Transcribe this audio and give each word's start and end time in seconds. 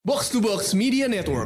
Box 0.00 0.32
to 0.32 0.40
Box 0.40 0.72
Media 0.72 1.04
Network. 1.04 1.44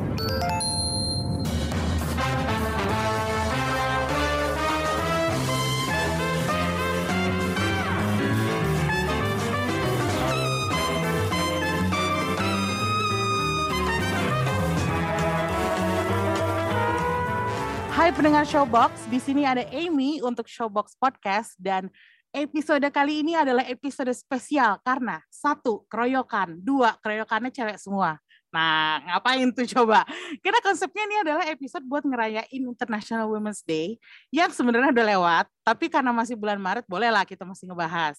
Hai 17.90 18.14
pendengar 18.14 18.46
Showbox, 18.46 19.10
di 19.10 19.18
sini 19.18 19.42
ada 19.42 19.66
Amy 19.74 20.22
untuk 20.22 20.46
Showbox 20.46 20.94
Podcast 21.02 21.58
dan 21.58 21.90
episode 22.30 22.86
kali 22.94 23.26
ini 23.26 23.34
adalah 23.34 23.66
episode 23.66 24.14
spesial 24.14 24.78
karena 24.86 25.18
satu 25.26 25.82
keroyokan, 25.90 26.54
dua 26.62 26.94
keroyokannya 27.02 27.50
cewek 27.50 27.82
semua. 27.82 28.22
Nah, 28.54 29.02
ngapain 29.02 29.50
tuh 29.50 29.66
coba? 29.66 30.06
Karena 30.38 30.62
konsepnya 30.62 31.02
ini 31.10 31.16
adalah 31.26 31.44
episode 31.50 31.82
buat 31.90 32.06
ngerayain 32.06 32.62
International 32.62 33.26
Women's 33.26 33.66
Day 33.66 33.98
yang 34.30 34.54
sebenarnya 34.54 34.94
udah 34.94 35.06
lewat, 35.10 35.44
tapi 35.66 35.90
karena 35.90 36.14
masih 36.14 36.38
bulan 36.38 36.62
Maret, 36.62 36.86
bolehlah 36.86 37.26
kita 37.26 37.42
masih 37.42 37.66
ngebahas. 37.66 38.14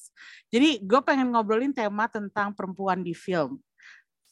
Jadi 0.52 0.84
gue 0.84 1.00
pengen 1.08 1.32
ngobrolin 1.32 1.72
tema 1.72 2.12
tentang 2.12 2.52
perempuan 2.52 3.00
di 3.00 3.16
film. 3.16 3.64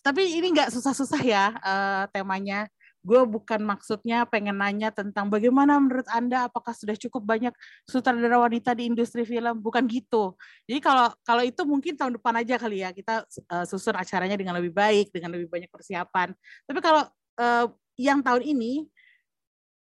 Tapi 0.04 0.28
ini 0.36 0.52
nggak 0.52 0.76
susah-susah 0.76 1.22
ya 1.24 1.56
uh, 1.64 2.04
temanya 2.12 2.68
gue 3.04 3.22
bukan 3.28 3.60
maksudnya 3.68 4.24
pengen 4.24 4.64
nanya 4.64 4.88
tentang 4.88 5.28
bagaimana 5.28 5.76
menurut 5.76 6.08
anda 6.08 6.48
apakah 6.48 6.72
sudah 6.72 6.96
cukup 6.96 7.20
banyak 7.28 7.52
sutradara 7.84 8.40
wanita 8.40 8.72
di 8.72 8.88
industri 8.88 9.28
film? 9.28 9.60
Bukan 9.60 9.84
gitu. 9.92 10.40
Jadi 10.64 10.80
kalau 10.80 11.12
kalau 11.28 11.44
itu 11.44 11.62
mungkin 11.68 12.00
tahun 12.00 12.16
depan 12.16 12.34
aja 12.40 12.56
kali 12.56 12.80
ya. 12.80 12.96
Kita 12.96 13.28
uh, 13.28 13.66
susun 13.68 13.94
acaranya 14.00 14.40
dengan 14.40 14.56
lebih 14.56 14.72
baik 14.72 15.12
dengan 15.12 15.36
lebih 15.36 15.52
banyak 15.52 15.68
persiapan. 15.68 16.32
Tapi 16.64 16.80
kalau 16.80 17.04
uh, 17.44 17.68
yang 18.00 18.24
tahun 18.24 18.42
ini 18.56 18.88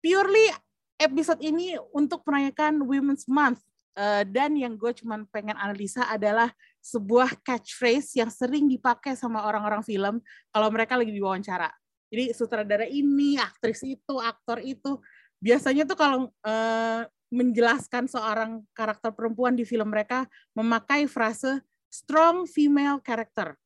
purely 0.02 0.50
episode 0.98 1.38
ini 1.40 1.78
untuk 1.94 2.26
merayakan 2.26 2.82
Women's 2.82 3.30
Month 3.30 3.62
uh, 3.94 4.26
dan 4.26 4.58
yang 4.58 4.74
gue 4.74 4.92
cuman 4.92 5.24
pengen 5.30 5.54
analisa 5.54 6.04
adalah 6.10 6.50
sebuah 6.82 7.38
catchphrase 7.42 8.18
yang 8.18 8.30
sering 8.30 8.66
dipakai 8.66 9.14
sama 9.14 9.46
orang-orang 9.46 9.82
film 9.82 10.18
kalau 10.50 10.68
mereka 10.70 10.94
lagi 10.98 11.14
diwawancara 11.14 11.70
jadi 12.06 12.30
sutradara 12.30 12.86
ini, 12.86 13.34
aktris 13.38 13.82
itu, 13.82 14.14
aktor 14.22 14.62
itu 14.62 15.02
biasanya 15.42 15.84
tuh 15.84 15.98
kalau 15.98 16.18
uh, 16.46 17.02
menjelaskan 17.28 18.06
seorang 18.06 18.62
karakter 18.70 19.10
perempuan 19.10 19.58
di 19.58 19.66
film 19.66 19.90
mereka 19.90 20.30
memakai 20.54 21.10
frase 21.10 21.60
strong 21.90 22.46
female 22.46 23.02
character. 23.02 23.58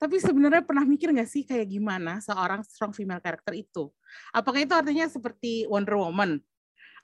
Tapi 0.00 0.18
sebenarnya 0.18 0.64
pernah 0.64 0.82
mikir 0.82 1.12
nggak 1.14 1.30
sih 1.30 1.46
kayak 1.46 1.70
gimana 1.70 2.18
seorang 2.18 2.64
strong 2.66 2.90
female 2.90 3.22
character 3.22 3.54
itu? 3.54 3.92
Apakah 4.34 4.64
itu 4.64 4.74
artinya 4.74 5.06
seperti 5.06 5.68
Wonder 5.70 6.00
Woman 6.00 6.40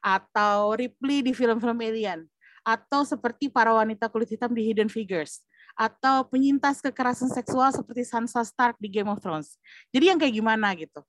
atau 0.00 0.74
Ripley 0.74 1.20
di 1.20 1.32
film-film 1.36 1.76
Alien 1.76 2.24
atau 2.64 3.04
seperti 3.04 3.48
para 3.48 3.72
wanita 3.72 4.08
kulit 4.08 4.32
hitam 4.32 4.52
di 4.52 4.68
Hidden 4.68 4.88
Figures 4.92 5.44
atau 5.80 6.28
penyintas 6.28 6.84
kekerasan 6.84 7.32
seksual 7.32 7.72
seperti 7.72 8.04
Sansa 8.04 8.44
Stark 8.44 8.76
di 8.76 8.92
Game 8.92 9.08
of 9.08 9.16
Thrones. 9.24 9.56
Jadi 9.88 10.12
yang 10.12 10.20
kayak 10.20 10.36
gimana 10.36 10.76
gitu. 10.76 11.00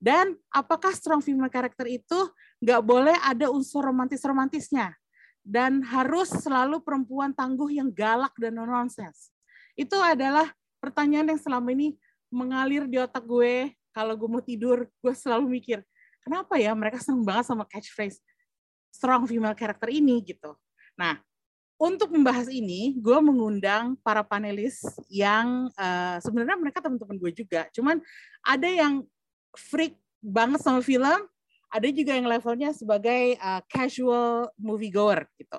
Dan 0.00 0.40
apakah 0.48 0.96
strong 0.96 1.20
female 1.20 1.52
character 1.52 1.84
itu 1.84 2.32
nggak 2.64 2.80
boleh 2.80 3.12
ada 3.20 3.52
unsur 3.52 3.84
romantis-romantisnya? 3.84 4.96
Dan 5.44 5.84
harus 5.84 6.32
selalu 6.32 6.80
perempuan 6.80 7.36
tangguh 7.36 7.68
yang 7.68 7.92
galak 7.92 8.32
dan 8.40 8.56
non-nonsense. 8.56 9.28
Itu 9.76 10.00
adalah 10.00 10.48
pertanyaan 10.80 11.36
yang 11.36 11.40
selama 11.40 11.76
ini 11.76 12.00
mengalir 12.32 12.88
di 12.88 12.96
otak 12.96 13.28
gue. 13.28 13.76
Kalau 13.92 14.16
gue 14.16 14.28
mau 14.28 14.40
tidur, 14.40 14.88
gue 14.88 15.14
selalu 15.14 15.60
mikir, 15.60 15.78
kenapa 16.24 16.56
ya 16.56 16.72
mereka 16.72 16.98
seneng 16.98 17.22
banget 17.22 17.44
sama 17.52 17.68
catchphrase 17.68 18.18
strong 18.88 19.28
female 19.28 19.54
character 19.54 19.92
ini 19.92 20.24
gitu. 20.24 20.56
Nah, 20.96 21.20
untuk 21.74 22.14
membahas 22.14 22.46
ini, 22.46 22.94
gue 22.96 23.18
mengundang 23.18 23.98
para 24.00 24.22
panelis 24.22 24.78
yang 25.10 25.66
uh, 25.74 26.16
sebenarnya 26.22 26.56
mereka 26.56 26.78
teman-teman 26.78 27.18
gue 27.18 27.32
juga. 27.34 27.66
Cuman 27.74 27.98
ada 28.46 28.68
yang 28.70 29.02
freak 29.54 29.98
banget 30.22 30.62
sama 30.62 30.80
film, 30.80 31.26
ada 31.74 31.88
juga 31.90 32.14
yang 32.14 32.30
levelnya 32.30 32.70
sebagai 32.70 33.34
uh, 33.42 33.58
casual 33.66 34.54
moviegoer 34.54 35.26
gitu. 35.34 35.58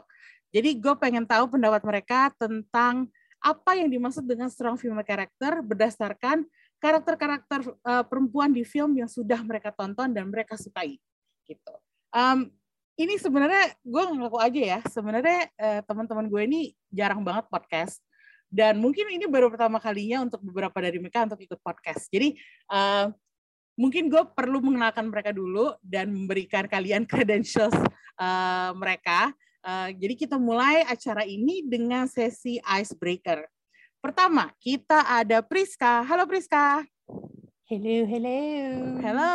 Jadi 0.55 0.79
gue 0.79 0.95
pengen 0.95 1.27
tahu 1.27 1.51
pendapat 1.51 1.83
mereka 1.83 2.31
tentang 2.39 3.11
apa 3.43 3.75
yang 3.75 3.91
dimaksud 3.91 4.23
dengan 4.23 4.47
strong 4.47 4.79
female 4.79 5.03
character 5.03 5.59
berdasarkan 5.59 6.47
karakter-karakter 6.79 7.59
uh, 7.83 8.03
perempuan 8.07 8.55
di 8.55 8.63
film 8.63 8.95
yang 8.95 9.11
sudah 9.11 9.43
mereka 9.43 9.75
tonton 9.75 10.15
dan 10.15 10.31
mereka 10.31 10.55
sukai 10.55 10.95
gitu. 11.43 11.73
Um, 12.15 12.49
ini 12.95 13.19
sebenarnya 13.19 13.75
gue 13.83 14.03
ngaku 14.03 14.39
aja 14.39 14.61
ya. 14.77 14.79
Sebenarnya 14.87 15.51
eh, 15.59 15.81
teman-teman 15.83 16.25
gue 16.31 16.41
ini 16.47 16.59
jarang 16.91 17.21
banget 17.21 17.47
podcast. 17.51 17.99
Dan 18.55 18.79
mungkin 18.79 19.11
ini 19.11 19.27
baru 19.27 19.51
pertama 19.51 19.83
kalinya 19.83 20.23
untuk 20.23 20.39
beberapa 20.39 20.79
dari 20.79 20.95
mereka 20.95 21.27
untuk 21.27 21.41
ikut 21.43 21.59
podcast. 21.59 22.07
Jadi 22.07 22.39
uh, 22.71 23.11
mungkin 23.75 24.07
gue 24.07 24.23
perlu 24.31 24.63
mengenalkan 24.63 25.11
mereka 25.11 25.35
dulu 25.35 25.75
dan 25.83 26.07
memberikan 26.13 26.63
kalian 26.63 27.03
credentials 27.11 27.75
uh, 28.15 28.71
mereka. 28.77 29.35
Uh, 29.65 29.91
jadi 29.97 30.13
kita 30.15 30.37
mulai 30.39 30.87
acara 30.87 31.27
ini 31.27 31.67
dengan 31.67 32.07
sesi 32.07 32.61
icebreaker. 32.63 33.43
Pertama 33.99 34.53
kita 34.61 35.03
ada 35.03 35.43
Priska. 35.43 36.05
Halo 36.05 36.23
Priska 36.23 36.94
Hello, 37.65 38.05
hello. 38.05 38.41
Hello. 39.01 39.33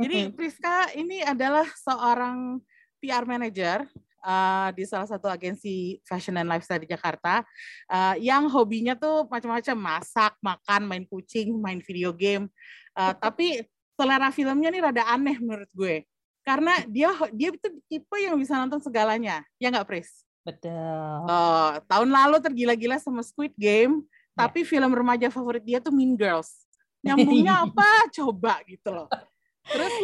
Jadi 0.00 0.32
Priska 0.32 0.88
ini 0.96 1.20
adalah 1.20 1.68
seorang 1.76 2.56
PR 3.04 3.28
manager 3.28 3.84
uh, 4.24 4.72
di 4.72 4.88
salah 4.88 5.04
satu 5.04 5.28
agensi 5.28 6.00
fashion 6.08 6.40
and 6.40 6.48
lifestyle 6.48 6.80
di 6.80 6.88
Jakarta 6.88 7.44
uh, 7.92 8.16
yang 8.16 8.48
hobinya 8.48 8.96
tuh 8.96 9.28
macam-macam 9.28 9.76
masak, 9.76 10.32
makan, 10.40 10.88
main 10.88 11.04
kucing, 11.04 11.52
main 11.60 11.84
video 11.84 12.16
game. 12.16 12.48
Uh, 12.96 13.12
tapi 13.28 13.60
selera 13.92 14.32
filmnya 14.32 14.72
nih 14.72 14.80
rada 14.80 15.04
aneh 15.12 15.36
menurut 15.36 15.68
gue. 15.76 16.00
Karena 16.48 16.80
dia 16.88 17.12
dia 17.28 17.52
itu 17.52 17.68
tipe 17.92 18.16
yang 18.24 18.40
bisa 18.40 18.56
nonton 18.56 18.80
segalanya. 18.80 19.44
Ya 19.60 19.68
nggak, 19.68 19.84
Pris? 19.84 20.24
Betul. 20.48 20.72
Uh, 21.28 21.76
tahun 21.92 22.08
lalu 22.08 22.40
tergila-gila 22.40 22.96
sama 22.96 23.20
Squid 23.20 23.52
Game, 23.60 24.00
yeah. 24.00 24.48
tapi 24.48 24.64
film 24.64 24.96
remaja 24.96 25.28
favorit 25.28 25.60
dia 25.60 25.76
tuh 25.76 25.92
Mean 25.92 26.16
Girls 26.16 26.63
nyambungnya 27.04 27.54
apa? 27.68 28.08
Coba 28.08 28.64
gitu 28.64 28.88
loh. 28.88 29.08
Terus 29.68 29.94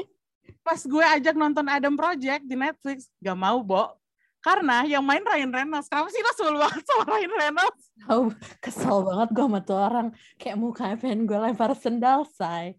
pas 0.61 0.81
gue 0.85 1.05
ajak 1.19 1.35
nonton 1.35 1.67
Adam 1.67 1.97
Project 1.97 2.45
di 2.45 2.55
Netflix 2.55 3.09
gak 3.19 3.39
mau 3.39 3.65
bo. 3.65 3.97
Karena 4.41 4.89
yang 4.89 5.05
main 5.05 5.21
Ryan 5.21 5.53
Reynolds. 5.53 5.85
Kenapa 5.93 6.09
sih 6.09 6.25
lo 6.25 6.33
sebel 6.33 6.57
banget 6.57 6.85
sama 6.89 7.05
Ryan 7.13 7.35
Reynolds? 7.37 7.83
Oh, 8.09 8.33
kesel 8.57 8.99
banget 9.05 9.29
gue 9.37 9.45
sama 9.45 9.61
tuh 9.61 9.77
orang. 9.77 10.09
Kayak 10.41 10.57
mukanya 10.57 10.97
pengen 10.97 11.29
gue 11.29 11.37
lempar 11.37 11.73
sendal 11.77 12.25
say. 12.25 12.77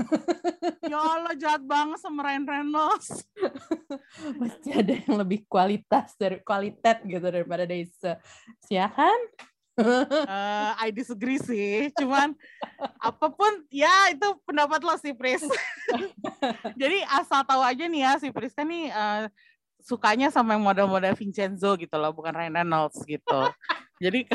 Ya 0.84 1.00
Allah 1.00 1.36
jahat 1.36 1.64
banget 1.64 2.00
sama 2.00 2.24
Ryan 2.24 2.44
Reynolds. 2.48 3.08
Masih 4.40 4.72
ada 4.80 4.92
yang 4.96 5.16
lebih 5.20 5.44
kualitas 5.44 6.16
dari 6.16 6.40
kualitas 6.40 7.04
gitu 7.04 7.24
daripada 7.24 7.68
Daisy. 7.68 8.16
Ya 8.72 8.88
kan 8.88 9.16
uh, 9.78 10.72
I 10.78 10.94
disagree 10.94 11.40
sih, 11.42 11.90
cuman 11.98 12.34
apa 13.02 13.26
pun 13.30 13.66
ya 13.70 14.10
itu 14.14 14.26
pendapat 14.46 14.80
lo 14.82 14.94
sih 14.98 15.14
Pris. 15.14 15.42
Jadi 16.80 16.98
asal 17.10 17.42
tahu 17.42 17.62
aja 17.62 17.84
nih 17.86 18.00
ya 18.06 18.12
si 18.22 18.28
Pris 18.30 18.54
kan 18.54 18.66
nih 18.70 18.90
uh, 18.94 19.26
sukanya 19.84 20.32
sama 20.32 20.56
yang 20.56 20.64
model-model 20.64 21.12
Vincenzo 21.18 21.76
gitu 21.76 21.96
loh, 22.00 22.14
bukan 22.14 22.32
Ryan 22.32 22.64
Reynolds 22.64 23.02
gitu. 23.04 23.40
Jadi 24.00 24.26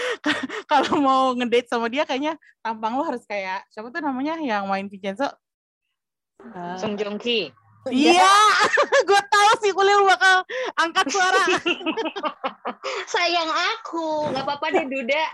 kalau 0.70 0.98
mau 1.00 1.22
ngedate 1.36 1.68
sama 1.70 1.86
dia 1.88 2.04
kayaknya 2.04 2.36
tampang 2.60 2.98
lo 2.98 3.06
harus 3.06 3.24
kayak 3.24 3.64
siapa 3.70 3.88
tuh 3.88 4.02
namanya 4.02 4.36
yang 4.40 4.66
main 4.66 4.90
Vincenzo? 4.90 5.30
Uh, 6.40 6.76
Song 6.80 6.96
Joong 6.96 7.20
Ki. 7.20 7.52
Iya, 7.88 8.36
gue 9.08 9.22
tahu 9.32 9.50
sih 9.64 9.72
kuliah 9.72 10.04
bakal 10.04 10.44
angkat 10.76 11.08
suara. 11.08 11.40
Sayang 13.12 13.48
aku, 13.48 14.28
nggak 14.28 14.44
apa-apa 14.44 14.66
deh 14.76 14.84
Duda. 14.84 15.24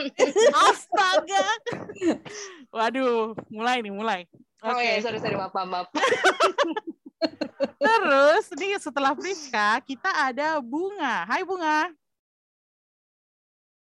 Astaga. 0.72 1.44
Waduh, 2.72 3.36
mulai 3.52 3.84
nih, 3.84 3.92
mulai. 3.92 4.20
Oh 4.64 4.72
okay. 4.72 5.00
ya, 5.00 5.04
sorry 5.04 5.20
sorry 5.20 5.36
maaf 5.36 5.52
maaf. 5.52 5.88
Terus 7.60 8.44
nih 8.56 8.80
setelah 8.80 9.12
Priska 9.12 9.84
kita 9.84 10.08
ada 10.08 10.56
Bunga. 10.64 11.28
Hai 11.28 11.44
Bunga. 11.44 11.92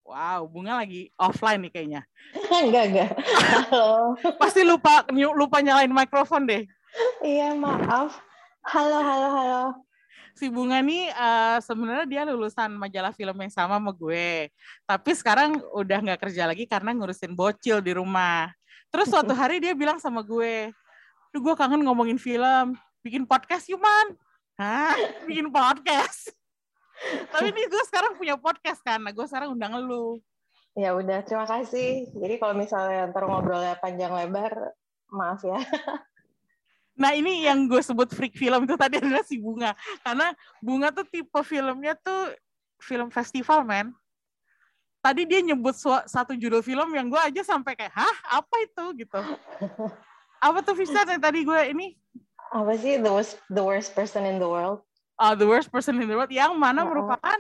Wow, 0.05 0.45
Bunga 0.53 0.85
lagi 0.85 1.09
offline 1.17 1.65
nih 1.65 1.73
kayaknya. 1.73 2.03
enggak, 2.53 2.85
enggak. 2.93 3.11
Halo. 3.41 4.13
Pasti 4.37 4.61
lupa 4.61 5.09
lupa 5.09 5.65
nyalain 5.65 5.89
mikrofon 5.89 6.45
deh. 6.45 6.69
Iya, 7.25 7.57
maaf. 7.59 8.15
Halo, 8.65 8.99
halo, 9.03 9.29
halo. 9.35 9.63
Si 10.35 10.51
Bunga 10.51 10.83
nih 10.83 11.15
uh, 11.15 11.63
sebenarnya 11.63 12.07
dia 12.11 12.23
lulusan 12.27 12.75
majalah 12.75 13.15
film 13.15 13.35
yang 13.39 13.53
sama 13.55 13.79
sama 13.79 13.95
gue. 13.95 14.51
Tapi 14.83 15.11
sekarang 15.15 15.63
udah 15.75 15.99
nggak 16.03 16.21
kerja 16.27 16.51
lagi 16.51 16.67
karena 16.67 16.91
ngurusin 16.95 17.35
bocil 17.39 17.79
di 17.79 17.95
rumah. 17.95 18.51
Terus 18.91 19.11
suatu 19.11 19.31
hari 19.41 19.63
dia 19.63 19.75
bilang 19.75 20.03
sama 20.03 20.23
gue, 20.27 20.75
Duh 21.35 21.43
gue 21.43 21.55
kangen 21.59 21.83
ngomongin 21.83 22.19
film, 22.19 22.79
bikin 23.03 23.27
podcast 23.27 23.67
yuk 23.67 23.83
man. 23.83 24.15
Hah? 24.55 24.95
Bikin 25.27 25.51
podcast? 25.51 26.31
Tapi 27.31 27.51
nih 27.51 27.67
gue 27.67 27.83
sekarang 27.91 28.15
punya 28.15 28.39
podcast 28.39 28.79
kan, 28.87 29.03
nah 29.03 29.11
gue 29.11 29.27
sekarang 29.27 29.51
undang 29.55 29.75
lu. 29.83 30.23
Ya 30.79 30.95
udah, 30.95 31.23
terima 31.27 31.47
kasih. 31.47 32.07
Jadi 32.15 32.35
kalau 32.39 32.55
misalnya 32.55 33.11
ntar 33.11 33.27
ngobrolnya 33.27 33.79
panjang 33.83 34.15
lebar, 34.15 34.75
maaf 35.11 35.43
ya. 35.43 35.59
Nah 36.95 37.11
ini 37.13 37.43
yang 37.43 37.67
gue 37.67 37.83
sebut 37.83 38.07
freak 38.11 38.35
film 38.35 38.65
itu 38.65 38.75
tadi 38.79 39.03
adalah 39.03 39.27
si 39.27 39.39
Bunga. 39.39 39.75
Karena 40.01 40.31
Bunga 40.63 40.95
tuh 40.95 41.03
tipe 41.05 41.41
filmnya 41.43 41.99
tuh 41.99 42.31
film 42.79 43.11
festival, 43.11 43.67
men. 43.67 43.91
Tadi 44.99 45.27
dia 45.27 45.43
nyebut 45.43 45.77
satu 46.07 46.33
judul 46.33 46.65
film 46.65 46.89
yang 46.95 47.11
gue 47.11 47.21
aja 47.21 47.43
sampai 47.45 47.77
kayak, 47.77 47.93
hah 47.93 48.17
apa 48.41 48.55
itu 48.65 49.05
gitu. 49.05 49.21
Apa 50.41 50.59
tuh 50.61 50.73
Vista 50.73 51.05
yang 51.05 51.21
tadi 51.21 51.45
gue 51.45 51.61
ini 51.69 51.97
Apa 52.49 52.73
sih 52.79 53.01
the 53.01 53.11
worst, 53.11 53.37
the 53.51 53.61
worst 53.61 53.93
person 53.93 54.23
in 54.25 54.39
the 54.39 54.47
world? 54.47 54.81
uh, 55.17 55.35
the 55.35 55.45
worst 55.45 55.69
person 55.69 55.99
in 55.99 56.07
the 56.07 56.15
world 56.15 56.31
yang 56.31 56.55
mana 56.55 56.83
Oh. 56.83 56.89
merupakan 56.89 57.39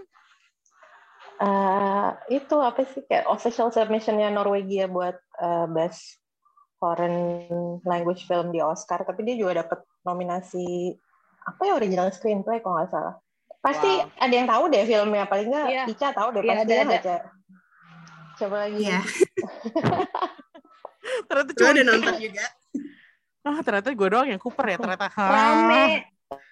Eh, 1.34 2.10
itu 2.30 2.56
apa 2.62 2.86
sih 2.86 3.02
kayak 3.10 3.26
official 3.26 3.66
submissionnya 3.68 4.30
Norwegia 4.30 4.86
buat 4.86 5.18
eh, 5.18 5.66
best 5.66 6.22
foreign 6.84 7.16
language 7.88 8.28
film 8.28 8.52
di 8.52 8.60
Oscar, 8.60 9.00
tapi 9.00 9.24
dia 9.24 9.40
juga 9.40 9.64
dapat 9.64 9.80
nominasi 10.04 10.92
apa 11.40 11.60
ya 11.64 11.72
original 11.72 12.12
screenplay 12.12 12.60
kalau 12.60 12.76
nggak 12.76 12.92
salah. 12.92 13.16
Pasti 13.58 13.88
Wow. 13.88 14.20
ada 14.20 14.34
yang 14.36 14.44
tahu 14.44 14.64
deh 14.68 14.84
filmnya, 14.84 15.24
paling 15.24 15.48
nggak 15.48 15.68
Iya. 15.72 15.84
Ica 15.88 16.08
tahu 16.12 16.28
deh 16.36 16.42
Iya, 16.44 16.50
pasti 16.52 16.60
ada, 16.60 16.68
ya 16.68 16.76
ada. 16.76 16.84
nggak, 16.84 17.00
Ca? 17.00 17.16
Coba 18.34 18.56
lagi. 18.60 18.76
Iya, 18.84 18.98
ternyata 21.28 21.50
cuma 21.56 21.70
udah 21.72 21.84
nonton 21.84 22.14
juga. 22.20 22.44
ah 23.44 23.58
ternyata 23.60 23.88
gue 23.92 24.08
doang 24.08 24.28
yang 24.28 24.40
Cooper 24.40 24.66
ya 24.66 24.76
ternyata. 24.76 25.06
Rame. 25.32 25.84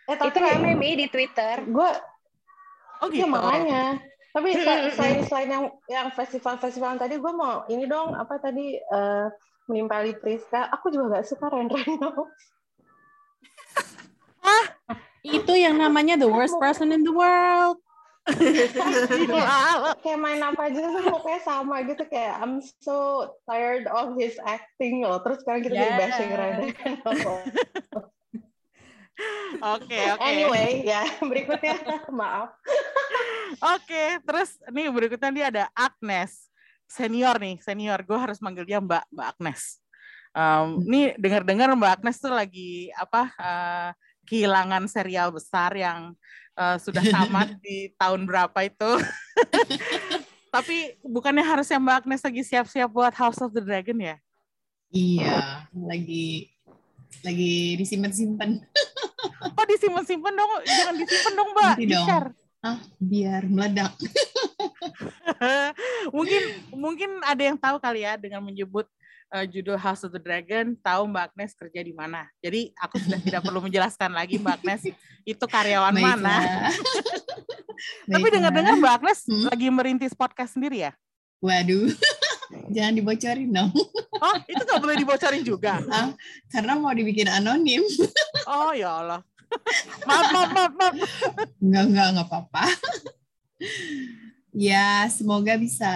Eh, 0.03 0.17
tapi 0.17 0.29
Itu 0.29 0.39
rame 0.41 0.71
Mi 0.77 0.97
di 0.97 1.07
Twitter. 1.09 1.65
gue 1.65 1.91
Oh 3.03 3.09
ya 3.11 3.25
gitu. 3.25 3.29
makanya. 3.29 3.99
Tapi 4.33 4.49
selain 4.93 5.21
selain 5.25 5.49
yang 5.51 5.65
yang 5.89 6.09
festival-festival 6.13 6.97
tadi, 6.97 7.17
gue 7.17 7.33
mau 7.33 7.65
ini 7.67 7.85
dong 7.85 8.13
apa 8.15 8.39
tadi 8.39 8.77
eh, 8.77 9.27
menimpali 9.67 10.15
Priska. 10.17 10.71
Aku 10.73 10.91
juga 10.91 11.19
nggak 11.19 11.27
suka 11.27 11.47
Ryan 11.49 11.69
Reynolds. 11.71 12.43
Itu 15.23 15.55
yang 15.55 15.79
namanya 15.79 16.19
the 16.19 16.27
worst 16.27 16.59
person 16.59 16.91
in 16.91 17.07
the 17.07 17.15
world. 17.15 17.79
Kayak 19.99 20.19
main 20.23 20.39
apa 20.39 20.71
aja 20.71 20.79
tuh 20.79 21.03
pokoknya 21.11 21.41
sama 21.43 21.83
gitu 21.83 22.07
kayak 22.07 22.39
I'm 22.39 22.63
so 22.79 23.27
tired 23.51 23.91
of 23.91 24.15
his 24.15 24.39
acting 24.47 25.03
loh 25.03 25.19
terus 25.27 25.43
sekarang 25.43 25.67
kita 25.67 25.75
jadi 25.75 25.91
Yeah. 25.91 25.99
bashing 25.99 26.31
Ryan 26.31 26.59
Reynolds 26.63 27.27
Oke 29.59 29.99
oke. 30.15 30.23
anyway 30.23 30.87
ya 30.87 31.03
berikutnya 31.19 31.83
maaf 32.15 32.55
Oke, 33.59 34.23
terus 34.25 34.55
nih 34.71 34.87
berikutnya 34.89 35.31
dia 35.35 35.47
ada 35.51 35.65
Agnes 35.75 36.47
senior 36.93 37.41
nih 37.41 37.57
senior. 37.65 38.05
Gue 38.05 38.21
harus 38.21 38.37
manggil 38.45 38.69
dia 38.69 38.79
Mbak 38.85 39.09
Mbak 39.09 39.27
Agnes. 39.37 39.81
Um, 40.33 40.81
nih 40.85 41.17
dengar-dengar 41.17 41.73
Mbak 41.73 41.93
Agnes 42.01 42.17
tuh 42.21 42.33
lagi 42.33 42.93
apa 42.97 43.33
eh, 43.37 43.89
kehilangan 44.29 44.85
serial 44.89 45.33
besar 45.33 45.73
yang 45.73 46.13
eh, 46.57 46.77
sudah 46.77 47.01
tamat 47.01 47.57
di 47.65 47.97
tahun 47.97 48.29
berapa 48.29 48.59
itu. 48.69 48.91
Tapi 50.55 51.01
bukannya 51.01 51.41
harusnya 51.41 51.81
Mbak 51.81 51.97
Agnes 52.05 52.21
lagi 52.21 52.43
siap-siap 52.45 52.93
buat 52.93 53.17
House 53.17 53.41
of 53.41 53.57
the 53.57 53.65
Dragon 53.65 53.97
ya? 53.97 54.17
Iya, 54.93 55.65
lagi 55.73 56.53
lagi 57.25 57.81
disimpan-simpan. 57.81 58.61
Kok 59.57 59.67
disimpan-simpan 59.69 60.33
dong? 60.37 60.51
Jangan 60.69 60.95
disimpan 61.01 61.33
dong 61.33 61.51
Mbak, 61.57 61.65
Nanti 61.73 61.85
dong. 61.89 62.05
di-share. 62.05 62.29
Ah, 62.63 62.79
biar 62.97 63.45
meledak. 63.45 63.93
mungkin 66.15 66.43
mungkin 66.71 67.11
ada 67.27 67.43
yang 67.43 67.59
tahu 67.59 67.83
kali 67.83 68.07
ya 68.07 68.15
dengan 68.15 68.39
menyebut 68.39 68.87
uh, 69.31 69.43
judul 69.43 69.75
House 69.75 70.07
of 70.07 70.15
the 70.15 70.23
Dragon, 70.23 70.79
tahu 70.79 71.11
Mbak 71.11 71.35
Agnes 71.35 71.53
kerja 71.59 71.81
di 71.83 71.91
mana. 71.91 72.31
Jadi 72.39 72.71
aku 72.79 73.03
sudah 73.03 73.19
tidak 73.19 73.43
perlu 73.43 73.59
menjelaskan 73.67 74.15
lagi 74.15 74.39
Mbak 74.39 74.63
Agnes 74.63 74.83
itu 75.25 75.43
karyawan 75.45 75.91
mana. 75.91 76.39
Baiklah. 76.39 76.75
Tapi 78.07 78.15
Baiklah. 78.15 78.31
dengar-dengar 78.31 78.75
Mbak 78.79 78.95
Agnes 78.95 79.19
Hmm. 79.27 79.45
lagi 79.51 79.67
merintis 79.67 80.15
podcast 80.15 80.55
sendiri 80.55 80.87
ya? 80.87 80.95
Waduh, 81.43 81.91
jangan 82.71 82.95
dibocorin 82.95 83.51
dong. 83.51 83.75
Oh, 84.23 84.37
itu 84.47 84.63
nggak 84.63 84.79
boleh 84.79 84.95
dibocorin 84.95 85.43
juga. 85.43 85.83
Ah, 85.91 86.15
karena 86.47 86.79
mau 86.79 86.95
dibikin 86.95 87.27
anonim. 87.27 87.83
Oh 88.47 88.71
ya 88.71 89.03
Allah. 89.03 89.27
Maaf, 90.09 90.27
maaf, 90.33 90.51
maaf, 90.53 90.73
maaf. 90.77 90.95
Enggak, 91.61 91.85
enggak, 91.89 92.07
enggak 92.13 92.27
apa-apa. 92.29 92.65
ya, 94.53 95.07
semoga 95.09 95.55
bisa 95.57 95.93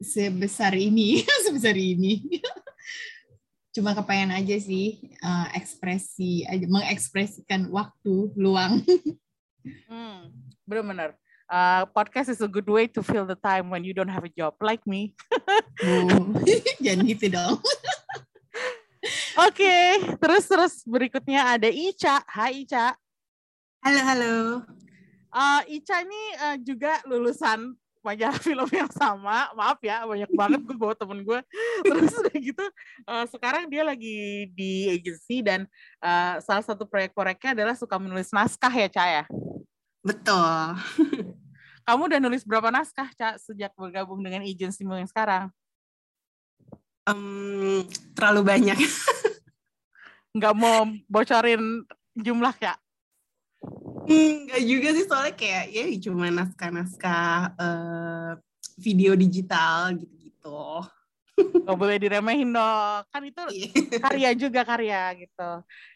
sebesar 0.00 0.76
ini, 0.76 1.24
sebesar 1.46 1.76
ini. 1.76 2.42
Cuma 3.72 3.92
kepengen 3.92 4.32
aja 4.32 4.56
sih 4.56 5.12
eh, 5.12 5.46
ekspresi, 5.56 6.48
aja 6.48 6.64
mengekspresikan 6.64 7.68
waktu 7.68 8.32
luang. 8.36 8.80
Hmm, 9.90 10.32
benar-benar. 10.64 11.18
Uh, 11.46 11.86
podcast 11.94 12.26
is 12.26 12.42
a 12.42 12.50
good 12.50 12.66
way 12.66 12.90
to 12.90 13.06
fill 13.06 13.22
the 13.22 13.38
time 13.38 13.70
when 13.70 13.86
you 13.86 13.94
don't 13.94 14.10
have 14.10 14.26
a 14.26 14.32
job 14.34 14.50
like 14.58 14.82
me. 14.82 15.14
Oh, 15.78 16.34
Jangan 16.82 17.06
gitu 17.06 17.30
dong. 17.30 17.62
Oke, 19.46 19.76
terus 20.18 20.44
terus 20.48 20.74
berikutnya 20.82 21.56
ada 21.58 21.68
Ica. 21.70 22.24
Hai 22.26 22.66
Ica. 22.66 22.94
Halo, 23.84 24.00
halo. 24.02 24.34
Uh, 25.30 25.62
Ica 25.68 26.02
ini 26.02 26.22
uh, 26.40 26.56
juga 26.58 26.98
lulusan 27.06 27.76
majalah 28.06 28.38
film 28.46 28.68
yang 28.70 28.90
sama. 28.94 29.50
Maaf 29.58 29.82
ya, 29.82 30.06
banyak 30.06 30.30
banget 30.30 30.60
gue 30.62 30.76
bawa 30.78 30.94
temen 30.94 31.26
gue. 31.26 31.40
Terus 31.82 32.14
udah 32.14 32.36
gitu, 32.38 32.64
uh, 33.10 33.24
sekarang 33.26 33.66
dia 33.66 33.82
lagi 33.82 34.46
di 34.54 34.94
agency 34.94 35.42
dan 35.42 35.66
uh, 35.98 36.38
salah 36.38 36.62
satu 36.62 36.86
proyek-proyeknya 36.86 37.58
adalah 37.62 37.74
suka 37.74 37.98
menulis 37.98 38.30
naskah 38.30 38.70
ya, 38.70 38.88
Ca 38.90 39.04
ya. 39.06 39.24
Betul. 40.06 40.78
Kamu 41.86 42.10
udah 42.10 42.18
nulis 42.22 42.46
berapa 42.46 42.70
naskah, 42.70 43.10
Ca, 43.14 43.38
sejak 43.42 43.74
bergabung 43.74 44.22
dengan 44.22 44.46
agency 44.46 44.86
yang 44.86 45.10
sekarang? 45.10 45.50
Em, 47.06 47.86
terlalu 48.12 48.42
banyak. 48.42 48.78
Nggak 50.34 50.54
mau 50.58 50.84
bocorin 51.06 51.86
jumlah, 52.12 52.54
ya? 52.58 52.74
Enggak 54.06 54.62
juga 54.62 54.88
sih 54.94 55.04
soalnya 55.06 55.34
kayak 55.34 55.64
ya 55.70 55.84
cuma 56.02 56.30
naskah-naskah 56.30 57.56
eh, 57.56 58.30
video 58.78 59.14
digital 59.14 59.96
gitu-gitu. 59.96 60.82
Nggak 61.36 61.76
boleh 61.78 61.96
diremehin 61.98 62.50
dong. 62.50 63.02
Kan 63.10 63.22
itu 63.22 63.42
Iya. 63.50 63.70
karya 64.02 64.30
juga 64.34 64.60
karya 64.62 65.02
gitu. 65.16 65.50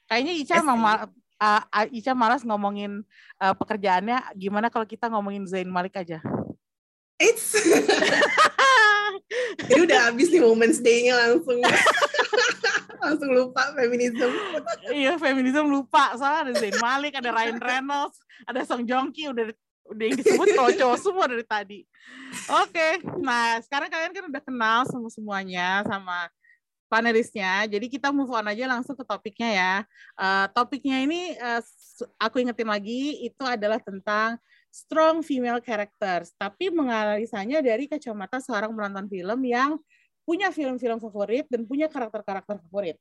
Kayaknya 0.07 0.33
Ica 0.39 0.55
Yes, 0.59 0.63
emang 0.63 0.79
mal- 0.79 1.07
uh, 1.39 1.63
uh, 1.63 1.87
Ica 1.91 2.13
malas 2.15 2.43
ngomongin 2.43 3.03
uh, 3.39 3.55
pekerjaannya. 3.55 4.35
Gimana 4.35 4.71
kalau 4.71 4.87
kita 4.87 5.07
ngomongin 5.11 5.47
Zain 5.47 5.71
Malik 5.71 5.95
aja? 5.99 6.19
It's 7.21 7.53
Ini 9.67 9.81
udah 9.83 9.99
habis 10.09 10.29
nih 10.29 10.41
Women's 10.41 10.79
Day-nya 10.79 11.15
langsung 11.19 11.59
langsung 13.05 13.31
lupa 13.33 13.73
feminisme. 13.73 14.29
iya, 14.93 15.17
feminisme 15.17 15.67
lupa. 15.67 16.15
Soalnya 16.15 16.41
ada 16.47 16.53
Zain 16.57 16.77
Malik, 16.77 17.17
ada 17.17 17.31
Ryan 17.31 17.59
Reynolds, 17.59 18.19
ada 18.45 18.61
Song 18.65 18.85
Joong 18.85 19.11
Ki, 19.11 19.29
udah 19.29 19.51
udah 19.91 20.05
yang 20.07 20.17
disebut 20.17 20.47
cowok-cowok 20.55 20.99
semua 21.01 21.25
dari 21.27 21.43
tadi. 21.43 21.79
Oke, 22.63 22.89
nah 23.19 23.59
sekarang 23.59 23.91
kalian 23.91 24.13
kan 24.13 24.25
udah 24.29 24.43
kenal 24.43 24.79
sama 24.87 25.09
semuanya, 25.11 25.83
sama 25.83 26.31
panelisnya. 26.87 27.67
Jadi 27.67 27.87
kita 27.87 28.11
move 28.11 28.31
on 28.31 28.47
aja 28.47 28.67
langsung 28.67 28.95
ke 28.95 29.03
topiknya 29.03 29.51
ya. 29.51 29.75
Eh, 30.15 30.47
topiknya 30.53 31.03
ini 31.03 31.35
s- 31.59 32.03
aku 32.19 32.39
ingetin 32.39 32.67
lagi 32.67 33.19
itu 33.23 33.43
adalah 33.43 33.79
tentang 33.79 34.39
strong 34.71 35.27
female 35.27 35.59
characters, 35.59 36.31
tapi 36.39 36.71
menganalisanya 36.71 37.59
dari 37.61 37.91
kacamata 37.91 38.39
seorang 38.39 38.71
penonton 38.71 39.11
film 39.11 39.41
yang 39.43 39.77
punya 40.23 40.55
film-film 40.55 41.03
favorit 41.03 41.45
dan 41.51 41.67
punya 41.67 41.91
karakter-karakter 41.91 42.63
favorit. 42.71 42.97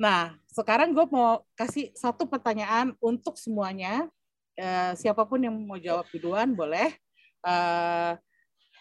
Nah, 0.00 0.38
sekarang 0.48 0.96
gue 0.96 1.04
mau 1.10 1.44
kasih 1.52 1.92
satu 1.92 2.24
pertanyaan 2.24 2.96
untuk 3.02 3.36
semuanya. 3.36 4.08
Eh, 4.56 4.92
siapa 4.96 5.26
pun 5.28 5.42
yang 5.42 5.52
mau 5.52 5.76
jawab 5.76 6.08
duluan 6.14 6.56
boleh. 6.56 6.96
Eh, 7.44 8.12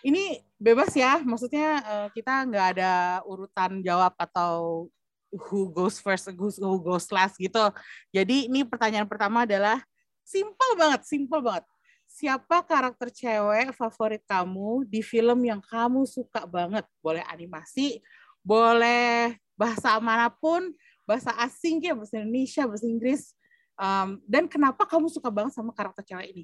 ini 0.07 0.39
bebas 0.55 0.93
ya, 0.95 1.19
maksudnya 1.25 1.83
eh, 1.83 2.07
kita 2.15 2.47
nggak 2.47 2.67
ada 2.77 2.93
urutan 3.25 3.81
jawab 3.81 4.13
atau 4.15 4.87
who 5.33 5.73
goes 5.73 5.99
first, 5.99 6.31
who 6.31 6.77
goes 6.79 7.09
last 7.11 7.35
gitu. 7.35 7.65
Jadi 8.13 8.47
ini 8.47 8.63
pertanyaan 8.63 9.09
pertama 9.09 9.43
adalah 9.43 9.81
simple 10.27 10.71
banget, 10.75 11.01
simple 11.07 11.39
banget. 11.39 11.63
Siapa 12.07 12.63
karakter 12.67 13.07
cewek 13.11 13.71
favorit 13.71 14.23
kamu 14.27 14.83
di 14.83 14.99
film 14.99 15.39
yang 15.47 15.63
kamu 15.63 16.03
suka 16.03 16.43
banget? 16.43 16.83
Boleh 16.99 17.23
animasi, 17.31 18.03
boleh 18.43 19.39
bahasa 19.55 19.95
mana 20.03 20.27
pun, 20.27 20.75
bahasa 21.07 21.31
asing 21.39 21.79
kayak 21.79 22.03
bahasa 22.03 22.19
Indonesia, 22.19 22.67
bahasa 22.67 22.87
Inggris. 22.87 23.31
Um, 23.77 24.19
dan 24.25 24.49
kenapa 24.49 24.83
kamu 24.83 25.07
suka 25.07 25.31
banget 25.31 25.55
sama 25.55 25.71
karakter 25.71 26.03
cewek 26.03 26.27
ini? 26.35 26.43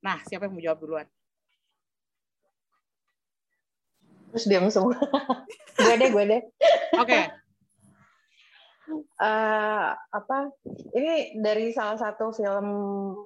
Nah, 0.00 0.22
siapa 0.24 0.48
yang 0.48 0.54
mau 0.56 0.62
jawab 0.64 0.80
duluan? 0.80 1.06
Terus 4.30 4.44
diam 4.46 4.70
semua. 4.70 4.94
gue 5.76 5.94
deh, 5.98 6.08
gue 6.08 6.24
deh. 6.24 6.42
Oke, 7.02 7.18
Eh, 8.98 9.88
apa 9.94 10.38
ini 10.96 11.38
dari 11.38 11.70
salah 11.70 11.96
satu 12.00 12.34
film 12.34 12.66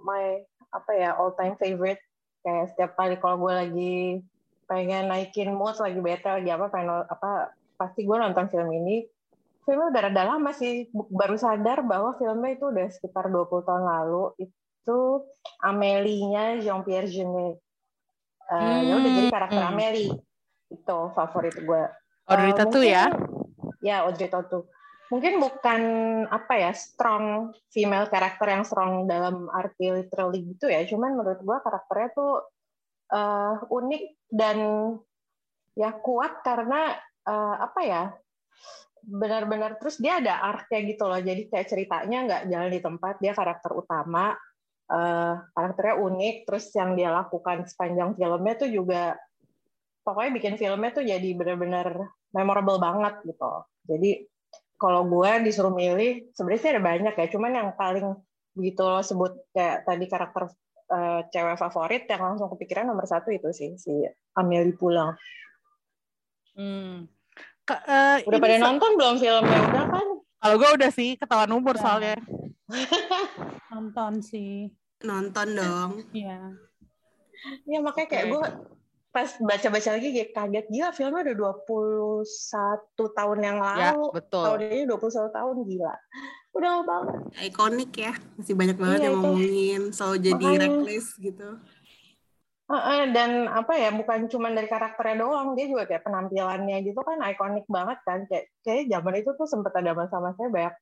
my 0.04 0.42
apa 0.74 0.90
ya 0.94 1.16
all 1.16 1.32
time 1.38 1.56
favorite. 1.56 2.02
Kayak 2.44 2.74
setiap 2.74 2.90
kali 2.98 3.16
kalau 3.16 3.40
gue 3.40 3.52
lagi 3.54 3.96
pengen 4.64 5.08
naikin 5.12 5.52
mood 5.52 5.76
lagi 5.76 6.00
bete 6.00 6.28
lagi 6.28 6.50
apa 6.52 6.68
pengen 6.72 7.04
apa 7.08 7.52
pasti 7.80 8.04
gue 8.04 8.16
nonton 8.16 8.50
film 8.52 8.68
ini. 8.72 9.06
Filmnya 9.64 9.88
udah 9.96 10.02
rada 10.12 10.22
lama 10.36 10.50
sih. 10.52 10.92
Baru 10.92 11.40
sadar 11.40 11.80
bahwa 11.88 12.12
filmnya 12.20 12.52
itu 12.52 12.68
udah 12.68 12.84
sekitar 12.92 13.32
20 13.32 13.64
tahun 13.64 13.84
lalu. 13.88 14.36
Itu 14.36 15.24
Amélie-nya 15.64 16.60
Jean-Pierre 16.60 17.08
Jeunet. 17.08 17.56
Uh, 18.44 18.80
ya 18.84 18.92
udah 19.00 19.10
jadi 19.16 19.28
karakter 19.32 19.62
Hmm. 19.64 19.72
Amélie 19.72 20.12
itu 20.68 20.98
favorit 21.16 21.56
gue. 21.56 21.82
Audrey 22.28 22.52
Eh, 22.52 22.56
Tautou 22.56 22.82
ya? 22.84 23.08
Ya, 23.80 24.04
Audrey 24.04 24.28
Tautou. 24.28 24.68
Mungkin 25.14 25.38
bukan 25.38 25.82
apa 26.26 26.54
ya 26.58 26.74
strong 26.74 27.54
female 27.70 28.10
karakter 28.10 28.50
yang 28.50 28.66
strong 28.66 29.06
dalam 29.06 29.46
arti 29.46 29.94
literally 29.94 30.42
gitu 30.42 30.66
ya. 30.66 30.82
Cuman 30.82 31.14
menurut 31.14 31.38
gua 31.46 31.62
karakternya 31.62 32.10
tuh 32.18 32.42
eh, 33.14 33.54
unik 33.62 34.02
dan 34.34 34.58
ya 35.78 35.94
kuat 36.02 36.42
karena 36.42 36.98
eh, 37.30 37.56
apa 37.62 37.80
ya 37.86 38.02
benar-benar 39.06 39.76
terus 39.78 40.02
dia 40.02 40.18
ada 40.18 40.42
arc-nya 40.50 40.82
gitu 40.82 41.06
loh. 41.06 41.20
Jadi 41.22 41.46
kayak 41.46 41.70
ceritanya 41.70 42.18
nggak 42.26 42.42
jalan 42.50 42.70
di 42.74 42.80
tempat. 42.82 43.14
Dia 43.22 43.32
karakter 43.38 43.70
utama. 43.70 44.34
eh, 44.84 45.34
karakternya 45.54 45.96
unik. 45.96 46.36
Terus 46.44 46.64
yang 46.74 46.92
dia 46.98 47.08
lakukan 47.14 47.64
sepanjang 47.70 48.18
filmnya 48.18 48.54
tuh 48.58 48.68
juga 48.68 49.14
pokoknya 50.04 50.30
bikin 50.36 50.54
filmnya 50.60 50.90
tuh 50.92 51.04
jadi 51.06 51.28
benar-benar 51.38 51.88
memorable 52.34 52.76
banget 52.82 53.14
gitu. 53.24 53.64
Jadi 53.88 54.28
kalau 54.74 55.06
gue 55.06 55.30
disuruh 55.46 55.72
milih, 55.72 56.30
sebenarnya 56.34 56.60
sih 56.62 56.70
ada 56.74 56.82
banyak 56.82 57.14
ya. 57.14 57.26
Cuman 57.30 57.50
yang 57.54 57.68
paling 57.78 58.14
begitu 58.54 58.82
lo 58.86 59.02
sebut 59.02 59.34
kayak 59.50 59.82
tadi 59.86 60.04
karakter 60.06 60.50
eh, 60.90 61.20
cewek 61.30 61.56
favorit 61.56 62.04
yang 62.06 62.22
langsung 62.22 62.52
kepikiran 62.52 62.86
nomor 62.86 63.06
satu 63.08 63.32
itu 63.32 63.48
sih 63.50 63.74
si 63.80 63.92
Amelie 64.36 64.76
Pulang. 64.76 65.14
Hmm. 66.54 67.08
Ke- 67.64 67.84
eh, 67.88 68.16
Udah 68.28 68.38
pada 68.38 68.56
nonton 68.60 68.90
belum 69.00 69.16
filmnya? 69.18 69.60
Udah 69.72 69.84
kan? 69.88 70.06
Kalau 70.44 70.56
gue 70.60 70.70
udah 70.76 70.90
sih 70.92 71.16
ketahuan 71.16 71.50
umur 71.56 71.74
Udah. 71.74 71.82
soalnya. 71.82 72.16
Nonton 73.72 74.20
sih. 74.20 74.68
Nonton 75.00 75.56
dong. 75.56 75.90
Iya. 76.12 76.52
Ya 77.64 77.78
makanya 77.80 78.08
kayak 78.12 78.24
Oke. 78.28 78.32
gue 78.32 78.42
pas 79.14 79.30
baca-baca 79.38 79.94
lagi 79.94 80.10
kayak 80.10 80.34
kaget 80.34 80.66
gila 80.66 80.90
filmnya 80.90 81.22
udah 81.22 81.36
21 81.62 82.26
tahun 83.14 83.38
yang 83.40 83.58
Ya, 83.62 83.94
lalu. 83.94 84.10
betul. 84.10 84.42
Tahun 84.42 84.60
ini 84.66 84.82
21 84.84 85.30
tahun 85.30 85.56
gila. 85.62 85.94
Udah 86.50 86.68
lama 86.68 86.82
banget. 86.82 87.18
Ikonik 87.46 87.92
ya. 87.94 88.12
Masih 88.34 88.54
banyak 88.54 88.74
banget 88.74 88.98
Iya, 88.98 89.06
yang 89.06 89.14
itu. 89.14 89.22
ngomongin. 89.22 89.82
Selalu 89.90 90.16
jadi 90.20 90.34
Makanya. 90.44 90.60
reckless 90.66 91.06
gitu. 91.16 91.48
Heeh, 92.64 93.02
dan 93.12 93.30
apa 93.46 93.72
ya 93.76 93.92
bukan 93.92 94.24
cuma 94.26 94.48
dari 94.48 94.64
karakternya 94.64 95.20
doang 95.20 95.52
dia 95.52 95.68
juga 95.68 95.84
kayak 95.84 96.00
penampilannya 96.00 96.80
gitu 96.82 96.96
kan 96.98 97.20
ikonik 97.20 97.68
banget 97.68 98.00
kan 98.02 98.24
kayak 98.24 98.48
kayak 98.64 98.88
zaman 98.88 99.14
itu 99.20 99.30
tuh 99.36 99.44
sempet 99.44 99.76
ada 99.76 99.92
masa-masanya 99.92 100.48
banyak 100.48 100.74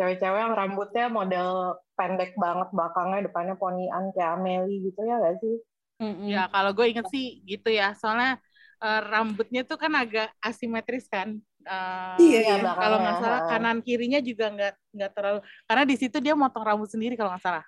cewek-cewek 0.00 0.40
yang 0.40 0.56
rambutnya 0.56 1.06
model 1.06 1.48
pendek 1.92 2.32
banget 2.40 2.72
belakangnya 2.72 3.28
depannya 3.28 3.54
ponian 3.54 4.16
kayak 4.16 4.40
Amelie 4.40 4.80
gitu 4.80 4.96
ya 5.04 5.20
gak 5.20 5.36
sih 5.44 5.60
Mm-mm. 5.96 6.28
Ya 6.28 6.48
kalau 6.52 6.76
gue 6.76 6.86
inget 6.92 7.06
sih 7.08 7.40
gitu 7.44 7.68
ya. 7.72 7.96
Soalnya 7.96 8.36
eh, 8.84 9.00
rambutnya 9.06 9.62
tuh 9.64 9.80
kan 9.80 9.92
agak 9.96 10.28
asimetris 10.44 11.08
kan. 11.08 11.40
Eh, 11.66 12.16
Iya, 12.20 12.40
iya. 12.60 12.72
Kalau 12.76 12.98
nggak 13.02 13.16
salah 13.18 13.40
kanan 13.50 13.78
kirinya 13.82 14.20
juga 14.22 14.52
nggak 14.52 14.74
nggak 14.92 15.10
terlalu. 15.16 15.40
Karena 15.64 15.84
di 15.88 15.96
situ 15.96 16.16
dia 16.20 16.34
motong 16.36 16.64
rambut 16.64 16.88
sendiri 16.88 17.16
kalau 17.18 17.32
nggak 17.34 17.44
salah. 17.44 17.64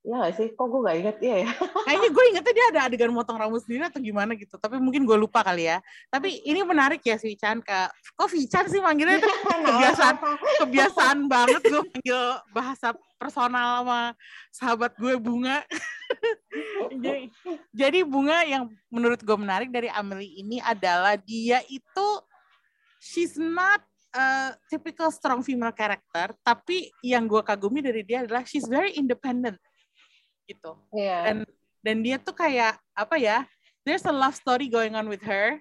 Iya 0.00 0.16
gak 0.16 0.32
sih 0.32 0.48
kok 0.56 0.64
gue 0.64 0.80
gak 0.80 0.96
inget 0.96 1.16
iya 1.20 1.36
ya 1.44 1.50
Kayaknya 1.86 2.08
gue 2.08 2.24
ingetnya 2.32 2.54
dia 2.56 2.66
ada 2.72 2.80
adegan 2.88 3.12
motong 3.12 3.36
rambut 3.36 3.60
sendiri 3.60 3.84
atau 3.84 4.00
gimana 4.00 4.32
gitu. 4.32 4.56
Tapi 4.56 4.80
mungkin 4.80 5.04
gue 5.04 5.12
lupa 5.12 5.44
kali 5.44 5.68
ya. 5.68 5.76
Tapi 6.08 6.40
ini 6.48 6.64
menarik 6.64 7.04
ya 7.04 7.20
si 7.20 7.36
Chan. 7.36 7.60
Kak. 7.60 7.92
Kok 8.16 8.28
Vichan 8.32 8.64
sih 8.72 8.80
manggilnya 8.80 9.20
itu 9.20 9.28
kebiasaan 9.68 10.16
kebiasaan 10.64 11.18
banget 11.28 11.60
gue 11.68 11.82
panggil 11.92 12.20
bahasa 12.48 12.96
personal 13.20 13.84
sama 13.84 14.00
sahabat 14.48 14.92
gue 14.96 15.14
bunga. 15.20 15.60
jadi, 16.96 17.28
jadi 17.84 18.00
bunga 18.02 18.40
yang 18.48 18.64
menurut 18.88 19.20
gue 19.20 19.36
menarik 19.36 19.68
dari 19.68 19.92
Amelie 19.92 20.40
ini 20.40 20.56
adalah 20.64 21.20
dia 21.20 21.60
itu 21.68 22.08
she's 22.96 23.36
not 23.36 23.84
a 24.10 24.56
typical 24.66 25.12
strong 25.12 25.44
female 25.44 25.70
character, 25.70 26.32
tapi 26.40 26.88
yang 27.04 27.28
gue 27.28 27.44
kagumi 27.44 27.84
dari 27.84 28.02
dia 28.02 28.24
adalah 28.24 28.42
she's 28.42 28.64
very 28.66 28.96
independent 28.96 29.60
gitu. 30.48 30.74
Iya 30.90 31.30
Dan 31.30 31.36
dan 31.84 31.96
dia 32.02 32.16
tuh 32.18 32.34
kayak 32.34 32.74
apa 32.96 33.20
ya? 33.20 33.44
There's 33.86 34.02
a 34.04 34.12
love 34.12 34.34
story 34.34 34.66
going 34.68 34.92
on 34.98 35.06
with 35.06 35.22
her, 35.22 35.56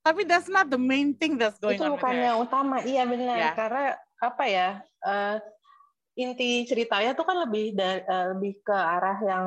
tapi 0.00 0.22
that's 0.24 0.46
not 0.48 0.70
the 0.70 0.78
main 0.80 1.12
thing 1.12 1.36
that's 1.36 1.58
going 1.58 1.74
itu 1.76 1.84
on 1.84 1.92
with 1.92 2.00
bukan 2.00 2.14
her. 2.16 2.24
yang 2.32 2.36
utama 2.38 2.76
iya 2.80 3.02
benar 3.04 3.36
Ya. 3.36 3.50
karena 3.52 3.84
apa 4.18 4.44
ya 4.48 4.68
eh, 5.04 5.36
inti 6.18 6.66
ceritanya 6.66 7.14
tuh 7.14 7.22
kan 7.22 7.38
lebih 7.46 7.78
da- 7.78 8.02
eh, 8.02 8.26
lebih 8.34 8.58
ke 8.66 8.74
arah 8.74 9.18
yang 9.22 9.46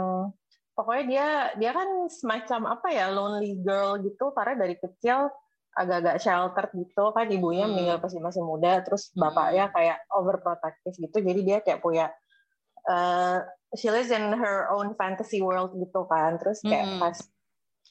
pokoknya 0.72 1.04
dia 1.04 1.28
dia 1.60 1.72
kan 1.76 2.08
semacam 2.08 2.80
apa 2.80 2.88
ya 2.96 3.12
lonely 3.12 3.60
girl 3.60 4.00
gitu. 4.00 4.32
Karena 4.32 4.56
dari 4.56 4.80
kecil 4.80 5.28
agak-agak 5.76 6.18
sheltered 6.24 6.72
gitu. 6.80 7.12
Kan 7.12 7.28
ibunya 7.28 7.68
Hmm. 7.68 7.76
meninggal 7.76 8.00
pas 8.00 8.16
masih 8.16 8.44
muda. 8.44 8.80
Terus 8.88 9.12
bapaknya 9.12 9.68
kayak 9.76 10.08
overprotective 10.16 10.96
gitu. 10.96 11.18
Jadi 11.20 11.40
dia 11.44 11.58
kayak 11.60 11.84
punya 11.84 12.08
eh 12.88 13.38
she 13.78 13.92
lives 13.92 14.10
in 14.10 14.32
her 14.34 14.72
own 14.72 14.96
fantasy 14.96 15.44
world 15.44 15.76
gitu 15.76 16.08
kan. 16.08 16.40
Terus 16.40 16.64
kayak 16.64 16.88
Mm-mm. 16.88 17.02
pas 17.04 17.18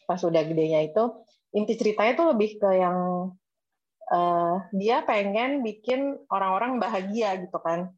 pas 0.09 0.21
udah 0.27 0.43
gedenya 0.43 0.83
itu 0.83 1.05
inti 1.55 1.79
ceritanya 1.79 2.13
tuh 2.19 2.27
lebih 2.35 2.59
ke 2.59 2.71
yang 2.81 2.99
eh, 4.11 4.57
dia 4.75 5.07
pengen 5.07 5.63
bikin 5.63 6.19
orang-orang 6.27 6.83
bahagia 6.83 7.39
gitu 7.39 7.61
kan 7.63 7.95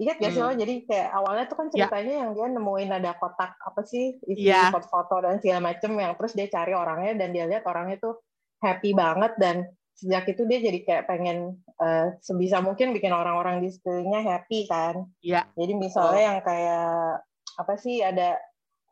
Ingat 0.00 0.16
gak 0.16 0.32
sih 0.32 0.40
Hmm. 0.40 0.48
lo? 0.48 0.56
Jadi 0.56 0.74
kayak 0.88 1.08
awalnya 1.12 1.44
tuh 1.44 1.56
kan 1.60 1.66
Ya. 1.68 1.72
ceritanya 1.84 2.14
yang 2.24 2.30
dia 2.32 2.46
nemuin 2.56 2.90
ada 2.96 3.10
kotak 3.20 3.52
apa 3.60 3.80
sih 3.84 4.16
isi 4.24 4.48
Ya. 4.48 4.72
foto-foto 4.72 5.20
dan 5.20 5.36
segala 5.44 5.60
macem 5.72 5.92
yang 6.00 6.16
terus 6.16 6.32
dia 6.32 6.48
cari 6.48 6.72
orangnya 6.72 7.20
dan 7.20 7.28
dia 7.36 7.44
lihat 7.44 7.68
orangnya 7.68 8.00
tuh 8.00 8.16
happy 8.64 8.96
banget 8.96 9.36
dan 9.36 9.68
sejak 9.92 10.24
itu 10.32 10.48
dia 10.48 10.64
jadi 10.64 10.78
kayak 10.88 11.04
pengen 11.04 11.60
eh, 11.76 12.16
sebisa 12.24 12.64
mungkin 12.64 12.96
bikin 12.96 13.12
orang-orang 13.12 13.60
di 13.60 13.68
sekelilingnya 13.68 14.24
happy 14.24 14.64
kan. 14.64 15.04
Ya. 15.20 15.44
Jadi 15.52 15.72
misalnya 15.76 16.22
yang 16.32 16.38
kayak 16.40 17.20
apa 17.60 17.74
sih 17.76 18.00
ada 18.00 18.40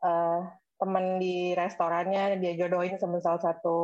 eh, 0.05 0.39
temen 0.77 1.17
di 1.17 1.57
restorannya 1.57 2.37
dia 2.37 2.53
jodohin 2.55 3.01
sama 3.01 3.17
salah 3.19 3.41
satu 3.41 3.77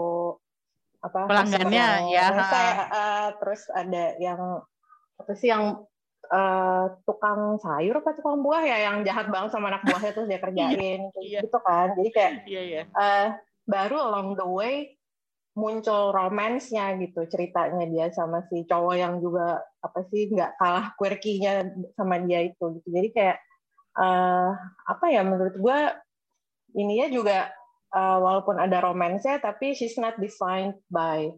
apa 1.01 1.25
Pelanggannya, 1.29 2.09
ya, 2.13 2.29
eh, 2.33 3.27
terus 3.37 3.65
ada 3.69 4.13
yang 4.17 4.61
apa 5.17 5.31
sih 5.37 5.49
yang 5.53 5.85
eh, 6.29 6.85
tukang 7.05 7.61
sayur 7.61 8.01
apa 8.01 8.17
tukang 8.17 8.41
buah 8.41 8.63
ya 8.65 8.77
yang 8.91 9.05
jahat 9.05 9.29
banget 9.29 9.53
sama 9.53 9.69
anak 9.69 9.85
buahnya 9.85 10.11
terus 10.11 10.27
dia 10.29 10.39
kerjain 10.45 10.99
kayak 11.13 11.25
iya. 11.25 11.39
gitu 11.45 11.59
kan 11.61 11.87
jadi 11.93 12.09
kayak 12.11 12.31
Iya 12.45 12.61
iya. 12.61 12.81
eh, 12.89 13.27
baru 13.65 13.97
along 13.97 14.37
the 14.37 14.47
way 14.47 14.75
muncul 15.55 16.11
romance-nya 16.11 16.99
gitu 16.99 17.23
ceritanya 17.31 17.87
dia 17.87 18.05
sama 18.11 18.43
si 18.51 18.67
cowok 18.67 18.95
yang 18.99 19.23
juga 19.23 19.63
apa 19.79 20.03
sih 20.11 20.27
nggak 20.27 20.59
kalah 20.59 20.91
quirky-nya 20.99 21.63
sama 21.95 22.19
dia 22.19 22.43
itu 22.43 22.63
gitu 22.81 22.87
jadi 22.91 23.09
kayak 23.15 23.37
eh, 23.95 24.51
apa 24.91 25.05
ya 25.07 25.23
menurut 25.23 25.55
gue 25.55 25.79
ininya 26.75 27.07
juga 27.07 27.39
eh, 27.95 28.17
walaupun 28.19 28.59
ada 28.59 28.83
romance-nya 28.83 29.39
tapi 29.39 29.71
she's 29.71 29.95
not 29.95 30.19
defined 30.19 30.75
by 30.91 31.31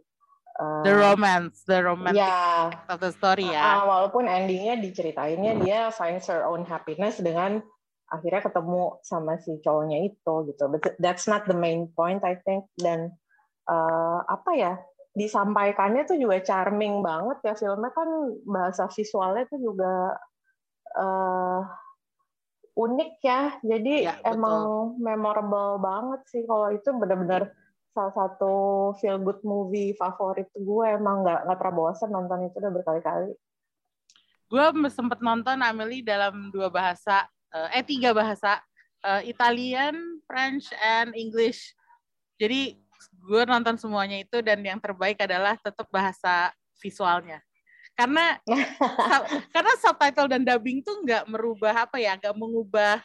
eh, 0.57 0.83
The 0.83 0.93
romance, 0.93 1.61
the 1.63 1.79
romantic 1.81 2.21
ya 2.21 2.73
of 2.89 2.97
the 2.97 3.13
story 3.13 3.45
ya. 3.47 3.85
walaupun 3.85 4.25
endingnya 4.25 4.77
diceritainnya 4.77 5.53
dia 5.61 5.79
finds 5.93 6.25
her 6.27 6.43
own 6.45 6.65
happiness 6.65 7.21
dengan 7.21 7.61
akhirnya 8.07 8.39
ketemu 8.39 8.97
sama 9.03 9.35
si 9.37 9.59
cowoknya 9.61 10.07
itu 10.07 10.33
gitu. 10.49 10.63
But 10.71 10.95
that's 10.97 11.27
not 11.27 11.45
the 11.45 11.53
main 11.53 11.91
point 11.91 12.23
I 12.23 12.39
think. 12.41 12.65
Dan 12.73 13.11
eh, 13.67 14.19
apa 14.25 14.51
ya 14.55 14.73
disampaikannya 15.17 16.05
tuh 16.05 16.17
juga 16.17 16.39
charming 16.45 17.01
banget 17.01 17.41
ya 17.41 17.53
filmnya 17.57 17.89
kan 17.89 18.09
bahasa 18.45 18.85
visualnya 18.89 19.43
tuh 19.49 19.59
juga 19.59 20.15
eh, 20.95 21.61
unik 22.77 23.11
ya. 23.21 23.41
Jadi 23.61 23.93
Ya, 24.07 24.13
betul. 24.21 24.31
emang 24.37 24.61
memorable 25.01 25.81
banget 25.81 26.21
sih 26.29 26.45
kalau 26.45 26.69
itu 26.71 26.89
benar-benar 26.93 27.51
salah 27.97 28.13
satu 28.13 28.53
feel 29.01 29.17
good 29.17 29.41
movie 29.41 29.97
favorit 29.97 30.45
gue 30.53 30.85
emang 30.85 31.25
nggak 31.25 31.49
nggak 31.49 31.57
pernah 31.57 31.73
bosan 31.73 32.13
nonton 32.13 32.45
itu 32.45 32.61
udah 32.61 32.73
berkali-kali. 32.77 33.33
Gue 34.47 34.63
sempat 34.93 35.17
nonton 35.17 35.57
Amelie 35.59 36.05
dalam 36.05 36.53
dua 36.53 36.69
bahasa, 36.69 37.25
eh 37.73 37.81
tiga 37.81 38.13
bahasa, 38.13 38.61
eh, 39.01 39.33
Italian, 39.33 40.21
French, 40.29 40.69
and 40.77 41.17
English. 41.17 41.73
Jadi 42.37 42.77
gue 43.27 43.43
nonton 43.49 43.75
semuanya 43.81 44.21
itu 44.21 44.39
dan 44.45 44.61
yang 44.61 44.77
terbaik 44.77 45.17
adalah 45.19 45.57
tetap 45.57 45.89
bahasa 45.89 46.53
visualnya. 46.79 47.41
Karena 47.97 48.37
karena 49.53 49.73
subtitle 49.81 50.29
dan 50.29 50.45
dubbing 50.45 50.85
tuh 50.85 51.01
nggak 51.01 51.25
merubah 51.25 51.89
apa 51.89 51.97
ya, 51.97 52.13
nggak 52.15 52.37
mengubah 52.37 53.01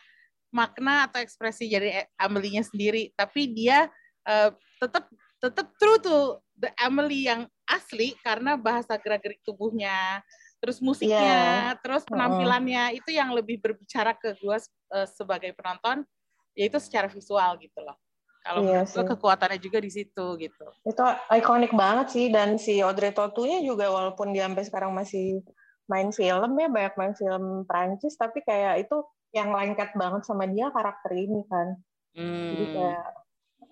makna 0.53 1.09
atau 1.09 1.19
ekspresi 1.25 1.73
dari 1.73 1.97
Amelie-nya 2.21 2.61
sendiri, 2.61 3.09
tapi 3.17 3.49
dia 3.51 3.89
uh, 4.29 4.53
tetap 4.83 5.07
tetap 5.39 5.67
true 5.79 5.99
to 6.03 6.17
the 6.59 6.71
Emily 6.79 7.27
yang 7.31 7.47
asli 7.67 8.19
karena 8.23 8.59
bahasa 8.59 8.99
gerak-gerik 8.99 9.39
tubuhnya, 9.47 10.23
terus 10.59 10.79
musiknya, 10.79 11.75
Yeah. 11.75 11.79
terus 11.83 12.03
penampilannya 12.07 12.99
itu 12.99 13.11
yang 13.15 13.31
lebih 13.35 13.59
berbicara 13.63 14.15
ke 14.15 14.35
gue 14.39 14.59
uh, 14.95 15.07
sebagai 15.11 15.55
penonton, 15.55 16.07
yaitu 16.55 16.79
secara 16.79 17.07
visual 17.11 17.59
gitu 17.59 17.79
loh. 17.83 17.95
Kalau 18.43 18.59
Iya 18.67 18.83
menurut 18.83 18.91
gue 18.91 19.05
sih. 19.07 19.11
kekuatannya 19.15 19.59
juga 19.63 19.79
di 19.79 19.91
situ 19.91 20.27
gitu. 20.39 20.67
Itu 20.83 21.03
ikonik 21.31 21.71
banget 21.75 22.07
sih 22.11 22.27
dan 22.31 22.59
si 22.59 22.83
Audrey 22.83 23.15
Tautou-nya 23.15 23.63
juga 23.63 23.87
walaupun 23.87 24.35
dia 24.35 24.51
sampai 24.51 24.67
sekarang 24.67 24.91
masih 24.95 25.47
main 25.87 26.11
film 26.15 26.51
ya 26.59 26.67
banyak 26.71 26.95
main 26.99 27.15
film 27.15 27.67
Prancis 27.67 28.15
tapi 28.19 28.43
kayak 28.47 28.87
itu 28.87 29.03
yang 29.31 29.51
lengket 29.55 29.95
banget 29.95 30.23
sama 30.27 30.47
dia 30.51 30.71
karakter 30.75 31.11
ini 31.15 31.43
kan. 31.47 31.79
Jadi 32.15 32.65
Hmm. 32.67 32.75
kayak 32.75 33.05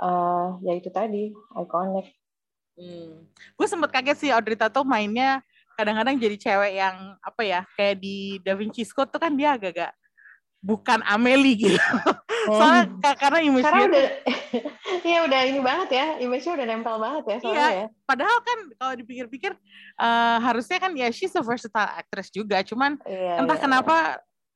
eh 0.00 0.48
ya 0.64 0.72
itu 0.74 0.88
tadi 0.88 1.28
ikonik. 1.54 2.08
Hmm. 2.74 3.28
Gue 3.54 3.66
sempet 3.68 3.92
kaget 3.92 4.16
sih 4.16 4.30
Audrey 4.32 4.56
Tautou 4.56 4.82
mainnya 4.82 5.44
kadang-kadang 5.76 6.16
jadi 6.16 6.36
cewek 6.36 6.72
yang 6.76 7.16
apa 7.20 7.40
ya 7.40 7.60
kayak 7.72 8.00
di 8.00 8.40
Da 8.40 8.52
Vinci 8.52 8.84
Code 8.88 9.08
tuh 9.08 9.20
kan 9.20 9.32
dia 9.32 9.56
agak-agak 9.56 9.92
bukan 10.60 11.00
Amelie 11.04 11.56
gitu. 11.56 11.80
Soalnya 12.48 12.84
ka- 13.00 13.16
karena 13.16 13.40
image 13.40 13.64
dia 13.64 13.84
udah 13.88 14.06
Iya 15.08 15.18
udah 15.24 15.40
ini 15.48 15.60
banget 15.60 15.88
ya, 15.92 16.06
image-nya 16.20 16.52
udah 16.56 16.66
nempel 16.68 16.96
banget 17.00 17.24
ya 17.24 17.36
soalnya 17.40 17.56
Iya. 17.60 17.68
ya. 17.72 17.86
padahal 18.04 18.38
kan 18.44 18.58
kalau 18.76 18.94
dipikir-pikir 18.96 19.52
eh, 19.96 20.38
harusnya 20.40 20.76
kan 20.76 20.92
ya 20.92 21.08
she's 21.08 21.32
a 21.32 21.40
versatile 21.40 21.88
actress 21.96 22.28
juga, 22.28 22.60
cuman 22.60 23.00
Iya, 23.08 23.40
entah 23.40 23.56
iya. 23.56 23.64
kenapa 23.64 23.96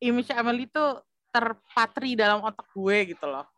image 0.00 0.28
Amelie 0.32 0.68
tuh 0.68 1.00
terpatri 1.32 2.14
dalam 2.14 2.44
otak 2.44 2.68
gue 2.70 3.16
gitu 3.16 3.24
loh. 3.24 3.48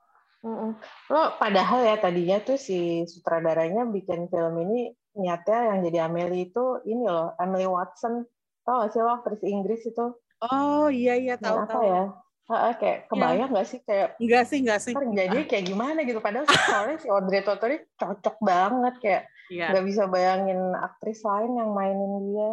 Lo 1.10 1.22
padahal 1.36 1.80
ya 1.84 1.96
tadinya 1.98 2.38
tuh 2.40 2.54
si 2.56 3.02
sutradaranya 3.04 3.86
bikin 3.90 4.30
film 4.30 4.54
ini 4.62 4.94
niatnya 5.16 5.74
yang 5.74 5.78
jadi 5.90 5.98
Amelie 6.06 6.52
itu 6.52 6.64
ini 6.86 7.04
loh, 7.08 7.34
Emily 7.40 7.66
Watson. 7.66 8.22
Tau 8.62 8.82
gak 8.82 8.90
sih 8.94 9.00
lo 9.02 9.10
aktris 9.14 9.42
Inggris 9.42 9.82
itu? 9.86 10.06
Oh 10.42 10.86
iya 10.92 11.14
iya 11.16 11.34
apa 11.38 11.44
tahu-tahu. 11.44 11.82
ya? 11.86 12.04
Heeh, 12.46 12.72
kayak 12.78 12.98
kebayang 13.10 13.50
nggak 13.50 13.66
sih 13.66 13.80
kayak 13.82 14.14
Enggak 14.22 14.44
sih 14.46 14.58
enggak 14.62 14.80
sih. 14.82 14.94
jadi 14.94 15.38
kayak 15.50 15.64
gimana 15.66 15.98
gitu. 16.06 16.22
Padahal 16.22 16.46
soalnya 16.46 16.96
si 17.02 17.08
Audrey 17.10 17.42
Tautou 17.42 17.66
ini 17.66 17.78
cocok 17.98 18.36
banget 18.38 18.94
kayak 19.02 19.22
Iya. 19.46 19.70
nggak 19.70 19.84
bisa 19.86 20.02
bayangin 20.10 20.58
aktris 20.74 21.22
lain 21.22 21.54
yang 21.54 21.70
mainin 21.70 22.12
dia. 22.34 22.50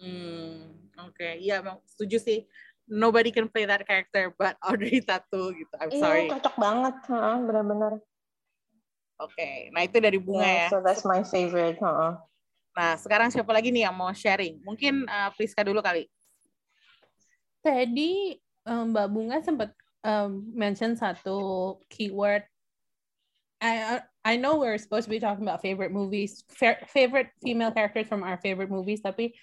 Hmm, 0.00 0.56
oke. 1.08 1.28
Iya, 1.38 1.60
emang 1.60 1.78
setuju 1.84 2.16
sih. 2.18 2.38
Nobody 2.90 3.30
can 3.30 3.46
play 3.48 3.64
that 3.64 3.86
character 3.86 4.34
but 4.34 4.58
Audrey 4.60 5.00
Tautou 5.00 5.54
gitu. 5.54 5.74
I'm 5.78 5.90
sorry. 5.94 6.28
Iya 6.28 6.38
cocok 6.38 6.54
banget, 6.58 6.94
Heeh, 7.08 7.36
benar-benar. 7.46 7.92
Oke. 9.22 9.70
Nah, 9.70 9.82
itu 9.86 9.96
dari 10.02 10.18
bunga 10.18 10.42
Yeah, 10.42 10.58
ya. 10.66 10.68
So 10.68 10.82
that's 10.82 11.06
my 11.06 11.22
favorite. 11.22 11.78
Heeh. 11.78 12.12
Nah, 12.72 12.92
sekarang 12.98 13.28
siapa 13.30 13.52
lagi 13.52 13.70
nih 13.70 13.86
yang 13.86 13.94
mau 13.94 14.10
sharing? 14.10 14.58
Mungkin 14.64 15.06
uh, 15.06 15.30
Priska 15.36 15.62
dulu 15.62 15.78
kali. 15.78 16.08
Tadi 17.62 18.34
um, 18.66 18.90
Mbak 18.90 19.08
Bunga 19.12 19.38
sempat 19.44 19.70
um, 20.02 20.42
mention 20.50 20.98
satu 20.98 21.78
keyword. 21.86 22.42
I 23.62 24.02
I 24.26 24.34
know 24.34 24.58
we're 24.58 24.78
supposed 24.80 25.06
to 25.06 25.12
be 25.14 25.22
talking 25.22 25.46
about 25.46 25.62
favorite 25.62 25.94
movies, 25.94 26.42
fa- 26.50 26.82
favorite 26.90 27.30
female 27.38 27.70
characters 27.70 28.10
from 28.10 28.26
our 28.26 28.34
favorite 28.42 28.74
movies, 28.74 28.98
tapi 28.98 29.38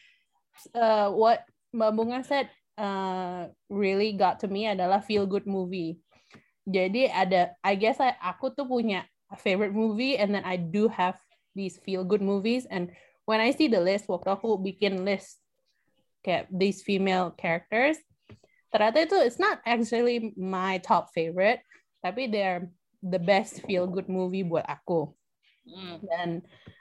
uh, 0.76 1.08
what 1.16 1.48
Mbak 1.72 1.92
Bunga 1.96 2.20
said 2.28 2.52
uh, 2.80 3.52
really 3.68 4.16
got 4.16 4.40
to 4.42 4.48
me 4.48 4.72
adalah 4.72 5.04
feel 5.04 5.28
good 5.28 5.44
movie. 5.44 6.00
Jadi 6.64 7.12
ada, 7.12 7.60
I 7.60 7.76
guess 7.76 8.00
I, 8.00 8.16
aku 8.24 8.56
tuh 8.56 8.64
punya 8.64 9.04
a 9.28 9.38
favorite 9.38 9.76
movie 9.76 10.16
and 10.16 10.32
then 10.32 10.48
I 10.48 10.56
do 10.56 10.88
have 10.88 11.20
these 11.54 11.76
feel 11.84 12.08
good 12.08 12.24
movies 12.24 12.64
and 12.72 12.96
when 13.30 13.38
I 13.38 13.54
see 13.54 13.70
the 13.70 13.78
list, 13.78 14.10
waktu 14.10 14.34
aku 14.34 14.58
bikin 14.58 15.06
list 15.06 15.38
kayak 16.26 16.50
these 16.50 16.82
female 16.82 17.30
characters, 17.38 18.02
ternyata 18.74 19.06
itu 19.06 19.18
it's 19.22 19.38
not 19.38 19.62
actually 19.70 20.34
my 20.34 20.82
top 20.82 21.14
favorite, 21.14 21.62
tapi 22.02 22.26
they're 22.26 22.74
the 23.06 23.22
best 23.22 23.62
feel 23.70 23.86
good 23.86 24.10
movie 24.10 24.42
buat 24.42 24.66
aku. 24.66 25.14
Hmm. 25.70 26.02
Dan 26.02 26.30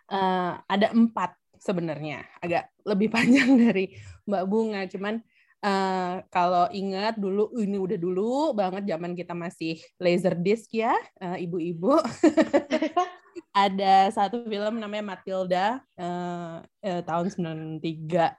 uh, 0.08 0.56
ada 0.64 0.88
empat 0.96 1.36
sebenarnya, 1.60 2.24
agak 2.40 2.72
lebih 2.88 3.12
panjang 3.14 3.60
dari 3.60 3.92
Mbak 4.24 4.44
Bunga, 4.48 4.88
cuman 4.88 5.20
uh, 5.64 6.22
kalau 6.30 6.66
ingat 6.70 7.18
dulu 7.18 7.50
ini 7.58 7.78
udah 7.78 7.98
dulu 7.98 8.52
banget 8.54 8.88
zaman 8.90 9.12
kita 9.14 9.32
masih 9.34 9.78
laser 9.98 10.34
disc 10.38 10.70
ya, 10.74 10.94
uh, 11.22 11.38
ibu-ibu. 11.38 11.98
ada 13.58 14.10
satu 14.14 14.46
film 14.46 14.78
namanya 14.78 15.14
Matilda 15.14 15.66
uh, 15.98 16.62
uh, 16.62 17.02
tahun 17.02 17.26
93 17.82 18.34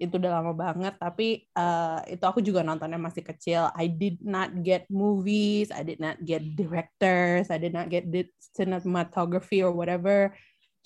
itu 0.00 0.16
udah 0.16 0.32
lama 0.40 0.56
banget 0.56 0.96
tapi 0.96 1.44
uh, 1.52 2.00
itu 2.08 2.24
aku 2.24 2.40
juga 2.40 2.64
nontonnya 2.64 2.96
masih 2.96 3.20
kecil. 3.20 3.68
I 3.76 3.88
did 3.88 4.20
not 4.24 4.64
get 4.64 4.88
movies 4.88 5.68
I 5.68 5.84
did 5.84 6.00
not 6.00 6.24
get 6.24 6.40
directors 6.56 7.52
I 7.52 7.60
did 7.60 7.76
not 7.76 7.92
get 7.92 8.08
the 8.08 8.24
cinematography 8.56 9.60
or 9.60 9.76
whatever. 9.76 10.32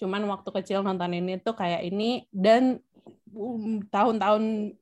Cuman 0.03 0.27
waktu 0.27 0.51
kecil 0.51 0.83
nonton 0.83 1.15
ini 1.15 1.39
tuh 1.39 1.55
kayak 1.55 1.87
ini 1.87 2.27
dan 2.35 2.83
um, 3.31 3.87
tahun-tahun 3.87 4.75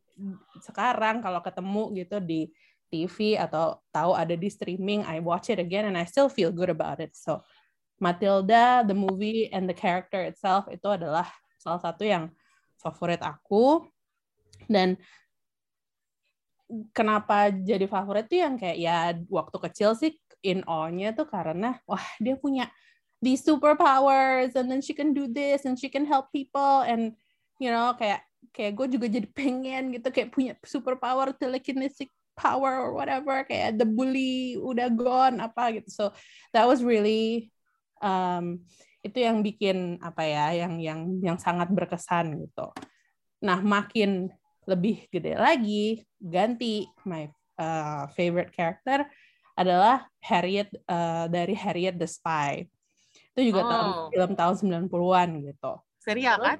sekarang 0.60 1.24
kalau 1.24 1.40
ketemu 1.40 1.84
gitu 2.04 2.16
di 2.20 2.50
TV 2.92 3.40
atau 3.40 3.80
tahu 3.88 4.12
ada 4.12 4.36
di 4.36 4.52
streaming 4.52 5.00
I 5.08 5.24
watch 5.24 5.48
it 5.48 5.56
again 5.56 5.88
and 5.88 5.96
I 5.96 6.04
still 6.04 6.28
feel 6.28 6.52
good 6.52 6.68
about 6.68 7.00
it. 7.00 7.16
So 7.16 7.40
Matilda 7.96 8.84
the 8.84 8.92
movie 8.92 9.48
and 9.48 9.64
the 9.64 9.76
character 9.76 10.20
itself 10.20 10.68
itu 10.68 10.84
adalah 10.92 11.24
salah 11.56 11.80
satu 11.80 12.04
yang 12.04 12.28
favorit 12.76 13.24
aku. 13.24 13.88
Dan 14.68 15.00
kenapa 16.92 17.48
jadi 17.52 17.88
favorit 17.88 18.28
tuh 18.28 18.40
yang 18.44 18.54
kayak 18.60 18.78
ya 18.78 18.96
waktu 19.28 19.56
kecil 19.70 19.96
sih 19.96 20.12
in 20.42 20.66
awe-nya 20.66 21.14
tuh 21.14 21.28
karena 21.28 21.78
wah 21.86 22.02
dia 22.18 22.34
punya 22.34 22.66
these 23.22 23.44
superpowers 23.46 24.58
and 24.58 24.66
then 24.66 24.82
she 24.82 24.92
can 24.92 25.14
do 25.14 25.30
this 25.30 25.62
and 25.62 25.78
she 25.78 25.86
can 25.86 26.02
help 26.02 26.28
people 26.34 26.82
and 26.82 27.14
you 27.62 27.70
know 27.70 27.94
kayak 27.94 28.26
kayak 28.50 28.72
gue 28.74 28.86
juga 28.98 29.06
jadi 29.06 29.28
pengen 29.30 29.94
gitu 29.94 30.08
kayak 30.10 30.34
punya 30.34 30.52
superpower 30.66 31.30
telekinetic 31.36 32.10
power 32.34 32.80
or 32.82 32.96
whatever 32.96 33.44
kayak 33.46 33.76
the 33.78 33.86
bully 33.86 34.58
udah 34.58 34.88
gone 34.90 35.38
apa 35.38 35.78
gitu 35.78 35.88
so 35.92 36.04
that 36.50 36.66
was 36.66 36.82
really 36.82 37.52
um, 38.02 38.58
itu 39.04 39.22
yang 39.22 39.44
bikin 39.44 40.00
apa 40.02 40.22
ya 40.26 40.46
yang 40.66 40.80
yang 40.82 41.00
yang 41.22 41.38
sangat 41.38 41.68
berkesan 41.70 42.40
gitu 42.42 42.72
nah 43.42 43.58
makin 43.62 44.32
lebih 44.66 45.06
gede 45.10 45.34
lagi 45.38 46.06
ganti 46.22 46.86
my 47.06 47.26
uh, 47.58 48.06
favorite 48.14 48.54
character 48.54 49.02
adalah 49.52 50.08
Harriet 50.24 50.72
uh, 50.88 51.28
dari 51.28 51.52
Harriet 51.52 51.98
the 52.00 52.08
Spy 52.08 52.64
itu 53.36 53.52
juga 53.52 53.64
tahun 53.64 53.88
Oh. 53.92 54.08
film 54.12 54.32
tahun 54.36 54.54
90-an 54.88 55.28
gitu 55.52 55.72
Serial 56.00 56.38
kan? 56.40 56.58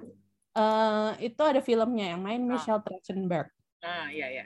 Eh, 0.52 1.32
itu 1.32 1.40
ada 1.40 1.64
filmnya 1.64 2.12
yang 2.12 2.20
main 2.20 2.44
Ah. 2.44 2.48
Michelle 2.60 2.84
Trachtenberg 2.84 3.48
Nah, 3.82 4.12
iya 4.12 4.28
iya. 4.30 4.44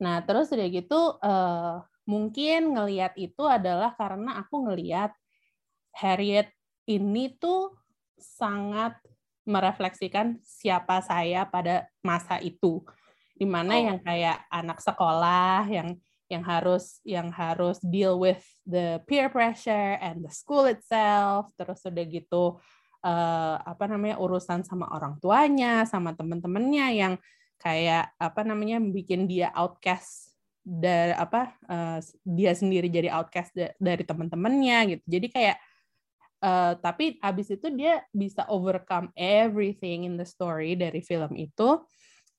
Nah, 0.00 0.22
terus 0.24 0.48
udah 0.54 0.68
gitu 0.72 1.18
eh 1.20 1.74
mungkin 2.08 2.72
ngeliat 2.72 3.12
itu 3.20 3.44
adalah 3.44 3.92
karena 3.98 4.40
aku 4.40 4.64
ngeliat 4.70 5.12
Harriet 5.92 6.48
ini 6.88 7.34
tuh 7.36 7.74
sangat 8.16 8.96
merefleksikan 9.44 10.38
siapa 10.40 11.02
saya 11.02 11.44
pada 11.50 11.90
masa 12.00 12.38
itu. 12.40 12.80
Di 13.36 13.44
mana 13.44 13.74
Oh. 13.76 13.82
yang 13.90 13.98
kayak 14.00 14.46
anak 14.48 14.78
sekolah 14.80 15.66
yang 15.68 15.98
yang 16.30 16.46
harus 16.46 17.02
yang 17.02 17.28
harus 17.34 17.82
deal 17.82 18.16
with 18.22 18.40
the 18.64 19.02
peer 19.10 19.26
pressure 19.28 19.98
and 19.98 20.22
the 20.24 20.30
school 20.32 20.62
itself, 20.70 21.50
terus 21.58 21.82
udah 21.84 22.06
gitu 22.06 22.56
eh, 23.04 23.56
apa 23.60 23.84
namanya 23.88 24.16
urusan 24.20 24.64
sama 24.64 24.88
orang 24.92 25.16
tuanya, 25.18 25.84
sama 25.88 26.12
temen-temennya 26.16 26.86
yang 26.92 27.14
kayak 27.60 28.16
apa 28.16 28.40
namanya 28.44 28.80
bikin 28.80 29.28
dia 29.28 29.52
outcast 29.52 30.32
dari 30.60 31.12
apa 31.12 31.56
eh, 31.68 31.98
dia 32.24 32.52
sendiri 32.56 32.88
jadi 32.88 33.12
outcast 33.12 33.52
da- 33.52 33.76
dari 33.76 34.04
teman-temannya 34.04 34.78
gitu 34.96 35.04
jadi 35.08 35.28
kayak 35.30 35.58
Uh, 36.40 36.72
tapi 36.80 37.20
abis 37.20 37.52
itu 37.52 37.68
dia 37.68 38.00
bisa 38.16 38.48
overcome 38.48 39.12
everything 39.12 40.08
in 40.08 40.16
the 40.16 40.24
story 40.24 40.72
dari 40.72 41.04
film 41.04 41.36
itu 41.36 41.84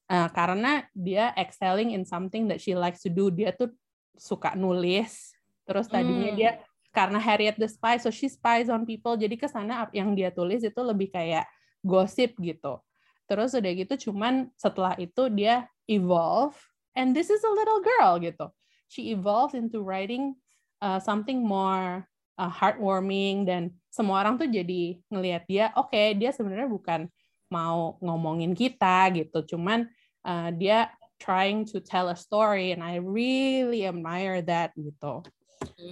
uh, 0.10 0.30
karena 0.34 0.84
dia 0.92 1.32
excelling 1.38 1.94
in 1.94 2.04
something 2.04 2.50
that 2.50 2.60
she 2.60 2.76
likes 2.76 3.06
to 3.06 3.14
do. 3.14 3.32
Dia 3.32 3.56
tuh 3.56 3.72
suka 4.18 4.58
nulis. 4.58 5.38
Terus 5.64 5.86
tadinya 5.86 6.34
Hmm. 6.34 6.38
dia 6.38 6.52
karena 6.92 7.18
Harriet 7.18 7.56
the 7.56 7.68
spy, 7.68 7.96
so 7.98 8.12
she 8.12 8.28
spies 8.28 8.68
on 8.68 8.84
people. 8.84 9.16
Jadi 9.16 9.40
ke 9.40 9.48
sana 9.48 9.88
yang 9.96 10.12
dia 10.12 10.32
tulis 10.32 10.64
itu 10.64 10.82
lebih 10.84 11.12
kayak 11.12 11.48
gosip 11.84 12.36
gitu. 12.40 12.80
Terus 13.26 13.56
udah 13.56 13.72
gitu 13.72 14.12
cuman 14.12 14.52
setelah 14.60 14.94
itu 15.00 15.32
dia 15.32 15.66
evolve 15.88 16.56
and 17.00 17.16
this 17.16 17.32
is 17.32 17.40
a 17.42 17.52
little 17.52 17.80
girl 17.80 18.20
gitu. 18.20 18.52
She 18.92 19.16
evolved 19.16 19.56
into 19.56 19.80
writing 19.80 20.36
uh, 20.84 21.00
something 21.00 21.40
more 21.40 22.04
uh, 22.36 22.52
heartwarming 22.52 23.48
dan 23.48 23.72
semua 23.88 24.24
orang 24.26 24.36
tuh 24.36 24.52
jadi 24.52 25.00
ngelihat 25.08 25.44
dia 25.48 25.66
oke 25.80 26.20
dia 26.20 26.32
sebenarnya 26.36 26.68
bukan 26.68 27.08
mau 27.52 28.00
ngomongin 28.00 28.56
kita 28.56 29.12
gitu 29.12 29.56
cuman 29.56 29.88
uh, 30.24 30.50
dia 30.56 30.92
trying 31.22 31.62
to 31.70 31.78
tell 31.78 32.10
a 32.10 32.18
story 32.18 32.74
and 32.74 32.82
I 32.82 32.98
really 32.98 33.86
admire 33.86 34.42
that 34.50 34.74
gitu 34.74 35.22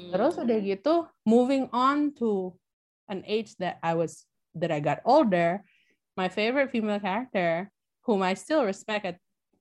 terus 0.09 0.41
udah 0.41 0.57
gitu 0.65 1.05
moving 1.21 1.69
on 1.69 2.09
to 2.17 2.57
an 3.05 3.21
age 3.29 3.53
that 3.61 3.77
I 3.85 3.93
was 3.93 4.25
that 4.57 4.73
I 4.73 4.81
got 4.81 5.05
older 5.05 5.61
my 6.17 6.25
favorite 6.25 6.73
female 6.73 6.97
character 6.97 7.69
whom 8.09 8.25
I 8.25 8.33
still 8.33 8.65
respect 8.65 9.05
at, 9.05 9.17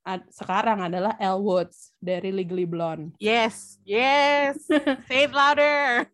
at 0.08 0.24
sekarang 0.32 0.80
adalah 0.80 1.12
Elle 1.20 1.44
Woods 1.44 1.92
dari 2.00 2.32
Legally 2.32 2.64
Blonde 2.64 3.12
Yes, 3.20 3.76
yes. 3.84 4.56
Say 5.08 5.28
it 5.28 5.32
louder. 5.36 6.08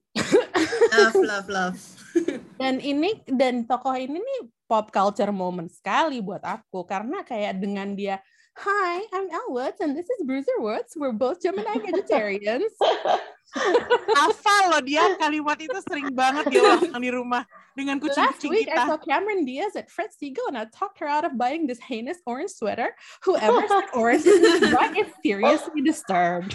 Love, 0.95 1.15
love, 1.23 1.47
love. 1.47 1.79
dan 2.61 2.79
ini 2.79 3.23
dan 3.27 3.67
tokoh 3.67 3.95
ini 3.95 4.19
nih 4.19 4.41
pop 4.71 4.91
culture 4.91 5.31
moment 5.35 5.71
sekali 5.71 6.23
buat 6.23 6.43
aku 6.43 6.87
karena 6.87 7.27
kayak 7.27 7.59
dengan 7.59 7.95
dia 7.95 8.23
Hi, 8.55 9.03
I'm 9.11 9.27
Elle 9.35 9.51
Woods 9.51 9.83
and 9.83 9.99
this 9.99 10.07
is 10.07 10.23
Bruiser 10.23 10.63
Woods. 10.63 10.95
We're 10.95 11.11
both 11.11 11.43
Gemini 11.43 11.75
vegetarians. 11.75 12.71
Hafal 14.19 14.71
loh 14.71 14.83
dia 14.83 15.03
kalimat 15.19 15.59
itu 15.59 15.75
sering 15.83 16.15
banget 16.15 16.55
dia 16.55 16.63
ulang 16.79 17.03
di 17.03 17.11
rumah 17.11 17.43
dengan 17.75 17.99
Last 17.99 18.15
kucing-kucing 18.39 18.51
week 18.55 18.71
I 18.71 18.79
kita. 18.79 18.83
saw 18.95 18.99
Cameron 19.03 19.43
Diaz 19.43 19.75
at 19.75 19.91
Fred 19.91 20.15
Siegel 20.15 20.47
and 20.51 20.59
I 20.59 20.71
talked 20.71 21.03
her 21.03 21.11
out 21.11 21.27
of 21.27 21.35
buying 21.35 21.67
this 21.67 21.83
heinous 21.83 22.23
orange 22.31 22.55
sweater. 22.55 22.95
Whoever 23.27 23.67
said 23.67 23.91
orange 23.91 24.23
this 24.23 24.71
rug 24.71 24.95
is 25.03 25.11
seriously 25.19 25.83
disturbed. 25.83 26.55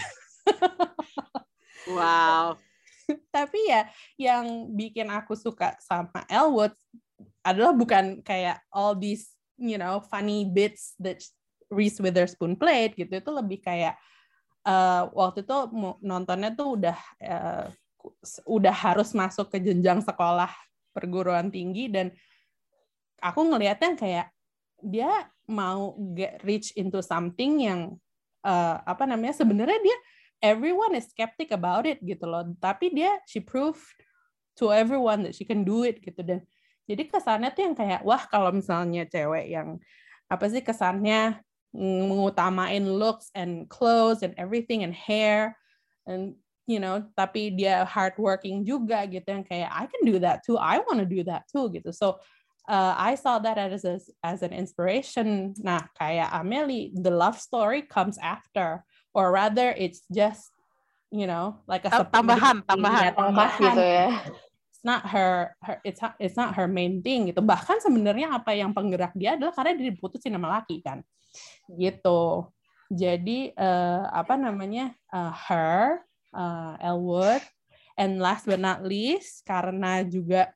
Wow. 1.84 2.64
Tapi 3.32 3.60
ya 3.68 3.92
yang 4.16 4.72
bikin 4.72 5.12
aku 5.12 5.36
suka 5.36 5.76
sama 5.84 6.24
Elwood 6.32 6.72
adalah 7.44 7.76
bukan 7.76 8.24
kayak 8.24 8.64
all 8.72 8.96
these 8.96 9.36
you 9.60 9.76
know 9.76 10.00
funny 10.00 10.48
bits 10.48 10.96
that 11.04 11.20
Reese 11.70 12.02
Witherspoon 12.02 12.58
played 12.58 12.98
gitu 12.98 13.10
itu 13.22 13.32
lebih 13.32 13.62
kayak 13.62 13.96
eh, 14.66 15.04
waktu 15.14 15.46
itu 15.46 15.58
nontonnya 16.04 16.54
tuh 16.54 16.78
udah 16.78 16.98
eh, 17.22 17.66
udah 18.48 18.76
harus 18.76 19.14
masuk 19.14 19.52
ke 19.52 19.58
jenjang 19.62 20.02
sekolah 20.04 20.50
perguruan 20.92 21.54
tinggi 21.54 21.88
dan 21.92 22.10
aku 23.20 23.46
ngelihatnya 23.46 23.96
kayak 24.00 24.28
dia 24.80 25.12
mau 25.50 25.98
get 26.16 26.40
rich 26.48 26.72
into 26.80 27.04
something 27.04 27.64
yang 27.64 27.96
eh, 28.44 28.78
apa 28.84 29.04
namanya 29.06 29.36
sebenarnya 29.36 29.80
dia 29.80 29.98
everyone 30.40 30.96
is 30.96 31.12
skeptic 31.12 31.52
about 31.52 31.84
it 31.84 32.00
gitu 32.00 32.24
loh. 32.24 32.48
Tapi 32.58 32.92
dia 32.96 33.20
she 33.28 33.44
proved 33.44 33.84
to 34.60 34.72
everyone 34.72 35.24
that 35.28 35.36
she 35.36 35.48
can 35.48 35.64
do 35.64 35.88
it 35.88 36.04
gitu 36.04 36.20
dan 36.20 36.44
jadi 36.90 37.06
kesannya 37.06 37.54
tuh 37.54 37.64
yang 37.70 37.76
kayak 37.78 38.02
wah 38.02 38.20
kalau 38.28 38.50
misalnya 38.52 39.06
cewek 39.06 39.48
yang 39.48 39.78
apa 40.28 40.46
sih 40.52 40.60
kesannya 40.60 41.38
mengutamain 41.76 42.82
looks 42.98 43.30
and 43.38 43.70
clothes 43.70 44.24
and 44.26 44.34
everything 44.38 44.84
and 44.84 44.94
hair. 44.94 45.58
And 46.10 46.36
you 46.70 46.78
know 46.78 47.02
tapi 47.18 47.54
dia 47.54 47.82
hardworking 47.86 48.62
juga 48.62 49.06
gitu 49.10 49.26
yang 49.26 49.46
kayak 49.46 49.70
I 49.74 49.86
can 49.90 50.02
do 50.06 50.22
that 50.22 50.46
too. 50.46 50.58
I 50.58 50.82
want 50.86 51.02
to 51.02 51.08
do 51.10 51.26
that 51.30 51.46
too 51.50 51.70
gitu. 51.74 51.94
So 51.94 52.22
uh, 52.70 52.94
I 52.98 53.18
saw 53.18 53.42
that 53.42 53.58
as 53.58 53.86
a, 53.86 53.98
as 54.22 54.42
an 54.46 54.54
inspiration. 54.54 55.54
Nah 55.62 55.86
kayak 55.98 56.30
Amelie 56.34 56.94
the 56.94 57.14
love 57.14 57.38
story 57.42 57.86
comes 57.86 58.18
after. 58.22 58.86
Or 59.18 59.34
rather 59.34 59.74
it's 59.74 60.06
just 60.14 60.54
you 61.10 61.26
know 61.26 61.58
like 61.66 61.86
a 61.86 61.90
Ta- 61.90 62.06
tambahan, 62.14 62.62
tambahan. 62.70 63.04
ya, 63.10 63.12
tambahan. 63.18 63.62
gitu 63.74 63.82
ya. 63.82 64.08
it's 64.70 64.86
not 64.86 65.02
her, 65.10 65.58
her 65.66 65.76
it's 65.82 66.00
not- 66.00 66.18
it's 66.22 66.38
not 66.38 66.54
her 66.54 66.70
main 66.70 67.02
thing 67.02 67.34
gitu. 67.34 67.42
Bahkan 67.42 67.82
sebenarnya 67.82 68.30
apa 68.30 68.54
yang 68.54 68.74
penggerak 68.74 69.14
dia 69.18 69.34
adalah 69.38 69.54
karena 69.58 69.74
dia 69.74 69.90
diputusin 69.90 70.38
sama 70.38 70.62
laki 70.62 70.86
kan 70.86 71.02
gitu. 71.78 72.50
Jadi 72.90 73.54
eh, 73.54 74.04
apa 74.10 74.34
namanya 74.34 74.96
eh, 75.14 75.34
her 75.50 76.02
uh, 76.34 76.74
Elwood 76.82 77.42
and 77.98 78.18
last 78.18 78.50
but 78.50 78.58
not 78.58 78.82
least 78.82 79.46
karena 79.46 80.02
juga 80.06 80.50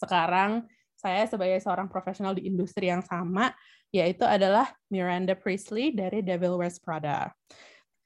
sekarang 0.00 0.68
saya 0.96 1.24
sebagai 1.24 1.60
seorang 1.64 1.88
profesional 1.88 2.36
di 2.36 2.44
industri 2.48 2.92
yang 2.92 3.00
sama 3.00 3.52
yaitu 3.90 4.22
adalah 4.22 4.70
Miranda 4.92 5.34
Priestley 5.34 5.90
dari 5.90 6.20
Devil 6.20 6.60
Wears 6.60 6.78
Prada. 6.78 7.32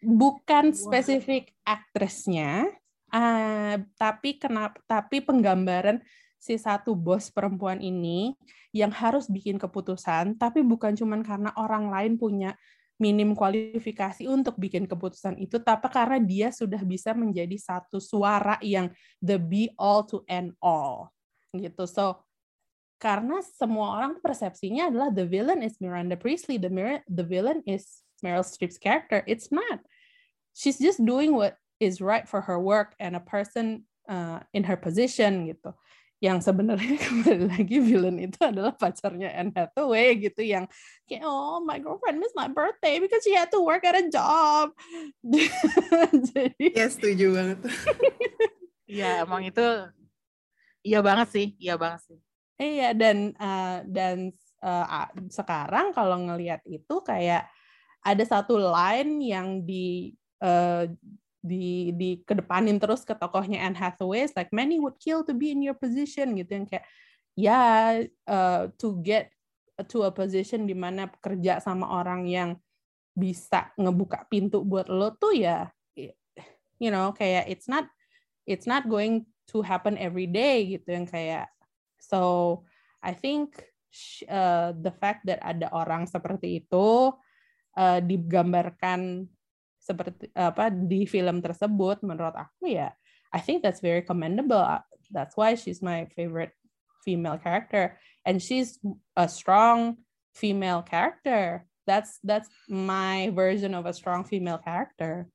Bukan 0.04 0.70
spesifik 0.76 1.50
aktrisnya 1.64 2.68
uh, 3.10 3.76
tapi 3.96 4.36
kenapa 4.36 4.78
tapi 4.84 5.24
penggambaran 5.24 6.02
si 6.44 6.60
satu 6.60 6.92
bos 6.92 7.32
perempuan 7.32 7.80
ini 7.80 8.36
yang 8.76 8.92
harus 8.92 9.32
bikin 9.32 9.56
keputusan 9.56 10.36
tapi 10.36 10.60
bukan 10.60 10.92
cuman 10.92 11.24
karena 11.24 11.48
orang 11.56 11.88
lain 11.88 12.20
punya 12.20 12.52
minim 13.00 13.32
kualifikasi 13.32 14.28
untuk 14.28 14.60
bikin 14.60 14.84
keputusan 14.84 15.40
itu 15.40 15.56
tapi 15.56 15.88
karena 15.88 16.20
dia 16.20 16.52
sudah 16.52 16.84
bisa 16.84 17.16
menjadi 17.16 17.56
satu 17.56 17.96
suara 17.96 18.60
yang 18.60 18.92
the 19.24 19.40
be 19.40 19.72
all 19.80 20.04
to 20.04 20.20
end 20.28 20.52
all 20.60 21.08
gitu. 21.56 21.88
So 21.88 22.20
karena 23.00 23.40
semua 23.42 23.96
orang 23.98 24.20
persepsinya 24.20 24.92
adalah 24.92 25.08
the 25.10 25.24
villain 25.24 25.64
is 25.64 25.80
Miranda 25.80 26.14
Priestley 26.14 26.60
the 26.60 26.70
mir- 26.70 27.02
the 27.08 27.24
villain 27.24 27.64
is 27.64 28.04
Meryl 28.20 28.44
Streep's 28.44 28.76
character. 28.76 29.24
It's 29.24 29.48
not. 29.48 29.80
She's 30.54 30.78
just 30.78 31.00
doing 31.02 31.34
what 31.34 31.56
is 31.82 31.98
right 31.98 32.28
for 32.28 32.44
her 32.46 32.60
work 32.60 32.94
and 33.02 33.18
a 33.18 33.24
person 33.24 33.88
uh, 34.06 34.44
in 34.54 34.68
her 34.68 34.78
position 34.78 35.50
gitu 35.50 35.74
yang 36.24 36.40
sebenarnya 36.40 36.96
kembali 37.06 37.52
lagi 37.52 37.76
villain 37.84 38.16
itu 38.16 38.40
adalah 38.40 38.72
pacarnya 38.72 39.28
Anne 39.28 39.52
Hathaway 39.52 40.16
gitu 40.16 40.40
yang 40.40 40.64
kayak 41.04 41.20
oh 41.28 41.60
my 41.60 41.76
girlfriend 41.76 42.16
missed 42.16 42.32
my 42.32 42.48
birthday 42.48 42.96
because 42.96 43.20
she 43.20 43.36
had 43.36 43.52
to 43.52 43.60
work 43.60 43.84
at 43.84 43.92
a 43.92 44.08
job 44.08 44.72
jadi 46.32 46.64
Ya 46.72 46.86
setuju 46.88 47.26
banget. 47.36 47.58
Iya, 48.84 49.24
emang 49.24 49.40
itu 49.48 49.64
iya 50.84 51.00
banget 51.00 51.28
sih, 51.32 51.46
iya 51.56 51.74
banget 51.80 52.04
sih. 52.04 52.18
Iya 52.60 52.92
dan 52.92 53.32
uh, 53.40 53.80
dan 53.88 54.28
uh, 54.60 54.86
a- 54.86 55.12
sekarang 55.32 55.96
kalau 55.96 56.20
ngelihat 56.20 56.60
itu 56.68 57.00
kayak 57.00 57.48
ada 58.04 58.24
satu 58.28 58.60
line 58.60 59.24
yang 59.24 59.64
di 59.64 60.12
uh, 60.44 60.84
di 61.44 61.92
di 61.92 62.24
kedepanin 62.24 62.80
terus 62.80 63.04
ke 63.04 63.12
tokohnya 63.12 63.60
Anne 63.60 63.76
Hathaway 63.76 64.24
like 64.32 64.48
many 64.48 64.80
would 64.80 64.96
kill 64.96 65.20
to 65.20 65.36
be 65.36 65.52
in 65.52 65.60
your 65.60 65.76
position 65.76 66.32
gitu 66.40 66.56
yang 66.56 66.64
kayak 66.64 66.88
ya 67.36 67.60
uh, 68.24 68.72
to 68.80 68.96
get 69.04 69.28
to 69.92 70.08
a 70.08 70.12
position 70.14 70.64
di 70.64 70.72
mana 70.72 71.12
kerja 71.20 71.60
sama 71.60 71.84
orang 71.92 72.24
yang 72.24 72.56
bisa 73.12 73.68
ngebuka 73.76 74.24
pintu 74.32 74.64
buat 74.64 74.88
lo 74.88 75.12
tuh 75.12 75.36
ya 75.36 75.68
you 76.80 76.88
know 76.88 77.12
kayak 77.12 77.44
it's 77.46 77.68
not 77.68 77.84
it's 78.48 78.64
not 78.64 78.88
going 78.88 79.28
to 79.44 79.60
happen 79.60 80.00
every 80.00 80.24
day 80.24 80.64
gitu 80.64 80.88
yang 80.88 81.04
kayak 81.04 81.52
So 82.04 82.20
I 83.00 83.16
think 83.16 83.56
uh, 84.28 84.76
the 84.76 84.92
fact 84.92 85.24
that 85.28 85.40
ada 85.40 85.72
orang 85.72 86.04
seperti 86.04 86.64
itu 86.64 87.12
uh, 87.76 88.00
digambarkan 88.04 89.28
seperti 89.84 90.32
apa 90.32 90.72
di 90.72 91.04
film 91.04 91.44
tersebut 91.44 92.00
menurut 92.00 92.32
aku 92.32 92.72
ya 92.72 92.88
I 93.34 93.42
think 93.42 93.66
that's 93.66 93.82
very 93.82 94.06
commendable. 94.06 94.62
Uh, 94.62 94.86
That's 95.10 95.36
why 95.36 95.58
she's 95.58 95.82
my 95.82 96.06
favorite 96.14 96.54
female 97.02 97.36
character 97.36 97.98
and 98.24 98.40
she's 98.40 98.80
a 99.18 99.28
strong 99.28 100.00
female 100.32 100.80
character. 100.80 101.66
That's 101.84 102.16
that's 102.24 102.48
my 102.70 103.28
version 103.36 103.76
of 103.76 103.84
a 103.84 103.92
strong 103.92 104.24
female 104.24 104.56
character. 104.56 105.28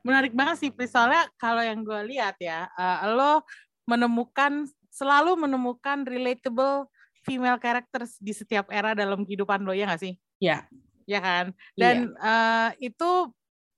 Menarik 0.00 0.32
banget 0.32 0.56
sih, 0.64 0.70
Pris. 0.72 0.88
Soalnya 0.94 1.28
kalau 1.36 1.60
yang 1.60 1.84
gue 1.84 2.16
lihat 2.16 2.40
ya, 2.40 2.70
eh, 2.72 2.98
lo 3.12 3.44
menemukan, 3.84 4.64
selalu 4.88 5.36
menemukan 5.36 6.08
relatable 6.08 6.88
female 7.26 7.60
characters 7.60 8.16
di 8.16 8.32
setiap 8.32 8.72
era 8.72 8.96
dalam 8.96 9.26
kehidupan 9.28 9.60
lo, 9.66 9.76
ya 9.76 9.84
nggak 9.84 10.00
sih? 10.00 10.14
Ya. 10.40 10.64
Ya 11.04 11.20
kan? 11.20 11.52
Dan 11.76 12.16
eh, 12.16 12.70
itu 12.88 13.10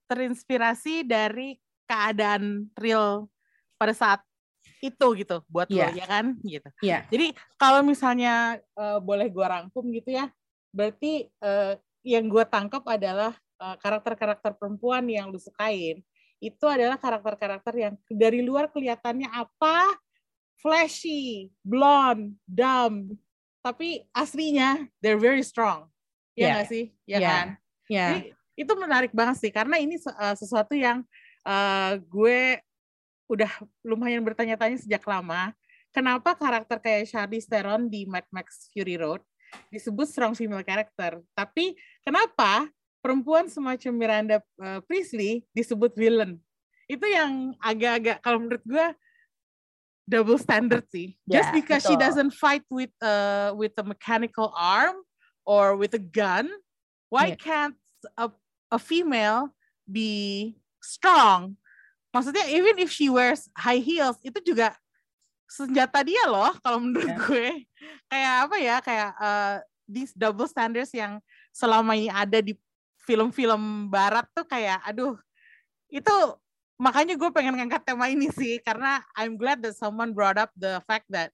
terinspirasi 0.09 1.05
dari 1.05 1.61
keadaan 1.85 2.73
real 2.75 3.29
pada 3.77 3.93
saat 3.93 4.21
itu 4.81 5.07
gitu 5.19 5.43
buat 5.47 5.69
Iya. 5.69 5.91
lo 5.91 5.97
ya 5.97 6.07
kan 6.07 6.25
gitu. 6.41 6.69
Iya. 6.81 6.99
Jadi 7.13 7.27
kalau 7.61 7.85
misalnya 7.85 8.59
eh, 8.59 8.99
boleh 8.99 9.29
gua 9.29 9.61
rangkum 9.61 9.85
gitu 9.93 10.17
ya, 10.17 10.33
berarti 10.73 11.29
eh, 11.29 11.75
yang 12.07 12.25
gua 12.31 12.49
tangkap 12.49 12.83
adalah 12.89 13.37
eh, 13.61 13.77
karakter-karakter 13.79 14.57
perempuan 14.57 15.05
yang 15.07 15.29
lu 15.29 15.39
sukain 15.39 16.01
itu 16.39 16.65
adalah 16.71 16.95
karakter-karakter 16.95 17.75
yang 17.75 17.95
dari 18.07 18.47
luar 18.47 18.71
kelihatannya 18.71 19.27
apa 19.27 19.99
flashy, 20.59 21.51
blonde, 21.63 22.35
dumb, 22.47 23.15
tapi 23.63 24.07
aslinya 24.15 24.87
they're 25.03 25.19
very 25.19 25.43
strong. 25.43 25.91
Ya 26.35 26.39
Iya. 26.39 26.53
nggak 26.55 26.69
sih? 26.71 26.85
Ya 27.07 27.19
Iya. 27.19 27.29
kan? 27.31 27.47
Jadi, 27.89 28.21
itu 28.59 28.73
menarik 28.75 29.15
banget 29.15 29.39
sih 29.39 29.53
karena 29.55 29.79
ini 29.79 29.95
uh, 30.03 30.35
sesuatu 30.35 30.75
yang 30.75 31.07
uh, 31.47 31.95
gue 32.03 32.59
udah 33.31 33.51
lumayan 33.87 34.25
bertanya-tanya 34.27 34.83
sejak 34.83 35.07
lama. 35.07 35.55
Kenapa 35.95 36.35
karakter 36.35 36.83
kayak 36.83 37.09
Charlize 37.09 37.47
Theron 37.49 37.87
di 37.89 38.05
Mad 38.05 38.27
Max 38.35 38.67
Fury 38.75 38.99
Road 38.99 39.23
disebut 39.73 40.05
strong 40.11 40.37
female 40.37 40.61
character, 40.67 41.25
tapi 41.33 41.73
kenapa 42.05 42.69
perempuan 43.01 43.49
semacam 43.49 43.93
Miranda 43.97 44.37
uh, 44.61 44.85
Priestley 44.85 45.47
disebut 45.57 45.97
villain? 45.97 46.37
Itu 46.91 47.09
yang 47.09 47.57
agak-agak 47.63 48.21
kalau 48.21 48.43
menurut 48.45 48.65
gue 48.69 48.87
double 50.09 50.41
standard 50.41 50.85
sih. 50.89 51.17
Just 51.29 51.53
Ya, 51.53 51.57
because 51.57 51.83
she 51.85 51.97
betul. 51.97 52.05
doesn't 52.05 52.33
fight 52.37 52.65
with 52.73 52.93
uh, 53.05 53.53
with 53.57 53.77
a 53.77 53.85
mechanical 53.85 54.53
arm 54.57 54.97
or 55.45 55.77
with 55.77 55.93
a 55.97 56.01
gun, 56.03 56.49
why 57.13 57.33
Yeah. 57.33 57.41
can't 57.41 57.77
a, 58.17 58.33
a 58.69 58.79
female 58.81 59.53
be 59.85 60.55
strong? 60.81 61.57
Maksudnya 62.13 62.49
even 62.49 62.81
if 62.81 62.89
she 62.89 63.13
wears 63.13 63.49
high 63.53 63.81
heels 63.81 64.17
itu 64.25 64.41
juga 64.41 64.77
senjata 65.49 66.05
dia 66.05 66.25
loh 66.29 66.53
kalau 66.61 66.81
menurut 66.81 67.09
Yeah. 67.09 67.19
gue. 67.25 67.49
Kayak 68.09 68.35
apa 68.49 68.57
ya? 68.61 68.77
Kayak 68.85 69.11
uh, 69.17 69.57
these 69.89 70.13
double 70.13 70.49
standards 70.49 70.93
yang 70.93 71.21
selama 71.53 71.97
ini 71.97 72.13
ada 72.13 72.45
di 72.45 72.53
film-film 73.09 73.89
barat 73.89 74.29
tuh 74.37 74.45
kayak 74.45 74.85
aduh 74.85 75.17
itu 75.89 76.13
makanya 76.77 77.17
gue 77.17 77.31
pengen 77.33 77.57
ngangkat 77.57 77.89
tema 77.89 78.13
ini 78.13 78.29
sih 78.29 78.61
karena 78.61 79.01
I'm 79.17 79.41
glad 79.41 79.65
that 79.65 79.75
someone 79.81 80.13
brought 80.13 80.37
up 80.37 80.53
the 80.53 80.85
fact 80.85 81.09
that 81.09 81.33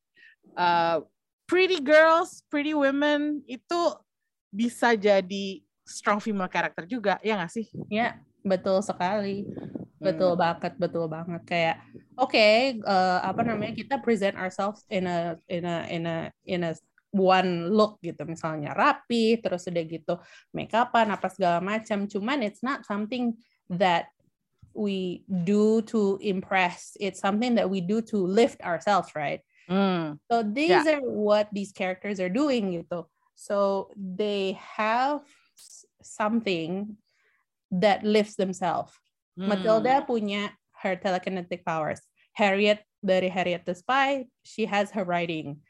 uh, 0.55 1.03
pretty 1.51 1.83
girls, 1.83 2.47
pretty 2.49 2.73
women 2.73 3.43
itu 3.51 3.81
bisa 4.55 4.95
jadi 4.95 5.61
strong 5.85 6.19
female 6.19 6.51
character 6.51 6.89
juga, 6.89 7.21
ya 7.21 7.37
nggak 7.37 7.53
sih? 7.53 7.67
Ya, 7.93 8.19
betul 8.43 8.81
sekali. 8.81 9.45
Hmm. 9.45 10.05
Betul 10.05 10.33
banget, 10.37 10.73
betul 10.77 11.07
banget. 11.09 11.43
Kayak 11.49 11.77
oke, 12.17 12.37
eh, 12.81 13.19
apa 13.23 13.41
namanya? 13.45 13.73
Kita 13.77 14.01
present 14.01 14.37
ourselves 14.37 14.85
in 14.89 15.09
a 15.09 15.39
in 15.49 15.65
a 15.65 15.77
in 15.89 16.03
a 16.05 16.17
in 16.45 16.61
a 16.65 16.73
one 17.15 17.71
look 17.71 18.03
gitu 18.03 18.27
misalnya 18.27 18.75
rapi 18.75 19.39
terus 19.39 19.71
udah 19.71 19.87
gitu 19.87 20.19
make 20.51 20.75
upan 20.75 21.15
apa 21.15 21.31
segala 21.31 21.63
macam 21.63 22.11
cuman 22.11 22.43
it's 22.43 22.59
not 22.59 22.83
something 22.83 23.31
that 23.71 24.11
we 24.75 25.23
do 25.47 25.79
to 25.87 26.19
impress 26.19 26.99
it's 26.99 27.23
something 27.23 27.55
that 27.55 27.71
we 27.71 27.79
do 27.79 28.03
to 28.03 28.19
lift 28.19 28.59
ourselves 28.67 29.15
right 29.15 29.47
Hmm. 29.69 30.21
So 30.31 30.43
these 30.43 30.87
are 30.87 31.01
what 31.01 31.49
these 31.53 31.73
characters 31.73 32.21
are 32.21 32.29
doing 32.29 32.85
gitu. 32.85 33.09
So 33.35 33.89
they 33.97 34.61
have 34.61 35.25
something 36.05 36.97
that 37.73 38.05
lifts 38.05 38.37
themselves. 38.37 38.93
Hmm. 39.37 39.49
Matilda 39.49 40.05
punya 40.07 40.51
her 40.83 40.97
telekinetic 40.97 41.65
powers. 41.65 42.01
Harriet 42.35 42.83
dari 43.05 43.29
Harriet 43.29 43.65
the 43.65 43.75
Spy, 43.75 44.27
she 44.43 44.67
has 44.67 44.91
her 44.91 45.05
writing. 45.05 45.61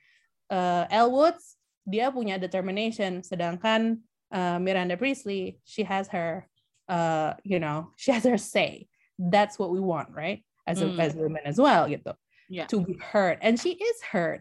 Uh, 0.51 0.87
Elle 0.91 1.13
Woods, 1.13 1.57
dia 1.89 2.11
punya 2.11 2.41
determination. 2.41 3.23
Sedangkan 3.23 4.01
uh, 4.33 4.59
Miranda 4.59 4.97
Priestley, 4.97 5.61
she 5.65 5.83
has 5.85 6.09
her, 6.09 6.49
uh, 6.89 7.35
you 7.45 7.61
know, 7.61 7.93
she 7.97 8.13
has 8.13 8.25
her 8.25 8.39
say. 8.39 8.89
That's 9.19 9.59
what 9.59 9.71
we 9.71 9.81
want, 9.81 10.11
right? 10.11 10.43
As 10.67 10.81
a, 10.81 10.89
Mm. 10.89 10.99
as 10.99 11.15
women 11.15 11.45
as 11.45 11.61
well, 11.61 11.87
gitu. 11.87 12.17
Yeah. 12.49 12.67
To 12.73 12.81
be 12.81 12.97
heard, 12.97 13.39
and 13.41 13.61
she 13.61 13.77
is 13.77 14.01
heard. 14.03 14.41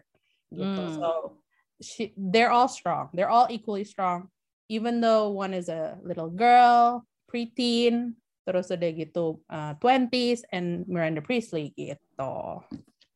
Gitu. 0.52 0.64
Mm. 0.64 0.96
So 0.96 1.36
she, 1.80 2.12
they're 2.16 2.50
all 2.50 2.68
strong. 2.68 3.12
They're 3.12 3.30
all 3.30 3.46
equally 3.50 3.84
strong. 3.84 4.32
Even 4.68 5.00
though 5.04 5.28
one 5.30 5.52
is 5.52 5.68
a 5.68 6.00
little 6.00 6.32
girl, 6.32 7.04
preteen, 7.28 8.16
terus 8.44 8.68
udah 8.68 8.90
gitu 8.92 9.40
uh, 9.48 9.72
20s 9.80 10.44
and 10.52 10.84
Miranda 10.88 11.24
Priestley 11.24 11.72
gitu. 11.76 12.64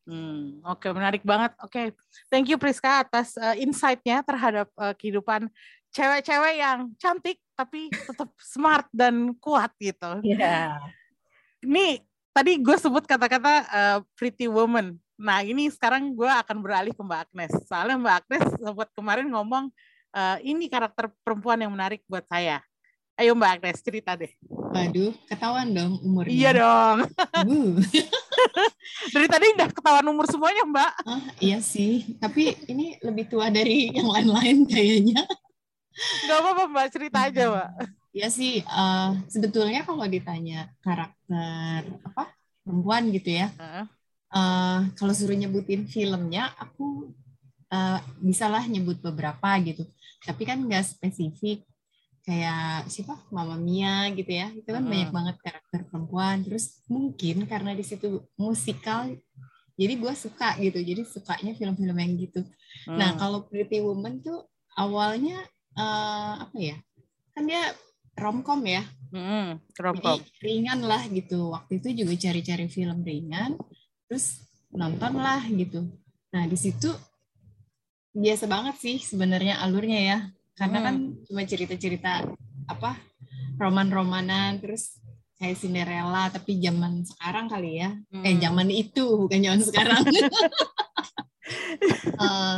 Hmm, 0.09 0.57
Oke, 0.65 0.89
menarik 0.89 1.21
banget. 1.21 1.53
Oke, 1.61 1.93
thank 2.33 2.49
you 2.49 2.57
Priska 2.57 3.05
atas 3.05 3.37
uh, 3.37 3.53
insight-nya 3.53 4.25
terhadap 4.25 4.67
uh, 4.73 4.93
kehidupan 4.97 5.45
cewek-cewek 5.93 6.55
yang 6.57 6.89
cantik 6.97 7.37
tapi 7.53 7.93
tetap 7.93 8.29
smart 8.53 8.89
dan 8.89 9.37
kuat 9.37 9.69
gitu. 9.77 10.25
Iya. 10.25 10.81
Ini 11.61 12.01
tadi 12.33 12.57
gue 12.57 12.77
sebut 12.81 13.05
kata-kata 13.05 13.53
uh, 13.69 13.97
pretty 14.17 14.49
woman. 14.49 14.97
Nah, 15.19 15.45
ini 15.45 15.69
sekarang 15.69 16.15
gue 16.15 16.29
akan 16.29 16.57
beralih 16.63 16.95
ke 16.95 17.03
Mbak 17.05 17.21
Agnes. 17.29 17.53
Soalnya 17.69 17.99
Mbak 18.01 18.15
Agnes 18.23 18.45
sempat 18.57 18.89
kemarin 18.95 19.27
ngomong 19.29 19.69
uh, 20.13 20.37
ini 20.41 20.69
karakter 20.71 21.11
perempuan 21.21 21.59
yang 21.61 21.71
menarik 21.73 22.01
buat 22.05 22.25
saya. 22.25 22.61
Ayo 23.19 23.35
Mbak 23.35 23.51
Agnes 23.59 23.83
cerita 23.83 24.15
deh. 24.15 24.31
Waduh, 24.47 25.11
ketahuan 25.27 25.75
dong 25.75 25.99
umurnya. 26.07 26.31
Iya 26.31 26.51
dong. 26.55 26.97
Uh, 27.39 27.75
Dari 29.15 29.27
tadi 29.27 29.45
udah 29.55 29.67
ketahuan 29.71 30.07
umur 30.07 30.27
semuanya 30.27 30.63
Mbak. 30.63 30.91
ah, 31.07 31.23
iya 31.39 31.59
sih, 31.59 32.15
tapi 32.19 32.55
ini 32.67 32.95
lebih 33.03 33.27
tua 33.27 33.51
dari 33.51 33.91
yang 33.91 34.07
lain-lain 34.07 34.63
kayaknya. 34.67 35.23
Gak 36.27 36.39
apa-apa 36.39 36.63
Mbak, 36.71 36.87
cerita 36.91 37.27
aja 37.27 37.43
Mbak. 37.51 37.69
Iya 38.15 38.27
sih, 38.31 38.63
eh, 38.63 39.09
sebetulnya 39.27 39.83
kalau 39.83 40.03
ditanya 40.07 40.71
karakter 40.81 41.85
apa 42.01 42.31
perempuan 42.63 43.11
gitu 43.13 43.29
ya, 43.29 43.47
Heeh. 43.55 43.85
eh, 44.33 44.79
kalau 44.95 45.13
suruh 45.13 45.35
nyebutin 45.35 45.85
filmnya, 45.85 46.51
aku 46.57 47.11
eh, 47.69 47.99
bisalah 48.23 48.63
nyebut 48.65 48.97
beberapa 49.03 49.49
gitu. 49.61 49.83
Tapi 50.19 50.43
kan 50.43 50.59
nggak 50.59 50.85
spesifik. 50.85 51.63
Kayak 52.19 52.85
siapa? 52.87 53.15
Mama 53.31 53.55
Mia 53.57 54.11
gitu 54.13 54.29
ya. 54.29 54.51
Itu 54.51 54.69
kan 54.69 54.83
Hmm. 54.83 54.91
banyak 54.91 55.09
banget 55.09 55.35
karakter 55.41 55.79
perempuan. 55.87 56.43
Terus 56.43 56.83
mungkin 56.85 57.47
karena 57.47 57.73
di 57.73 57.81
situ 57.81 58.21
musikal, 58.35 59.09
jadi 59.73 59.93
gue 59.95 60.13
suka 60.13 60.59
gitu. 60.59 60.77
Jadi 60.77 61.01
sukanya 61.03 61.55
film-film 61.55 61.95
yang 61.95 62.13
gitu. 62.19 62.41
Nah, 62.91 63.15
Hmm. 63.15 63.19
kalau 63.19 63.39
Pretty 63.43 63.79
Woman 63.79 64.19
tuh 64.19 64.45
awalnya 64.75 65.41
eh, 65.73 66.33
apa 66.43 66.57
ya? 66.59 66.75
Kan 67.31 67.47
dia 67.47 67.71
romcom 68.13 68.59
ya. 68.61 68.83
Hmm, 69.09 69.63
Jadi 69.63 69.79
romcom. 69.79 70.19
ringan 70.43 70.79
lah 70.83 71.07
gitu. 71.07 71.55
Waktu 71.55 71.79
itu 71.79 72.03
juga 72.03 72.13
cari-cari 72.19 72.67
film 72.67 72.99
ringan, 72.99 73.55
terus 74.05 74.43
nonton 74.69 75.15
lah 75.15 75.39
gitu. 75.47 75.87
Nah, 76.29 76.43
di 76.45 76.57
situ 76.59 76.91
biasa 78.13 78.45
banget 78.49 78.75
sih 78.79 78.97
sebenarnya 79.01 79.61
alurnya 79.61 79.99
ya. 80.01 80.19
Karena 80.57 80.83
kan 80.83 80.95
cuma 81.27 81.41
cerita-cerita 81.47 82.27
apa? 82.69 82.97
roman-romanan 83.59 84.55
terus 84.63 85.03
kayak 85.35 85.59
Cinderella 85.59 86.31
tapi 86.31 86.63
zaman 86.63 87.03
sekarang 87.03 87.51
kali 87.51 87.83
ya. 87.83 87.91
Eh 88.23 88.35
Hmm. 88.35 88.39
zaman 88.39 88.67
itu 88.71 89.03
bukan 89.27 89.39
zaman 89.43 89.61
sekarang. 89.61 90.03
Eh, 92.19 92.57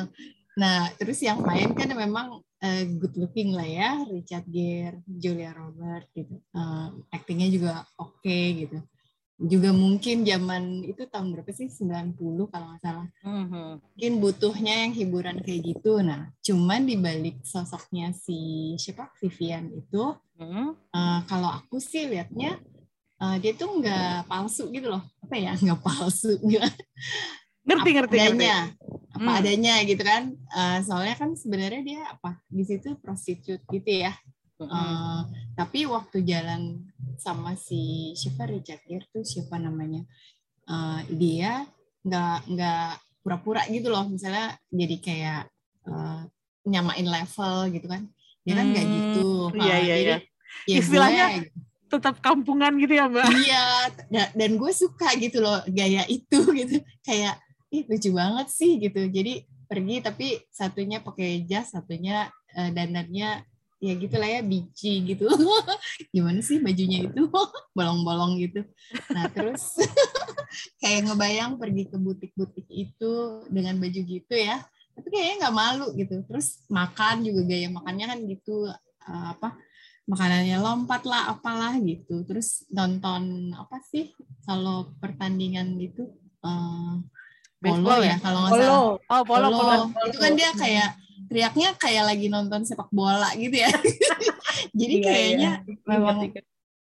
nah, 0.59 0.79
terus 0.99 1.23
yang 1.23 1.39
main 1.47 1.71
kan 1.71 1.87
memang 1.95 2.43
eh, 2.59 2.83
good 2.99 3.15
looking 3.15 3.55
lah 3.55 3.63
ya, 3.63 4.03
Richard 4.03 4.43
Gere, 4.51 4.99
Julia 5.07 5.55
Roberts 5.55 6.11
gitu. 6.11 6.35
Eh, 6.35 6.87
actingnya 7.15 7.47
juga 7.47 7.87
oke 7.95 8.39
gitu. 8.59 8.83
Juga 9.41 9.73
mungkin 9.73 10.21
zaman 10.21 10.85
itu 10.85 11.09
tahun 11.09 11.33
berapa 11.33 11.49
sih? 11.49 11.65
90 11.65 12.45
kalau 12.45 12.65
nggak 12.69 12.81
salah. 12.85 13.07
Mhm. 13.25 13.81
Mungkin 13.81 14.13
butuhnya 14.21 14.85
yang 14.85 14.93
hiburan 14.93 15.41
kayak 15.41 15.61
gitu. 15.65 15.97
Nah, 15.99 16.29
cuman 16.39 16.85
di 16.85 16.93
balik 16.95 17.41
sosoknya 17.41 18.13
si 18.13 18.37
siapa 18.77 19.09
Vivian 19.17 19.73
itu, 19.73 20.13
eh, 20.93 21.19
kalau 21.25 21.49
aku 21.49 21.81
sih 21.81 22.05
liatnya 22.05 22.61
eh, 23.17 23.35
dia 23.37 23.53
tuh 23.53 23.81
nggak 23.81 24.25
palsu 24.25 24.69
gitu 24.69 24.89
loh. 24.89 25.01
Apa 25.25 25.35
ya? 25.37 25.53
Nggak 25.57 25.81
palsu. 25.81 26.37
Ngerti, 26.41 27.89
apa 27.93 27.97
ngerti, 28.01 28.15
ngerti. 28.17 28.17
adanya 28.17 28.55
apa 29.13 29.29
Hmm. 29.29 29.39
adanya 29.43 29.73
gitu 29.85 30.01
kan 30.01 30.23
Eh, 30.33 30.79
soalnya 30.81 31.13
kan 31.13 31.29
sebenarnya 31.37 31.81
dia 31.85 32.01
apa 32.09 32.41
di 32.49 32.63
situ 32.65 32.97
prostitut 32.97 33.61
gitu 33.69 33.91
ya 34.01 34.17
Hmm. 34.63 34.77
Eh, 34.77 35.21
tapi 35.53 35.85
waktu 35.85 36.21
jalan 36.21 36.85
sama 37.15 37.53
si 37.53 37.81
siapa 38.13 38.45
Richard 38.45 38.81
Gere 38.83 39.07
tuh 39.07 39.23
siapa 39.23 39.57
namanya 39.57 40.03
Eh, 40.63 41.01
dia 41.11 41.65
nggak 42.01 42.37
nggak 42.47 42.89
pura-pura 43.19 43.61
gitu 43.67 43.87
loh 43.87 44.05
misalnya 44.05 44.53
jadi 44.67 44.95
kayak 44.97 45.41
eh, 45.83 46.21
nyamain 46.63 47.03
level 47.03 47.55
gitu 47.71 47.85
kan 47.85 48.05
dia 48.39 48.53
kan 48.55 48.65
nggak 48.67 48.83
Hmm, 48.83 48.95
gitu 48.95 49.27
iya, 49.55 49.61
Eh, 49.71 49.81
iya, 49.81 49.95
jadi, 49.95 50.03
iya. 50.03 50.17
ya 50.63 50.75
Istilahnya 50.77 51.25
gue- 51.39 51.51
Tetap 51.91 52.15
kampungan 52.19 52.71
gitu 52.77 52.93
ya, 52.93 53.05
Mbak. 53.05 53.27
iya 53.37 53.65
da- 54.07 54.31
dan 54.31 54.55
gue 54.55 54.71
suka 54.71 55.11
gitu 55.15 55.37
loh 55.39 55.59
gaya 55.67 56.07
itu 56.07 56.39
gitu 56.55 56.75
kayak 57.01 57.35
ih 57.67 57.83
lucu 57.83 58.09
banget 58.11 58.47
sih 58.47 58.77
gitu 58.77 59.01
jadi 59.07 59.43
pergi 59.65 59.99
tapi 59.99 60.27
satunya 60.49 60.99
pakai 60.99 61.43
jas 61.43 61.69
satunya 61.69 62.27
uh, 62.53 62.69
dandannya 62.69 63.43
ya 63.81 63.97
gitulah 63.97 64.29
ya 64.29 64.41
biji 64.45 64.93
gitu. 65.09 65.25
Gimana 66.13 66.39
sih 66.45 66.61
bajunya 66.61 67.09
itu? 67.09 67.25
Bolong-bolong 67.77 68.37
gitu. 68.37 68.61
Nah 69.09 69.25
terus 69.33 69.81
kayak 70.81 71.09
ngebayang 71.09 71.57
pergi 71.57 71.89
ke 71.89 71.97
butik-butik 71.97 72.69
itu 72.69 73.41
dengan 73.49 73.81
baju 73.81 73.99
gitu 74.05 74.35
ya. 74.37 74.61
Tapi 74.93 75.07
kayaknya 75.09 75.35
nggak 75.49 75.57
malu 75.57 75.87
gitu. 75.97 76.21
Terus 76.29 76.61
makan 76.69 77.25
juga 77.25 77.41
gaya 77.49 77.67
makannya 77.73 78.05
kan 78.05 78.19
gitu. 78.29 78.69
Uh, 79.01 79.33
apa 79.33 79.57
makanannya 80.05 80.61
lompat 80.61 81.01
lah 81.09 81.33
apalah 81.33 81.73
gitu. 81.81 82.21
Terus 82.29 82.69
nonton 82.69 83.49
apa 83.57 83.81
sih 83.81 84.13
kalau 84.45 84.93
pertandingan 85.01 85.73
itu 85.81 86.05
uh, 86.45 87.01
polo 87.57 87.97
ya, 88.05 88.13
ya 88.13 88.17
kalau 88.21 88.39
nggak 88.45 88.53
salah. 88.61 88.77
Oh 89.09 89.21
polo, 89.25 89.47
polo. 89.49 89.89
polo. 89.89 90.05
itu 90.05 90.17
kan 90.21 90.33
dia 90.37 90.53
kayak 90.53 91.01
teriaknya 91.31 91.79
kayak 91.79 92.11
lagi 92.11 92.27
nonton 92.27 92.67
sepak 92.67 92.91
bola 92.91 93.31
gitu 93.39 93.55
ya. 93.55 93.71
Jadi 94.79 94.95
iya, 94.99 95.05
kayaknya 95.07 95.51
iya. 95.63 95.79
memang 95.87 96.27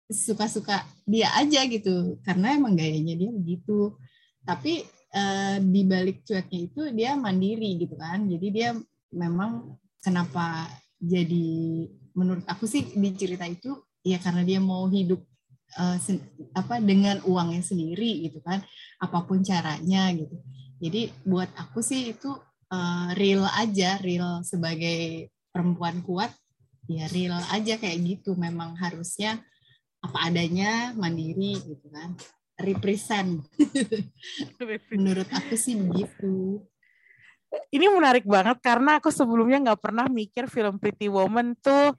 suka-suka 0.10 0.82
dia 1.06 1.30
aja 1.38 1.62
gitu. 1.70 2.18
Karena 2.26 2.58
emang 2.58 2.74
gayanya 2.74 3.14
dia 3.14 3.30
begitu. 3.30 3.94
Tapi 4.42 4.82
uh, 5.14 5.62
di 5.62 5.82
balik 5.86 6.26
cueknya 6.26 6.60
itu 6.74 6.82
dia 6.90 7.14
mandiri 7.14 7.86
gitu 7.86 7.94
kan. 8.02 8.26
Jadi 8.26 8.48
dia 8.50 8.74
memang 9.14 9.78
kenapa 10.02 10.66
jadi 10.98 11.86
menurut 12.18 12.42
aku 12.50 12.66
sih 12.66 12.98
di 12.98 13.14
cerita 13.14 13.46
itu 13.46 13.78
ya 14.02 14.18
karena 14.18 14.42
dia 14.42 14.58
mau 14.58 14.90
hidup 14.90 15.22
uh, 15.78 16.02
apa 16.58 16.82
dengan 16.82 17.22
uangnya 17.30 17.62
sendiri 17.62 18.26
gitu 18.26 18.42
kan. 18.42 18.66
Apa 18.98 19.22
pun 19.22 19.46
caranya 19.46 20.10
gitu. 20.18 20.34
Jadi 20.82 21.14
buat 21.30 21.54
aku 21.54 21.86
sih 21.86 22.10
itu 22.18 22.34
uh, 22.72 23.14
real 23.20 23.44
aja 23.46 24.00
real 24.00 24.42
sebagai 24.42 25.30
perempuan 25.52 26.00
kuat 26.02 26.32
ya 26.88 27.06
real 27.12 27.38
aja 27.52 27.78
kayak 27.78 28.00
gitu. 28.02 28.34
Memang 28.40 28.80
harusnya 28.80 29.40
apa 30.02 30.32
adanya 30.32 30.96
mandiri 30.98 31.60
gitu 31.62 31.88
kan. 31.92 32.16
Represent. 32.58 33.46
Menurut 34.94 35.30
aku 35.30 35.54
sih 35.60 35.78
begitu. 35.78 36.64
Ini 37.52 37.92
menarik 37.92 38.24
banget 38.24 38.64
karena 38.64 39.04
aku 39.04 39.12
sebelumnya 39.12 39.60
nggak 39.60 39.82
pernah 39.84 40.08
mikir 40.08 40.48
film 40.48 40.80
Pretty 40.80 41.12
Woman 41.12 41.52
tuh 41.60 41.92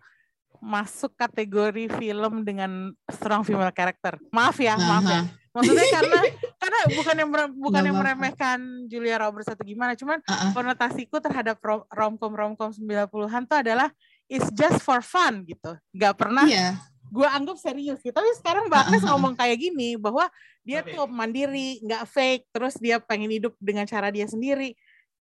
masuk 0.62 1.12
kategori 1.18 1.90
film 1.98 2.46
dengan 2.46 2.94
strong 3.10 3.42
female 3.42 3.74
character. 3.74 4.16
Maaf 4.30 4.56
ya, 4.62 4.78
maaf 4.78 5.04
ya. 5.04 5.22
Maksudnya 5.52 5.86
karena 5.92 6.20
karena 6.62 6.78
bukan 6.94 7.14
yang 7.18 7.30
bukan 7.58 7.82
yang 7.82 7.96
meremehkan 7.98 8.58
Julia 8.86 9.18
Roberts 9.18 9.50
atau 9.50 9.66
gimana, 9.66 9.98
cuman 9.98 10.22
uh 10.22 10.30
-uh. 10.30 10.50
konotasiku 10.54 11.18
terhadap 11.18 11.58
romcom 11.90 12.30
romcom 12.30 12.70
90-an 12.70 13.42
tuh 13.50 13.58
adalah 13.66 13.90
it's 14.30 14.46
just 14.54 14.78
for 14.78 15.02
fun 15.02 15.42
gitu. 15.42 15.74
Gak 15.90 16.14
pernah 16.14 16.46
yeah 16.46 16.78
gue 17.12 17.28
anggap 17.28 17.56
serius 17.60 18.00
gitu. 18.00 18.16
Tapi 18.16 18.32
sekarang 18.40 18.72
Mbak 18.72 18.80
Agnes 18.88 19.04
ngomong 19.04 19.36
kayak 19.36 19.60
gini 19.60 20.00
bahwa 20.00 20.24
dia 20.64 20.80
tuh 20.80 21.04
mandiri, 21.04 21.84
nggak 21.84 22.08
fake, 22.08 22.44
terus 22.48 22.74
dia 22.80 22.96
pengen 22.96 23.28
hidup 23.28 23.52
dengan 23.60 23.84
cara 23.84 24.08
dia 24.08 24.24
sendiri. 24.24 24.72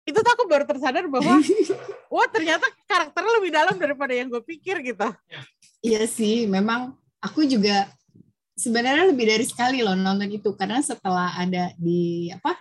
Itu 0.09 0.25
tuh 0.25 0.33
aku 0.33 0.49
baru 0.49 0.65
tersadar 0.65 1.05
bahwa 1.13 1.37
wah 2.15 2.29
ternyata 2.33 2.65
karakternya 2.89 3.33
lebih 3.37 3.51
dalam 3.53 3.77
daripada 3.77 4.17
yang 4.17 4.33
gue 4.33 4.41
pikir 4.41 4.81
gitu. 4.81 5.13
Iya 5.85 6.09
sih, 6.09 6.49
memang 6.49 6.97
aku 7.21 7.45
juga 7.45 7.85
sebenarnya 8.55 9.11
lebih 9.11 9.27
dari 9.27 9.45
sekali 9.47 9.83
loh 9.83 9.99
nonton 9.99 10.31
itu. 10.31 10.55
Karena 10.55 10.81
setelah 10.81 11.35
ada 11.35 11.75
di 11.79 12.31
apa 12.31 12.57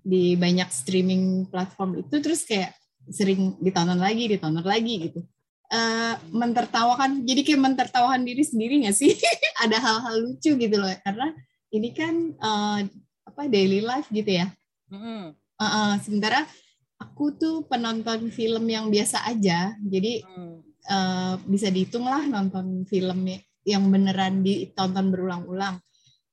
di 0.00 0.34
banyak 0.34 0.68
streaming 0.72 1.46
platform 1.52 2.00
itu 2.00 2.16
terus 2.24 2.42
kayak 2.48 2.72
sering 3.08 3.56
ditonton 3.60 4.00
lagi, 4.00 4.28
ditonton 4.28 4.64
lagi 4.64 5.08
gitu. 5.08 5.20
Uh, 5.68 6.16
mentertawakan 6.32 7.28
jadi 7.28 7.44
kayak 7.44 7.60
mentertawakan 7.60 8.24
diri 8.24 8.40
sendiri 8.40 8.84
nggak 8.84 8.96
sih? 8.96 9.12
Ada 9.64 9.76
hal-hal 9.76 10.16
lucu 10.24 10.56
gitu 10.56 10.76
loh. 10.80 10.88
Karena 11.04 11.28
ini 11.68 11.92
kan 11.92 12.14
uh, 12.40 12.80
apa 13.28 13.42
daily 13.52 13.84
life 13.84 14.08
gitu 14.08 14.44
ya. 14.44 14.48
Mm. 14.88 15.36
uh, 15.36 15.60
uh, 15.60 15.92
sementara 16.00 16.48
aku 16.96 17.36
tuh 17.36 17.68
penonton 17.68 18.32
film 18.32 18.64
yang 18.64 18.88
biasa 18.88 19.28
aja. 19.28 19.76
Jadi 19.84 20.24
mm. 20.24 20.56
uh, 20.88 21.34
bisa 21.44 21.68
dihitung 21.68 22.08
lah 22.08 22.24
nonton 22.24 22.88
film 22.88 23.28
yang 23.68 23.84
beneran 23.92 24.40
ditonton 24.40 25.12
berulang-ulang 25.12 25.76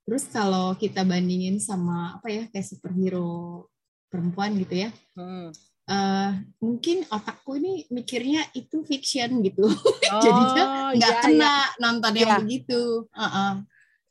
terus 0.07 0.29
kalau 0.31 0.77
kita 0.79 1.03
bandingin 1.03 1.59
sama 1.59 2.15
apa 2.15 2.27
ya 2.31 2.43
kayak 2.47 2.63
superhero 2.63 3.67
perempuan 4.07 4.55
gitu 4.55 4.87
ya 4.87 4.89
mm 5.19 5.75
uh, 5.89 6.31
mungkin 6.61 7.05
otakku 7.09 7.57
ini 7.57 7.85
mikirnya 7.93 8.45
itu 8.57 8.81
fiction 8.85 9.41
gitu 9.45 9.65
oh, 10.13 10.21
jadinya 10.21 10.63
nggak 10.93 11.13
iya, 11.13 11.21
kena 11.21 11.53
iya. 11.53 11.77
nonton 11.81 12.13
yang 12.13 12.29
iya. 12.29 12.37
begitu 12.41 12.81
uh 13.13 13.25
-uh. 13.25 13.53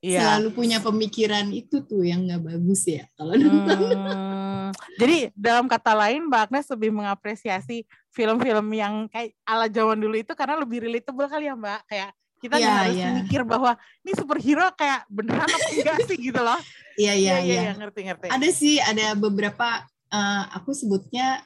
Iya. 0.04 0.20
selalu 0.20 0.48
punya 0.52 0.78
pemikiran 0.84 1.48
itu 1.48 1.80
tuh 1.80 2.04
yang 2.04 2.28
nggak 2.28 2.44
bagus 2.44 2.84
ya 2.84 3.08
kalau 3.16 3.40
nonton 3.40 3.78
hmm, 3.88 4.68
jadi 5.00 5.32
dalam 5.32 5.64
kata 5.64 5.96
lain 5.96 6.28
Mbak 6.28 6.52
Agnes 6.52 6.68
lebih 6.68 6.92
mengapresiasi 6.92 7.88
film-film 8.12 8.68
yang 8.76 9.08
kayak 9.08 9.32
ala 9.48 9.64
zaman 9.64 9.96
dulu 9.96 10.20
itu 10.20 10.36
karena 10.36 10.60
lebih 10.60 10.84
relatable 10.84 11.24
kali 11.24 11.48
ya 11.48 11.56
Mbak 11.56 11.80
kayak 11.88 12.10
kita 12.44 12.60
yeah, 12.60 12.84
harus 12.84 12.96
yeah. 13.00 13.14
mikir 13.24 13.40
bahwa 13.48 13.72
ini 14.04 14.12
superhero 14.12 14.68
kayak 14.76 15.08
beneran 15.08 15.48
apa 15.48 15.68
enggak 15.72 15.98
sih 16.04 16.18
gitu 16.20 16.40
loh 16.44 16.60
iya 17.00 17.16
iya 17.16 17.40
iya, 17.40 17.56
iya 17.64 17.72
ngerti 17.72 18.00
ngerti 18.04 18.26
ada 18.28 18.48
sih 18.52 18.76
ada 18.84 19.16
beberapa 19.16 19.82
uh, 20.12 20.42
aku 20.52 20.76
sebutnya 20.76 21.40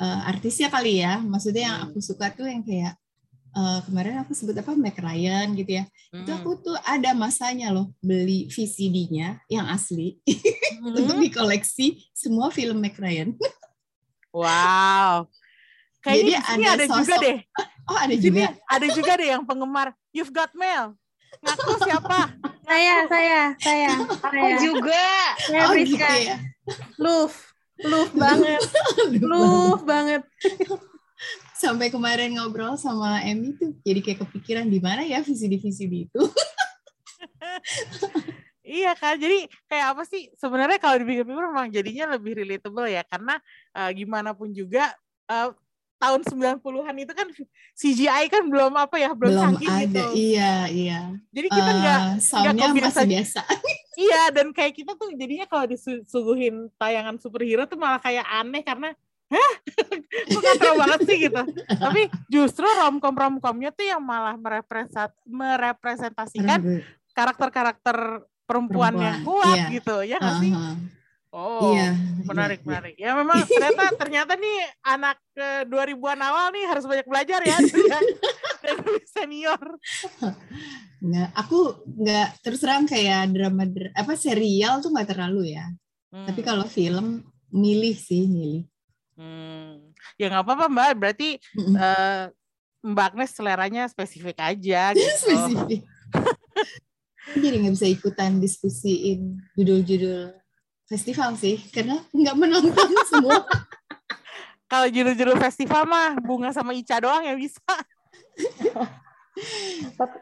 uh, 0.00 0.20
artisnya 0.26 0.72
kali 0.72 1.04
ya. 1.04 1.20
Maksudnya 1.20 1.62
yang 1.68 1.76
hmm. 1.84 1.86
aku 1.92 1.98
suka 2.00 2.32
tuh 2.32 2.48
yang 2.48 2.64
kayak 2.64 2.96
uh, 3.54 3.84
kemarin 3.84 4.24
aku 4.24 4.32
sebut 4.32 4.56
apa 4.56 4.72
Mac 4.74 4.96
Ryan 4.96 5.52
gitu 5.54 5.72
ya. 5.78 5.84
Hmm. 6.10 6.24
Itu 6.24 6.30
aku 6.34 6.50
tuh 6.64 6.76
ada 6.82 7.12
masanya 7.12 7.70
loh 7.70 7.92
beli 8.00 8.48
VCD-nya 8.48 9.44
yang 9.52 9.68
asli 9.68 10.16
hmm. 10.26 10.96
untuk 10.96 11.16
dikoleksi 11.20 12.00
semua 12.16 12.48
film 12.48 12.80
Mac 12.80 12.96
Ryan. 12.96 13.36
wow. 14.34 15.28
Kayaknya 16.00 16.40
Jadi 16.40 16.64
ada, 16.64 16.68
ada 16.80 16.84
sosok, 16.88 17.00
juga 17.04 17.16
deh. 17.20 17.38
Oh, 17.88 17.98
ada 17.98 18.14
juga. 18.16 18.52
Ada 18.68 18.86
juga 18.92 19.12
deh 19.16 19.28
yang 19.30 19.42
penggemar 19.46 19.94
You've 20.10 20.34
Got 20.34 20.52
Mail. 20.52 20.98
Ngaku 21.40 21.70
siapa? 21.86 22.34
Saya, 22.66 23.06
saya, 23.06 23.40
saya. 23.62 23.92
Aku 24.02 24.46
juga. 24.60 25.06
Saya 25.46 25.64
oh, 25.70 25.74
gitu 25.78 25.96
ya. 25.96 26.36
Love 26.98 27.50
love 27.84 28.12
banget 28.12 28.60
love 29.24 29.84
banget 29.88 30.22
sampai 31.56 31.92
kemarin 31.92 32.36
ngobrol 32.36 32.76
sama 32.76 33.20
Emmy 33.24 33.56
tuh 33.56 33.76
jadi 33.84 34.00
kayak 34.00 34.20
kepikiran 34.24 34.66
di 34.68 34.80
mana 34.80 35.04
ya 35.04 35.24
visi 35.24 35.48
divisi 35.48 35.84
itu 35.88 36.22
Iya 38.70 38.94
kan, 38.94 39.18
jadi 39.18 39.50
kayak 39.66 39.86
apa 39.98 40.06
sih 40.06 40.30
sebenarnya 40.38 40.78
kalau 40.78 41.02
dipikir-pikir 41.02 41.42
memang 41.42 41.74
jadinya 41.74 42.14
lebih 42.14 42.38
relatable 42.38 42.86
ya 42.86 43.02
karena 43.02 43.42
uh, 43.74 43.90
gimana 43.90 44.30
pun 44.30 44.54
juga 44.54 44.94
uh, 45.26 45.50
tahun 46.00 46.20
90-an 46.24 46.96
itu 46.96 47.12
kan 47.12 47.28
CGI 47.76 48.24
kan 48.32 48.48
belum 48.48 48.72
apa 48.72 48.96
ya 48.96 49.12
belum, 49.12 49.36
belum 49.36 49.42
canggih 49.44 49.68
ada, 49.68 49.84
gitu. 49.84 50.04
Iya, 50.16 50.54
iya. 50.72 51.00
Jadi 51.28 51.48
kita 51.52 51.70
nggak 51.76 52.00
uh, 52.16 52.52
nggak 52.56 52.72
biasa 52.80 53.00
biasa. 53.04 53.40
iya, 54.08 54.22
dan 54.32 54.56
kayak 54.56 54.80
kita 54.80 54.96
tuh 54.96 55.12
jadinya 55.12 55.44
kalau 55.44 55.68
disuguhin 55.68 56.72
tayangan 56.80 57.20
superhero 57.20 57.68
tuh 57.68 57.76
malah 57.76 58.00
kayak 58.00 58.24
aneh 58.24 58.64
karena 58.64 58.96
hah 59.30 59.52
kok 60.32 60.40
katro 60.40 60.72
banget 60.80 61.00
sih 61.04 61.16
gitu. 61.28 61.42
Tapi 61.68 62.08
justru 62.32 62.64
romcom 62.64 63.12
romcomnya 63.12 63.68
tuh 63.68 63.84
yang 63.84 64.00
malah 64.00 64.40
merepresent 64.40 65.12
merepresentasikan 65.28 66.80
karakter-karakter 67.12 68.24
perempuan, 68.48 68.96
perempuan 68.96 69.04
yang 69.04 69.18
kuat 69.22 69.56
iya. 69.60 69.68
gitu 69.68 69.96
ya 70.00 70.16
nggak 70.16 70.32
uh 70.32 70.40
-huh. 70.40 70.42
sih? 70.42 70.52
Oh, 71.30 71.78
iya, 71.78 71.94
menarik, 72.26 72.58
iya, 72.58 72.66
menarik. 72.66 72.94
Ya 72.98 73.10
memang 73.14 73.38
ternyata 73.46 73.84
ternyata 73.94 74.32
nih 74.34 74.66
anak 74.82 75.16
ke 75.30 75.62
2000-an 75.70 76.20
awal 76.26 76.46
nih 76.50 76.64
harus 76.66 76.84
banyak 76.90 77.06
belajar 77.06 77.40
ya 77.46 77.56
dari 78.66 78.98
senior. 79.06 79.62
Enggak, 80.98 81.30
aku 81.38 81.86
nggak 81.86 82.28
terus 82.42 82.58
terang 82.58 82.82
kayak 82.90 83.30
drama 83.30 83.62
apa 83.94 84.12
serial 84.18 84.82
tuh 84.82 84.90
nggak 84.90 85.14
terlalu 85.14 85.54
ya. 85.54 85.70
Hmm. 86.10 86.26
Tapi 86.26 86.40
kalau 86.42 86.66
film 86.66 87.22
milih 87.54 87.94
sih, 87.94 88.26
milih. 88.26 88.66
Hmm. 89.14 89.94
Ya 90.18 90.34
nggak 90.34 90.42
apa-apa 90.42 90.66
Mbak, 90.66 90.90
berarti 90.98 91.38
hmm. 91.54 91.74
uh, 91.78 92.24
Mbak 92.90 93.06
Agnes 93.14 93.30
seleranya 93.30 93.82
spesifik 93.86 94.42
aja 94.42 94.90
gitu. 94.98 95.14
spesifik. 95.14 95.86
Jadi 97.38 97.54
nggak 97.62 97.74
bisa 97.78 97.86
ikutan 97.86 98.42
diskusiin 98.42 99.38
judul-judul 99.54 100.39
festival 100.90 101.38
sih 101.38 101.62
karena 101.70 102.02
nggak 102.10 102.36
menonton 102.36 102.90
semua. 103.10 103.46
Kalau 104.66 104.86
judul-judul 104.90 105.38
festival 105.38 105.86
mah 105.86 106.18
bunga 106.18 106.50
sama 106.50 106.74
Ica 106.74 106.98
doang 106.98 107.22
yang 107.22 107.38
bisa. 107.38 107.62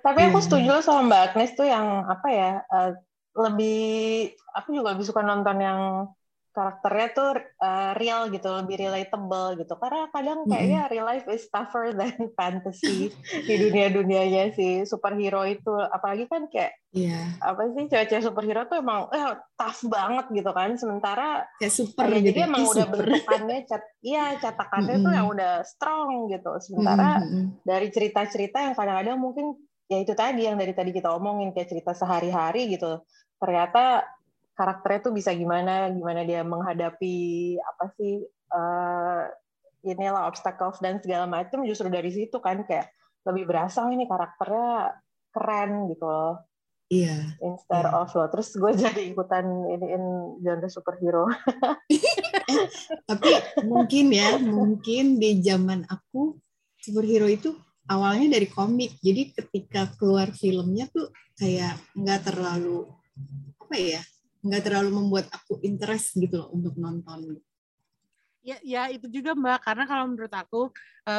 Tapi 0.04 0.20
aku 0.28 0.38
setuju 0.44 0.84
sama 0.84 1.08
Mbak 1.08 1.20
Agnes 1.32 1.52
tuh 1.56 1.68
yang 1.68 2.04
apa 2.04 2.28
ya 2.28 2.50
uh, 2.68 2.92
lebih 3.38 4.32
aku 4.52 4.76
juga 4.76 4.92
lebih 4.96 5.08
suka 5.08 5.24
nonton 5.24 5.56
yang 5.60 5.80
karakternya 6.58 7.08
tuh 7.14 7.30
uh, 7.62 7.94
real 7.94 8.26
gitu, 8.34 8.50
lebih 8.50 8.82
relatable 8.82 9.54
gitu. 9.62 9.78
Karena 9.78 10.10
kadang 10.10 10.42
kayaknya 10.50 10.90
real 10.90 11.06
life 11.06 11.30
is 11.30 11.46
tougher 11.46 11.94
than 11.94 12.10
fantasy 12.38 13.14
di 13.46 13.54
dunia-dunianya 13.54 14.50
si 14.58 14.82
superhero 14.82 15.46
itu. 15.46 15.70
Apalagi 15.70 16.26
kan 16.26 16.50
kayak 16.50 16.74
Iya. 16.88 17.36
apa 17.44 17.68
sih 17.76 17.84
cewek-cewek 17.84 18.24
superhero 18.24 18.64
tuh 18.64 18.80
emang 18.80 19.12
eh, 19.12 19.36
tough 19.54 19.86
banget 19.86 20.26
gitu 20.34 20.50
kan. 20.50 20.74
Sementara 20.74 21.46
Kayak 21.62 21.74
super 21.78 22.08
ya, 22.10 22.18
gitu. 22.18 22.26
jadi 22.32 22.38
emang 22.48 22.62
Ih, 22.64 22.70
udah 22.74 22.86
super. 22.88 22.96
bentukannya 23.06 23.58
cat, 23.68 23.82
iya 24.02 24.24
cetakannya 24.40 24.96
tuh 24.96 25.02
Mm-mm. 25.06 25.18
yang 25.20 25.26
udah 25.28 25.52
strong 25.68 26.32
gitu. 26.32 26.50
Sementara 26.58 27.22
Mm-mm, 27.22 27.28
mm-mm. 27.28 27.44
dari 27.62 27.88
cerita-cerita 27.94 28.58
yang 28.64 28.74
kadang-kadang 28.74 29.20
mungkin 29.20 29.46
ya 29.86 30.00
itu 30.00 30.12
tadi 30.16 30.44
yang 30.48 30.56
dari 30.56 30.72
tadi 30.76 30.90
kita 30.92 31.12
omongin 31.12 31.52
kayak 31.56 31.68
cerita 31.72 31.96
sehari-hari 31.96 32.68
gitu 32.76 33.04
ternyata 33.38 34.04
karakternya 34.58 35.00
tuh 35.06 35.14
bisa 35.14 35.30
gimana 35.38 35.86
gimana 35.94 36.26
dia 36.26 36.42
menghadapi 36.42 37.16
apa 37.62 37.94
sih 37.94 38.26
eh 38.26 39.22
inilah 39.86 40.26
obstacles 40.26 40.82
dan 40.82 40.98
segala 40.98 41.30
macam 41.30 41.62
justru 41.62 41.86
dari 41.86 42.10
situ 42.10 42.42
kan 42.42 42.66
kayak 42.66 42.90
lebih 43.22 43.46
berasa 43.46 43.86
"Oh, 43.86 43.94
ini 43.94 44.10
karakternya 44.10 44.98
keren 45.30 45.86
gitu 45.94 46.04
loh 46.04 46.42
Iya. 46.90 47.36
instead 47.44 47.84
Iya. 47.86 48.00
of 48.00 48.10
lo 48.16 48.26
terus 48.32 48.50
gue 48.56 48.72
jadi 48.74 49.12
ikutan 49.12 49.44
iniin 49.46 50.04
genre 50.42 50.68
superhero 50.72 51.28
Tapi 53.08 53.30
mungkin 53.64 54.12
ya, 54.12 54.36
mungkin 54.40 55.20
di 55.20 55.40
zaman 55.44 55.84
aku 55.88 56.36
superhero 56.80 57.28
itu 57.28 57.56
awalnya 57.88 58.36
dari 58.36 58.48
komik. 58.48 58.96
Jadi 59.00 59.32
ketika 59.36 59.88
keluar 59.96 60.32
filmnya 60.32 60.88
tuh 60.88 61.12
kayak 61.36 61.76
nggak 61.96 62.28
terlalu 62.28 62.88
apa 63.60 63.76
ya, 63.76 64.00
nggak 64.42 64.62
terlalu 64.64 64.90
membuat 64.94 65.26
aku 65.34 65.58
interest 65.66 66.14
gitu 66.18 66.38
loh 66.38 66.48
untuk 66.54 66.74
nonton. 66.78 67.38
Ya, 68.42 68.56
ya 68.62 68.82
itu 68.88 69.10
juga 69.10 69.34
Mbak, 69.34 69.66
karena 69.66 69.84
kalau 69.84 70.04
menurut 70.08 70.30
aku 70.30 70.70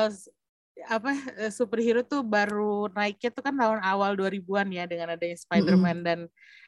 s- 0.07 0.31
apa 0.87 1.11
eh, 1.35 1.51
superhero 1.51 1.99
tuh 2.07 2.23
baru 2.23 2.87
naiknya 2.95 3.29
tuh 3.35 3.43
kan 3.43 3.51
tahun 3.51 3.83
awal 3.83 4.15
2000-an 4.15 4.71
ya 4.71 4.87
dengan 4.87 5.11
adanya 5.11 5.35
Spider-Man 5.35 5.97
dan 6.07 6.19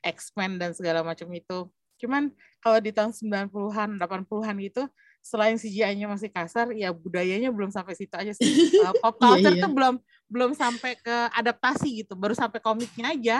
X-Men 0.04 0.60
dan 0.60 0.76
segala 0.76 1.00
macam 1.02 1.32
itu. 1.32 1.72
Cuman 2.02 2.34
kalau 2.60 2.84
di 2.84 2.92
tahun 2.92 3.16
90-an, 3.16 3.96
80-an 3.96 4.56
gitu, 4.60 4.84
selain 5.22 5.56
CGI-nya 5.56 6.10
masih 6.10 6.34
kasar, 6.34 6.74
ya 6.74 6.90
budayanya 6.92 7.54
belum 7.54 7.70
sampai 7.70 7.94
situ 7.94 8.12
aja 8.18 8.34
sih. 8.34 8.50
Eh, 8.52 8.94
pop 9.02 9.16
culture 9.22 9.54
iya. 9.56 9.64
tuh 9.64 9.72
belum 9.72 9.96
belum 10.28 10.52
sampai 10.58 10.98
ke 11.00 11.16
adaptasi 11.38 12.04
gitu, 12.04 12.14
baru 12.18 12.34
sampai 12.34 12.60
komiknya 12.60 13.14
aja. 13.14 13.38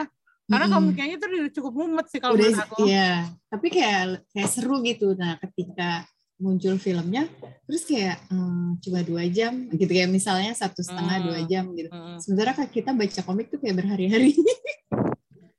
Karena 0.52 0.68
Mm-mm. 0.68 0.76
komiknya 0.76 1.06
itu 1.10 1.24
udah 1.24 1.52
cukup 1.52 1.74
mumet 1.74 2.06
sih 2.06 2.20
kalau 2.20 2.36
menurut 2.36 2.60
aku. 2.60 2.84
iya. 2.84 3.24
Tapi 3.48 3.68
kayak 3.68 4.04
kayak 4.30 4.50
seru 4.52 4.84
gitu. 4.84 5.16
Nah, 5.16 5.40
ketika 5.40 6.04
muncul 6.36 6.76
filmnya, 6.76 7.30
terus 7.64 7.86
kayak 7.86 8.18
hmm, 8.28 8.82
coba 8.82 9.00
dua 9.02 9.24
jam, 9.26 9.70
gitu 9.70 9.88
kayak 9.88 10.10
misalnya 10.10 10.52
satu 10.52 10.82
setengah 10.82 11.18
Hmm. 11.18 11.26
dua 11.26 11.40
jam 11.46 11.64
gitu. 11.72 11.88
Mm-mm. 11.88 12.18
Sementara 12.18 12.52
kita 12.62 12.92
baca 12.92 13.22
komik 13.22 13.48
tuh 13.48 13.58
kayak 13.58 13.80
berhari-hari. 13.80 14.36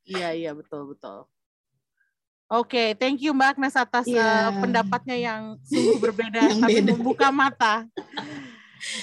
Iya 0.02 0.34
iya 0.34 0.50
betul 0.52 0.90
betul. 0.90 1.24
Oke, 2.50 2.92
thank 2.94 3.22
you 3.22 3.32
Mbak 3.32 3.56
Agnes 3.56 3.72
atas 3.72 4.04
Iya. 4.04 4.20
eh, 4.20 4.50
pendapatnya 4.60 5.16
yang 5.16 5.42
sungguh 5.62 5.96
berbeda 5.96 6.42
Yang 6.50 6.58
tapi 6.60 6.72
beda. 6.76 6.90
membuka 6.92 7.28
mata. 7.30 7.74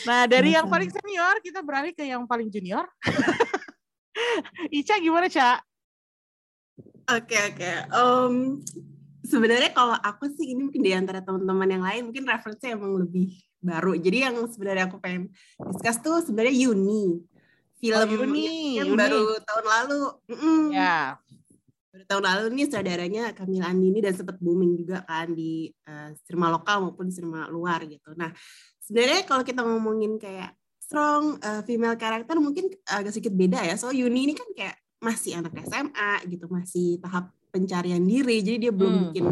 Nah 0.04 0.28
dari 0.28 0.54
yang 0.54 0.68
paling 0.68 0.92
senior 0.92 1.40
kita 1.40 1.64
beralih 1.64 1.96
ke 1.96 2.04
yang 2.04 2.28
paling 2.28 2.46
junior. 2.46 2.84
Ica 4.70 5.00
gimana 5.00 5.26
Ca? 5.26 5.64
Oke 7.10 7.38
oke. 7.50 7.72
Em, 7.90 8.34
sebenarnya 9.26 9.74
kalau 9.74 9.98
aku 9.98 10.30
sih 10.38 10.54
ini 10.54 10.70
mungkin 10.70 10.82
di 10.86 10.94
antara 10.94 11.26
teman-teman 11.26 11.70
yang 11.70 11.84
lain 11.84 12.02
mungkin 12.10 12.24
referensinya 12.30 12.78
emang 12.78 13.02
lebih 13.02 13.34
baru. 13.60 13.98
Jadi 13.98 14.18
yang 14.30 14.36
sebenarnya 14.46 14.86
aku 14.88 15.02
pengen 15.02 15.34
discuss 15.74 15.98
tuh 16.00 16.22
sebenarnya 16.22 16.54
Yuni. 16.54 17.26
Film 17.80 17.96
Oh, 17.96 18.12
Yuni, 18.12 18.76
yang 18.76 18.92
Yuni. 18.92 19.00
baru 19.00 19.24
tahun 19.40 19.66
lalu. 19.66 20.02
Mm-mm. 20.36 20.62
Ya. 20.76 21.16
Baru 21.90 22.04
tahun 22.06 22.24
lalu 22.28 22.44
nih 22.60 22.68
saudaranya 22.68 23.24
Kamila 23.32 23.72
Andini 23.72 24.00
dan 24.04 24.14
sempat 24.14 24.36
booming 24.38 24.76
juga 24.76 25.00
kan 25.08 25.32
di 25.32 25.72
sinema 26.28 26.52
lokal 26.52 26.84
maupun 26.84 27.08
sinema 27.08 27.48
luar 27.48 27.88
gitu. 27.88 28.12
Nah, 28.20 28.36
sebenarnya 28.84 29.24
kalau 29.24 29.48
kita 29.48 29.64
ngomongin 29.64 30.20
kayak 30.20 30.54
strong 30.84 31.40
eh, 31.40 31.62
female 31.64 31.96
karakter 31.96 32.36
mungkin 32.38 32.68
agak 32.84 33.16
sedikit 33.16 33.34
beda 33.34 33.64
ya. 33.64 33.76
So 33.80 33.96
Yuni 33.96 34.28
ini 34.28 34.34
kan 34.36 34.50
kayak 34.52 34.76
masih 35.00 35.40
anak 35.40 35.56
SMA 35.64 36.12
gitu, 36.28 36.46
masih 36.52 37.00
tahap 37.00 37.32
pencarian 37.50 38.04
diri. 38.04 38.44
Jadi 38.44 38.58
dia 38.70 38.72
belum 38.76 38.92
Hmm. 38.92 39.04
bikin 39.10 39.26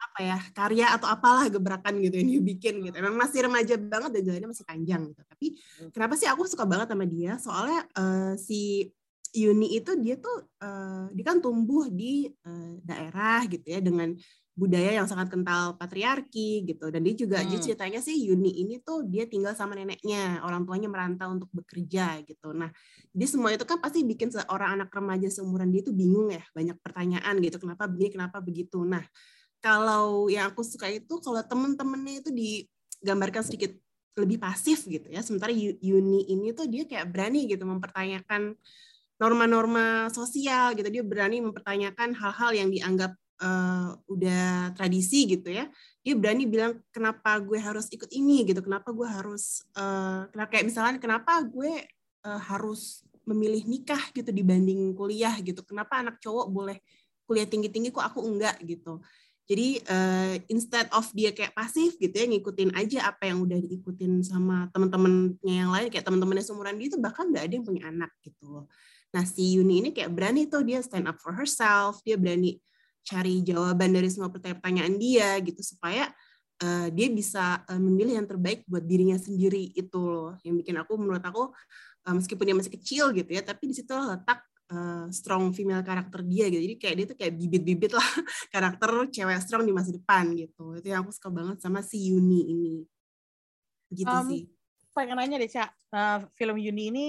apa 0.00 0.18
ya 0.20 0.38
karya 0.52 0.86
atau 0.96 1.08
apalah 1.08 1.46
gebrakan 1.48 2.00
gitu 2.02 2.20
yang 2.20 2.28
dia 2.28 2.42
bikin 2.42 2.74
gitu. 2.84 2.94
Emang 3.00 3.16
masih 3.16 3.46
remaja 3.48 3.74
banget 3.80 4.10
dan 4.16 4.22
jalannya 4.28 4.48
masih 4.52 4.66
panjang 4.66 5.02
gitu. 5.10 5.22
Tapi 5.24 5.46
kenapa 5.90 6.14
sih 6.16 6.28
aku 6.28 6.44
suka 6.46 6.64
banget 6.68 6.92
sama 6.92 7.04
dia? 7.08 7.32
Soalnya 7.40 7.80
eh, 7.96 8.32
si 8.36 8.90
Yuni 9.30 9.78
itu 9.78 9.94
dia 10.02 10.18
tuh 10.18 10.50
eh, 10.58 11.04
dia 11.14 11.24
kan 11.24 11.38
tumbuh 11.38 11.86
di 11.86 12.26
eh, 12.26 12.72
daerah 12.82 13.46
gitu 13.46 13.66
ya 13.66 13.80
dengan 13.80 14.12
budaya 14.60 14.92
yang 14.92 15.08
sangat 15.08 15.32
kental 15.32 15.80
patriarki 15.80 16.68
gitu. 16.68 16.92
Dan 16.92 17.00
dia 17.00 17.16
juga 17.16 17.40
Hmm. 17.40 17.48
jadi 17.48 17.60
ceritanya 17.72 18.00
sih 18.04 18.12
Yuni 18.28 18.60
ini 18.60 18.76
tuh 18.84 19.08
dia 19.08 19.24
tinggal 19.24 19.56
sama 19.56 19.72
neneknya 19.72 20.44
orang 20.44 20.68
tuanya 20.68 20.92
merantau 20.92 21.32
untuk 21.32 21.48
bekerja 21.56 22.20
gitu. 22.28 22.52
Nah 22.52 22.68
jadi 23.16 23.24
semua 23.24 23.56
itu 23.56 23.64
kan 23.64 23.80
pasti 23.80 24.04
bikin 24.04 24.28
seorang 24.28 24.76
anak 24.76 24.92
remaja 24.92 25.32
seumuran 25.32 25.72
dia 25.72 25.80
tuh 25.80 25.96
bingung 25.96 26.28
ya 26.28 26.44
banyak 26.52 26.76
pertanyaan 26.84 27.40
gitu 27.40 27.56
kenapa 27.56 27.88
begini 27.88 28.10
kenapa 28.12 28.36
begitu. 28.44 28.84
Nah 28.84 29.00
kalau 29.64 30.28
yang 30.28 30.52
aku 30.52 30.60
suka 30.60 30.92
itu 30.92 31.16
kalau 31.24 31.40
temen-temennya 31.40 32.20
itu 32.20 32.30
digambarkan 32.32 33.40
sedikit 33.40 33.72
lebih 34.20 34.36
pasif 34.36 34.84
gitu 34.84 35.08
ya. 35.08 35.24
Sementara 35.24 35.56
Yu- 35.56 35.80
Yuni 35.80 36.28
ini 36.28 36.52
tuh 36.52 36.68
dia 36.68 36.84
kayak 36.84 37.08
berani 37.08 37.48
gitu 37.48 37.64
mempertanyakan 37.64 38.52
norma-norma 39.16 40.12
sosial 40.12 40.76
gitu. 40.76 40.88
Dia 40.92 41.04
berani 41.04 41.40
mempertanyakan 41.40 42.12
hal-hal 42.12 42.50
yang 42.52 42.68
dianggap 42.68 43.16
eh, 43.40 43.88
udah 44.06 44.76
tradisi 44.76 45.24
gitu 45.24 45.48
ya 45.50 45.66
dia 46.00 46.14
berani 46.16 46.48
bilang 46.48 46.80
kenapa 46.88 47.36
gue 47.44 47.60
harus 47.60 47.86
ikut 47.92 48.08
ini? 48.12 48.48
gitu. 48.48 48.64
Kenapa 48.64 48.88
gue 48.88 49.04
harus 49.04 49.64
kenapa 50.32 50.48
kayak 50.48 50.66
misalnya 50.66 50.96
kenapa 50.96 51.44
gue 51.44 51.84
eh, 52.24 52.40
harus 52.48 53.04
memilih 53.28 53.68
nikah 53.68 54.00
gitu 54.16 54.32
dibanding 54.32 54.96
kuliah? 54.96 55.36
gitu. 55.44 55.60
Kenapa 55.64 56.00
anak 56.00 56.16
cowok 56.24 56.46
boleh 56.48 56.78
kuliah 57.28 57.46
tinggi-tinggi 57.46 57.92
kok 57.92 58.04
aku 58.04 58.24
enggak? 58.24 58.56
gitu. 58.64 59.04
Jadi 59.44 59.82
eh, 59.82 60.34
instead 60.48 60.88
of 60.94 61.04
dia 61.12 61.34
kayak 61.36 61.52
pasif 61.52 61.98
gitu 62.00 62.14
ya 62.16 62.24
ngikutin 62.30 62.70
aja 62.72 63.12
apa 63.12 63.28
yang 63.28 63.44
udah 63.44 63.58
diikutin 63.60 64.22
sama 64.24 64.70
teman-temannya 64.72 65.54
yang 65.66 65.74
lain 65.74 65.90
kayak 65.90 66.06
teman-temannya 66.06 66.44
seumuran 66.46 66.78
dia 66.78 66.86
itu 66.86 66.98
bahkan 67.02 67.28
nggak 67.28 67.44
ada 67.50 67.54
yang 67.58 67.66
punya 67.66 67.82
anak 67.92 68.10
gitu 68.24 68.46
loh. 68.46 68.64
Nah, 69.10 69.26
si 69.26 69.58
Yuni 69.58 69.82
ini 69.82 69.90
kayak 69.90 70.14
berani 70.14 70.46
tuh 70.46 70.62
dia 70.62 70.78
stand 70.86 71.10
up 71.10 71.18
for 71.18 71.34
herself, 71.34 71.98
dia 72.06 72.14
berani 72.14 72.62
cari 73.04 73.42
jawaban 73.44 73.90
dari 73.92 74.08
semua 74.12 74.28
pertanyaan 74.30 74.94
dia 75.00 75.36
gitu 75.40 75.60
supaya 75.64 76.08
eh, 76.60 76.88
dia 76.92 77.08
bisa 77.10 77.64
eh, 77.68 77.80
memilih 77.80 78.20
yang 78.22 78.28
terbaik 78.28 78.64
buat 78.68 78.84
dirinya 78.84 79.16
sendiri 79.16 79.72
itu 79.74 80.00
loh. 80.00 80.36
Yang 80.44 80.64
bikin 80.64 80.76
aku 80.80 80.92
menurut 81.00 81.24
aku 81.24 81.50
eh, 82.08 82.14
meskipun 82.14 82.44
dia 82.44 82.56
masih 82.56 82.72
kecil 82.76 83.04
gitu 83.16 83.30
ya, 83.32 83.42
tapi 83.44 83.70
di 83.70 83.74
situ 83.76 83.92
letak 83.92 84.44
eh, 84.70 85.06
strong 85.10 85.52
female 85.56 85.82
karakter 85.82 86.20
dia 86.24 86.46
gitu. 86.52 86.62
Jadi 86.62 86.76
kayak 86.76 86.94
dia 86.96 87.06
tuh 87.10 87.16
kayak 87.18 87.32
bibit-bibit 87.36 87.92
lah 87.96 88.08
karakter 88.54 88.90
cewek 89.10 89.38
strong 89.42 89.64
di 89.64 89.72
masa 89.72 89.90
depan 89.92 90.32
gitu. 90.36 90.76
Itu 90.78 90.86
yang 90.92 91.04
aku 91.04 91.12
suka 91.12 91.28
banget 91.32 91.58
sama 91.64 91.80
si 91.80 92.12
Yuni 92.12 92.40
ini. 92.52 92.76
Gitu 93.90 94.10
Um, 94.10 94.28
sih. 94.28 94.42
Pengen 94.90 95.18
nanya 95.18 95.38
deh 95.38 95.50
Ca, 95.50 95.70
Eh, 95.90 96.18
film 96.38 96.54
Yuni 96.54 96.94
ini 96.94 97.06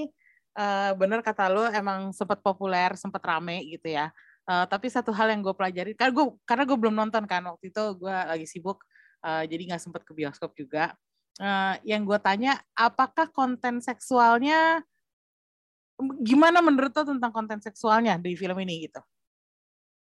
eh, 0.58 0.92
bener 0.98 1.22
kata 1.22 1.54
lo 1.54 1.70
emang 1.70 2.10
sempat 2.18 2.42
populer, 2.42 2.98
sempat 2.98 3.22
rame 3.22 3.62
gitu 3.70 3.94
ya. 3.94 4.10
Eh, 4.50 4.66
tapi 4.66 4.90
satu 4.90 5.14
hal 5.14 5.30
yang 5.30 5.46
gue 5.46 5.54
pelajari, 5.54 5.94
karena 5.94 6.12
gue 6.18 6.26
karena 6.50 6.64
gue 6.66 6.78
belum 6.78 6.96
nonton 6.98 7.24
kan 7.30 7.46
waktu 7.46 7.70
itu 7.70 7.84
gue 8.02 8.10
lagi 8.10 8.46
sibuk, 8.50 8.82
eh, 9.22 9.46
jadi 9.46 9.62
nggak 9.74 9.82
sempat 9.82 10.02
ke 10.02 10.18
bioskop 10.18 10.58
juga. 10.58 10.98
Eh, 11.38 11.76
yang 11.94 12.02
gue 12.10 12.18
tanya, 12.18 12.58
apakah 12.74 13.30
konten 13.30 13.80
seksualnya 13.86 14.82
gimana 16.26 16.66
menurut 16.66 16.90
lo 16.98 17.04
tentang 17.06 17.30
konten 17.30 17.62
seksualnya 17.62 18.18
di 18.18 18.34
film 18.34 18.58
ini 18.66 18.90
gitu? 18.90 19.02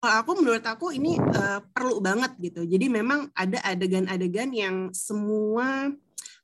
Kalau 0.02 0.14
aku 0.22 0.30
menurut 0.42 0.64
aku 0.66 0.90
ini 0.90 1.14
eh, 1.16 1.60
perlu 1.70 2.02
banget 2.02 2.34
gitu. 2.42 2.66
Jadi 2.66 2.86
memang 2.90 3.30
ada 3.30 3.62
adegan-adegan 3.62 4.50
yang 4.50 4.76
semua 4.90 5.94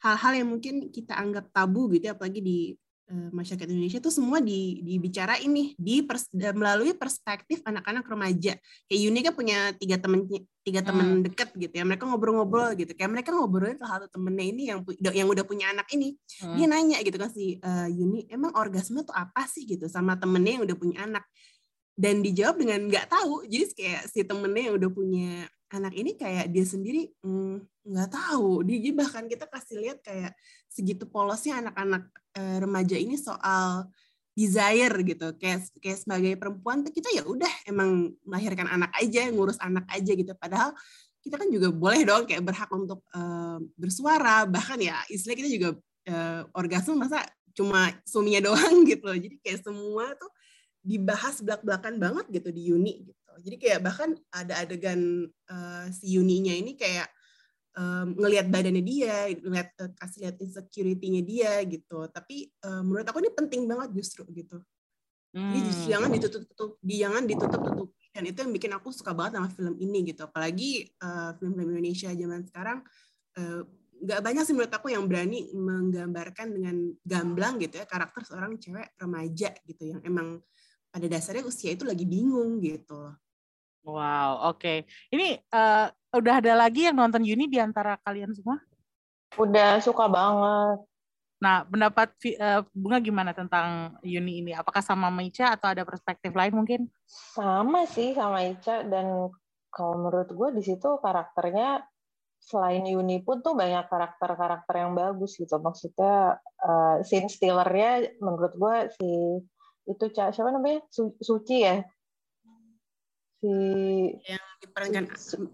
hal-hal 0.07 0.33
yang 0.39 0.49
mungkin 0.55 0.91
kita 0.95 1.19
anggap 1.19 1.51
tabu 1.51 1.91
gitu, 1.91 2.11
ya, 2.11 2.15
apalagi 2.15 2.39
di 2.43 2.59
masyarakat 3.13 3.69
Indonesia 3.69 4.01
itu 4.01 4.11
semua 4.11 4.41
di, 4.41 4.81
dibicarain 4.81 5.49
nih 5.49 5.77
di 5.77 6.01
pers- 6.03 6.33
melalui 6.33 6.97
perspektif 6.97 7.61
anak-anak 7.63 8.05
remaja. 8.09 8.57
Kayak 8.89 9.01
Yuni 9.05 9.21
kan 9.21 9.35
punya 9.37 9.59
tiga 9.77 9.97
temen 10.01 10.25
tiga 10.63 10.81
temen 10.81 11.21
deket 11.27 11.53
gitu 11.55 11.75
ya. 11.77 11.85
Mereka 11.85 12.09
ngobrol-ngobrol 12.09 12.73
gitu. 12.79 12.93
Kayak 12.97 13.11
mereka 13.21 13.31
ngobrolin 13.37 13.77
salah 13.77 14.03
satu 14.03 14.17
temennya 14.17 14.47
ini 14.49 14.63
yang 14.73 14.79
yang 15.13 15.29
udah 15.29 15.45
punya 15.45 15.71
anak 15.71 15.87
ini. 15.93 16.17
Hmm. 16.41 16.57
Dia 16.57 16.67
nanya 16.67 16.99
gitu 17.05 17.17
kan 17.21 17.31
si 17.31 17.61
eh, 17.61 17.89
Yuni, 17.93 18.27
emang 18.33 18.57
orgasme 18.57 19.05
tuh 19.05 19.15
apa 19.15 19.45
sih 19.45 19.69
gitu 19.69 19.87
sama 19.87 20.17
temennya 20.17 20.59
yang 20.61 20.65
udah 20.65 20.77
punya 20.79 20.99
anak? 21.05 21.25
dan 21.93 22.25
dijawab 22.25 22.57
dengan 22.57 22.89
nggak 22.89 23.05
tahu 23.13 23.45
jadi 23.45 23.65
kayak 23.77 24.03
si 24.09 24.25
temennya 24.25 24.73
yang 24.73 24.77
udah 24.81 24.91
punya 24.91 25.45
anak 25.73 25.97
ini 25.97 26.15
kayak 26.15 26.53
dia 26.53 26.65
sendiri 26.69 27.09
mm, 27.25 27.89
nggak 27.89 28.11
tahu. 28.13 28.63
Dia 28.69 28.93
bahkan 28.93 29.25
kita 29.27 29.49
kasih 29.49 29.81
lihat 29.81 29.99
kayak 30.05 30.37
segitu 30.69 31.09
polosnya 31.09 31.65
anak-anak 31.65 32.05
eh, 32.37 32.57
remaja 32.61 32.97
ini 33.01 33.17
soal 33.17 33.89
desire 34.37 34.97
gitu. 35.03 35.35
Kayak 35.41 35.73
kayak 35.81 35.99
sebagai 35.99 36.33
perempuan 36.37 36.85
tuh 36.85 36.93
kita 36.93 37.09
ya 37.11 37.25
udah 37.25 37.53
emang 37.67 38.13
melahirkan 38.23 38.69
anak 38.69 38.93
aja 39.01 39.27
ngurus 39.33 39.57
anak 39.59 39.89
aja 39.89 40.13
gitu. 40.13 40.33
Padahal 40.37 40.77
kita 41.23 41.39
kan 41.39 41.49
juga 41.49 41.71
boleh 41.73 42.03
dong 42.05 42.29
kayak 42.29 42.45
berhak 42.45 42.71
untuk 42.71 43.01
eh, 43.17 43.59
bersuara. 43.75 44.45
Bahkan 44.45 44.79
ya 44.79 45.01
istilah 45.09 45.37
kita 45.37 45.49
juga 45.49 45.69
eh, 46.07 46.43
orgasme 46.53 47.01
masa 47.01 47.25
cuma 47.53 47.93
suaminya 48.09 48.41
doang 48.53 48.85
gitu 48.89 49.09
jadi 49.13 49.37
kayak 49.45 49.61
semua 49.65 50.17
tuh 50.17 50.33
dibahas 50.83 51.39
belak-belakan 51.39 51.95
banget 52.03 52.27
gitu 52.43 52.49
di 52.51 52.75
uni 52.75 53.07
gitu 53.07 53.22
jadi 53.41 53.57
kayak 53.57 53.81
bahkan 53.81 54.19
ada 54.35 54.61
adegan 54.61 55.29
eh, 55.29 55.87
si 55.95 56.19
Yuninya 56.19 56.53
ini 56.53 56.77
kayak 56.77 57.09
um, 57.77 58.17
ngelihat 58.17 58.53
badannya 58.53 58.85
dia, 58.85 59.33
ngelihat 59.33 59.69
uh, 59.81 59.91
kasih 59.97 60.29
lihat 60.29 60.37
insecurity-nya 60.41 61.23
dia 61.25 61.53
gitu. 61.65 62.05
Tapi 62.09 62.53
uh, 62.65 62.85
menurut 62.85 63.07
aku 63.09 63.19
ini 63.25 63.31
penting 63.33 63.65
banget 63.65 63.97
justru 63.97 64.29
gitu. 64.33 64.61
Jadi 65.33 65.59
justru 65.65 65.97
jangan 65.97 66.13
ditutup-tutup, 66.13 66.77
jangan 66.85 67.25
ditutup-tutup. 67.25 67.89
Dan 68.13 68.29
itu 68.29 68.39
yang 68.45 68.53
bikin 68.53 68.73
aku 68.77 68.93
suka 68.93 69.17
banget 69.17 69.41
sama 69.41 69.49
film 69.49 69.75
ini 69.81 70.13
gitu. 70.13 70.29
Apalagi 70.29 70.93
uh, 71.01 71.33
film-film 71.41 71.73
Indonesia 71.73 72.13
zaman 72.13 72.45
sekarang 72.45 72.79
uh, 73.41 73.65
nggak 74.03 74.21
banyak 74.21 74.43
sih 74.45 74.53
menurut 74.53 74.75
aku 74.75 74.93
yang 74.93 75.07
berani 75.09 75.49
menggambarkan 75.55 76.53
dengan 76.53 76.77
gamblang 77.07 77.57
gitu 77.63 77.81
ya 77.81 77.87
karakter 77.87 78.27
seorang 78.27 78.59
cewek 78.59 78.99
remaja 78.99 79.55
gitu 79.63 79.95
yang 79.95 80.03
emang 80.03 80.43
pada 80.93 81.07
dasarnya 81.09 81.49
usia 81.49 81.73
itu 81.73 81.89
lagi 81.89 82.05
bingung 82.05 82.61
gitu. 82.61 83.17
Wow, 83.83 84.55
oke. 84.55 84.87
Ini 85.11 85.41
uh, 85.51 85.91
udah 86.15 86.35
ada 86.39 86.53
lagi 86.55 86.87
yang 86.87 86.95
nonton 87.01 87.25
Yuni 87.25 87.49
di 87.49 87.59
antara 87.59 87.99
kalian 88.05 88.31
semua? 88.37 88.61
Udah 89.41 89.81
suka 89.81 90.07
banget. 90.07 90.85
Nah, 91.43 91.67
pendapat 91.67 92.15
uh, 92.39 92.63
Bunga 92.71 93.03
gimana 93.03 93.35
tentang 93.35 93.99
Yuni 94.07 94.45
ini? 94.45 94.53
Apakah 94.55 94.85
sama 94.85 95.11
Ica 95.25 95.59
atau 95.59 95.75
ada 95.75 95.83
perspektif 95.83 96.31
lain 96.31 96.55
mungkin? 96.55 96.87
Sama 97.09 97.89
sih 97.91 98.15
sama 98.15 98.47
Ica 98.47 98.87
dan 98.87 99.33
kalau 99.73 99.99
menurut 99.99 100.31
gue 100.31 100.49
di 100.55 100.63
situ 100.63 101.01
karakternya 101.03 101.83
selain 102.39 102.87
Yuni 102.87 103.23
pun 103.27 103.43
tuh 103.43 103.59
banyak 103.59 103.91
karakter-karakter 103.91 104.75
yang 104.79 104.95
bagus 104.95 105.35
gitu. 105.35 105.59
Maksudnya 105.59 106.39
uh, 106.63 107.03
scene 107.03 107.27
stealernya 107.27 108.15
menurut 108.23 108.53
gue 108.55 108.77
si 108.95 109.11
itu 109.87 110.05
siapa 110.15 110.51
namanya? 110.51 110.83
Su 110.91 111.15
Suci 111.19 111.63
ya? 111.63 111.83
Si 113.43 113.53
yang 114.27 114.45
diperankan 114.63 115.05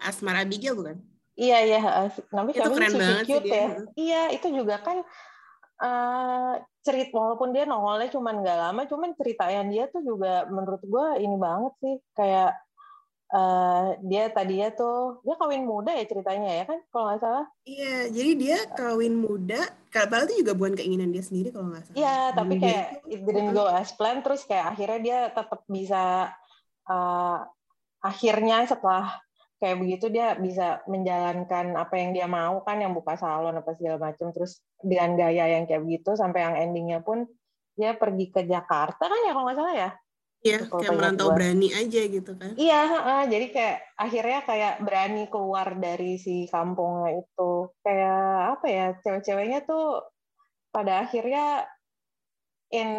Asmar 0.04 0.44
Abigail 0.44 0.76
bukan? 0.76 0.96
Iya 1.38 1.58
iya, 1.62 1.80
tapi 2.34 2.50
itu 2.50 2.66
keren 2.66 2.92
banget 2.98 3.24
cute 3.30 3.46
ya. 3.46 3.66
Iya 3.94 4.22
itu 4.34 4.48
juga 4.50 4.82
kan 4.82 5.06
uh, 5.78 6.58
cerit 6.82 7.14
walaupun 7.14 7.54
dia 7.54 7.62
nongolnya 7.62 8.10
cuman 8.10 8.42
nggak 8.42 8.58
lama, 8.58 8.82
cuman 8.90 9.14
ceritanya 9.14 9.62
dia 9.70 9.84
tuh 9.86 10.02
juga 10.02 10.50
menurut 10.50 10.82
gue 10.82 11.06
ini 11.22 11.36
banget 11.38 11.72
sih. 11.78 11.94
Kayak 12.18 12.58
uh, 13.32 13.96
dia 14.04 14.32
tadinya 14.32 14.68
tuh 14.72 15.20
dia 15.24 15.36
kawin 15.36 15.64
muda 15.68 15.92
ya 15.92 16.04
ceritanya 16.08 16.50
ya 16.62 16.64
kan 16.64 16.78
kalau 16.92 17.04
nggak 17.12 17.20
salah. 17.20 17.46
Iya, 17.68 17.96
jadi 18.12 18.30
dia 18.36 18.58
kawin 18.72 19.14
muda. 19.16 19.60
Padahal 19.88 20.28
itu 20.28 20.44
juga 20.44 20.52
bukan 20.56 20.74
keinginan 20.76 21.12
dia 21.12 21.24
sendiri 21.24 21.52
kalau 21.52 21.72
nggak 21.72 21.84
salah. 21.88 21.96
Iya, 21.96 22.18
tapi 22.36 22.54
Dan 22.56 22.62
kayak 22.64 22.86
dia 23.04 23.12
it 23.12 23.20
didn't 23.24 23.52
go 23.56 23.64
as 23.68 23.90
planned 23.96 24.22
terus 24.24 24.42
kayak 24.44 24.66
akhirnya 24.76 24.98
dia 25.00 25.18
tetap 25.32 25.60
bisa 25.68 26.32
uh, 26.88 27.38
akhirnya 28.04 28.64
setelah 28.68 29.18
kayak 29.58 29.76
begitu 29.82 30.06
dia 30.08 30.38
bisa 30.38 30.86
menjalankan 30.86 31.74
apa 31.74 31.94
yang 31.98 32.14
dia 32.14 32.30
mau 32.30 32.62
kan 32.62 32.78
yang 32.78 32.94
buka 32.94 33.18
salon 33.18 33.58
apa 33.58 33.74
segala 33.74 33.98
macam 33.98 34.30
terus 34.30 34.62
dengan 34.78 35.18
gaya 35.18 35.50
yang 35.50 35.66
kayak 35.66 35.82
begitu 35.82 36.14
sampai 36.14 36.46
yang 36.46 36.54
endingnya 36.54 37.02
pun 37.02 37.26
dia 37.74 37.98
pergi 37.98 38.30
ke 38.30 38.46
Jakarta 38.46 39.10
kan 39.10 39.20
ya 39.26 39.34
kalau 39.34 39.44
nggak 39.50 39.58
salah 39.58 39.74
ya 39.74 39.90
Iya, 40.40 40.58
Kalau 40.62 40.78
kayak 40.78 40.94
merantau 40.94 41.26
buat- 41.26 41.36
berani 41.36 41.68
aja 41.70 42.00
gitu 42.04 42.32
kan. 42.32 42.54
iya 42.54 42.80
heeh. 42.86 43.20
jadi 43.26 43.46
kayak 43.50 43.76
akhirnya 43.96 44.40
kayak 44.42 44.74
berani 44.80 45.24
keluar 45.26 45.68
dari 45.74 46.14
si 46.16 46.46
kampungnya 46.46 47.18
itu 47.18 47.50
kayak 47.80 48.22
apa 48.54 48.66
ya 48.66 48.86
cewek-ceweknya 48.98 49.60
tuh 49.62 50.06
pada 50.70 51.02
akhirnya 51.02 51.66
in 52.70 52.90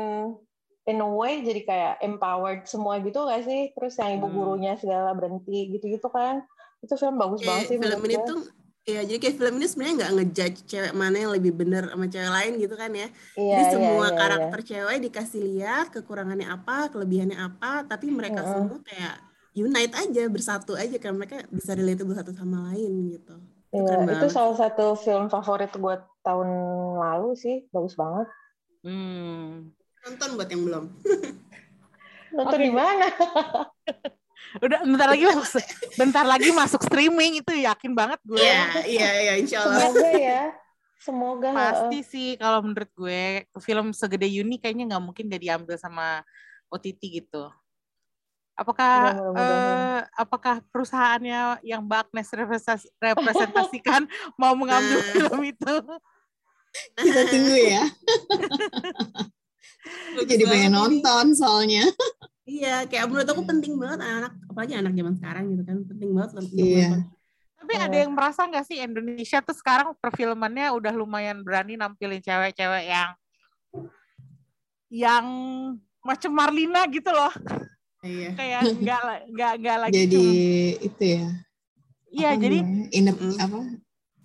in 0.83 0.97
a 0.97 1.07
way 1.07 1.39
jadi 1.39 1.61
kayak 1.63 1.93
empowered 2.01 2.65
semua 2.65 2.99
gitu 2.99 3.23
gak 3.23 3.45
sih 3.45 3.71
terus 3.71 3.95
yang 3.95 4.17
ibu 4.17 4.25
Hmm. 4.25 4.35
gurunya 4.35 4.73
segala 4.75 5.13
berhenti 5.13 5.69
gitu-gitu 5.71 6.09
kan 6.09 6.43
itu 6.79 6.93
film 6.93 7.15
bagus 7.15 7.39
banget 7.39 7.61
Kayak 7.61 7.69
sih 7.69 7.77
film 7.79 8.01
ini 8.03 8.15
gue. 8.15 8.25
tuh 8.25 8.41
ya 8.89 9.01
jadi 9.03 9.17
kayak 9.17 9.35
film 9.37 9.53
ini 9.55 9.67
sebenarnya 9.67 9.95
nggak 9.99 10.13
ngejudge 10.15 10.57
cewek 10.65 10.93
mana 10.93 11.15
yang 11.17 11.31
lebih 11.31 11.51
bener 11.53 11.83
sama 11.87 12.05
cewek 12.05 12.31
lain 12.31 12.51
gitu 12.57 12.75
kan 12.75 12.91
ya. 12.91 13.07
iya, 13.35 13.57
Jadi 13.57 13.61
iya, 13.61 13.71
semua 13.71 14.05
iya, 14.05 14.17
karakter 14.17 14.59
cewek 14.61 14.97
dikasih 15.01 15.41
lihat 15.45 15.85
kekurangannya 15.89 16.47
apa, 16.47 16.89
kelebihannya 16.89 17.37
apa, 17.37 17.85
tapi 17.85 18.09
mereka 18.09 18.41
Mm-mm. 18.41 18.51
semua 18.65 18.77
kayak 18.81 19.15
unite 19.53 19.93
aja, 19.93 20.23
bersatu 20.27 20.71
aja 20.73 20.95
karena 20.97 21.17
mereka 21.17 21.37
bisa 21.49 21.71
relatable 21.73 22.13
satu 22.13 22.31
sama 22.31 22.71
lain 22.71 22.91
gitu. 23.11 23.35
iya. 23.69 23.79
Itu 23.79 23.85
Iya, 23.85 23.95
itu 24.01 24.25
banget. 24.25 24.33
salah 24.33 24.55
satu 24.57 24.85
film 24.95 25.25
favorit 25.27 25.69
gue 25.69 25.95
tahun 26.19 26.49
lalu 26.97 27.29
sih 27.35 27.55
bagus 27.69 27.95
banget 27.95 28.27
Hmm. 28.79 29.75
Nonton 29.99 30.29
buat 30.33 30.47
yang 30.47 30.63
belum. 30.63 30.85
nonton 32.31 32.55
Oke. 32.55 32.63
di 32.63 32.71
mana 32.71 33.05
Udah 34.59 34.79
bentar 34.81 35.07
lagi 35.07 35.25
masuk 35.29 35.63
bentar 35.93 36.25
lagi 36.25 36.49
masuk 36.49 36.81
streaming 36.81 37.39
itu 37.39 37.51
yakin 37.53 37.91
banget 37.93 38.19
gue. 38.25 38.41
Iya, 38.41 38.63
iya, 38.89 39.09
iya, 39.21 39.33
insya 39.37 39.61
Allah. 39.61 39.89
semoga 39.93 40.09
ya 40.11 40.43
semoga 40.99 41.49
Pasti 41.55 41.99
sih 42.03 42.29
kalau 42.35 42.59
menurut 42.59 42.91
gue 42.91 43.47
film 43.63 43.95
segede 43.95 44.27
Yuni 44.27 44.59
kayaknya 44.59 44.95
nggak 44.95 45.03
mungkin 45.03 45.31
gak 45.31 45.39
diambil 45.39 45.75
sama 45.79 46.25
OTT 46.67 47.23
gitu. 47.23 47.47
Apakah 48.53 49.15
eh, 49.31 49.99
apakah 50.19 50.59
perusahaannya 50.67 51.63
yang 51.63 51.79
Mbak 51.79 52.11
Agnes 52.11 52.27
representasi- 52.35 52.91
representasikan 52.99 54.03
mau 54.41 54.51
mengambil 54.51 54.99
Nah. 54.99 55.07
film 55.15 55.41
itu? 55.47 55.73
Kita 56.99 57.21
tunggu 57.31 57.55
ya. 57.55 57.85
Jadi 60.29 60.43
pengen 60.43 60.75
nonton 60.75 61.31
soalnya. 61.33 61.87
Iya, 62.49 62.75
kayak 62.89 63.05
menurut 63.05 63.29
aku 63.29 63.45
penting 63.45 63.77
banget 63.77 64.01
anak, 64.01 64.33
apalagi 64.49 64.73
anak 64.73 64.93
zaman 64.97 65.13
sekarang 65.21 65.43
gitu 65.53 65.63
kan, 65.69 65.77
penting 65.85 66.09
banget 66.17 66.31
Iya. 66.57 66.91
Tapi 67.59 67.73
ada 67.77 67.97
yang 68.01 68.11
merasa 68.15 68.47
nggak 68.49 68.65
sih 68.65 68.81
Indonesia 68.81 69.37
tuh 69.45 69.53
sekarang 69.53 69.93
perfilmannya 70.01 70.73
udah 70.73 70.93
lumayan 70.97 71.45
berani 71.45 71.77
nampilin 71.77 72.23
cewek-cewek 72.23 72.89
yang 72.89 73.09
yang 74.89 75.25
macam 76.01 76.31
Marlina 76.33 76.89
gitu 76.89 77.13
loh. 77.13 77.29
Iya. 78.01 78.29
Kayak 78.39 78.61
nggak 78.81 79.01
nggak 79.29 79.53
nggak 79.61 79.77
lagi 79.77 79.93
Jadi 79.93 80.15
cuma- 80.17 80.33
itu 80.89 81.03
ya. 81.05 81.27
Iya, 82.09 82.29
apa 82.33 82.41
jadi 82.41 82.57
Mm. 82.65 83.37
apa? 83.37 83.59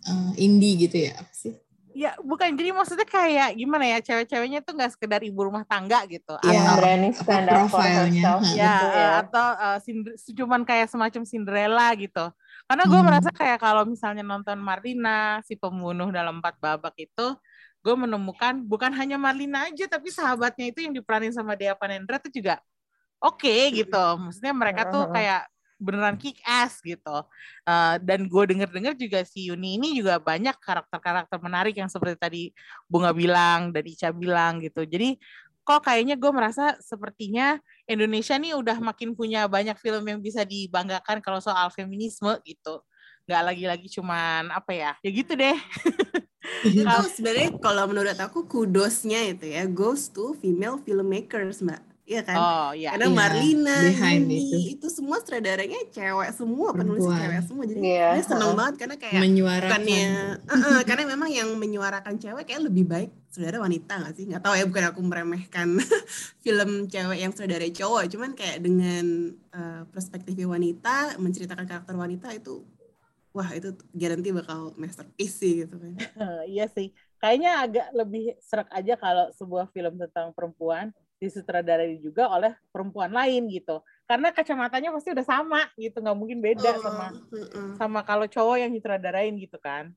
eh, 0.05 0.31
indie 0.41 0.77
gitu 0.89 0.97
ya 1.05 1.12
apa 1.20 1.33
sih? 1.37 1.53
Ya 1.95 2.11
bukan 2.20 2.59
jadi 2.59 2.74
maksudnya 2.74 3.07
kayak 3.07 3.55
gimana 3.55 3.84
ya 3.86 3.99
cewek-ceweknya 4.03 4.61
tuh 4.66 4.74
nggak 4.74 4.92
sekedar 4.99 5.22
ibu 5.22 5.40
rumah 5.47 5.62
tangga 5.62 6.03
gitu. 6.11 6.34
Yang 6.42 6.66
Atau 6.66 6.76
berani 6.76 7.09
stand 7.14 7.47
up 7.49 7.70
for 7.70 7.86
herself 7.86 8.42
ya, 8.51 8.74
gitu 8.82 8.86
ya 8.90 9.09
atau 9.22 9.47
uh, 9.55 9.78
cuman 10.34 10.61
kayak 10.66 10.90
semacam 10.90 11.22
Cinderella 11.22 11.88
gitu. 11.95 12.24
Karena 12.66 12.84
gue 12.88 12.99
Hmm. 12.99 13.07
merasa 13.07 13.30
kayak 13.30 13.59
kalau 13.62 13.84
misalnya 13.86 14.24
nonton 14.26 14.59
Marlina, 14.59 15.38
si 15.47 15.55
pembunuh 15.55 16.11
dalam 16.11 16.40
empat 16.42 16.59
babak 16.59 16.97
itu, 16.99 17.26
gue 17.84 17.95
menemukan 17.95 18.59
bukan 18.64 18.90
hanya 18.97 19.20
Marlina 19.20 19.68
aja, 19.68 19.84
tapi 19.86 20.09
sahabatnya 20.11 20.72
itu 20.72 20.82
yang 20.82 20.97
diperanin 20.97 21.30
sama 21.30 21.55
Dea 21.55 21.76
Panendra 21.76 22.16
tuh 22.18 22.32
juga 22.32 22.59
oke 23.22 23.55
gitu. 23.72 24.05
Maksudnya 24.18 24.53
mereka 24.57 24.88
tuh 24.88 25.07
kayak 25.12 25.47
beneran 25.79 26.16
kick 26.16 26.39
ass 26.47 26.81
gitu. 26.81 27.25
Uh, 27.66 27.97
dan 28.03 28.27
gue 28.27 28.45
denger-dengar 28.55 28.95
juga 28.97 29.22
si 29.27 29.51
Yuni 29.51 29.77
ini 29.79 29.99
juga 29.99 30.22
banyak 30.22 30.57
karakter-karakter 30.59 31.39
menarik 31.43 31.75
yang 31.77 31.91
seperti 31.91 32.16
tadi 32.16 32.43
Bunga 32.87 33.11
bilang 33.11 33.75
dan 33.75 33.85
Ica 33.85 34.11
bilang 34.14 34.62
gitu. 34.62 34.87
Jadi 34.87 35.18
kok 35.64 35.81
kayaknya 35.81 36.20
gue 36.20 36.29
merasa 36.29 36.77
sepertinya 36.79 37.57
Indonesia 37.89 38.37
nih 38.37 38.53
udah 38.53 38.77
makin 38.85 39.16
punya 39.16 39.49
banyak 39.49 39.81
film 39.81 40.05
yang 40.05 40.20
bisa 40.20 40.45
dibanggakan 40.45 41.25
kalau 41.25 41.41
soal 41.41 41.72
feminisme 41.72 42.37
gitu. 42.45 42.85
Nggak 43.25 43.43
lagi-lagi 43.49 43.89
cuman 43.89 44.53
apa 44.53 44.72
ya, 44.77 44.93
ya 45.01 45.11
gitu 45.11 45.33
deh. 45.33 45.57
Itu 46.64 47.09
sebenarnya 47.16 47.57
kalau 47.57 47.89
menurut 47.89 48.20
aku 48.20 48.45
kudosnya 48.45 49.33
itu 49.33 49.49
ya 49.49 49.64
goes 49.64 50.12
to 50.12 50.37
female 50.37 50.77
filmmakers, 50.77 51.64
Mbak. 51.64 51.93
Iya 52.05 52.21
kan? 52.21 52.37
Oh 52.37 52.71
iya. 52.77 52.93
Karena 52.93 53.09
Iya, 53.09 53.17
Marlina, 53.17 53.77
behind 53.81 54.29
itu. 54.29 54.77
itu. 54.77 54.87
semua 54.93 55.17
sutradaranya 55.19 55.81
cewek 55.89 56.31
semua, 56.37 56.69
penulis 56.77 57.01
cewek 57.01 57.41
semua. 57.49 57.65
Jadi 57.65 57.81
Iya, 57.81 58.09
dia 58.13 58.25
seneng 58.25 58.53
heeh. 58.53 58.59
banget 58.61 58.75
karena 58.77 58.97
kayak 59.01 59.21
Menyuarakan. 59.25 59.71
bukannya 59.73 60.05
uh-uh, 60.45 60.81
karena 60.85 61.03
memang 61.09 61.31
yang 61.33 61.49
menyuarakan 61.57 62.15
cewek 62.21 62.45
kayak 62.45 62.63
lebih 62.63 62.85
baik 62.85 63.11
saudara 63.33 63.57
wanita 63.59 63.93
nggak 63.99 64.15
sih 64.15 64.25
nggak 64.29 64.43
tahu 64.45 64.55
ya 64.55 64.65
bukan 64.69 64.85
aku 64.93 65.01
meremehkan 65.03 65.69
film 66.45 66.71
cewek 66.87 67.19
yang 67.19 67.33
saudara 67.33 67.67
cowok 67.67 68.07
cuman 68.07 68.31
kayak 68.37 68.59
dengan 68.61 69.05
uh, 69.51 69.83
perspektif 69.91 70.37
wanita 70.39 71.17
menceritakan 71.17 71.67
karakter 71.67 71.97
wanita 71.97 72.31
itu 72.31 72.63
wah 73.33 73.51
itu 73.51 73.75
garanti 73.91 74.31
bakal 74.31 74.71
masterpiece 74.79 75.43
sih 75.43 75.65
gitu 75.65 75.75
kan. 75.75 75.97
iya 76.47 76.71
sih. 76.71 76.95
Kayaknya 77.19 77.51
agak 77.59 77.87
lebih 77.91 78.37
serak 78.39 78.69
aja 78.71 78.95
kalau 78.95 79.33
sebuah 79.33 79.67
film 79.73 79.97
tentang 79.97 80.31
perempuan 80.31 80.93
disutradarai 81.25 81.97
juga 81.99 82.29
oleh 82.29 82.53
perempuan 82.68 83.09
lain 83.09 83.49
gitu. 83.49 83.81
Karena 84.05 84.29
kacamatanya 84.31 84.93
pasti 84.93 85.16
udah 85.16 85.27
sama 85.27 85.64
gitu, 85.81 85.97
nggak 86.05 86.18
mungkin 86.18 86.39
beda 86.45 86.77
Oh, 86.77 86.83
sama 86.85 87.07
mm-mm. 87.33 87.68
sama 87.81 88.01
kalau 88.05 88.29
cowok 88.29 88.61
yang 88.61 88.70
nyutradarain 88.70 89.33
gitu 89.41 89.57
kan. 89.57 89.91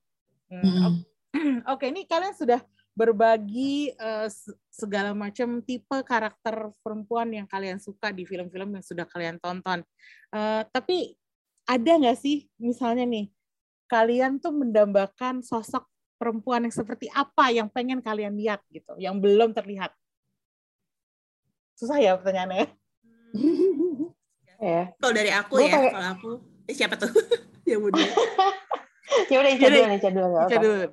Hmm, 0.47 0.79
ok- 0.87 1.05
Oke, 1.75 1.91
ini 1.91 2.07
kalian 2.07 2.33
sudah 2.33 2.63
berbagi 2.97 3.93
se- 4.31 4.57
segala 4.73 5.13
macam 5.13 5.61
tipe 5.61 6.01
karakter 6.01 6.73
perempuan 6.81 7.29
yang 7.29 7.45
kalian 7.45 7.77
suka 7.77 8.09
di 8.09 8.25
film-film 8.25 8.73
yang 8.73 8.81
sudah 8.81 9.05
kalian 9.05 9.37
tonton. 9.37 9.85
Eh, 10.33 10.63
tapi 10.73 11.13
ada 11.67 11.91
nggak 11.93 12.17
sih 12.17 12.47
misalnya 12.57 13.05
nih 13.05 13.29
kalian 13.91 14.39
tuh 14.41 14.55
mendambakan 14.55 15.45
sosok 15.45 15.85
perempuan 16.17 16.65
yang 16.65 16.73
seperti 16.73 17.05
apa 17.13 17.53
yang 17.53 17.69
pengen 17.69 18.01
kalian 18.01 18.33
lihat 18.33 18.65
gitu, 18.73 18.97
yang 18.97 19.21
belum 19.21 19.53
terlihat? 19.53 19.93
Susah 21.77 21.97
ya 21.97 22.17
pertanyaannya. 22.17 22.67
Ya. 24.57 24.81
Kalau 25.01 25.13
dari 25.13 25.29
aku 25.29 25.53
Gua 25.55 25.63
ya, 25.63 25.71
kayak- 25.77 25.93
kalau 25.93 26.09
aku 26.17 26.29
eh, 26.65 26.73
siapa 26.75 26.97
tuh 26.97 27.07
yang 27.69 27.79
dulu? 27.85 27.93
Ya 29.29 29.37
udah 29.39 29.51
Ica 29.53 29.61
Jadi- 29.63 29.77
dulu, 29.77 29.93
Ica 29.93 30.09
dulu 30.09 30.27
Ica 30.41 30.57
dulu. 30.57 30.85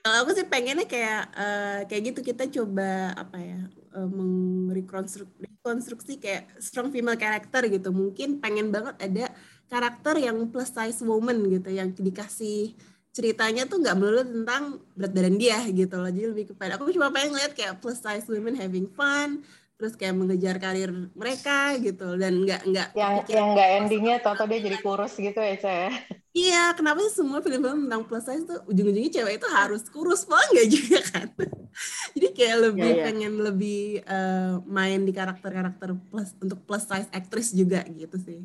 Kalau 0.00 0.16
aku 0.24 0.30
sih 0.32 0.46
pengennya 0.48 0.86
kayak 0.86 1.22
eh, 1.34 1.78
kayak 1.84 2.02
gitu 2.08 2.20
kita 2.24 2.48
coba 2.48 3.12
apa 3.12 3.36
ya 3.36 3.60
eh, 3.68 4.08
mengrekonstruksi 4.08 5.34
rekonstruksi 5.60 6.12
kayak 6.16 6.48
strong 6.56 6.88
female 6.88 7.18
character 7.18 7.66
gitu. 7.66 7.90
Mungkin 7.90 8.38
pengen 8.38 8.70
banget 8.70 8.96
ada 8.96 9.28
karakter 9.66 10.18
yang 10.18 10.38
plus 10.48 10.70
size 10.70 11.02
woman 11.02 11.42
gitu 11.50 11.68
yang 11.68 11.90
dikasih 11.92 12.74
ceritanya 13.10 13.66
tuh 13.66 13.82
nggak 13.82 13.96
melulu 13.98 14.22
tentang 14.22 14.62
berat 14.94 15.12
badan 15.12 15.36
dia 15.36 15.58
gitu 15.70 15.94
loh. 15.98 16.10
Jadi 16.10 16.26
lebih 16.30 16.44
kepada 16.54 16.78
aku 16.78 16.94
cuma 16.94 17.10
pengen 17.10 17.34
lihat 17.34 17.52
kayak 17.58 17.82
plus 17.82 17.98
size 17.98 18.26
women 18.30 18.54
having 18.54 18.86
fun 18.94 19.42
terus 19.80 19.96
kayak 19.96 20.12
mengejar 20.12 20.60
karir 20.60 20.92
mereka 21.16 21.72
gitu 21.80 22.12
dan 22.20 22.44
nggak 22.44 22.68
nggak 22.68 22.88
Yang 22.92 23.14
yang 23.32 23.46
nggak 23.56 23.68
endingnya 23.80 24.16
tau 24.20 24.36
dia 24.44 24.60
jadi 24.60 24.76
kurus 24.84 25.16
gitu 25.16 25.40
ya, 25.40 25.56
Ica 25.56 25.72
ya. 25.72 25.90
Iya, 26.30 26.62
kenapa 26.78 27.00
sih 27.08 27.16
semua 27.16 27.40
film-film 27.42 27.88
tentang 27.88 28.04
plus 28.06 28.22
size 28.22 28.44
tuh 28.46 28.60
ujung-ujungnya 28.70 29.10
cewek 29.10 29.40
itu 29.40 29.48
harus 29.50 29.82
kurus 29.88 30.28
malah 30.30 30.46
nggak 30.52 30.68
juga 30.68 31.00
kan? 31.10 31.28
Jadi 32.14 32.28
kayak 32.36 32.56
lebih 32.70 32.86
Iya, 32.86 32.94
iya. 32.94 33.04
pengen 33.08 33.34
lebih 33.40 33.80
eh, 34.04 34.54
main 34.68 35.00
di 35.02 35.12
karakter-karakter 35.16 35.96
plus 36.12 36.30
untuk 36.38 36.60
plus 36.68 36.84
size 36.84 37.08
aktris 37.10 37.48
juga 37.50 37.80
gitu 37.88 38.20
sih. 38.20 38.44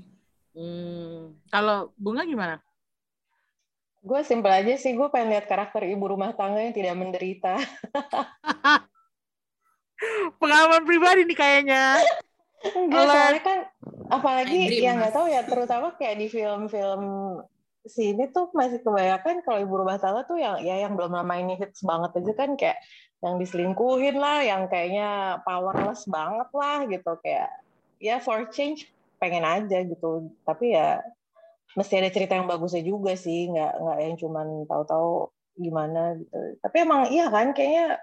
Hmm. 0.55 1.35
Kalau 1.51 1.91
bunga 1.99 2.23
gimana? 2.23 2.63
Gue 4.05 4.21
simpel 4.21 4.53
aja 4.53 4.77
sih, 4.77 4.93
gue 4.93 5.09
pengen 5.09 5.33
lihat 5.33 5.49
karakter 5.49 5.81
ibu 5.89 6.05
rumah 6.05 6.37
tangga 6.37 6.61
yang 6.61 6.77
tidak 6.77 6.93
menderita. 6.93 7.57
Pengalaman 10.37 10.85
pribadi 10.85 11.25
nih 11.25 11.33
kayaknya. 11.33 12.05
Enggak, 12.77 13.09
soalnya 13.09 13.41
kan 13.41 13.65
apalagi 14.13 14.69
yang 14.77 15.01
nggak 15.01 15.09
Mas. 15.13 15.17
tahu 15.17 15.27
ya, 15.29 15.41
terutama 15.45 15.93
kayak 15.97 16.17
di 16.21 16.29
film-film 16.29 17.01
sini 17.85 18.33
tuh 18.33 18.49
masih 18.53 18.81
kebanyakan 18.81 19.45
kalau 19.45 19.61
ibu 19.61 19.77
rumah 19.77 20.01
tangga 20.01 20.25
tuh 20.25 20.41
yang 20.41 20.57
ya 20.61 20.81
yang 20.81 20.97
belum 20.97 21.13
lama 21.13 21.37
ini 21.37 21.53
hits 21.57 21.85
banget 21.85 22.17
aja 22.17 22.33
kan 22.33 22.57
kayak 22.57 22.81
yang 23.25 23.41
diselingkuhin 23.41 24.17
lah, 24.21 24.45
yang 24.45 24.69
kayaknya 24.69 25.41
powerless 25.45 26.05
banget 26.05 26.49
lah 26.53 26.85
gitu 26.85 27.17
kayak 27.25 27.49
ya 27.97 28.21
for 28.21 28.45
change 28.53 28.85
pengen 29.17 29.45
aja 29.45 29.81
gitu. 29.81 30.29
Tapi 30.45 30.77
ya 30.77 31.01
mesti 31.75 31.93
ada 31.99 32.09
cerita 32.09 32.39
yang 32.39 32.47
bagusnya 32.47 32.81
juga 32.81 33.13
sih, 33.19 33.51
nggak 33.51 33.73
nggak 33.83 33.99
yang 33.99 34.15
cuman 34.15 34.47
tahu-tahu 34.65 35.29
gimana 35.59 36.15
gitu. 36.19 36.37
Tapi 36.63 36.75
emang 36.83 37.01
iya 37.11 37.27
kan 37.31 37.51
kayaknya 37.51 37.99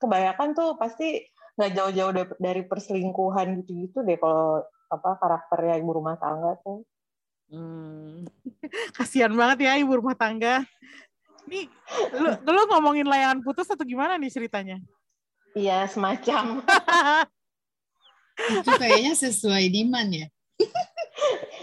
kebanyakan 0.00 0.48
tuh 0.54 0.78
pasti 0.78 1.26
nggak 1.58 1.72
jauh-jauh 1.76 2.12
dari, 2.40 2.62
perselingkuhan 2.64 3.60
gitu-gitu 3.62 4.00
deh 4.00 4.16
kalau 4.16 4.64
apa 4.88 5.10
karakternya 5.20 5.76
ibu 5.82 5.90
rumah 5.92 6.16
tangga 6.16 6.56
tuh. 6.64 6.86
Hmm. 7.50 8.24
Kasihan 8.96 9.34
banget 9.34 9.66
ya 9.68 9.76
ibu 9.76 9.92
rumah 9.98 10.16
tangga. 10.16 10.64
Nih, 11.50 11.66
lu, 12.14 12.30
lu 12.54 12.62
ngomongin 12.70 13.06
layangan 13.10 13.42
putus 13.42 13.66
atau 13.68 13.82
gimana 13.82 14.14
nih 14.16 14.30
ceritanya? 14.30 14.78
Iya 15.52 15.90
semacam. 15.90 16.62
Itu 18.62 18.70
kayaknya 18.78 19.12
sesuai 19.18 19.68
demand 19.68 20.10
ya. 20.14 20.26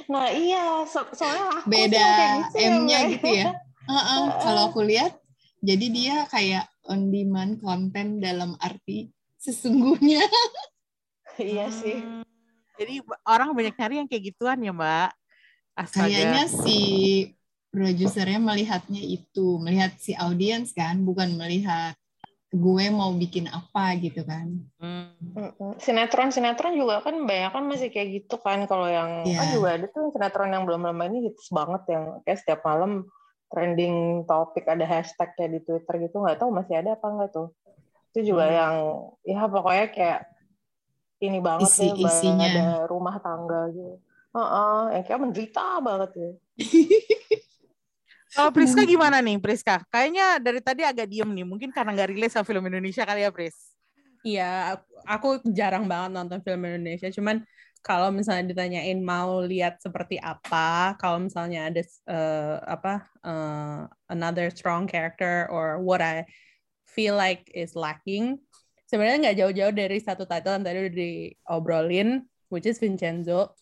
Nah 0.08 0.32
iya 0.32 0.88
so- 0.88 1.12
soalnya 1.12 1.52
aku 1.52 1.68
Beda 1.68 2.08
gitu 2.48 2.58
ya, 2.58 2.68
M-nya 2.72 3.00
gitu 3.12 3.28
ya. 3.28 3.46
Heeh, 3.88 4.24
Kalau 4.44 4.62
aku 4.72 4.82
lihat, 4.84 5.20
jadi 5.60 5.86
dia 5.92 6.16
kayak 6.32 6.66
on 6.88 7.12
demand 7.12 7.60
konten 7.60 8.24
dalam 8.24 8.56
arti 8.64 9.12
sesungguhnya. 9.40 10.24
iya 11.44 11.68
sih. 11.68 12.00
Hmm. 12.00 12.24
Jadi 12.78 13.02
orang 13.26 13.52
banyak 13.58 13.76
nyari 13.76 13.96
yang 14.06 14.08
kayak 14.08 14.24
gituan 14.32 14.62
ya 14.62 14.72
mbak. 14.72 15.12
Astaga. 15.74 16.06
Kayaknya 16.08 16.44
si 16.50 16.80
produsernya 17.74 18.40
melihatnya 18.42 19.02
itu, 19.02 19.60
melihat 19.62 19.94
si 20.00 20.14
audiens 20.18 20.74
kan, 20.74 21.02
bukan 21.04 21.36
melihat 21.38 21.94
gue 22.50 22.86
mau 22.90 23.12
bikin 23.12 23.46
apa 23.46 23.98
gitu 23.98 24.24
kan. 24.24 24.48
Hmm. 24.78 25.12
Sinetron-sinetron 25.78 26.74
juga 26.74 27.02
kan 27.02 27.20
banyak 27.20 27.52
kan 27.52 27.64
masih 27.64 27.90
kayak 27.90 28.24
gitu 28.24 28.36
kan 28.38 28.64
kalau 28.64 28.88
yang 28.88 29.22
Iya. 29.22 29.36
kan 29.36 29.48
juga 29.52 29.70
ada 29.74 29.86
tuh 29.88 30.10
sinetron 30.10 30.50
yang 30.50 30.64
belum 30.64 30.82
lama 30.82 31.04
ini 31.06 31.28
hits 31.28 31.50
banget 31.50 31.84
yang 31.90 32.04
kayak 32.24 32.40
setiap 32.40 32.64
malam 32.64 33.04
trending 33.48 33.96
topik 34.24 34.64
ada 34.64 34.84
hashtagnya 34.84 35.48
di 35.50 35.60
Twitter 35.62 35.96
gitu 36.02 36.20
nggak 36.20 36.36
tahu 36.38 36.52
masih 36.52 36.76
ada 36.78 36.96
apa 36.96 37.06
enggak 37.06 37.32
tuh 37.32 37.48
itu 38.12 38.32
juga 38.32 38.44
Hmm. 38.44 38.56
yang 38.56 38.76
ya 39.24 39.42
pokoknya 39.46 39.86
kayak 39.90 40.20
ini 41.20 41.40
banget 41.40 41.68
Isi- 41.68 41.84
deh 41.86 41.96
banyak 41.98 42.08
isinya. 42.10 42.48
ada 42.48 42.66
rumah 42.86 43.16
tangga 43.18 43.68
gitu 43.70 44.00
Heeh, 44.30 44.82
yang 44.94 45.04
kayak 45.04 45.20
menderita 45.20 45.66
banget 45.80 46.12
ya 46.14 46.32
Kalau 48.38 48.54
Priska 48.54 48.86
gimana 48.86 49.18
nih 49.18 49.42
Priska? 49.42 49.82
Kayaknya 49.90 50.38
dari 50.38 50.62
tadi 50.62 50.86
agak 50.86 51.10
diem 51.10 51.26
nih. 51.34 51.46
Mungkin 51.50 51.74
karena 51.74 51.90
nggak 51.98 52.14
relate 52.14 52.34
sama 52.38 52.46
film 52.46 52.70
Indonesia 52.70 53.02
kali 53.02 53.26
ya 53.26 53.34
Pris. 53.34 53.74
Iya, 54.22 54.78
aku 55.10 55.42
jarang 55.50 55.90
banget 55.90 56.14
nonton 56.14 56.40
film 56.46 56.62
Indonesia. 56.70 57.10
Cuman 57.10 57.42
kalau 57.82 58.14
misalnya 58.14 58.54
ditanyain 58.54 59.00
mau 59.02 59.42
lihat 59.42 59.82
seperti 59.82 60.22
apa, 60.22 60.94
kalau 61.02 61.18
misalnya 61.24 61.72
ada 61.72 61.82
eh, 61.82 62.58
apa 62.62 63.10
eh, 63.26 63.82
another 64.14 64.54
strong 64.54 64.86
character 64.86 65.50
or 65.50 65.82
what 65.82 66.04
I 66.04 66.30
feel 66.86 67.18
like 67.18 67.50
is 67.58 67.74
lacking, 67.74 68.38
sebenarnya 68.86 69.32
nggak 69.32 69.38
jauh-jauh 69.42 69.74
dari 69.74 69.98
satu 69.98 70.30
title 70.30 70.62
yang 70.62 70.66
tadi 70.66 70.78
udah 70.86 70.94
diobrolin, 70.94 72.10
which 72.54 72.70
is 72.70 72.78
Vincenzo. 72.78 73.58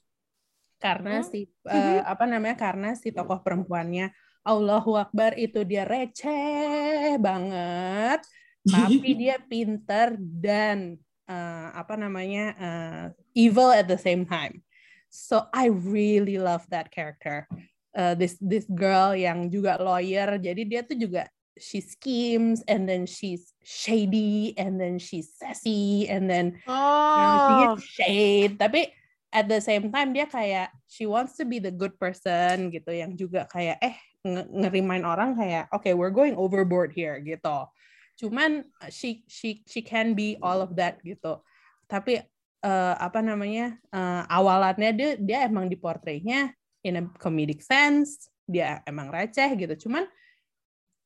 Karena 0.81 1.23
Hmm. 1.23 1.29
si 1.29 1.47
eh, 1.71 2.01
apa 2.03 2.27
namanya? 2.27 2.59
Karena 2.59 2.97
si 2.97 3.13
tokoh 3.15 3.39
perempuannya 3.45 4.11
Allahu 4.45 4.93
Akbar 4.93 5.33
itu 5.41 5.65
dia 5.65 5.83
receh 5.89 7.17
banget 7.17 8.21
tapi 8.65 9.09
dia 9.21 9.37
pinter 9.41 10.17
dan 10.17 10.97
uh, 11.29 11.69
apa 11.73 11.93
namanya 11.97 12.45
uh, 12.57 13.05
evil 13.37 13.69
at 13.73 13.85
the 13.85 13.97
same 13.97 14.25
time. 14.25 14.61
So 15.09 15.47
I 15.53 15.71
really 15.71 16.41
love 16.41 16.65
that 16.73 16.91
character. 16.91 17.47
Uh, 17.95 18.11
this 18.17 18.35
this 18.43 18.67
girl 18.67 19.15
yang 19.15 19.47
juga 19.47 19.79
lawyer, 19.79 20.35
jadi 20.35 20.61
dia 20.67 20.81
tuh 20.83 20.99
juga 20.99 21.31
she 21.55 21.79
schemes 21.79 22.59
and 22.67 22.83
then 22.83 23.07
she's 23.07 23.55
shady 23.63 24.51
and 24.59 24.75
then 24.75 24.99
she's 24.99 25.31
sassy 25.39 26.03
and 26.11 26.27
then 26.27 26.59
you 26.59 27.23
know, 27.23 27.39
she 27.39 27.53
Oh, 27.71 27.77
shade. 27.79 28.59
Tapi 28.59 28.91
at 29.31 29.47
the 29.47 29.63
same 29.63 29.87
time 29.87 30.11
dia 30.11 30.27
kayak 30.27 30.67
she 30.91 31.07
wants 31.07 31.39
to 31.39 31.47
be 31.47 31.63
the 31.63 31.71
good 31.71 31.95
person 31.95 32.67
gitu 32.67 32.91
yang 32.91 33.15
juga 33.15 33.47
kayak 33.47 33.79
eh 33.79 33.95
ngerimain 34.25 35.05
orang 35.05 35.37
kayak 35.37 35.69
okay 35.69 35.93
we're 35.93 36.13
going 36.13 36.33
overboard 36.33 36.89
here 36.89 37.21
gitu. 37.21 37.69
Cuman 38.17 38.65
uh, 38.81 38.89
she 38.89 39.21
she 39.29 39.61
she 39.69 39.85
can 39.85 40.17
be 40.17 40.41
all 40.41 40.65
of 40.65 40.73
that 40.73 40.97
gitu. 41.05 41.45
Tapi 41.85 42.25
eh, 42.65 42.95
apa 42.97 43.21
namanya 43.21 43.77
eh, 43.93 44.23
awalannya 44.25 44.91
dia 44.97 45.11
dia 45.21 45.37
emang 45.45 45.69
diportraynya 45.69 46.49
in 46.81 46.97
a 46.97 47.03
comedic 47.21 47.61
sense 47.61 48.33
dia 48.49 48.81
emang 48.89 49.13
receh 49.13 49.53
gitu. 49.53 49.85
Cuman 49.85 50.09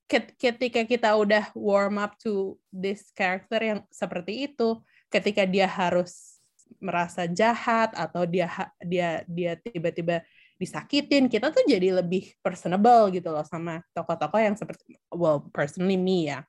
ket- 0.08 0.34
ketika 0.40 0.88
kita 0.88 1.12
udah 1.20 1.52
warm 1.52 2.00
up 2.00 2.16
to 2.16 2.56
this 2.72 3.12
character 3.12 3.60
yang 3.60 3.80
seperti 3.92 4.48
itu 4.48 4.80
ketika 5.12 5.44
dia 5.44 5.68
harus 5.68 6.40
merasa 6.78 7.26
jahat 7.26 7.92
atau 7.98 8.24
dia 8.30 8.48
dia 8.86 9.26
dia 9.26 9.58
tiba-tiba 9.58 10.22
disakitin 10.60 11.32
kita 11.32 11.56
tuh 11.56 11.64
jadi 11.64 12.04
lebih 12.04 12.36
personable 12.44 13.10
gitu 13.16 13.32
loh 13.32 13.48
sama 13.48 13.80
tokoh-tokoh 13.96 14.40
yang 14.44 14.56
seperti 14.60 15.00
well 15.10 15.48
personally 15.56 15.96
me 15.96 16.28
ya 16.28 16.44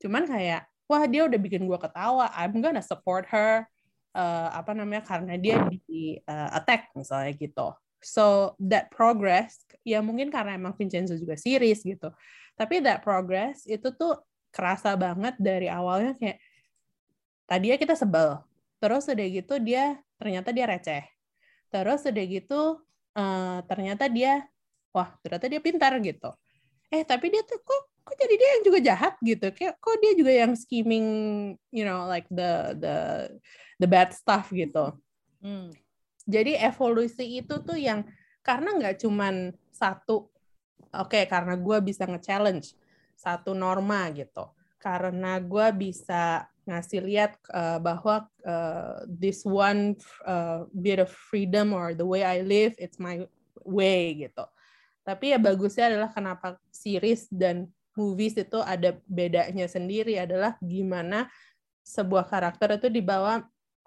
cuman 0.00 0.24
kayak 0.24 0.66
wah 0.88 1.04
dia 1.04 1.28
udah 1.28 1.36
bikin 1.36 1.68
gua 1.68 1.76
ketawa 1.76 2.32
I'm 2.32 2.56
gonna 2.64 2.80
support 2.80 3.28
her 3.28 3.68
eh, 4.16 4.48
apa 4.50 4.72
namanya 4.72 5.04
karena 5.04 5.36
dia 5.36 5.62
di 5.68 6.16
eh, 6.16 6.50
attack 6.56 6.96
misalnya 6.96 7.36
gitu 7.36 7.76
So 8.02 8.58
that 8.58 8.90
progress 8.90 9.62
ya 9.86 10.02
mungkin 10.02 10.34
karena 10.34 10.58
emang 10.58 10.74
Vincenzo 10.74 11.14
juga 11.14 11.38
series 11.38 11.86
gitu. 11.86 12.10
Tapi 12.58 12.82
that 12.82 13.00
progress 13.00 13.62
itu 13.64 13.94
tuh 13.94 14.18
kerasa 14.50 14.98
banget 14.98 15.38
dari 15.38 15.70
awalnya 15.70 16.18
kayak 16.18 16.42
tadi 17.46 17.70
ya 17.70 17.78
kita 17.78 17.94
sebel. 17.94 18.42
Terus 18.82 19.06
udah 19.06 19.26
gitu 19.30 19.54
dia 19.62 20.02
ternyata 20.18 20.50
dia 20.50 20.66
receh. 20.66 21.06
Terus 21.70 22.02
udah 22.02 22.24
gitu 22.26 22.82
uh, 23.16 23.60
ternyata 23.66 24.06
dia 24.08 24.44
wah 24.92 25.12
ternyata 25.24 25.46
dia 25.48 25.60
pintar 25.62 25.96
gitu. 26.00 26.30
Eh 26.92 27.02
tapi 27.06 27.32
dia 27.32 27.40
tuh 27.44 27.60
kok 27.64 27.82
kok 28.02 28.16
jadi 28.18 28.34
dia 28.34 28.48
yang 28.58 28.62
juga 28.66 28.78
jahat 28.82 29.14
gitu. 29.22 29.46
Kayak 29.54 29.80
kok 29.80 29.96
dia 30.02 30.12
juga 30.18 30.32
yang 30.32 30.52
scheming 30.58 31.06
you 31.72 31.84
know 31.86 32.04
like 32.08 32.26
the 32.28 32.76
the 32.76 32.96
the 33.80 33.88
bad 33.88 34.12
stuff 34.12 34.52
gitu. 34.52 34.92
Hmm 35.40 35.72
jadi 36.26 36.58
evolusi 36.62 37.42
itu 37.42 37.58
tuh 37.62 37.78
yang 37.78 38.06
karena 38.42 38.74
nggak 38.74 39.02
cuman 39.02 39.54
satu 39.70 40.30
oke 40.90 41.10
okay, 41.10 41.24
karena 41.26 41.58
gue 41.58 41.78
bisa 41.82 42.06
nge-challenge 42.06 42.74
satu 43.18 43.54
norma 43.54 44.10
gitu 44.14 44.50
karena 44.78 45.38
gue 45.38 45.66
bisa 45.78 46.46
ngasih 46.68 47.02
lihat 47.02 47.32
uh, 47.50 47.82
bahwa 47.82 48.26
uh, 48.46 49.02
this 49.06 49.42
one 49.42 49.98
uh, 50.26 50.64
bit 50.70 51.02
of 51.02 51.10
freedom 51.10 51.74
or 51.74 51.94
the 51.94 52.06
way 52.06 52.22
I 52.22 52.42
live 52.46 52.78
it's 52.78 53.02
my 53.02 53.26
way 53.66 54.26
gitu 54.26 54.46
tapi 55.02 55.34
ya 55.34 55.38
bagusnya 55.42 55.90
adalah 55.90 56.10
kenapa 56.14 56.58
series 56.70 57.26
dan 57.30 57.66
movies 57.98 58.38
itu 58.38 58.58
ada 58.62 58.96
bedanya 59.04 59.66
sendiri 59.68 60.16
adalah 60.16 60.56
gimana 60.62 61.28
sebuah 61.82 62.30
karakter 62.30 62.78
itu 62.78 62.88
dibawa 62.88 63.42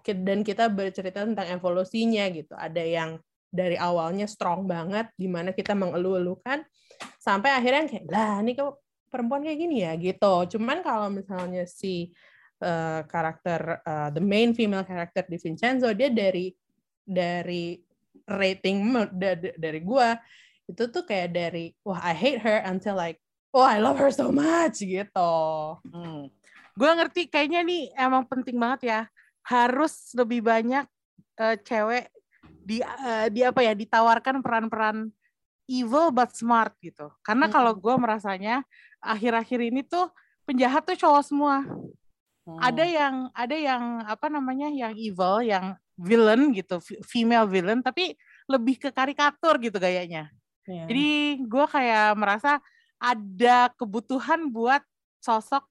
dan 0.06 0.46
kita 0.46 0.70
bercerita 0.70 1.26
tentang 1.26 1.50
evolusinya 1.50 2.30
gitu. 2.30 2.54
Ada 2.54 2.84
yang 2.84 3.18
dari 3.50 3.80
awalnya 3.80 4.30
strong 4.30 4.70
banget, 4.70 5.10
di 5.18 5.26
mana 5.26 5.56
kita 5.56 5.74
mengeluh-elukan, 5.74 6.62
sampai 7.18 7.50
akhirnya 7.56 7.90
kayak, 7.90 8.06
lah 8.12 8.44
ini 8.44 8.54
kok 8.54 8.84
perempuan 9.10 9.42
kayak 9.48 9.58
gini 9.58 9.82
ya 9.82 9.96
gitu. 9.98 10.60
Cuman 10.60 10.86
kalau 10.86 11.10
misalnya 11.10 11.66
si 11.66 12.14
uh, 12.62 13.02
karakter 13.10 13.82
uh, 13.84 14.10
the 14.14 14.24
main 14.24 14.56
female 14.56 14.86
character 14.86 15.26
di 15.28 15.40
Vincenzo 15.42 15.92
dia 15.92 16.12
dari 16.12 16.54
dari 17.06 17.80
rating 18.26 18.78
dari, 19.14 19.52
dari 19.58 19.80
gua 19.84 20.16
itu 20.66 20.84
tuh 20.90 21.04
kayak 21.06 21.30
dari 21.34 21.66
wah 21.86 22.02
I 22.02 22.14
hate 22.18 22.42
her 22.42 22.66
until 22.66 22.98
like 22.98 23.22
oh 23.56 23.64
I 23.64 23.80
love 23.80 23.96
her 24.02 24.12
so 24.12 24.34
much 24.34 24.84
gitu. 24.84 25.34
Hmm. 25.88 26.28
Gue 26.76 26.92
ngerti 26.92 27.32
kayaknya 27.32 27.64
nih 27.64 27.96
emang 27.96 28.28
penting 28.28 28.60
banget 28.60 28.82
ya 28.92 29.02
harus 29.48 30.12
lebih 30.12 30.44
banyak 30.44 30.84
uh, 31.40 31.56
cewek 31.64 32.12
di 32.66 32.84
uh, 32.84 33.32
di 33.32 33.46
apa 33.46 33.62
ya 33.64 33.72
ditawarkan 33.78 34.44
peran-peran 34.44 35.08
evil 35.70 36.12
but 36.12 36.36
smart 36.36 36.76
gitu. 36.84 37.08
Karena 37.24 37.48
hmm. 37.48 37.54
kalau 37.56 37.72
gue 37.78 37.96
merasanya 37.96 38.66
akhir-akhir 39.00 39.60
ini 39.72 39.88
tuh 39.88 40.12
penjahat 40.44 40.84
tuh 40.84 41.00
cowok 41.00 41.24
semua. 41.24 41.64
Hmm. 42.46 42.62
Ada 42.62 42.86
yang 42.86 43.16
ada 43.34 43.58
yang 43.58 43.84
apa 44.06 44.30
namanya 44.30 44.70
yang 44.70 44.94
evil, 44.94 45.42
yang 45.42 45.74
villain 45.98 46.54
gitu, 46.54 46.78
female 47.02 47.50
villain, 47.50 47.82
tapi 47.82 48.14
lebih 48.46 48.78
ke 48.78 48.90
karikatur 48.94 49.58
gitu 49.58 49.82
gayanya. 49.82 50.30
Yeah. 50.70 50.86
Jadi 50.86 51.10
gue 51.42 51.66
kayak 51.66 52.14
merasa 52.14 52.62
ada 53.02 53.74
kebutuhan 53.74 54.50
buat 54.54 54.86
sosok 55.22 55.66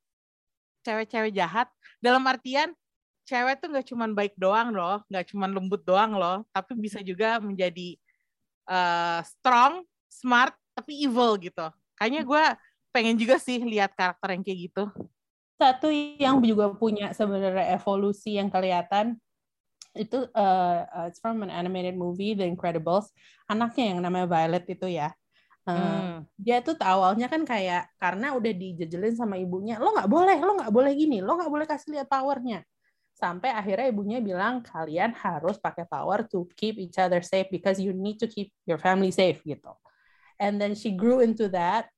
cewek-cewek 0.83 1.33
jahat 1.33 1.70
dalam 2.03 2.27
artian 2.27 2.75
cewek 3.25 3.57
tuh 3.62 3.72
nggak 3.72 3.87
cuman 3.89 4.11
baik 4.12 4.35
doang 4.37 4.75
loh, 4.75 5.01
nggak 5.09 5.33
cuman 5.33 5.51
lembut 5.55 5.81
doang 5.87 6.12
loh, 6.18 6.45
tapi 6.53 6.77
bisa 6.77 7.01
juga 7.01 7.41
menjadi 7.41 7.97
uh, 8.68 9.25
strong, 9.25 9.87
smart, 10.12 10.53
tapi 10.77 11.01
evil 11.01 11.41
gitu. 11.41 11.64
Kayaknya 11.97 12.22
gue 12.27 12.45
pengen 12.93 13.16
juga 13.16 13.41
sih 13.41 13.64
lihat 13.64 13.97
karakter 13.97 14.37
yang 14.37 14.45
kayak 14.45 14.61
gitu. 14.70 14.85
Satu 15.55 15.88
yang 15.92 16.42
juga 16.42 16.74
punya 16.74 17.14
sebenarnya 17.14 17.78
evolusi 17.78 18.36
yang 18.36 18.50
kelihatan 18.50 19.18
itu 19.94 20.26
uh, 20.34 21.07
it's 21.07 21.22
from 21.22 21.46
an 21.46 21.50
animated 21.55 21.94
movie 21.94 22.34
The 22.34 22.42
Incredibles. 22.42 23.14
Anaknya 23.46 23.94
yang 23.94 24.00
namanya 24.02 24.26
Violet 24.26 24.66
itu 24.66 24.90
ya. 24.90 25.14
Uh, 25.64 25.72
hmm. 25.72 26.14
Dia 26.36 26.61
tuh 26.61 26.76
awalnya 26.82 27.30
kan 27.30 27.46
kayak 27.46 27.88
karena 27.96 28.36
udah 28.36 28.52
dijejelin 28.52 29.16
sama 29.16 29.40
ibunya, 29.40 29.80
lo 29.80 29.96
nggak 29.96 30.11
boleh, 30.11 30.36
lo 30.42 30.61
nggak 30.61 30.74
boleh 30.74 30.92
gini, 30.92 31.24
lo 31.24 31.40
nggak 31.40 31.48
boleh 31.48 31.64
kasih 31.64 31.96
lihat 31.96 32.11
powernya 32.11 32.61
sampai 33.14 33.55
akhirnya 33.55 33.88
ibunya 33.94 34.18
bilang 34.18 34.61
kalian 34.61 35.14
harus 35.14 35.57
pakai 35.57 35.86
power 35.86 36.26
to 36.26 36.50
keep 36.59 36.76
each 36.82 36.98
other 36.98 37.22
safe 37.22 37.46
because 37.48 37.78
you 37.78 37.94
need 37.94 38.18
to 38.18 38.26
keep 38.26 38.50
your 38.66 38.76
family 38.76 39.14
safe 39.14 39.38
gitu. 39.46 39.70
And 40.36 40.59
then 40.59 40.74
she 40.74 40.90
grew 40.90 41.22
into 41.22 41.46
that. 41.55 41.88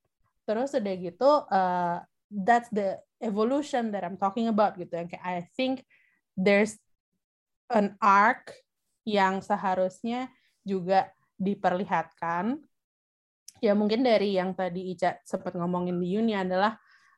Terus 0.45 0.77
udah 0.77 0.95
gitu, 0.95 1.31
uh, 1.49 2.05
that's 2.29 2.69
the 2.69 3.01
evolution 3.21 3.89
that 3.93 4.05
I'm 4.05 4.17
talking 4.17 4.49
about 4.49 4.77
gitu. 4.77 4.93
Yang 4.93 5.17
kayak 5.17 5.25
I 5.25 5.37
think 5.57 5.85
there's 6.37 6.77
an 7.73 7.97
arc 7.99 8.53
yang 9.07 9.39
seharusnya 9.39 10.29
juga 10.63 11.11
diperlihatkan. 11.39 12.59
Ya 13.57 13.73
mungkin 13.73 14.05
dari 14.05 14.37
yang 14.37 14.53
tadi 14.53 14.93
Ica 14.93 15.17
sempat 15.25 15.57
ngomongin 15.57 15.97
di 15.97 16.13
Uni 16.13 16.37
adalah 16.37 16.77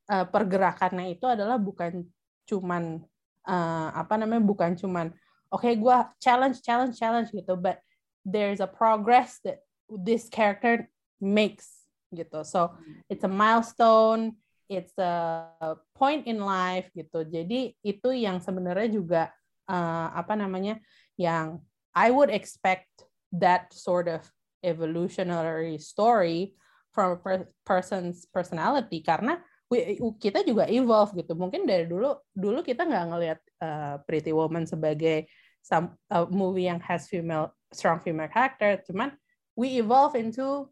uh, 0.09 0.25
pergerakannya 0.25 1.13
itu 1.13 1.27
adalah 1.27 1.59
bukan 1.59 2.07
cuman 2.49 3.03
uh, 3.45 3.89
apa 3.93 4.17
namanya 4.17 4.41
bukan 4.41 4.73
cuman 4.73 5.13
oke 5.53 5.61
okay, 5.61 5.77
gue 5.77 5.97
challenge 6.17 6.65
challenge 6.65 6.97
challenge 6.97 7.29
gitu 7.29 7.53
but 7.53 7.81
there's 8.25 8.59
a 8.59 8.69
progress 8.69 9.37
that 9.45 9.61
this 9.89 10.27
character 10.27 10.89
makes 11.21 11.85
gitu 12.09 12.41
so 12.41 12.73
it's 13.05 13.21
a 13.21 13.29
milestone 13.29 14.33
it's 14.69 14.93
a 15.01 15.75
point 15.97 16.29
in 16.29 16.39
life 16.39 16.87
gitu 16.93 17.25
jadi 17.25 17.73
itu 17.81 18.09
yang 18.13 18.37
sebenarnya 18.37 18.89
juga 18.93 19.21
uh, 19.65 20.13
apa 20.13 20.37
namanya 20.37 20.77
yang 21.17 21.59
I 21.97 22.13
would 22.13 22.29
expect 22.29 22.87
that 23.33 23.73
sort 23.73 24.07
of 24.07 24.23
evolutionary 24.63 25.81
story 25.81 26.53
from 26.93 27.19
a 27.25 27.45
person's 27.65 28.25
personality 28.29 29.01
karena 29.01 29.41
we, 29.69 30.01
kita 30.17 30.41
juga 30.43 30.65
evolve 30.67 31.13
gitu. 31.15 31.37
Mungkin 31.37 31.69
dari 31.69 31.85
dulu 31.85 32.17
dulu 32.33 32.59
kita 32.65 32.83
nggak 32.83 33.05
ngelihat 33.13 33.39
uh, 33.61 33.95
Pretty 34.03 34.33
Woman 34.33 34.65
sebagai 34.65 35.29
some 35.61 35.95
uh, 36.09 36.25
movie 36.27 36.65
yang 36.65 36.81
has 36.81 37.05
female 37.05 37.53
strong 37.69 38.01
female 38.01 38.31
character, 38.31 38.81
cuman 38.89 39.13
we 39.53 39.77
evolve 39.77 40.17
into 40.17 40.65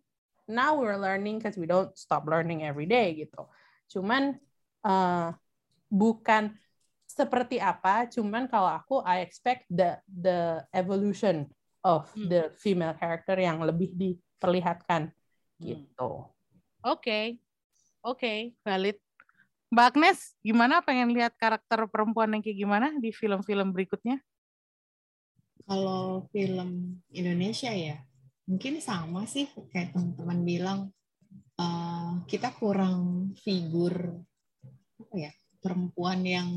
now 0.49 0.73
we're 0.73 0.97
learning 0.97 1.37
because 1.37 1.59
we 1.59 1.69
don't 1.69 1.93
stop 1.93 2.25
learning 2.25 2.65
every 2.65 2.89
day 2.89 3.13
gitu. 3.13 3.45
Cuman 3.89 4.35
uh, 4.85 5.31
bukan 5.87 6.53
seperti 7.07 7.57
apa, 7.57 8.05
cuman 8.11 8.45
kalau 8.51 8.69
aku 8.71 8.99
I 9.07 9.23
expect 9.23 9.65
the 9.71 9.97
the 10.05 10.63
evolution 10.75 11.47
of 11.81 12.07
hmm. 12.13 12.27
the 12.27 12.41
female 12.59 12.93
character 12.99 13.39
yang 13.39 13.63
lebih 13.63 13.95
diperlihatkan 13.95 15.11
hmm. 15.11 15.63
gitu. 15.63 16.27
Oke. 16.83 17.01
Okay. 17.01 17.25
Oke, 18.07 18.23
okay, 18.23 18.39
valid. 18.63 18.95
Mbak 19.67 19.87
Agnes, 19.91 20.31
gimana 20.39 20.79
pengen 20.79 21.11
lihat 21.11 21.35
karakter 21.35 21.91
perempuan 21.91 22.31
yang 22.31 22.39
kayak 22.39 22.55
gimana 22.55 22.87
di 22.95 23.11
film-film 23.11 23.75
berikutnya? 23.75 24.23
Kalau 25.67 26.23
film 26.31 27.03
Indonesia 27.11 27.67
ya, 27.67 27.99
mungkin 28.47 28.79
sama 28.79 29.27
sih 29.27 29.51
kayak 29.75 29.91
teman-teman 29.91 30.39
bilang 30.47 30.79
uh, 31.57 32.21
kita 32.29 32.53
kurang 32.55 33.31
figur 33.41 33.93
apa 34.97 35.15
ya 35.17 35.31
perempuan 35.61 36.21
yang 36.23 36.49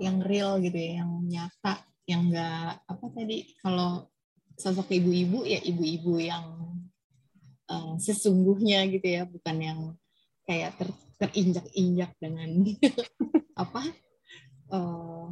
yang 0.00 0.18
real 0.24 0.58
gitu 0.58 0.74
ya, 0.74 1.04
yang 1.04 1.12
nyata, 1.28 1.84
yang 2.10 2.26
enggak 2.32 2.82
apa 2.88 3.04
tadi 3.14 3.54
kalau 3.62 4.10
sosok 4.58 4.90
ibu-ibu 4.90 5.46
ya 5.46 5.62
ibu-ibu 5.62 6.18
yang 6.18 6.44
uh, 7.70 7.94
sesungguhnya 8.02 8.88
gitu 8.90 9.06
ya 9.06 9.22
bukan 9.24 9.56
yang 9.62 9.80
kayak 10.42 10.74
ter, 10.74 10.90
terinjak-injak 11.22 12.10
dengan 12.18 12.50
apa 13.62 13.82
uh, 14.74 15.30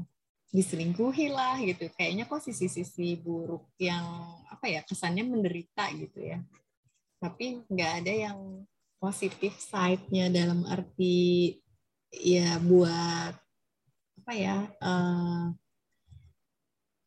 diselingkuhi 0.54 1.34
lah 1.34 1.58
gitu. 1.62 1.90
Kayaknya 1.98 2.30
kok 2.30 2.42
sisi-sisi 2.46 3.18
buruk 3.18 3.74
yang 3.82 4.06
apa 4.46 4.70
ya 4.70 4.80
kesannya 4.86 5.26
menderita 5.26 5.90
gitu 5.98 6.20
ya 6.20 6.38
tapi 7.20 7.60
nggak 7.68 7.92
ada 8.02 8.12
yang 8.28 8.40
positif 8.96 9.56
side-nya 9.60 10.32
dalam 10.32 10.64
arti 10.64 11.56
ya 12.10 12.56
buat 12.60 13.36
apa 14.20 14.32
ya 14.36 14.56
uh, 14.80 15.52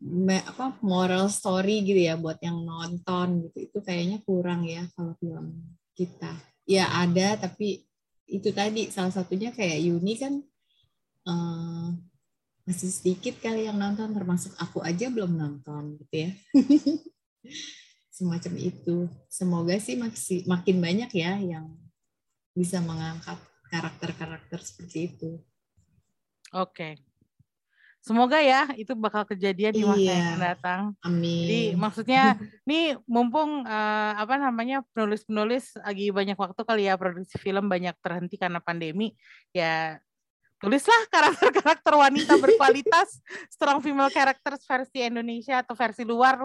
me, 0.03 0.37
apa 0.41 0.77
moral 0.85 1.27
story 1.33 1.81
gitu 1.85 2.01
ya 2.01 2.15
buat 2.15 2.37
yang 2.39 2.61
nonton 2.61 3.49
gitu. 3.49 3.57
Itu 3.69 3.77
kayaknya 3.81 4.21
kurang 4.21 4.65
ya 4.69 4.85
kalau 4.93 5.17
film 5.17 5.77
kita. 5.97 6.33
Ya 6.63 6.87
ada 6.93 7.35
tapi 7.35 7.83
itu 8.29 8.49
tadi 8.55 8.87
salah 8.89 9.11
satunya 9.11 9.51
kayak 9.51 9.83
Yuni 9.83 10.13
kan 10.15 10.33
uh, 11.27 11.91
masih 12.63 12.89
sedikit 12.89 13.35
kali 13.43 13.67
yang 13.67 13.75
nonton 13.75 14.15
termasuk 14.15 14.55
aku 14.55 14.79
aja 14.79 15.11
belum 15.11 15.35
nonton 15.35 15.99
gitu 15.99 16.15
ya 16.15 16.31
semacam 18.13 18.53
itu. 18.61 19.09
Semoga 19.25 19.73
sih 19.81 19.97
maksi- 19.97 20.45
makin 20.45 20.77
banyak 20.77 21.09
ya 21.11 21.33
yang 21.41 21.73
bisa 22.53 22.77
mengangkat 22.77 23.41
karakter-karakter 23.73 24.61
seperti 24.61 25.09
itu. 25.09 25.41
Oke. 26.53 27.01
Semoga 28.03 28.35
ya 28.43 28.67
itu 28.75 28.93
bakal 28.99 29.23
kejadian 29.23 29.71
di 29.73 29.81
masa 29.81 29.95
yang 29.97 30.11
Iya. 30.11 30.27
akan 30.27 30.41
datang. 30.43 30.81
Jadi 31.01 31.09
Amin. 31.71 31.79
maksudnya 31.79 32.23
nih 32.69 32.99
mumpung 33.07 33.63
eh, 33.65 34.11
apa 34.13 34.35
namanya 34.37 34.83
penulis-penulis 34.91 35.79
lagi 35.81 36.11
banyak 36.11 36.35
waktu 36.35 36.61
kali 36.61 36.83
ya 36.85 36.99
produksi 36.99 37.39
film 37.39 37.65
banyak 37.65 37.95
terhenti 38.03 38.35
karena 38.35 38.59
pandemi 38.59 39.15
ya 39.55 39.97
tulislah 40.59 40.99
karakter-karakter 41.11 41.91
wanita 41.95 42.35
berkualitas 42.39 43.23
strong 43.55 43.79
female 43.79 44.11
characters 44.11 44.67
versi 44.67 44.99
Indonesia 44.99 45.63
atau 45.63 45.71
versi 45.73 46.03
luar 46.03 46.39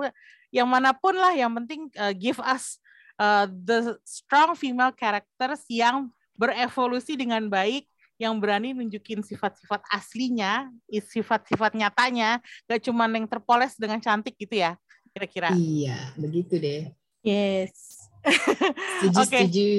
yang 0.48 0.68
mana 0.68 0.96
pun 0.96 1.16
lah 1.16 1.32
yang 1.36 1.52
penting 1.62 1.92
eh, 1.92 2.14
give 2.16 2.40
us 2.40 2.80
eh, 3.20 3.46
the 3.48 3.96
strong 4.04 4.56
female 4.56 4.92
characters 4.92 5.64
yang 5.68 6.08
berevolusi 6.38 7.18
dengan 7.18 7.50
baik 7.50 7.84
yang 8.18 8.34
berani 8.42 8.74
nunjukin 8.74 9.22
sifat-sifat 9.22 9.78
aslinya, 9.94 10.66
sifat-sifat 10.90 11.78
nyatanya, 11.78 12.42
gak 12.66 12.82
cuma 12.82 13.06
yang 13.06 13.30
terpoles 13.30 13.78
dengan 13.78 14.02
cantik 14.02 14.34
gitu 14.34 14.58
ya, 14.58 14.74
kira-kira. 15.14 15.54
Iya, 15.54 16.18
begitu 16.18 16.58
deh. 16.58 16.90
Yes. 17.22 18.02
Setuju, 19.06 19.22
Oke. 19.22 19.38
setuju. 19.46 19.70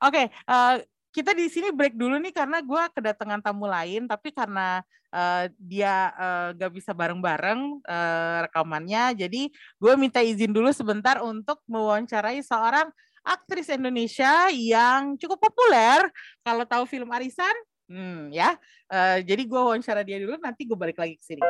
Oke, 0.00 0.22
eh, 0.30 0.74
kita 1.10 1.34
di 1.34 1.50
sini 1.50 1.74
break 1.74 1.98
dulu 1.98 2.16
nih 2.22 2.30
karena 2.30 2.62
gue 2.62 2.82
kedatangan 2.94 3.42
tamu 3.42 3.66
lain, 3.66 4.06
tapi 4.06 4.30
karena 4.30 4.82
eh, 5.10 5.50
dia 5.58 6.14
eh, 6.14 6.48
gak 6.54 6.70
bisa 6.70 6.94
bareng-bareng 6.94 7.82
eh, 7.82 8.38
rekamannya, 8.46 9.26
jadi 9.26 9.42
gue 9.52 9.92
minta 9.98 10.22
izin 10.22 10.54
dulu 10.54 10.70
sebentar 10.70 11.18
untuk 11.22 11.58
mewawancarai 11.66 12.38
seorang 12.46 12.88
aktris 13.26 13.68
Indonesia 13.68 14.48
yang 14.54 15.18
cukup 15.20 15.50
populer. 15.50 16.08
Kalau 16.40 16.64
tahu 16.64 16.88
film 16.88 17.10
Arisan, 17.12 17.52
hmm, 17.90 18.32
ya. 18.32 18.56
Eh, 18.90 19.26
jadi 19.26 19.42
gue 19.44 19.60
wawancara 19.60 20.06
dia 20.06 20.18
dulu, 20.22 20.38
nanti 20.38 20.64
gue 20.64 20.78
balik 20.78 20.98
lagi 20.98 21.18
ke 21.18 21.24
sini. 21.26 21.42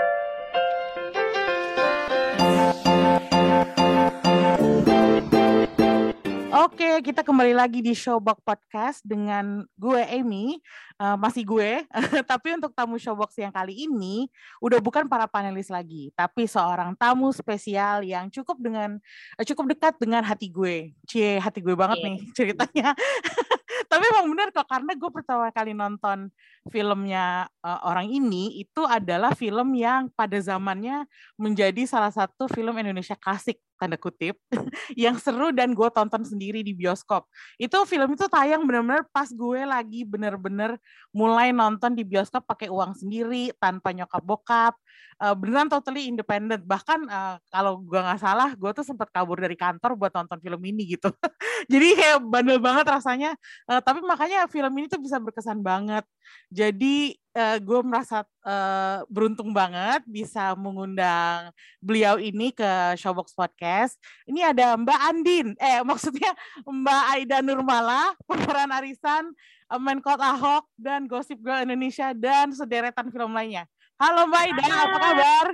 Oke, 6.70 7.02
kita 7.02 7.26
kembali 7.26 7.50
lagi 7.50 7.82
di 7.82 7.90
Showbox 7.90 8.46
Podcast 8.46 9.02
dengan 9.02 9.66
gue 9.74 10.06
Amy, 10.06 10.62
Eh, 11.00 11.16
masih 11.16 11.48
gue. 11.48 11.80
tapi 12.30 12.52
untuk 12.60 12.76
tamu 12.76 13.00
Showbox 13.00 13.32
yang 13.40 13.48
kali 13.48 13.88
ini 13.88 14.28
udah 14.60 14.84
bukan 14.84 15.08
para 15.08 15.24
panelis 15.24 15.72
lagi, 15.72 16.12
tapi 16.12 16.44
seorang 16.44 16.92
tamu 16.92 17.32
spesial 17.32 18.04
yang 18.04 18.28
cukup 18.28 18.60
dengan 18.60 19.00
eh, 19.40 19.44
cukup 19.48 19.72
dekat 19.72 19.96
dengan 19.96 20.20
hati 20.20 20.52
gue. 20.52 20.92
Cie, 21.08 21.40
hati 21.40 21.64
gue 21.64 21.72
banget 21.72 21.96
Cie. 21.96 22.04
nih 22.04 22.16
ceritanya. 22.36 22.92
tapi 23.90 24.04
emang 24.12 24.28
bener 24.28 24.52
kok 24.52 24.68
karena 24.68 24.92
gue 24.92 25.10
pertama 25.10 25.48
kali 25.48 25.72
nonton 25.72 26.28
filmnya 26.70 27.50
eh, 27.66 27.80
orang 27.84 28.06
ini 28.06 28.62
itu 28.62 28.86
adalah 28.86 29.34
film 29.34 29.74
yang 29.74 30.08
pada 30.14 30.38
zamannya 30.38 31.04
menjadi 31.34 31.82
salah 31.84 32.14
satu 32.14 32.46
film 32.46 32.72
Indonesia 32.78 33.18
klasik 33.18 33.58
tanda 33.80 33.96
kutip 33.96 34.36
yang 34.94 35.16
seru 35.16 35.48
dan 35.56 35.72
gue 35.72 35.88
tonton 35.88 36.20
sendiri 36.20 36.60
di 36.60 36.76
bioskop. 36.76 37.24
Itu 37.56 37.88
film 37.88 38.12
itu 38.12 38.28
tayang 38.28 38.68
bener-bener 38.68 39.08
pas 39.08 39.32
gue 39.32 39.60
lagi 39.64 40.04
bener-bener 40.04 40.76
mulai 41.16 41.48
nonton 41.50 41.96
di 41.96 42.04
bioskop 42.04 42.44
pakai 42.44 42.68
uang 42.68 42.92
sendiri 42.92 43.56
tanpa 43.56 43.96
nyokap 43.96 44.20
bokap. 44.20 44.74
Eh, 45.20 45.36
beneran 45.36 45.68
totally 45.68 46.08
independent. 46.08 46.64
Bahkan 46.64 47.00
eh, 47.08 47.36
kalau 47.52 47.80
gue 47.80 48.00
nggak 48.00 48.20
salah, 48.20 48.52
gue 48.52 48.70
tuh 48.76 48.84
sempat 48.84 49.08
kabur 49.12 49.40
dari 49.40 49.56
kantor 49.56 49.96
buat 49.96 50.12
nonton 50.12 50.40
film 50.40 50.60
ini 50.64 50.96
gitu. 50.96 51.08
Jadi 51.72 51.88
kayak 51.96 52.18
bandel 52.24 52.60
banget 52.60 52.84
rasanya. 52.88 53.30
Eh, 53.68 53.80
tapi 53.80 54.00
makanya 54.00 54.48
film 54.48 54.72
ini 54.76 54.88
tuh 54.88 55.00
bisa 55.00 55.16
berkesan 55.20 55.60
banget. 55.64 56.04
Jadi 56.50 57.14
eh, 57.14 57.58
gue 57.62 57.80
merasa 57.86 58.26
eh, 58.42 58.98
beruntung 59.06 59.54
banget 59.54 60.02
bisa 60.06 60.52
mengundang 60.58 61.54
beliau 61.78 62.18
ini 62.18 62.50
ke 62.50 62.98
Showbox 62.98 63.32
Podcast. 63.32 63.94
Ini 64.26 64.50
ada 64.50 64.74
Mbak 64.74 65.00
Andin, 65.00 65.48
eh 65.56 65.80
maksudnya 65.90 66.34
Mbak 66.66 67.02
Aida 67.16 67.38
Nurmala, 67.40 68.14
pemeran 68.26 68.70
Arisan, 68.74 69.30
Menkot 69.70 70.18
Ahok, 70.18 70.66
dan 70.74 71.06
Gossip 71.06 71.38
Girl 71.38 71.62
Indonesia, 71.62 72.10
dan 72.10 72.50
sederetan 72.50 73.08
film 73.14 73.30
lainnya. 73.30 73.70
Halo 74.02 74.26
Mbak 74.26 74.42
Aida, 74.50 74.66
apa 74.66 74.98
kabar? 74.98 75.46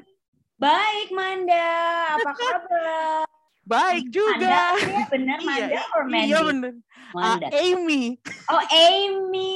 Baik, 0.56 1.08
Manda. 1.12 1.68
Apa 2.16 2.32
kabar? 2.32 3.35
Baik 3.66 4.04
juga. 4.08 4.78
Manda, 4.78 4.86
ya 4.86 5.04
benar 5.10 5.38
Iya, 5.38 5.46
Manda 5.66 5.82
or 5.90 6.02
Mandy? 6.06 6.26
Iya 6.26 6.38
bener. 6.40 6.72
Ah, 7.12 7.34
Manda. 7.34 7.46
Amy, 7.50 8.02
Oh, 8.46 8.62
Amy. 8.68 9.54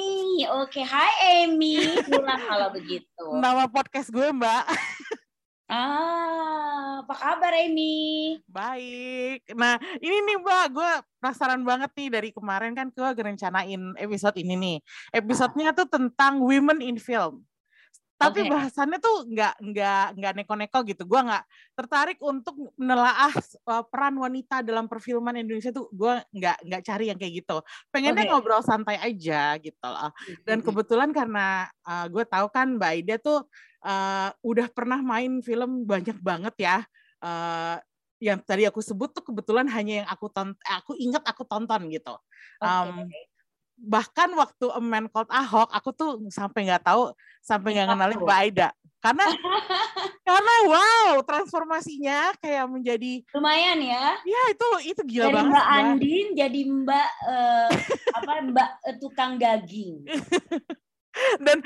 Oke, 0.51 0.83
hai 0.83 1.13
Amy. 1.41 1.79
Pulang 2.05 2.43
kalau 2.43 2.69
begitu. 2.77 3.25
nama 3.39 3.71
podcast 3.71 4.11
gue 4.11 4.29
Mbak. 4.29 4.65
Ah, 5.71 7.07
apa 7.07 7.15
kabar 7.15 7.55
Amy? 7.55 8.35
Baik. 8.45 9.47
Nah, 9.55 9.79
ini 9.97 10.17
nih 10.21 10.37
Mbak, 10.43 10.65
gue 10.75 10.91
penasaran 11.17 11.63
banget 11.63 11.91
nih 11.95 12.09
dari 12.11 12.29
kemarin 12.35 12.75
kan 12.75 12.91
gue 12.91 13.07
rencanain 13.07 13.95
episode 13.95 14.35
ini 14.35 14.59
nih. 14.59 14.77
Episodenya 15.15 15.71
tuh 15.71 15.87
tentang 15.87 16.43
women 16.43 16.83
in 16.83 16.99
film. 16.99 17.47
Tapi 18.21 18.45
Oke. 18.45 18.53
bahasannya 18.53 19.01
tuh 19.01 19.25
nggak 19.33 19.55
nggak 19.65 20.05
nggak 20.21 20.33
neko-neko 20.37 20.79
gitu. 20.85 21.09
Gue 21.09 21.25
nggak 21.25 21.41
tertarik 21.73 22.21
untuk 22.21 22.53
menelaah 22.77 23.33
uh, 23.65 23.81
peran 23.89 24.21
wanita 24.21 24.61
dalam 24.61 24.85
perfilman 24.93 25.41
Indonesia 25.41 25.73
tuh 25.73 25.89
gue 25.89 26.21
nggak 26.37 26.69
nggak 26.69 26.83
cari 26.85 27.09
yang 27.09 27.17
kayak 27.17 27.41
gitu. 27.41 27.65
Pengennya 27.89 28.29
Oke. 28.29 28.31
ngobrol 28.37 28.61
santai 28.61 29.01
aja 29.01 29.57
gitu 29.57 29.87
loh. 29.89 30.13
Dan 30.45 30.61
kebetulan 30.61 31.17
karena 31.17 31.65
uh, 31.89 32.05
gue 32.13 32.25
tahu 32.29 32.53
kan 32.53 32.77
Mbak 32.77 32.91
Aida 32.93 33.17
tuh 33.17 33.49
uh, 33.89 34.29
udah 34.45 34.69
pernah 34.69 35.01
main 35.01 35.41
film 35.41 35.89
banyak 35.89 36.21
banget 36.21 36.55
ya. 36.61 36.77
Uh, 37.25 37.81
yang 38.21 38.37
tadi 38.45 38.69
aku 38.69 38.85
sebut 38.85 39.17
tuh 39.17 39.25
kebetulan 39.25 39.65
hanya 39.73 40.05
yang 40.05 40.09
aku 40.13 40.29
tonton, 40.29 40.61
aku 40.69 40.93
ingat 41.01 41.25
aku 41.25 41.49
tonton 41.49 41.89
gitu. 41.89 42.13
Oke. 42.61 42.69
Um, 42.69 43.09
bahkan 43.81 44.29
waktu 44.37 44.69
A 44.69 44.81
Man 44.81 45.09
Called 45.09 45.33
Ahok, 45.33 45.73
aku 45.73 45.91
tuh 45.97 46.11
sampai 46.29 46.69
nggak 46.69 46.85
tahu, 46.85 47.11
sampai 47.41 47.77
nggak 47.77 47.89
kenalin. 47.97 48.21
Mbak 48.21 48.39
Aida. 48.45 48.69
Karena 49.01 49.25
karena 50.29 50.55
wow 50.69 51.25
transformasinya 51.25 52.37
kayak 52.37 52.69
menjadi 52.69 53.25
Lumayan 53.33 53.81
ya. 53.81 54.13
ya 54.29 54.43
itu 54.53 54.69
itu 54.93 55.03
gila 55.09 55.33
Dari 55.33 55.37
banget. 55.41 55.53
Mbak 55.57 55.65
Mbak. 55.65 55.81
Andin 55.81 56.27
jadi 56.37 56.61
Mbak 56.69 57.09
eh, 57.25 57.69
apa 58.21 58.33
Mbak 58.45 58.71
eh, 58.85 58.97
tukang 59.01 59.33
daging. 59.41 60.05
dan 61.45 61.59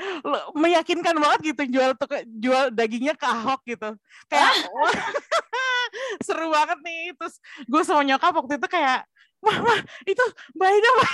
meyakinkan 0.57 1.21
banget 1.21 1.53
gitu 1.53 1.77
jual 1.77 1.93
jual 2.41 2.73
dagingnya 2.73 3.13
ke 3.13 3.29
Ahok 3.29 3.61
gitu 3.69 3.93
kayak 4.25 4.51
wah, 4.73 4.89
seru 6.25 6.49
banget 6.49 6.81
nih 6.81 7.13
terus 7.13 7.37
gue 7.69 7.81
sama 7.85 8.01
nyokap 8.01 8.33
waktu 8.33 8.57
itu 8.57 8.65
kayak 8.65 9.05
mah 9.45 9.57
mah 9.61 9.79
itu 10.09 10.25
Mbak 10.57 10.69
Ida 10.81 10.89
Mbak." 10.97 11.11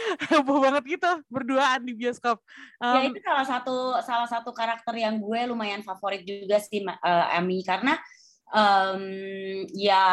heboh 0.30 0.58
banget 0.62 0.98
gitu 0.98 1.10
berduaan 1.28 1.80
di 1.84 1.92
bioskop. 1.96 2.40
Ya 2.80 3.06
Em, 3.06 3.12
itu 3.12 3.20
salah 3.22 3.46
satu 3.46 3.96
salah 4.02 4.28
satu 4.28 4.50
karakter 4.50 4.94
yang 4.96 5.20
gue 5.20 5.40
lumayan 5.48 5.84
favorit 5.84 6.24
juga 6.24 6.58
sih 6.60 6.82
eh, 6.82 7.36
Ami. 7.36 7.62
Karena 7.62 7.98
em, 8.50 9.02
ya 9.74 10.04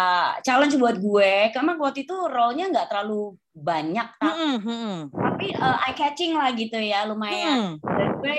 challenge 0.45 0.77
buat 0.77 0.97
gue 0.97 1.51
karena 1.51 1.73
waktu 1.77 2.05
itu 2.05 2.15
role-nya 2.15 2.69
nggak 2.69 2.87
terlalu 2.89 3.33
banyak 3.57 4.07
tapi, 4.21 4.37
mm-mm, 4.37 4.57
mm-mm, 4.61 4.97
tapi 5.09 5.47
eye 5.57 5.95
catching 5.97 6.37
lah 6.37 6.53
gitu 6.53 6.77
ya 6.77 7.09
lumayan. 7.09 7.81
Mm-mm. 7.81 7.81
dan 7.81 8.09
gue 8.21 8.37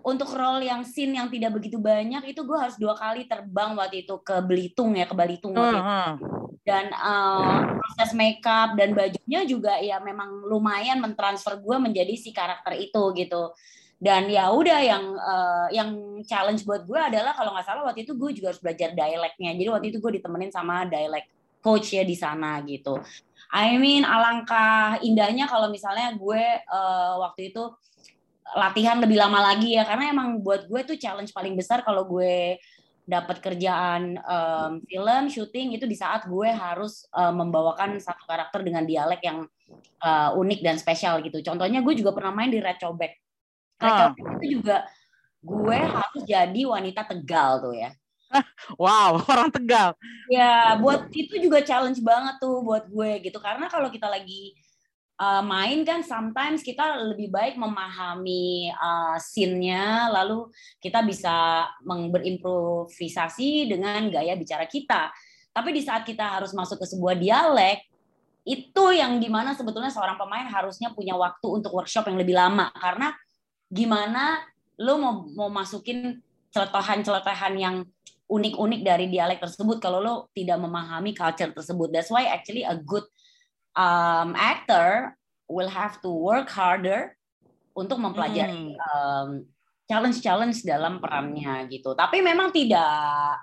untuk 0.00 0.32
role 0.32 0.64
yang 0.64 0.86
scene 0.88 1.20
yang 1.20 1.28
tidak 1.28 1.52
begitu 1.52 1.76
banyak 1.76 2.32
itu 2.32 2.40
gue 2.40 2.56
harus 2.56 2.80
dua 2.80 2.96
kali 2.96 3.28
terbang 3.28 3.76
waktu 3.76 4.08
itu 4.08 4.16
ke 4.24 4.40
Belitung 4.40 4.96
ya 4.96 5.04
ke 5.04 5.12
Belitung 5.12 5.52
waktu 5.52 5.76
itu. 5.76 5.84
Heeh. 5.84 6.37
Dan 6.68 6.92
uh, 6.92 7.80
proses 7.80 8.12
makeup 8.12 8.76
dan 8.76 8.92
bajunya 8.92 9.40
juga 9.48 9.80
ya 9.80 9.96
memang 10.04 10.44
lumayan 10.44 11.00
mentransfer 11.00 11.56
gue 11.56 11.76
menjadi 11.80 12.12
si 12.20 12.36
karakter 12.36 12.76
itu 12.76 13.00
gitu. 13.16 13.56
Dan 13.98 14.30
ya 14.30 14.52
udah 14.52 14.78
yang 14.78 15.04
uh, 15.16 15.66
yang 15.74 16.20
challenge 16.28 16.62
buat 16.68 16.84
gue 16.84 17.00
adalah 17.00 17.34
kalau 17.34 17.56
nggak 17.56 17.66
salah 17.66 17.82
waktu 17.88 18.04
itu 18.04 18.14
gue 18.14 18.30
juga 18.36 18.52
harus 18.52 18.60
belajar 18.60 18.92
dialeknya. 18.92 19.56
Jadi 19.56 19.68
waktu 19.72 19.86
itu 19.90 19.98
gue 19.98 20.12
ditemenin 20.20 20.52
sama 20.52 20.84
dialek 20.84 21.26
coach 21.64 21.96
ya 21.96 22.04
di 22.04 22.14
sana 22.14 22.60
gitu. 22.62 23.00
I 23.48 23.80
mean 23.80 24.04
alangkah 24.04 25.00
indahnya 25.00 25.48
kalau 25.48 25.72
misalnya 25.72 26.12
gue 26.14 26.44
uh, 26.68 27.12
waktu 27.24 27.50
itu 27.50 27.64
latihan 28.54 29.00
lebih 29.00 29.18
lama 29.18 29.40
lagi 29.50 29.74
ya. 29.74 29.88
Karena 29.88 30.12
emang 30.12 30.44
buat 30.44 30.68
gue 30.68 30.80
tuh 30.84 30.96
challenge 31.00 31.32
paling 31.32 31.56
besar 31.56 31.80
kalau 31.82 32.04
gue 32.06 32.60
dapat 33.08 33.40
kerjaan 33.40 34.20
em, 34.20 34.72
film 34.84 35.24
syuting 35.32 35.80
itu 35.80 35.88
di 35.88 35.96
saat 35.96 36.28
gue 36.28 36.52
harus 36.52 37.08
em, 37.08 37.32
membawakan 37.32 37.96
satu 37.96 38.28
karakter 38.28 38.60
dengan 38.60 38.84
dialek 38.84 39.24
yang 39.24 39.48
eh, 40.04 40.30
unik 40.36 40.60
dan 40.60 40.76
spesial 40.76 41.24
gitu. 41.24 41.40
Contohnya 41.40 41.80
gue 41.80 41.94
juga 41.96 42.12
pernah 42.12 42.36
main 42.36 42.52
di 42.52 42.60
Red 42.60 42.76
Cobek. 42.76 43.12
Red 43.80 43.88
Ah. 43.88 44.00
Cobek 44.12 44.24
itu 44.36 44.60
juga 44.60 44.84
gue 45.40 45.78
harus 45.80 46.22
jadi 46.28 46.60
wanita 46.68 47.08
Tegal 47.08 47.64
tuh 47.64 47.72
ya. 47.72 47.90
Wow, 48.76 49.24
orang 49.32 49.48
Tegal. 49.48 49.96
Ya, 50.28 50.76
buat 50.76 51.08
itu 51.08 51.40
juga 51.40 51.64
challenge 51.64 52.04
banget 52.04 52.36
tuh 52.36 52.60
buat 52.60 52.84
gue 52.92 53.24
gitu. 53.24 53.40
Karena 53.40 53.72
kalau 53.72 53.88
kita 53.88 54.04
lagi 54.04 54.52
uh, 55.18 55.42
main 55.42 55.82
kan 55.82 56.00
sometimes 56.06 56.62
kita 56.62 57.02
lebih 57.12 57.28
baik 57.28 57.58
memahami 57.58 58.70
uh, 58.72 59.18
scene-nya 59.18 60.08
lalu 60.14 60.48
kita 60.78 61.02
bisa 61.02 61.66
berimprovisasi 61.84 63.68
dengan 63.68 64.06
gaya 64.08 64.38
bicara 64.38 64.64
kita. 64.64 65.10
Tapi 65.52 65.74
di 65.74 65.82
saat 65.82 66.06
kita 66.06 66.38
harus 66.38 66.54
masuk 66.54 66.78
ke 66.78 66.86
sebuah 66.86 67.18
dialek, 67.18 67.82
itu 68.48 68.84
yang 68.94 69.18
di 69.20 69.28
mana 69.28 69.52
sebetulnya 69.52 69.92
seorang 69.92 70.16
pemain 70.16 70.46
harusnya 70.48 70.94
punya 70.94 71.12
waktu 71.18 71.46
untuk 71.50 71.74
workshop 71.74 72.08
yang 72.08 72.16
lebih 72.16 72.32
lama 72.32 72.72
karena 72.72 73.12
gimana 73.68 74.40
lo 74.80 74.96
mau 74.96 75.14
mau 75.36 75.50
masukin 75.52 76.22
celetahan-celetahan 76.56 77.54
yang 77.60 77.84
unik-unik 78.28 78.80
dari 78.80 79.12
dialek 79.12 79.40
tersebut 79.44 79.76
kalau 79.84 80.00
lo 80.00 80.14
tidak 80.32 80.56
memahami 80.60 81.12
culture 81.12 81.52
tersebut. 81.52 81.92
That's 81.92 82.08
why 82.08 82.24
actually 82.28 82.64
a 82.64 82.76
good 82.76 83.04
um, 83.78 84.34
actor 84.34 85.14
will 85.46 85.70
have 85.70 86.02
to 86.02 86.10
work 86.10 86.50
harder 86.50 87.14
untuk 87.78 88.02
mempelajari 88.02 88.74
um, 88.74 89.46
challenge-challenge 89.86 90.66
dalam 90.66 90.98
perannya 90.98 91.70
gitu. 91.70 91.94
Tapi 91.94 92.18
memang 92.18 92.50
tidak 92.50 93.38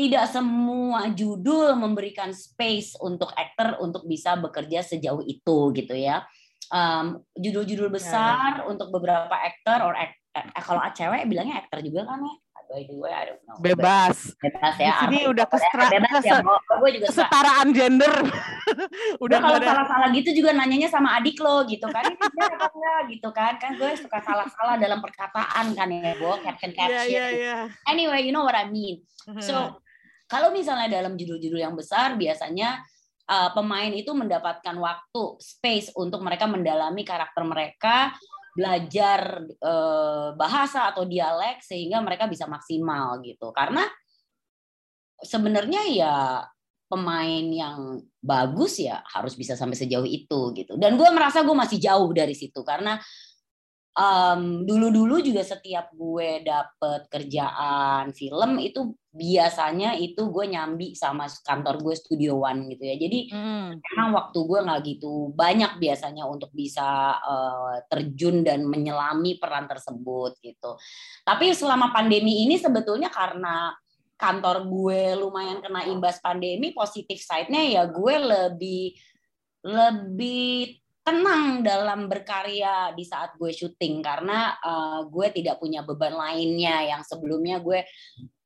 tidak 0.00 0.32
semua 0.32 1.12
judul 1.12 1.76
memberikan 1.76 2.32
space 2.32 2.96
untuk 3.04 3.28
aktor 3.36 3.76
untuk 3.84 4.08
bisa 4.08 4.32
bekerja 4.40 4.80
sejauh 4.80 5.20
itu 5.28 5.76
gitu 5.76 5.92
ya. 5.92 6.24
Um, 6.72 7.20
judul-judul 7.36 7.92
besar 7.92 8.64
untuk 8.64 8.88
beberapa 8.88 9.34
aktor 9.34 9.84
or 9.84 9.92
act, 9.92 10.16
eh, 10.32 10.46
kalau 10.64 10.80
cewek 10.96 11.28
bilangnya 11.28 11.60
aktor 11.60 11.84
juga 11.84 12.08
kan 12.08 12.24
ya. 12.24 12.34
By 12.70 12.86
the 12.86 12.94
way, 13.02 13.10
I 13.10 13.34
don't 13.34 13.42
know. 13.50 13.58
Bebas. 13.58 14.30
Bebas 14.38 14.78
Di 14.78 14.86
ya. 14.86 15.02
sini 15.02 15.26
apa 15.26 15.30
udah 15.34 15.46
kestra- 15.50 15.90
bebas 15.90 16.22
ya. 16.22 16.38
Gue 16.78 16.90
juga. 16.94 17.06
Kesetaraan 17.10 17.68
gender. 17.74 18.14
Udah 19.26 19.38
kalau 19.42 19.58
nggak 19.58 19.66
ada. 19.66 19.74
salah-salah 19.74 20.08
gitu 20.14 20.30
juga 20.30 20.54
nanyanya 20.54 20.86
sama 20.86 21.18
adik 21.18 21.42
lo 21.42 21.66
gitu 21.66 21.90
kan. 21.90 22.06
Ini 22.06 22.14
apa 22.46 22.70
enggak 22.70 23.00
gitu 23.10 23.28
kan. 23.34 23.52
Kan 23.58 23.74
gue 23.74 23.90
suka 23.98 24.22
salah-salah 24.22 24.78
dalam 24.78 25.02
perkataan 25.02 25.74
kan 25.74 25.90
ya, 25.90 26.14
Bo. 26.14 26.38
Caption 26.38 26.70
Iya, 26.70 26.78
caption. 26.78 27.10
iya, 27.10 27.26
iya. 27.34 27.56
Anyway, 27.90 28.22
you 28.22 28.30
know 28.30 28.46
what 28.46 28.54
I 28.54 28.70
mean. 28.70 29.02
So, 29.42 29.82
kalau 30.30 30.54
misalnya 30.54 30.86
dalam 30.86 31.18
judul-judul 31.18 31.58
yang 31.58 31.74
besar, 31.74 32.14
biasanya 32.14 32.86
uh, 33.26 33.50
pemain 33.50 33.90
itu 33.90 34.14
mendapatkan 34.14 34.78
waktu, 34.78 35.24
space 35.42 35.90
untuk 35.98 36.22
mereka 36.22 36.46
mendalami 36.46 37.02
karakter 37.02 37.42
mereka, 37.42 38.14
belajar 38.60 39.40
uh, 39.64 40.36
bahasa 40.36 40.92
atau 40.92 41.08
dialek 41.08 41.64
sehingga 41.64 42.04
mereka 42.04 42.28
bisa 42.28 42.44
maksimal 42.44 43.16
gitu. 43.24 43.48
Karena 43.56 43.88
sebenarnya 45.24 45.82
ya 45.88 46.16
pemain 46.92 47.46
yang 47.48 48.04
bagus 48.20 48.84
ya 48.84 49.00
harus 49.08 49.32
bisa 49.32 49.56
sampai 49.56 49.80
sejauh 49.80 50.04
itu 50.04 50.52
gitu. 50.52 50.76
Dan 50.76 51.00
gue 51.00 51.08
merasa 51.08 51.40
gue 51.40 51.56
masih 51.56 51.80
jauh 51.80 52.12
dari 52.12 52.36
situ 52.36 52.60
karena 52.60 53.00
um, 53.96 54.62
dulu-dulu 54.66 55.18
juga 55.22 55.42
setiap 55.42 55.90
gue 55.94 56.44
dapet 56.46 57.10
kerjaan 57.10 58.14
film 58.14 58.60
itu 58.62 58.94
biasanya 59.10 59.98
itu 59.98 60.30
gue 60.30 60.46
nyambi 60.54 60.94
sama 60.94 61.26
kantor 61.26 61.82
gue 61.82 61.94
Studio 61.98 62.38
One 62.38 62.70
gitu 62.70 62.84
ya. 62.86 62.94
Jadi 62.94 63.18
Hmm. 63.34 63.74
memang 63.74 64.10
waktu 64.14 64.38
gue 64.38 64.58
nggak 64.62 64.80
gitu 64.86 65.34
banyak 65.34 65.82
biasanya 65.82 66.24
untuk 66.30 66.54
bisa 66.54 67.18
uh, 67.18 67.82
terjun 67.90 68.46
dan 68.46 68.62
menyelami 68.66 69.42
peran 69.42 69.66
tersebut 69.66 70.38
gitu. 70.38 70.78
Tapi 71.26 71.50
selama 71.50 71.90
pandemi 71.90 72.46
ini 72.46 72.54
sebetulnya 72.54 73.10
karena 73.10 73.74
kantor 74.14 74.68
gue 74.68 75.16
lumayan 75.16 75.64
kena 75.64 75.88
imbas 75.88 76.20
pandemi, 76.20 76.76
positif 76.76 77.18
side-nya 77.24 77.64
ya 77.66 77.82
gue 77.88 78.14
lebih 78.20 78.94
lebih 79.64 80.80
tenang 81.10 81.66
dalam 81.66 82.06
berkarya 82.06 82.94
di 82.94 83.02
saat 83.02 83.34
gue 83.34 83.50
syuting 83.50 83.98
karena 83.98 84.54
uh, 84.62 85.02
gue 85.10 85.26
tidak 85.34 85.58
punya 85.58 85.82
beban 85.82 86.14
lainnya 86.14 86.86
yang 86.86 87.02
sebelumnya 87.02 87.58
gue 87.58 87.82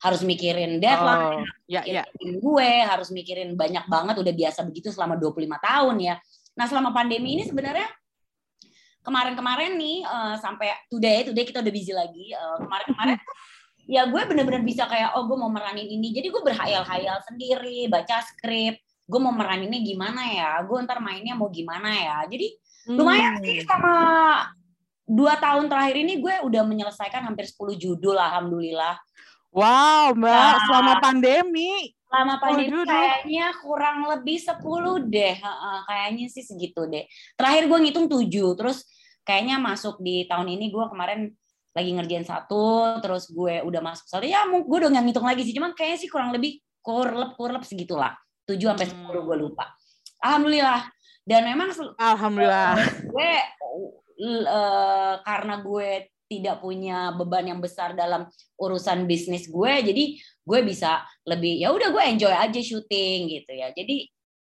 harus 0.01 0.25
mikirin 0.25 0.81
deadline, 0.81 1.45
Oh, 1.45 1.69
ya, 1.69 1.85
ya. 1.85 2.01
mikirin 2.09 2.37
gue 2.41 2.71
harus 2.85 3.09
mikirin 3.13 3.51
banyak 3.53 3.85
banget 3.85 4.17
udah 4.17 4.33
biasa 4.33 4.65
begitu 4.65 4.89
selama 4.89 5.21
25 5.21 5.45
tahun 5.61 5.97
ya. 6.01 6.17
Nah, 6.57 6.67
selama 6.69 6.93
pandemi 6.97 7.37
ini 7.37 7.45
sebenarnya 7.45 7.89
kemarin-kemarin 9.05 9.77
nih 9.77 9.99
eh, 10.05 10.35
sampai 10.41 10.89
today 10.89 11.29
today 11.29 11.45
kita 11.45 11.61
udah 11.61 11.73
busy 11.73 11.93
lagi. 11.93 12.33
Eh, 12.33 12.57
kemarin-kemarin 12.65 13.19
ya 13.85 14.09
gue 14.09 14.23
bener-bener 14.25 14.65
bisa 14.65 14.89
kayak 14.89 15.13
oh 15.17 15.29
gue 15.29 15.37
mau 15.37 15.53
meranin 15.53 15.89
ini. 15.89 16.13
Jadi 16.17 16.33
gue 16.33 16.43
berhayal-hayal 16.45 17.21
sendiri, 17.29 17.89
baca 17.93 18.25
skrip, 18.25 18.81
gue 19.05 19.21
mau 19.21 19.33
meraninnya 19.37 19.81
gimana 19.85 20.23
ya, 20.33 20.51
gue 20.65 20.79
ntar 20.89 20.99
mainnya 21.05 21.37
mau 21.37 21.53
gimana 21.53 21.93
ya. 21.93 22.25
Jadi 22.25 22.57
lumayan 22.89 23.41
sih 23.45 23.65
sama 23.65 23.95
dua 25.05 25.37
tahun 25.37 25.69
terakhir 25.69 25.97
ini 26.01 26.17
gue 26.21 26.35
udah 26.49 26.65
menyelesaikan 26.65 27.29
hampir 27.29 27.45
10 27.45 27.77
judul 27.77 28.17
alhamdulillah. 28.17 28.97
Wow, 29.55 30.17
Mbak, 30.17 30.33
Nah. 30.35 30.65
selama 30.67 30.93
pandemi. 30.99 31.93
Selama 32.09 32.41
10 32.41 32.43
pandemi 32.43 32.71
judul. 32.73 32.89
kayaknya 32.91 33.47
kurang 33.61 33.99
lebih 34.09 34.39
10 34.41 34.99
deh. 35.05 35.37
Kayaknya 35.87 36.27
sih 36.33 36.43
segitu 36.43 36.89
deh. 36.89 37.05
Terakhir 37.37 37.69
gue 37.69 37.79
ngitung 37.85 38.09
7, 38.09 38.57
terus 38.57 38.89
kayaknya 39.23 39.61
masuk 39.61 40.01
di 40.01 40.25
tahun 40.27 40.49
ini 40.59 40.73
gue 40.73 40.85
kemarin 40.89 41.31
lagi 41.75 41.91
ngerjain 41.93 42.27
satu, 42.27 42.99
terus 43.05 43.29
gue 43.29 43.61
udah 43.63 43.81
masuk 43.85 44.07
satu. 44.09 44.25
Ya 44.25 44.43
gue 44.49 44.63
udah 44.65 44.91
nggak 44.91 45.05
ngitung 45.13 45.29
lagi 45.29 45.45
sih, 45.45 45.55
cuman 45.55 45.77
kayaknya 45.77 45.99
sih 46.01 46.11
kurang 46.11 46.33
lebih 46.33 46.59
kurlep 46.81 47.37
kurlep 47.37 47.63
segitulah. 47.63 48.17
7 48.45 48.61
sampai 48.61 48.87
10 48.89 49.27
gue 49.27 49.37
lupa. 49.37 49.73
Alhamdulillah. 50.21 50.89
Dan 51.25 51.49
memang 51.49 51.73
Alhamdulillah. 51.97 52.77
gue 53.01 53.33
eh, 54.21 55.15
karena 55.25 55.55
gue 55.65 55.91
tidak 56.25 56.61
punya 56.65 57.13
beban 57.13 57.45
yang 57.45 57.61
besar 57.61 57.93
dalam 57.93 58.25
urusan 58.57 59.05
bisnis 59.05 59.47
gue 59.47 59.73
jadi 59.85 60.05
gue 60.21 60.61
bisa 60.65 61.05
lebih 61.29 61.61
ya 61.61 61.71
udah 61.71 61.93
gue 61.93 62.03
enjoy 62.17 62.33
aja 62.33 62.61
syuting 62.65 63.29
gitu 63.29 63.53
ya 63.53 63.69
jadi 63.77 63.97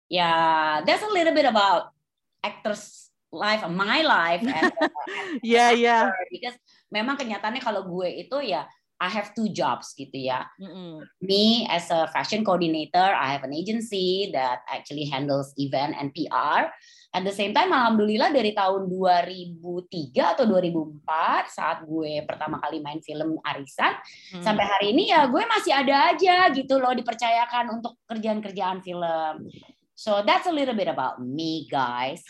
ya 0.06 0.30
that's 0.86 1.02
a 1.02 1.10
little 1.10 1.34
bit 1.34 1.44
about 1.46 1.90
actors 2.40 3.10
life 3.34 3.66
my 3.66 4.00
life 4.06 4.42
and 4.46 4.70
Iya, 5.46 5.74
iya. 5.74 5.98
because 6.30 6.56
memang 6.88 7.18
kenyataannya 7.18 7.62
kalau 7.62 7.82
gue 7.86 8.24
itu 8.26 8.36
ya 8.46 8.64
I 8.96 9.12
have 9.12 9.36
two 9.36 9.52
jobs 9.52 9.92
gitu 9.92 10.16
ya 10.16 10.48
Mm-mm. 10.56 11.04
me 11.20 11.68
as 11.68 11.92
a 11.92 12.08
fashion 12.08 12.40
coordinator, 12.40 13.12
I 13.12 13.28
have 13.36 13.44
an 13.44 13.52
agency 13.52 14.32
that 14.32 14.64
actually 14.66 15.04
handles 15.06 15.52
event 15.60 15.92
and 16.00 16.16
PR. 16.16 16.72
At 17.12 17.24
the 17.24 17.32
same 17.32 17.56
time, 17.56 17.72
alhamdulillah 17.72 18.28
dari 18.28 18.52
tahun 18.52 18.92
2003 18.92 19.56
atau 20.36 20.44
2004 20.44 21.48
saat 21.48 21.78
gue 21.88 22.20
pertama 22.28 22.60
kali 22.60 22.84
main 22.84 23.00
film 23.00 23.40
Arisan 23.40 23.96
Hmm. 24.36 24.44
sampai 24.44 24.64
hari 24.68 24.86
ini 24.92 25.08
ya 25.08 25.24
gue 25.24 25.40
masih 25.44 25.72
ada 25.72 26.12
aja 26.12 26.52
gitu 26.52 26.76
loh 26.76 26.92
dipercayakan 26.92 27.80
untuk 27.80 27.96
kerjaan-kerjaan 28.04 28.84
film. 28.84 29.48
So 29.96 30.20
that's 30.20 30.44
a 30.44 30.52
little 30.52 30.76
bit 30.76 30.92
about 30.92 31.24
me, 31.24 31.64
guys. 31.72 32.20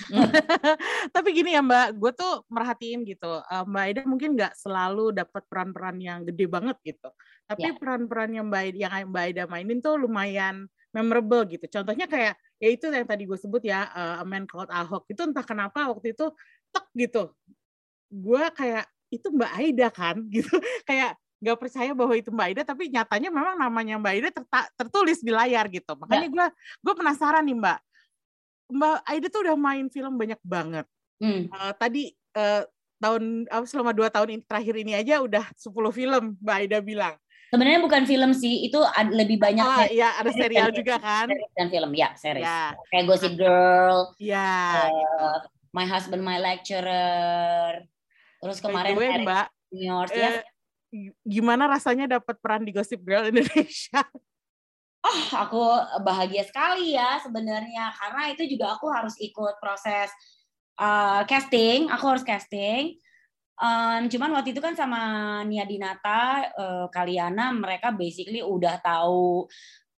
Tapi 1.14 1.28
gini 1.34 1.50
ya 1.50 1.66
Mbak, 1.66 1.98
gue 1.98 2.12
tuh 2.14 2.46
merhatiin 2.46 3.02
gitu. 3.02 3.42
eh, 3.42 3.64
Mbak 3.66 3.82
Aida 3.90 4.00
mungkin 4.06 4.38
nggak 4.38 4.54
selalu 4.54 5.10
dapat 5.10 5.42
peran-peran 5.50 5.98
yang 5.98 6.22
gede 6.22 6.46
banget 6.46 6.78
gitu. 6.86 7.10
Tapi 7.50 7.66
Ya. 7.66 7.74
peran-peran 7.74 8.30
yang 8.38 8.46
Mbak 8.46 8.60
Aida, 8.70 8.78
yang 8.78 9.10
Mbak 9.10 9.22
Aida 9.26 9.42
mainin 9.50 9.82
tuh 9.82 9.98
lumayan 9.98 10.70
memorable 10.94 11.42
gitu. 11.50 11.66
Contohnya 11.66 12.06
kayak 12.06 12.38
ya 12.62 12.68
itu 12.70 12.86
yang 12.86 13.02
tadi 13.02 13.26
gue 13.26 13.34
sebut 13.34 13.60
ya, 13.66 13.90
eh, 13.90 14.22
A 14.22 14.24
Man 14.24 14.46
Called 14.46 14.70
Ahok. 14.70 15.10
Itu 15.10 15.26
entah 15.26 15.42
kenapa 15.42 15.90
waktu 15.90 16.14
itu 16.14 16.30
tek 16.70 16.86
gitu. 16.94 17.34
Gue 18.06 18.46
kayak 18.54 18.86
itu 19.10 19.26
Mbak 19.34 19.52
Aida 19.58 19.88
kan 19.90 20.22
gitu. 20.34 20.54
Kayak 20.86 21.18
nggak 21.36 21.58
percaya 21.58 21.92
bahwa 21.92 22.14
itu 22.14 22.32
Mbak 22.32 22.46
Aida, 22.48 22.62
tapi 22.64 22.88
nyatanya 22.88 23.28
memang 23.28 23.56
namanya 23.56 23.94
Mbak 23.96 24.12
Aida 24.12 24.28
terta- 24.32 24.70
tertulis 24.74 25.20
di 25.20 25.28
layar 25.28 25.68
gitu. 25.68 25.92
Makanya 25.94 26.26
gue 26.26 26.46
gue 26.80 26.94
penasaran 26.96 27.44
nih 27.44 27.56
Mbak. 27.56 27.78
Mbak 28.66 28.96
Aida 29.04 29.26
tuh 29.28 29.40
udah 29.46 29.54
main 29.54 29.86
film 29.86 30.16
banyak 30.16 30.40
banget. 30.42 30.86
Hmm. 31.16 31.46
Eh, 31.46 31.72
tadi 31.76 32.02
eh, 32.12 32.62
tahun 32.96 33.44
apa, 33.46 33.64
selama 33.64 33.92
dua 33.92 34.08
tahun 34.08 34.28
ini, 34.34 34.42
terakhir 34.42 34.74
ini 34.76 34.92
aja 34.92 35.20
udah 35.20 35.44
10 35.52 35.70
film 35.90 36.34
Mbak 36.40 36.56
Aida 36.56 36.78
bilang. 36.80 37.14
Sebenarnya 37.46 37.78
bukan 37.78 38.02
film 38.04 38.34
sih, 38.34 38.66
itu 38.66 38.80
ad- 38.82 39.14
lebih 39.14 39.38
banyak 39.38 39.62
Oh 39.62 39.78
series 39.78 39.94
iya 39.94 40.08
ada 40.18 40.30
serial 40.30 40.68
juga 40.74 40.98
kan? 40.98 41.30
dan 41.54 41.70
film 41.70 41.94
ya, 41.94 42.10
series. 42.18 42.42
Ya, 42.42 42.74
Kayak 42.90 43.04
Gossip 43.06 43.32
Girl, 43.38 44.10
ya. 44.18 44.90
eh, 44.90 45.38
My 45.70 45.86
Husband, 45.86 46.20
My 46.20 46.42
Lecturer. 46.42 47.86
Terus 48.36 48.58
By 48.58 48.64
kemarin 48.66 48.92
the 48.92 48.98
way, 48.98 49.08
Eric 49.12 49.24
Mbak, 49.24 49.46
Seniors. 49.70 50.10
eh, 50.10 50.18
ya, 50.18 50.30
g- 50.34 50.44
gimana 51.26 51.66
rasanya 51.66 52.18
dapat 52.18 52.36
peran 52.38 52.62
di 52.62 52.72
Gossip 52.72 53.02
Girl 53.02 53.28
Indonesia? 53.28 54.02
oh, 55.06 55.22
aku 55.46 55.62
bahagia 56.02 56.42
sekali 56.46 56.94
ya 56.98 57.20
sebenarnya 57.22 57.94
karena 57.94 58.22
itu 58.34 58.42
juga 58.46 58.74
aku 58.74 58.90
harus 58.90 59.14
ikut 59.22 59.58
proses 59.62 60.10
uh, 60.80 61.22
casting. 61.24 61.88
Aku 61.92 62.04
harus 62.08 62.24
casting. 62.24 62.96
Um, 63.56 64.12
cuman 64.12 64.36
waktu 64.36 64.52
itu 64.52 64.60
kan 64.60 64.76
sama 64.76 65.00
Nia 65.48 65.64
Dinata, 65.64 66.52
uh, 66.52 66.86
Kaliana, 66.92 67.56
mereka 67.56 67.88
basically 67.88 68.44
udah 68.44 68.76
tahu 68.84 69.48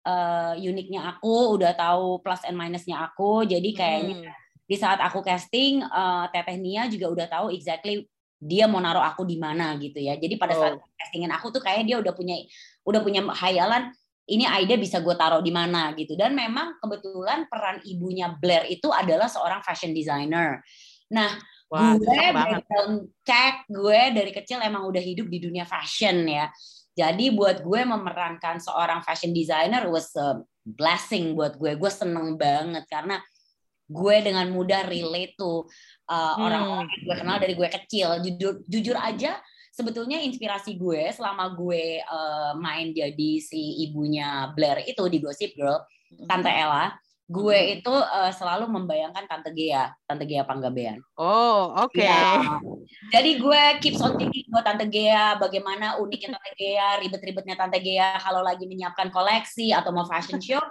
uh, 0.06 0.54
uniknya 0.54 1.18
aku, 1.18 1.58
udah 1.58 1.74
tahu 1.74 2.22
plus 2.22 2.46
and 2.46 2.54
minusnya 2.54 3.02
aku. 3.10 3.44
Jadi 3.50 3.74
kayaknya 3.74 4.16
Hmm. 4.22 4.34
di 4.70 4.76
saat 4.78 5.02
aku 5.02 5.26
casting, 5.26 5.82
uh, 5.82 6.30
Teteh 6.30 6.58
Nia 6.62 6.86
juga 6.86 7.10
udah 7.10 7.28
tahu 7.28 7.46
exactly 7.50 8.06
dia 8.38 8.70
mau 8.70 8.78
naruh 8.78 9.02
aku 9.02 9.26
di 9.26 9.42
mana 9.42 9.74
gitu 9.82 9.98
ya. 9.98 10.14
Jadi 10.16 10.38
pada 10.38 10.54
saat 10.54 10.78
Oh. 10.78 10.84
castingin 10.98 11.34
aku 11.34 11.50
tuh 11.50 11.62
kayak 11.62 11.90
dia 11.90 11.98
udah 11.98 12.14
punya 12.14 12.38
udah 12.86 13.02
punya 13.02 13.26
hayalan 13.34 13.90
ini 14.28 14.44
Aida 14.44 14.76
bisa 14.76 15.00
gue 15.00 15.16
taruh 15.16 15.42
di 15.42 15.50
mana 15.50 15.96
gitu. 15.98 16.14
Dan 16.14 16.36
memang 16.38 16.78
kebetulan 16.84 17.48
peran 17.48 17.82
ibunya 17.88 18.30
Blair 18.38 18.68
itu 18.68 18.92
adalah 18.92 19.32
seorang 19.32 19.64
fashion 19.64 19.96
designer. 19.96 20.62
Nah, 21.08 21.40
Wah, 21.68 21.96
gue 21.96 22.24
background 22.32 23.12
tech 23.24 23.64
gue 23.68 24.02
dari 24.16 24.32
kecil 24.32 24.60
emang 24.64 24.88
udah 24.88 25.04
hidup 25.04 25.28
di 25.28 25.40
dunia 25.40 25.64
fashion 25.68 26.28
ya. 26.28 26.52
Jadi 26.98 27.32
buat 27.32 27.62
gue 27.64 27.82
memerankan 27.88 28.60
seorang 28.60 29.06
fashion 29.06 29.32
designer 29.32 29.88
was 29.88 30.12
a 30.20 30.44
blessing 30.64 31.36
buat 31.36 31.56
gue. 31.56 31.76
Gue 31.80 31.92
seneng 31.92 32.36
banget 32.36 32.84
karena 32.92 33.20
gue 33.88 34.16
dengan 34.20 34.48
mudah 34.52 34.84
relate 34.86 35.34
tuh 35.40 35.64
uh, 36.12 36.36
Hmm. 36.36 36.44
orang-orang 36.44 36.88
yang 36.92 37.02
gue 37.08 37.16
kenal 37.16 37.38
dari 37.40 37.54
gue 37.56 37.70
kecil. 37.72 38.10
Jujur, 38.24 38.54
jujur 38.68 38.98
aja 39.00 39.40
sebetulnya 39.72 40.18
inspirasi 40.22 40.74
gue 40.76 41.14
selama 41.14 41.54
gue 41.54 42.02
uh, 42.02 42.58
main 42.58 42.90
jadi 42.92 43.32
si 43.38 43.86
ibunya 43.86 44.50
Blair 44.58 44.82
itu 44.84 45.06
di 45.06 45.22
Gossip 45.22 45.54
Girl, 45.54 45.78
Tante 46.26 46.50
Ella, 46.50 46.98
gue 47.28 47.78
itu 47.78 47.92
uh, 47.94 48.32
selalu 48.34 48.72
membayangkan 48.72 49.28
Tante 49.28 49.52
Gea, 49.54 49.92
Tante 50.08 50.24
Gea 50.26 50.48
Panggabean. 50.48 50.98
Oh, 51.20 51.76
oke. 51.78 52.00
Ya. 52.00 52.58
Jadi 53.12 53.38
gue 53.38 53.64
keeps 53.84 54.00
on 54.02 54.16
thinking 54.16 54.48
buat 54.50 54.64
Tante 54.66 54.88
Gea, 54.88 55.38
bagaimana 55.38 56.00
uniknya 56.02 56.40
Tante 56.40 56.52
Gea, 56.56 56.98
ribet-ribetnya 57.04 57.60
Tante 57.60 57.78
Gea 57.84 58.18
kalau 58.18 58.42
lagi 58.42 58.64
menyiapkan 58.66 59.12
koleksi 59.12 59.76
atau 59.76 59.92
mau 59.92 60.08
fashion 60.08 60.40
show. 60.42 60.64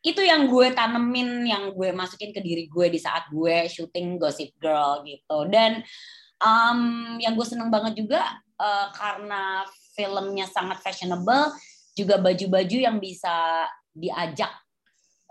Itu 0.00 0.24
yang 0.24 0.48
gue 0.48 0.72
tanemin, 0.72 1.44
yang 1.44 1.76
gue 1.76 1.92
masukin 1.92 2.32
ke 2.32 2.40
diri 2.40 2.66
gue 2.66 2.86
di 2.88 2.96
saat 2.96 3.28
gue 3.28 3.68
syuting 3.68 4.16
Gossip 4.16 4.56
Girl 4.56 5.04
gitu. 5.04 5.44
Dan 5.52 5.84
um, 6.40 6.80
yang 7.20 7.36
gue 7.36 7.46
seneng 7.46 7.68
banget 7.68 8.00
juga 8.00 8.24
uh, 8.56 8.88
karena 8.96 9.64
filmnya 9.92 10.48
sangat 10.48 10.80
fashionable, 10.80 11.52
juga 11.92 12.16
baju-baju 12.16 12.76
yang 12.80 12.96
bisa 12.96 13.68
diajak 13.92 14.48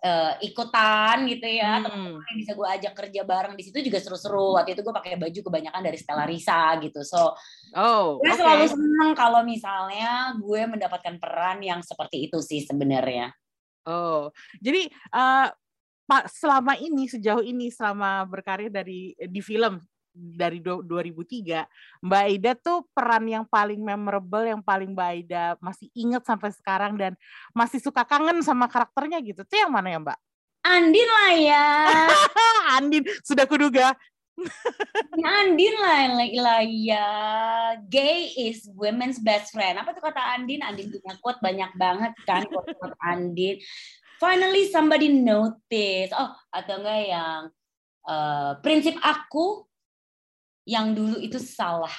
uh, 0.04 0.34
ikutan 0.44 1.28
gitu 1.28 1.48
ya. 1.48 1.82
Hmm. 1.84 2.20
yang 2.20 2.38
bisa 2.38 2.52
gue 2.56 2.68
ajak 2.68 2.94
kerja 2.96 3.22
bareng 3.26 3.56
di 3.56 3.64
situ 3.66 3.80
juga 3.84 4.00
seru-seru. 4.00 4.60
Waktu 4.60 4.76
itu 4.76 4.82
gue 4.84 4.96
pakai 4.96 5.16
baju 5.20 5.40
kebanyakan 5.50 5.82
dari 5.82 5.98
Stella 6.00 6.26
Risa 6.28 6.78
gitu. 6.84 7.02
So 7.04 7.36
Oh, 7.76 8.18
gue 8.18 8.34
oke. 8.34 8.40
selalu 8.40 8.66
seneng 8.66 9.12
kalau 9.14 9.42
misalnya 9.46 10.34
gue 10.38 10.62
mendapatkan 10.66 11.16
peran 11.22 11.62
yang 11.62 11.82
seperti 11.86 12.30
itu 12.30 12.40
sih 12.42 12.64
sebenarnya. 12.66 13.34
Oh, 13.90 14.30
jadi 14.62 14.86
eh, 14.94 15.48
Pak 16.06 16.30
selama 16.30 16.78
ini 16.78 17.10
sejauh 17.10 17.42
ini 17.42 17.74
selama 17.74 18.22
berkarir 18.30 18.70
dari 18.70 19.14
di 19.18 19.42
film 19.42 19.82
dari 20.10 20.58
du- 20.58 20.82
2003, 20.82 21.70
Mbak 22.02 22.24
Aida 22.26 22.52
tuh 22.58 22.82
peran 22.92 23.24
yang 23.30 23.46
paling 23.46 23.80
memorable, 23.80 24.46
yang 24.46 24.62
paling 24.62 24.92
Mbak 24.98 25.10
Aida 25.10 25.44
masih 25.62 25.88
ingat 25.94 26.26
sampai 26.26 26.50
sekarang 26.50 26.98
dan 26.98 27.14
masih 27.54 27.78
suka 27.78 28.02
kangen 28.04 28.42
sama 28.42 28.66
karakternya 28.66 29.22
gitu. 29.22 29.46
Itu 29.46 29.56
yang 29.58 29.72
mana 29.72 29.94
ya 29.94 30.00
Mbak? 30.02 30.20
Andin 30.60 31.08
lah 31.08 31.34
ya, 31.40 31.68
Andin, 32.78 33.04
sudah 33.24 33.48
kuduga. 33.48 33.96
Andin 35.20 35.76
lah, 35.80 36.16
lah, 36.16 36.30
lah 36.40 36.62
ya. 36.64 37.10
Gay 37.88 38.34
is 38.50 38.68
women's 38.76 39.20
best 39.20 39.52
friend. 39.52 39.80
Apa 39.80 39.92
tuh 39.92 40.04
kata 40.04 40.40
Andin? 40.40 40.64
Andin 40.64 40.92
punya 40.92 41.16
quote 41.20 41.42
banyak 41.44 41.72
banget 41.76 42.14
kan 42.24 42.46
quote 42.48 42.74
Andin. 43.12 43.60
Finally 44.20 44.68
somebody 44.72 45.12
notice. 45.12 46.12
Oh, 46.16 46.32
atau 46.52 46.76
enggak 46.84 47.02
yang 47.08 47.42
eh, 48.08 48.52
prinsip 48.60 48.96
aku 49.00 49.64
yang 50.68 50.94
dulu 50.94 51.18
itu 51.18 51.40
salah. 51.42 51.94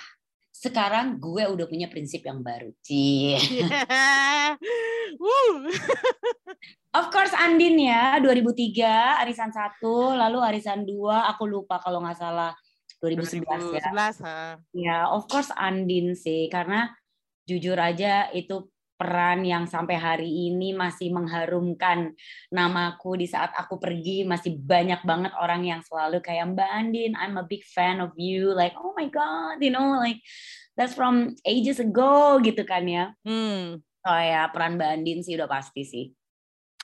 Sekarang 0.60 1.16
gue 1.16 1.40
udah 1.40 1.64
punya 1.64 1.88
prinsip 1.88 2.20
yang 2.20 2.44
baru. 2.44 2.68
Cie. 2.84 3.40
Wuh. 5.16 5.64
Of 7.00 7.08
course 7.14 7.30
Andin 7.38 7.78
ya, 7.78 8.18
2003 8.18 9.22
arisan 9.22 9.54
1, 9.54 9.78
lalu 10.18 10.38
arisan 10.42 10.82
2 10.82 11.30
aku 11.30 11.46
lupa 11.46 11.78
kalau 11.78 12.02
nggak 12.02 12.18
salah 12.18 12.50
2011 12.98 13.78
ya. 13.78 13.86
2011, 13.94 14.26
ha. 14.26 14.58
Ya, 14.74 14.98
of 15.06 15.30
course 15.30 15.54
Andin 15.54 16.18
sih 16.18 16.50
karena 16.50 16.90
jujur 17.46 17.78
aja 17.78 18.26
itu 18.34 18.66
peran 19.00 19.40
yang 19.48 19.64
sampai 19.64 19.96
hari 19.96 20.28
ini 20.28 20.76
masih 20.76 21.08
mengharumkan 21.08 22.12
namaku 22.52 23.16
di 23.16 23.24
saat 23.24 23.56
aku 23.56 23.80
pergi 23.80 24.28
masih 24.28 24.60
banyak 24.60 25.00
banget 25.08 25.32
orang 25.40 25.64
yang 25.64 25.80
selalu 25.80 26.20
kayak 26.20 26.52
Mbak 26.52 26.68
Andin 26.68 27.12
I'm 27.16 27.40
a 27.40 27.46
big 27.48 27.64
fan 27.64 28.04
of 28.04 28.12
you 28.20 28.52
like 28.52 28.76
oh 28.76 28.92
my 28.92 29.08
god 29.08 29.56
you 29.64 29.72
know 29.72 29.96
like 29.96 30.20
that's 30.76 30.92
from 30.92 31.32
ages 31.48 31.80
ago 31.80 32.36
gitu 32.44 32.60
kan 32.68 32.84
ya 32.84 33.16
Hmm. 33.24 33.80
oh 34.04 34.20
ya 34.20 34.52
peran 34.52 34.76
Mbak 34.76 34.90
Andin 35.00 35.24
sih 35.24 35.40
udah 35.40 35.48
pasti 35.48 35.88
sih 35.88 36.06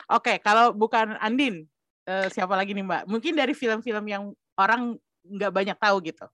Oke, 0.06 0.38
kalau 0.38 0.70
bukan 0.70 1.18
Andin, 1.18 1.66
eh, 2.06 2.30
siapa 2.30 2.54
lagi 2.54 2.70
nih 2.70 2.86
Mbak? 2.86 3.02
Mungkin 3.10 3.34
dari 3.34 3.50
film-film 3.58 4.06
yang 4.06 4.30
orang 4.54 4.94
nggak 5.26 5.50
banyak 5.50 5.76
tahu 5.82 5.98
gitu. 6.06 6.26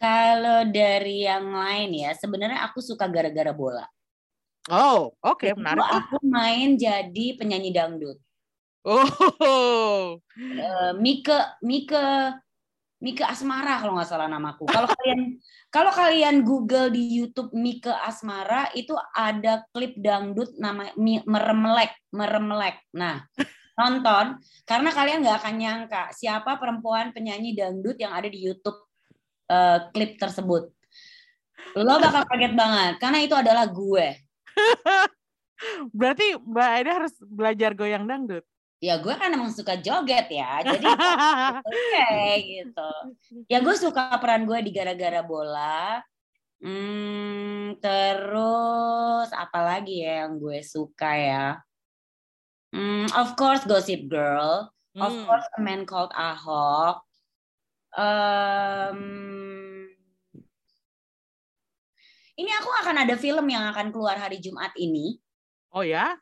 Kalau 0.00 0.64
dari 0.72 1.28
yang 1.28 1.52
lain 1.52 1.92
ya, 1.92 2.16
sebenarnya 2.16 2.64
aku 2.64 2.80
suka 2.80 3.04
gara-gara 3.04 3.52
bola. 3.52 3.84
Oh, 4.66 5.14
oke, 5.22 5.46
Itu 5.46 5.58
menarik. 5.62 5.78
aku 5.86 6.16
main 6.26 6.74
jadi 6.74 7.26
penyanyi 7.38 7.70
dangdut. 7.70 8.18
Oh, 8.86 10.18
Eh, 10.36 10.92
Mike 10.98 11.32
Mike 11.64 11.96
Mike 12.96 13.24
Asmara 13.24 13.78
kalau 13.82 13.96
nggak 13.98 14.08
salah 14.08 14.26
namaku. 14.30 14.66
Kalau 14.68 14.88
kalian 14.88 15.38
kalau 15.70 15.92
kalian 15.92 16.42
Google 16.46 16.90
di 16.92 17.02
YouTube 17.18 17.50
Mike 17.52 17.88
Asmara 17.88 18.70
itu 18.72 18.94
ada 19.14 19.64
klip 19.74 19.96
dangdut 20.00 20.54
nama 20.58 20.90
meremelek 21.26 21.92
meremelek. 22.14 22.78
Nah 22.94 23.24
nonton 23.76 24.40
karena 24.64 24.90
kalian 24.92 25.20
nggak 25.20 25.38
akan 25.44 25.54
nyangka 25.60 26.02
siapa 26.16 26.56
perempuan 26.56 27.12
penyanyi 27.12 27.52
dangdut 27.52 28.00
yang 28.00 28.16
ada 28.16 28.26
di 28.32 28.40
YouTube 28.40 28.76
eh, 29.50 29.88
klip 29.92 30.16
tersebut. 30.16 30.72
Lo 31.76 31.96
bakal 32.00 32.24
kaget 32.28 32.54
banget 32.56 32.94
karena 33.00 33.18
itu 33.24 33.34
adalah 33.36 33.66
gue. 33.68 34.25
berarti 35.98 36.36
Mbak 36.36 36.68
Aida 36.76 36.90
harus 37.02 37.14
belajar 37.22 37.70
goyang 37.72 38.04
dangdut. 38.04 38.44
Ya 38.76 39.00
gue 39.00 39.14
kan 39.16 39.32
emang 39.32 39.48
suka 39.48 39.80
joget 39.80 40.28
ya. 40.28 40.60
Jadi 40.60 40.84
oke 41.64 42.12
gitu. 42.44 42.90
Ya 43.48 43.64
gue 43.64 43.76
suka 43.76 44.12
peran 44.20 44.44
gue 44.44 44.58
di 44.60 44.70
gara-gara 44.72 45.24
bola. 45.24 46.04
Hmm, 46.60 47.76
terus 47.80 49.28
apa 49.32 49.60
lagi 49.60 50.04
ya 50.04 50.24
yang 50.28 50.36
gue 50.40 50.60
suka 50.60 51.10
ya? 51.16 51.46
Hmm, 52.72 53.08
of 53.16 53.32
course 53.36 53.64
Gossip 53.64 54.08
Girl. 54.12 54.68
Of 54.96 55.12
Hmm. 55.12 55.24
course 55.28 55.44
A 55.56 55.60
Man 55.60 55.84
Called 55.84 56.12
Ahok. 56.12 57.04
Um, 57.96 59.00
ini 62.36 62.50
aku 62.52 62.70
akan 62.84 62.96
ada 63.08 63.14
film 63.16 63.46
yang 63.48 63.64
akan 63.72 63.88
keluar 63.88 64.20
hari 64.20 64.38
Jumat 64.38 64.72
ini. 64.76 65.16
Oh 65.72 65.80
ya? 65.80 66.20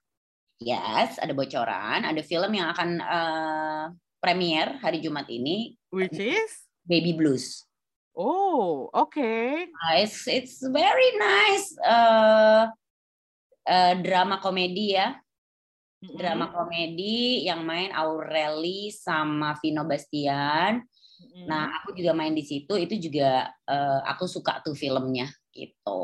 Yes, 0.62 1.18
ada 1.18 1.34
bocoran. 1.34 2.06
Ada 2.06 2.22
film 2.22 2.54
yang 2.54 2.70
akan 2.70 2.90
eh, 3.02 3.84
premier 4.22 4.78
hari 4.78 5.02
Jumat 5.02 5.26
ini, 5.26 5.74
Which 5.90 6.16
is? 6.16 6.70
Baby 6.86 7.18
Blues. 7.18 7.66
Oh, 8.14 8.86
oke. 8.94 9.34
Uh, 9.66 9.94
it's 9.98 10.30
it's 10.30 10.62
very 10.62 11.10
nice 11.18 11.74
uh, 11.82 12.70
uh, 13.66 13.94
drama 13.98 14.38
komedi 14.38 14.94
ya, 14.94 15.18
drama 15.98 16.54
komedi 16.54 17.42
yang 17.42 17.66
main 17.66 17.90
Aureli 17.90 18.94
sama 18.94 19.58
Vino 19.58 19.82
Bastian. 19.82 20.86
Nah, 21.50 21.82
aku 21.82 21.98
juga 21.98 22.14
main 22.14 22.30
di 22.30 22.46
situ. 22.46 22.78
Itu 22.78 22.94
juga 23.00 23.50
eh, 23.66 24.00
aku 24.06 24.30
suka 24.30 24.62
tuh 24.62 24.76
filmnya 24.78 25.26
gitu. 25.54 26.02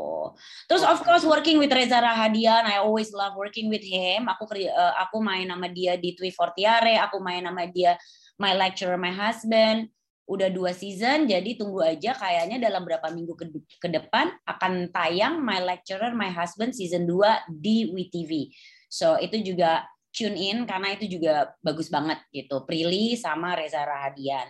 Terus 0.65 0.83
of 0.87 1.03
course 1.03 1.27
working 1.27 1.59
with 1.59 1.69
Reza 1.69 1.99
Rahadian, 1.99 2.63
I 2.63 2.79
always 2.79 3.11
love 3.11 3.35
working 3.35 3.67
with 3.67 3.83
him. 3.83 4.31
Aku 4.31 4.47
eh, 4.55 4.71
aku 4.97 5.19
main 5.19 5.51
sama 5.51 5.67
dia 5.67 5.99
di 5.99 6.15
Twi 6.15 6.31
Fortiare, 6.31 6.95
aku 6.97 7.19
main 7.19 7.43
sama 7.43 7.67
dia 7.67 7.99
My 8.39 8.55
Lecturer, 8.55 8.95
My 8.95 9.11
Husband. 9.11 9.91
Udah 10.31 10.47
dua 10.47 10.71
season, 10.71 11.27
jadi 11.27 11.59
tunggu 11.59 11.83
aja 11.83 12.15
kayaknya 12.15 12.55
dalam 12.55 12.87
berapa 12.87 13.11
minggu 13.11 13.35
ke, 13.35 13.51
ke 13.83 13.89
depan 13.91 14.31
akan 14.47 14.87
tayang 14.87 15.43
My 15.43 15.59
Lecturer, 15.59 16.15
My 16.15 16.31
Husband 16.31 16.71
season 16.71 17.03
2 17.03 17.51
di 17.51 17.91
WeTV. 17.91 18.47
So 18.87 19.19
itu 19.19 19.43
juga 19.43 19.83
tune 20.11 20.35
in 20.35 20.63
karena 20.67 20.95
itu 20.95 21.07
juga 21.19 21.55
bagus 21.63 21.91
banget 21.91 22.19
gitu. 22.31 22.63
Prilly 22.63 23.19
sama 23.19 23.59
Reza 23.59 23.83
Rahadian. 23.83 24.47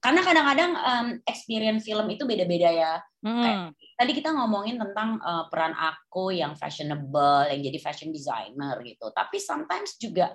Karena 0.00 0.20
kadang-kadang 0.24 0.72
um, 0.80 1.08
experience 1.28 1.84
film 1.84 2.08
itu 2.08 2.24
beda-beda 2.24 2.72
ya. 2.72 2.94
Hmm. 3.20 3.68
Tadi 4.00 4.12
kita 4.16 4.32
ngomongin 4.32 4.80
tentang 4.80 5.20
uh, 5.20 5.44
peran 5.52 5.76
aku 5.76 6.32
yang 6.32 6.56
fashionable, 6.56 7.44
yang 7.52 7.60
jadi 7.60 7.78
fashion 7.78 8.08
designer 8.08 8.80
gitu. 8.80 9.12
Tapi 9.12 9.36
sometimes 9.36 10.00
juga 10.00 10.32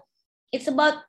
it's 0.54 0.70
about 0.70 1.02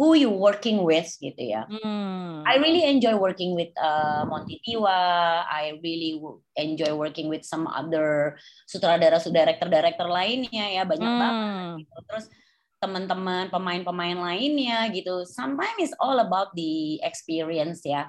who 0.00 0.16
you 0.16 0.32
working 0.32 0.80
with 0.80 1.12
gitu 1.20 1.44
ya. 1.44 1.68
Hmm. 1.68 2.40
I 2.48 2.56
really 2.56 2.88
enjoy 2.88 3.20
working 3.20 3.52
with 3.52 3.68
uh, 3.76 4.24
Monty 4.24 4.64
Tiwa. 4.64 5.44
I 5.44 5.76
really 5.84 6.16
enjoy 6.56 6.96
working 6.96 7.28
with 7.28 7.44
some 7.44 7.68
other 7.68 8.40
sutradara, 8.64 9.20
director, 9.20 9.68
director 9.68 10.08
lainnya 10.08 10.72
ya 10.72 10.82
banyak 10.88 11.04
banget. 11.04 11.36
Hmm. 11.36 11.72
Gitu. 11.84 11.98
Terus 12.08 12.24
teman-teman 12.80 13.52
pemain-pemain 13.52 14.16
lainnya 14.16 14.88
gitu. 14.90 15.22
Sometimes 15.28 15.76
it's 15.78 15.96
all 16.00 16.16
about 16.16 16.50
the 16.56 16.96
experience 17.04 17.84
ya. 17.84 18.08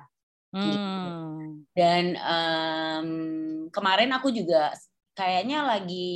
Hmm. 0.56 1.64
Dan 1.76 2.16
em, 2.16 3.08
kemarin 3.72 4.12
aku 4.16 4.32
juga 4.32 4.72
kayaknya 5.12 5.68
lagi 5.68 6.12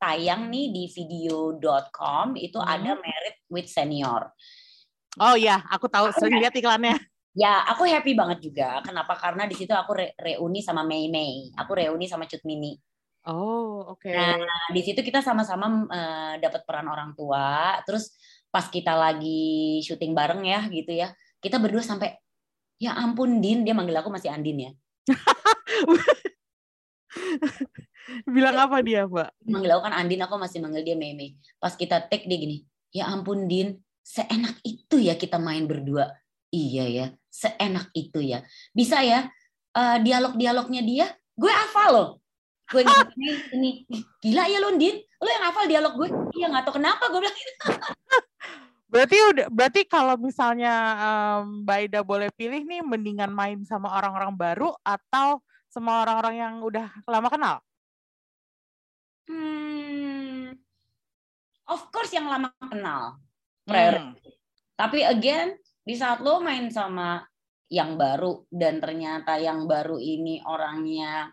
tayang 0.00 0.48
nih 0.48 0.72
di 0.72 0.84
video.com 0.88 2.36
itu 2.40 2.56
Hmm. 2.56 2.72
ada 2.72 2.92
Merit 2.96 3.36
with 3.52 3.68
Senior. 3.68 4.32
Oh 5.20 5.36
ya, 5.36 5.60
aku 5.68 5.92
tahu 5.92 6.08
sering 6.16 6.40
lihat 6.40 6.56
iklannya. 6.56 6.96
Ya, 7.36 7.64
aku 7.68 7.84
happy 7.88 8.12
banget 8.12 8.44
juga. 8.44 8.80
Kenapa? 8.84 9.16
Karena 9.16 9.48
di 9.48 9.56
situ 9.56 9.72
aku 9.72 9.96
re- 9.96 10.16
reuni 10.20 10.60
sama 10.64 10.84
Mei 10.84 11.08
Mei. 11.08 11.48
Aku 11.56 11.72
reuni 11.76 12.04
sama 12.08 12.28
Cut 12.28 12.44
Mini. 12.44 12.76
Oh, 13.22 13.94
oke. 13.94 14.10
Nah, 14.10 14.34
di 14.74 14.82
situ 14.82 14.98
kita 14.98 15.22
sama-sama 15.22 15.86
eh, 15.86 16.42
dapat 16.42 16.66
peran 16.66 16.90
orang 16.90 17.14
tua. 17.14 17.78
Terus 17.86 18.18
pas 18.50 18.66
kita 18.66 18.98
lagi 18.98 19.78
syuting 19.86 20.10
bareng 20.10 20.42
ya 20.42 20.66
gitu 20.66 20.90
ya. 20.90 21.14
Kita 21.38 21.62
berdua 21.62 21.86
sampai 21.86 22.18
ya 22.82 22.98
ampun 22.98 23.38
Din, 23.38 23.62
dia 23.62 23.78
manggil 23.78 23.94
aku 23.94 24.10
masih 24.10 24.34
Andin 24.34 24.66
ya. 24.66 24.70
Bilang 28.26 28.58
apa 28.58 28.82
dia, 28.82 29.06
Mbak? 29.06 29.30
manggil 29.46 29.70
aku 29.70 29.82
kan 29.86 29.94
Andin, 29.94 30.26
aku 30.26 30.34
masih 30.34 30.58
manggil 30.58 30.82
dia 30.82 30.98
Meme. 30.98 31.38
Pas 31.62 31.78
kita 31.78 32.02
take 32.10 32.26
dia 32.26 32.38
gini, 32.42 32.66
ya 32.90 33.06
ampun 33.06 33.46
Din, 33.46 33.78
seenak 34.02 34.58
itu 34.66 34.98
ya 34.98 35.14
kita 35.14 35.38
main 35.38 35.70
berdua. 35.70 36.10
Iya 36.50 36.90
ya, 36.90 37.06
seenak 37.30 37.94
itu 37.94 38.18
ya. 38.18 38.42
Bisa 38.74 38.98
ya, 39.06 39.30
eh, 39.78 39.98
dialog-dialognya 40.02 40.82
dia, 40.82 41.06
gue 41.38 41.52
hafal 41.54 41.90
loh. 41.94 42.21
Gue 42.72 42.82
ini, 43.52 43.84
"Ih, 43.92 44.02
gila 44.24 44.48
ya 44.48 44.58
lo 44.64 44.72
Din, 44.80 44.96
lo 44.96 45.28
yang 45.28 45.44
hafal 45.44 45.68
dialog 45.68 45.92
gue. 46.00 46.08
Iya 46.40 46.48
nggak 46.48 46.64
tahu 46.64 46.80
kenapa 46.80 47.04
gue 47.12 47.20
bilang 47.20 47.36
gitu. 47.36 47.54
Berarti 48.92 49.16
udah 49.16 49.46
berarti 49.48 49.88
kalau 49.88 50.20
misalnya 50.20 50.72
em, 51.00 51.64
Mbak 51.64 51.78
Ida 51.88 52.00
boleh 52.04 52.28
pilih 52.28 52.60
nih 52.60 52.84
mendingan 52.84 53.32
main 53.32 53.64
sama 53.64 53.88
orang-orang 53.88 54.36
baru 54.36 54.68
atau 54.84 55.40
sama 55.72 56.04
orang-orang 56.04 56.36
yang 56.36 56.54
udah 56.60 56.92
lama 57.08 57.28
kenal? 57.32 57.56
Hmm, 59.24 60.52
of 61.72 61.88
course 61.88 62.12
yang 62.12 62.28
lama 62.28 62.52
kenal. 62.60 63.16
Hmm. 63.64 64.12
Tapi 64.76 65.08
again, 65.08 65.56
di 65.80 65.96
saat 65.96 66.20
lo 66.20 66.44
main 66.44 66.68
sama 66.68 67.24
yang 67.72 67.96
baru 67.96 68.44
dan 68.52 68.76
ternyata 68.76 69.40
yang 69.40 69.64
baru 69.64 69.96
ini 69.96 70.44
orangnya 70.44 71.32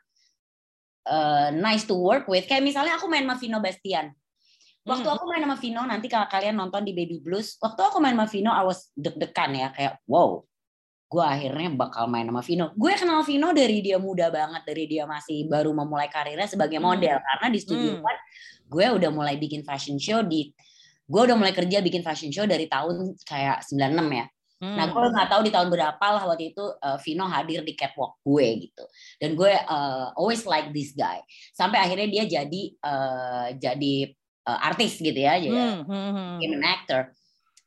uh, 1.10 1.50
nice 1.52 1.84
to 1.84 1.98
work 1.98 2.30
with, 2.30 2.46
kayak 2.46 2.62
misalnya 2.62 2.96
aku 2.96 3.10
main 3.10 3.26
sama 3.26 3.36
Vino 3.42 3.58
Bastian. 3.58 4.14
Waktu 4.86 5.06
Hmm. 5.06 5.16
aku 5.20 5.24
main 5.28 5.44
sama 5.44 5.58
Vino, 5.60 5.82
nanti 5.84 6.08
kalau 6.08 6.26
kalian 6.30 6.56
nonton 6.56 6.86
di 6.86 6.96
Baby 6.96 7.20
Blues, 7.20 7.58
waktu 7.60 7.82
aku 7.84 7.98
main 8.00 8.16
sama 8.16 8.26
Vino, 8.30 8.50
I 8.54 8.64
was 8.64 8.90
deg-degan 8.96 9.52
ya, 9.54 9.68
kayak 9.76 10.00
wow, 10.08 10.42
gue 11.10 11.26
akhirnya 11.26 11.74
bakal 11.74 12.06
main 12.06 12.30
sama 12.30 12.42
Vino. 12.46 12.72
Gue 12.78 12.94
kenal 12.94 13.22
Vino 13.26 13.50
dari 13.52 13.82
dia 13.82 13.98
muda 13.98 14.30
banget, 14.30 14.62
dari 14.64 14.86
dia 14.86 15.04
masih 15.10 15.50
baru 15.50 15.74
memulai 15.74 16.08
karirnya 16.08 16.46
sebagai 16.46 16.78
Hmm. 16.78 16.94
model. 16.94 17.18
Karena 17.18 17.48
di 17.50 17.60
Studio 17.60 17.98
Hmm. 17.98 18.06
One, 18.06 18.20
gue 18.70 18.86
udah 19.02 19.10
mulai 19.10 19.36
bikin 19.36 19.66
fashion 19.66 19.98
show 19.98 20.22
di, 20.22 20.54
gue 21.10 21.22
udah 21.22 21.34
mulai 21.34 21.54
kerja 21.54 21.82
bikin 21.82 22.06
fashion 22.06 22.30
show 22.30 22.46
dari 22.46 22.70
tahun 22.70 23.18
kayak 23.26 23.66
96 23.66 24.10
ya. 24.14 24.26
Nah, 24.60 24.92
Hmm. 24.92 24.92
gue 24.92 25.16
nggak 25.16 25.30
tahu 25.32 25.42
di 25.48 25.52
tahun 25.56 25.72
berapa 25.72 26.06
lah 26.20 26.24
waktu 26.28 26.52
itu 26.52 26.60
uh, 26.60 27.00
Vino 27.00 27.24
hadir 27.32 27.64
di 27.64 27.80
catwalk 27.80 28.20
gue 28.28 28.68
gitu. 28.68 28.84
Dan 29.16 29.40
gue 29.40 29.56
uh, 29.56 30.12
always 30.20 30.44
like 30.44 30.76
this 30.76 30.92
guy. 30.92 31.24
Sampai 31.56 31.80
akhirnya 31.80 32.12
dia 32.12 32.24
jadi 32.28 32.62
uh, 32.84 33.48
jadi 33.56 33.96
uh, 34.44 34.60
artis 34.68 35.00
gitu 35.00 35.16
ya, 35.16 35.40
jadi 35.40 35.56
Hmm, 35.56 35.88
hmm, 35.88 36.12
hmm. 36.44 36.56
an 36.60 36.64
actor. 36.68 37.02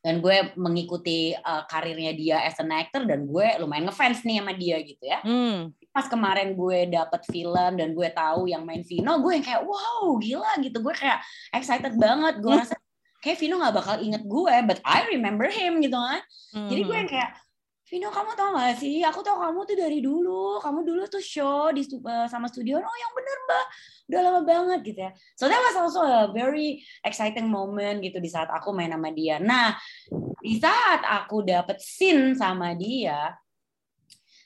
Dan 0.03 0.19
gue 0.19 0.53
mengikuti 0.59 1.31
uh, 1.33 1.63
karirnya 1.65 2.13
dia 2.13 2.37
as 2.43 2.59
an 2.59 2.69
actor 2.69 3.07
dan 3.07 3.25
gue 3.25 3.47
lumayan 3.57 3.87
ngefans 3.89 4.21
nih 4.27 4.43
sama 4.43 4.53
dia 4.53 4.77
gitu 4.83 5.01
ya. 5.01 5.23
Hmm. 5.25 5.71
Pas 5.89 6.05
kemarin 6.05 6.53
gue 6.53 6.93
dapet 6.93 7.23
film 7.25 7.71
dan 7.79 7.89
gue 7.95 8.09
tahu 8.13 8.51
yang 8.51 8.67
main 8.67 8.83
Vino, 8.85 9.17
gue 9.23 9.31
yang 9.33 9.45
kayak 9.47 9.63
wow 9.65 10.13
gila 10.19 10.59
gitu. 10.61 10.77
Gue 10.83 10.93
kayak 10.93 11.23
excited 11.55 11.95
banget. 11.97 12.37
Gue 12.43 12.53
rasa 12.61 12.75
kayak 13.23 13.39
Vino 13.39 13.55
nggak 13.55 13.75
bakal 13.79 13.95
inget 14.03 14.27
gue, 14.27 14.55
but 14.67 14.83
I 14.83 15.07
remember 15.15 15.47
him 15.47 15.79
gitu 15.79 15.95
kan. 15.95 16.19
Jadi 16.51 16.81
gue 16.83 16.95
yang 16.99 17.09
kayak 17.09 17.39
Vino 17.93 18.09
kamu 18.09 18.33
tau 18.33 18.57
gak 18.57 18.81
sih? 18.81 19.05
Aku 19.05 19.21
tau 19.21 19.37
kamu 19.37 19.69
tuh 19.69 19.77
dari 19.77 20.01
dulu. 20.01 20.57
Kamu 20.57 20.81
dulu 20.81 21.05
tuh 21.05 21.21
show 21.21 21.69
di 21.69 21.85
eh, 21.85 22.27
sama 22.31 22.49
studio. 22.49 22.81
Oh 22.81 22.97
yang 22.97 23.13
bener 23.13 23.37
mbak. 23.45 23.65
Udah 24.09 24.19
lama 24.25 24.41
banget 24.41 24.79
gitu 24.81 24.99
ya. 25.05 25.11
So 25.37 25.45
that 25.45 25.61
was 25.61 25.77
also 25.77 26.01
a 26.01 26.31
very 26.33 26.81
exciting 27.05 27.45
moment 27.51 28.01
gitu 28.01 28.17
di 28.17 28.31
saat 28.33 28.49
aku 28.49 28.73
main 28.73 28.89
sama 28.89 29.13
dia. 29.13 29.37
Nah 29.37 29.77
di 30.41 30.57
saat 30.57 31.05
aku 31.05 31.45
dapet 31.45 31.77
scene 31.85 32.33
sama 32.33 32.73
dia, 32.73 33.35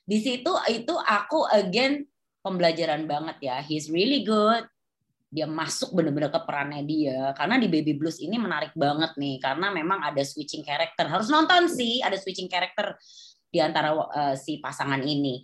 di 0.03 0.19
situ 0.19 0.51
itu 0.67 0.93
aku 0.97 1.47
again 1.47 2.03
pembelajaran 2.43 3.07
banget 3.07 3.37
ya. 3.47 3.57
He's 3.63 3.87
really 3.87 4.27
good. 4.27 4.67
Dia 5.27 5.43
masuk 5.43 5.91
bener-bener 5.91 6.31
ke 6.31 6.39
perannya 6.43 6.83
dia. 6.87 7.35
Karena 7.35 7.59
di 7.59 7.67
Baby 7.67 7.99
Blues 7.99 8.23
ini 8.23 8.39
menarik 8.39 8.71
banget 8.73 9.15
nih. 9.19 9.43
Karena 9.43 9.67
memang 9.71 9.99
ada 10.03 10.23
switching 10.23 10.63
character. 10.63 11.05
Harus 11.07 11.27
nonton 11.27 11.67
sih, 11.67 11.99
ada 11.99 12.15
switching 12.15 12.47
character 12.47 12.95
di 13.47 13.59
antara 13.59 13.91
uh, 13.91 14.35
si 14.39 14.59
pasangan 14.63 15.03
ini. 15.03 15.43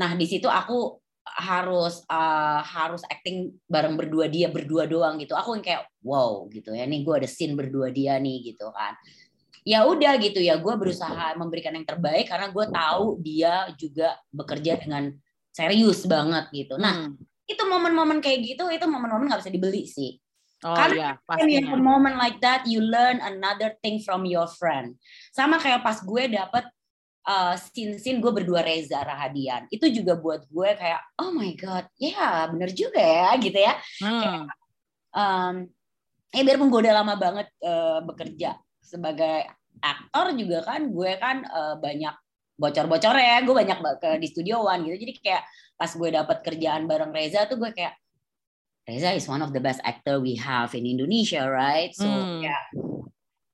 Nah, 0.00 0.16
di 0.16 0.24
situ 0.24 0.48
aku 0.48 0.96
harus 1.20 2.02
uh, 2.08 2.60
harus 2.64 3.04
acting 3.06 3.54
bareng 3.68 3.94
berdua 3.94 4.26
dia 4.26 4.48
berdua 4.48 4.88
doang 4.88 5.20
gitu. 5.20 5.36
Aku 5.36 5.54
yang 5.54 5.64
kayak 5.64 5.84
wow 6.00 6.48
gitu 6.48 6.72
ya. 6.72 6.88
Nih 6.88 7.04
gue 7.04 7.14
ada 7.14 7.28
scene 7.28 7.52
berdua 7.52 7.92
dia 7.92 8.16
nih 8.16 8.52
gitu 8.52 8.72
kan. 8.72 8.96
Ya 9.68 9.84
udah 9.84 10.16
gitu 10.16 10.40
ya. 10.40 10.56
Gue 10.56 10.74
berusaha 10.80 11.36
memberikan 11.36 11.76
yang 11.76 11.84
terbaik 11.84 12.32
karena 12.32 12.48
gue 12.48 12.66
tahu 12.72 13.20
dia 13.20 13.68
juga 13.76 14.16
bekerja 14.32 14.80
dengan 14.80 15.12
serius 15.52 16.08
banget 16.08 16.48
gitu. 16.54 16.80
Nah, 16.80 17.10
Hmm. 17.10 17.29
Itu 17.50 17.62
momen-momen 17.66 18.22
kayak 18.22 18.46
gitu 18.46 18.70
itu 18.70 18.86
momen-momen 18.86 19.26
nggak 19.26 19.42
bisa 19.42 19.50
dibeli 19.50 19.82
sih. 19.90 20.14
Oh 20.60 20.76
Karena 20.76 20.94
iya, 20.94 21.10
When 21.24 21.48
you 21.48 21.64
have 21.64 21.72
a 21.72 21.80
pastinya. 21.80 21.88
moment 21.88 22.16
like 22.20 22.38
that, 22.44 22.68
you 22.68 22.84
learn 22.84 23.18
another 23.24 23.74
thing 23.80 24.04
from 24.04 24.28
your 24.28 24.44
friend. 24.60 25.00
Sama 25.32 25.56
kayak 25.56 25.80
pas 25.80 26.04
gue 26.04 26.28
dapet 26.28 26.68
uh, 27.24 27.56
scene-scene 27.56 28.20
gue 28.20 28.28
berdua 28.28 28.60
Reza 28.60 29.00
Rahadian. 29.00 29.64
Itu 29.72 29.88
juga 29.88 30.20
buat 30.20 30.44
gue 30.52 30.70
kayak, 30.76 31.00
oh 31.16 31.32
my 31.32 31.56
God, 31.56 31.88
ya 31.96 32.44
bener 32.52 32.70
juga 32.76 33.00
ya 33.00 33.30
gitu 33.40 33.56
ya. 33.56 33.74
Hmm. 34.04 34.44
Um, 35.10 35.54
eh 36.30 36.44
biarpun 36.44 36.68
gue 36.68 36.80
udah 36.86 36.94
lama 37.02 37.16
banget 37.16 37.48
uh, 37.64 38.04
bekerja 38.04 38.60
sebagai 38.84 39.48
aktor 39.80 40.36
juga 40.36 40.60
kan, 40.60 40.92
gue 40.92 41.10
kan 41.16 41.40
uh, 41.48 41.74
banyak 41.80 42.12
bocor-bocor 42.60 43.16
ya. 43.16 43.40
Gue 43.40 43.56
banyak 43.56 43.78
ba- 43.80 43.96
ke 43.96 44.20
di 44.20 44.28
studio 44.28 44.60
one 44.60 44.84
gitu. 44.84 45.08
Jadi 45.08 45.12
kayak 45.24 45.42
pas 45.80 45.88
gue 45.88 46.08
dapet 46.12 46.38
kerjaan 46.44 46.84
bareng 46.84 47.08
Reza 47.08 47.48
tuh 47.48 47.56
gue 47.56 47.72
kayak, 47.72 47.96
Reza 48.84 49.16
is 49.16 49.24
one 49.24 49.40
of 49.40 49.56
the 49.56 49.62
best 49.64 49.80
actor 49.80 50.20
we 50.20 50.36
have 50.36 50.76
in 50.76 50.84
Indonesia, 50.84 51.48
right? 51.48 51.96
So 51.96 52.04
Hmm. 52.04 52.44
ya 52.44 52.58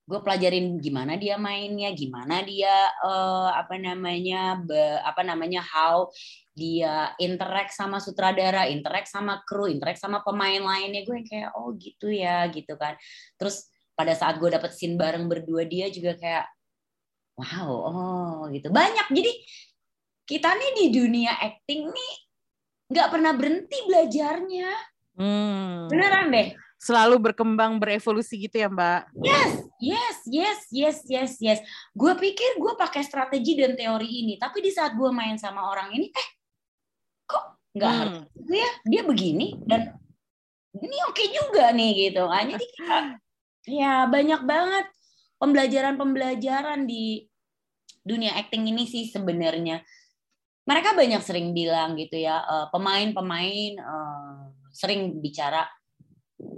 gue 0.07 0.23
pelajarin 0.23 0.79
gimana 0.79 1.19
dia 1.19 1.35
mainnya, 1.35 1.91
gimana 1.91 2.39
dia 2.47 2.71
eh, 3.03 3.51
apa 3.51 3.75
namanya 3.75 4.55
be- 4.63 5.03
apa 5.03 5.27
namanya 5.27 5.59
how 5.63 6.07
dia 6.55 7.11
interact 7.19 7.75
sama 7.75 7.99
sutradara, 7.99 8.71
interact 8.71 9.11
sama 9.11 9.43
kru, 9.43 9.67
interact 9.67 9.99
sama 9.99 10.23
pemain 10.23 10.63
lainnya. 10.63 11.03
Gue 11.03 11.27
kayak 11.27 11.55
oh 11.59 11.75
gitu 11.75 12.11
ya 12.11 12.47
gitu 12.55 12.79
kan. 12.79 12.95
Terus 13.35 13.67
pada 13.99 14.15
saat 14.15 14.39
gue 14.39 14.47
dapet 14.47 14.73
scene 14.79 14.95
bareng 14.95 15.27
berdua 15.27 15.67
dia 15.67 15.91
juga 15.91 16.15
kayak 16.15 16.47
wow 17.37 17.71
oh 17.71 18.39
gitu 18.51 18.73
banyak. 18.73 19.13
Jadi 19.13 19.33
kita 20.27 20.51
nih 20.51 20.71
di 20.75 20.87
dunia 20.91 21.33
acting 21.39 21.87
nih 21.87 22.15
nggak 22.91 23.09
pernah 23.13 23.33
berhenti 23.37 23.79
belajarnya. 23.87 24.71
Hmm. 25.17 25.89
Beneran 25.89 26.29
deh. 26.33 26.49
Selalu 26.77 27.33
berkembang, 27.33 27.81
berevolusi 27.81 28.37
gitu 28.37 28.61
ya, 28.61 28.69
Mbak. 28.69 29.17
Yes, 29.25 29.53
yes, 29.81 30.17
yes, 30.29 30.61
yes, 30.69 30.99
yes, 31.09 31.33
yes. 31.41 31.59
Gue 31.97 32.13
pikir 32.21 32.61
gue 32.61 32.73
pakai 32.77 33.01
strategi 33.01 33.57
dan 33.57 33.73
teori 33.75 34.05
ini, 34.07 34.37
tapi 34.37 34.61
di 34.61 34.69
saat 34.69 34.93
gue 34.93 35.09
main 35.09 35.41
sama 35.41 35.67
orang 35.73 35.89
ini, 35.97 36.13
eh, 36.13 36.29
kok 37.25 37.59
nggak 37.73 37.91
Hmm. 37.91 38.01
harus 38.05 38.17
dia 38.37 38.69
dia 38.85 39.03
begini 39.09 39.57
dan 39.65 39.97
ini 40.77 40.97
oke 41.09 41.25
juga 41.33 41.73
nih 41.73 41.91
gitu 42.13 42.23
kan. 42.29 42.45
Jadi 42.45 42.67
kayak, 42.77 43.05
ya 43.67 43.95
banyak 44.07 44.41
banget 44.45 44.87
pembelajaran-pembelajaran 45.41 46.89
di 46.89 47.25
dunia 48.07 48.39
acting 48.39 48.71
ini 48.71 48.87
sih 48.87 49.11
sebenarnya 49.11 49.83
mereka 50.67 50.99
banyak 50.99 51.23
sering 51.23 51.55
bilang 51.55 51.95
gitu 51.95 52.19
ya 52.19 52.43
eh, 52.43 52.67
pemain-pemain 52.75 53.73
eh, 53.79 54.43
sering 54.75 55.23
bicara 55.23 55.65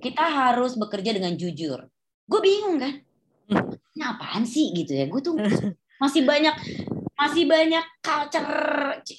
kita 0.02 0.24
harus 0.26 0.74
bekerja 0.74 1.14
dengan 1.14 1.38
jujur. 1.38 1.86
Gue 2.28 2.40
bingung 2.42 2.82
kan, 2.82 2.98
ini 3.94 4.02
apaan 4.02 4.42
sih 4.42 4.74
gitu 4.74 4.90
ya? 4.90 5.06
Gue 5.06 5.22
tuh 5.22 5.38
masih 6.02 6.26
banyak 6.26 6.54
masih 7.18 7.50
banyak 7.50 7.82
culture 7.98 8.54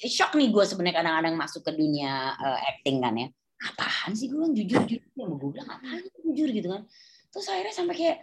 shock 0.08 0.32
nih 0.32 0.48
gue 0.48 0.64
sebenarnya 0.64 1.04
kadang-kadang 1.04 1.34
masuk 1.36 1.62
ke 1.64 1.72
dunia 1.76 2.36
eh, 2.36 2.58
acting 2.76 3.00
kan 3.00 3.14
ya. 3.16 3.28
Apaan 3.60 4.12
sih 4.16 4.28
gue 4.28 4.36
bilang 4.40 4.56
jujur 4.56 4.82
jujur 4.84 5.04
gue 5.16 5.50
bilang 5.52 5.68
apaan 5.68 6.00
jujur 6.28 6.48
gitu 6.52 6.68
kan. 6.68 6.82
Terus 7.30 7.46
akhirnya 7.48 7.74
sampai 7.76 7.94
kayak 7.96 8.16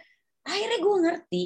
akhirnya 0.48 0.78
gue 0.80 0.96
ngerti. 1.04 1.44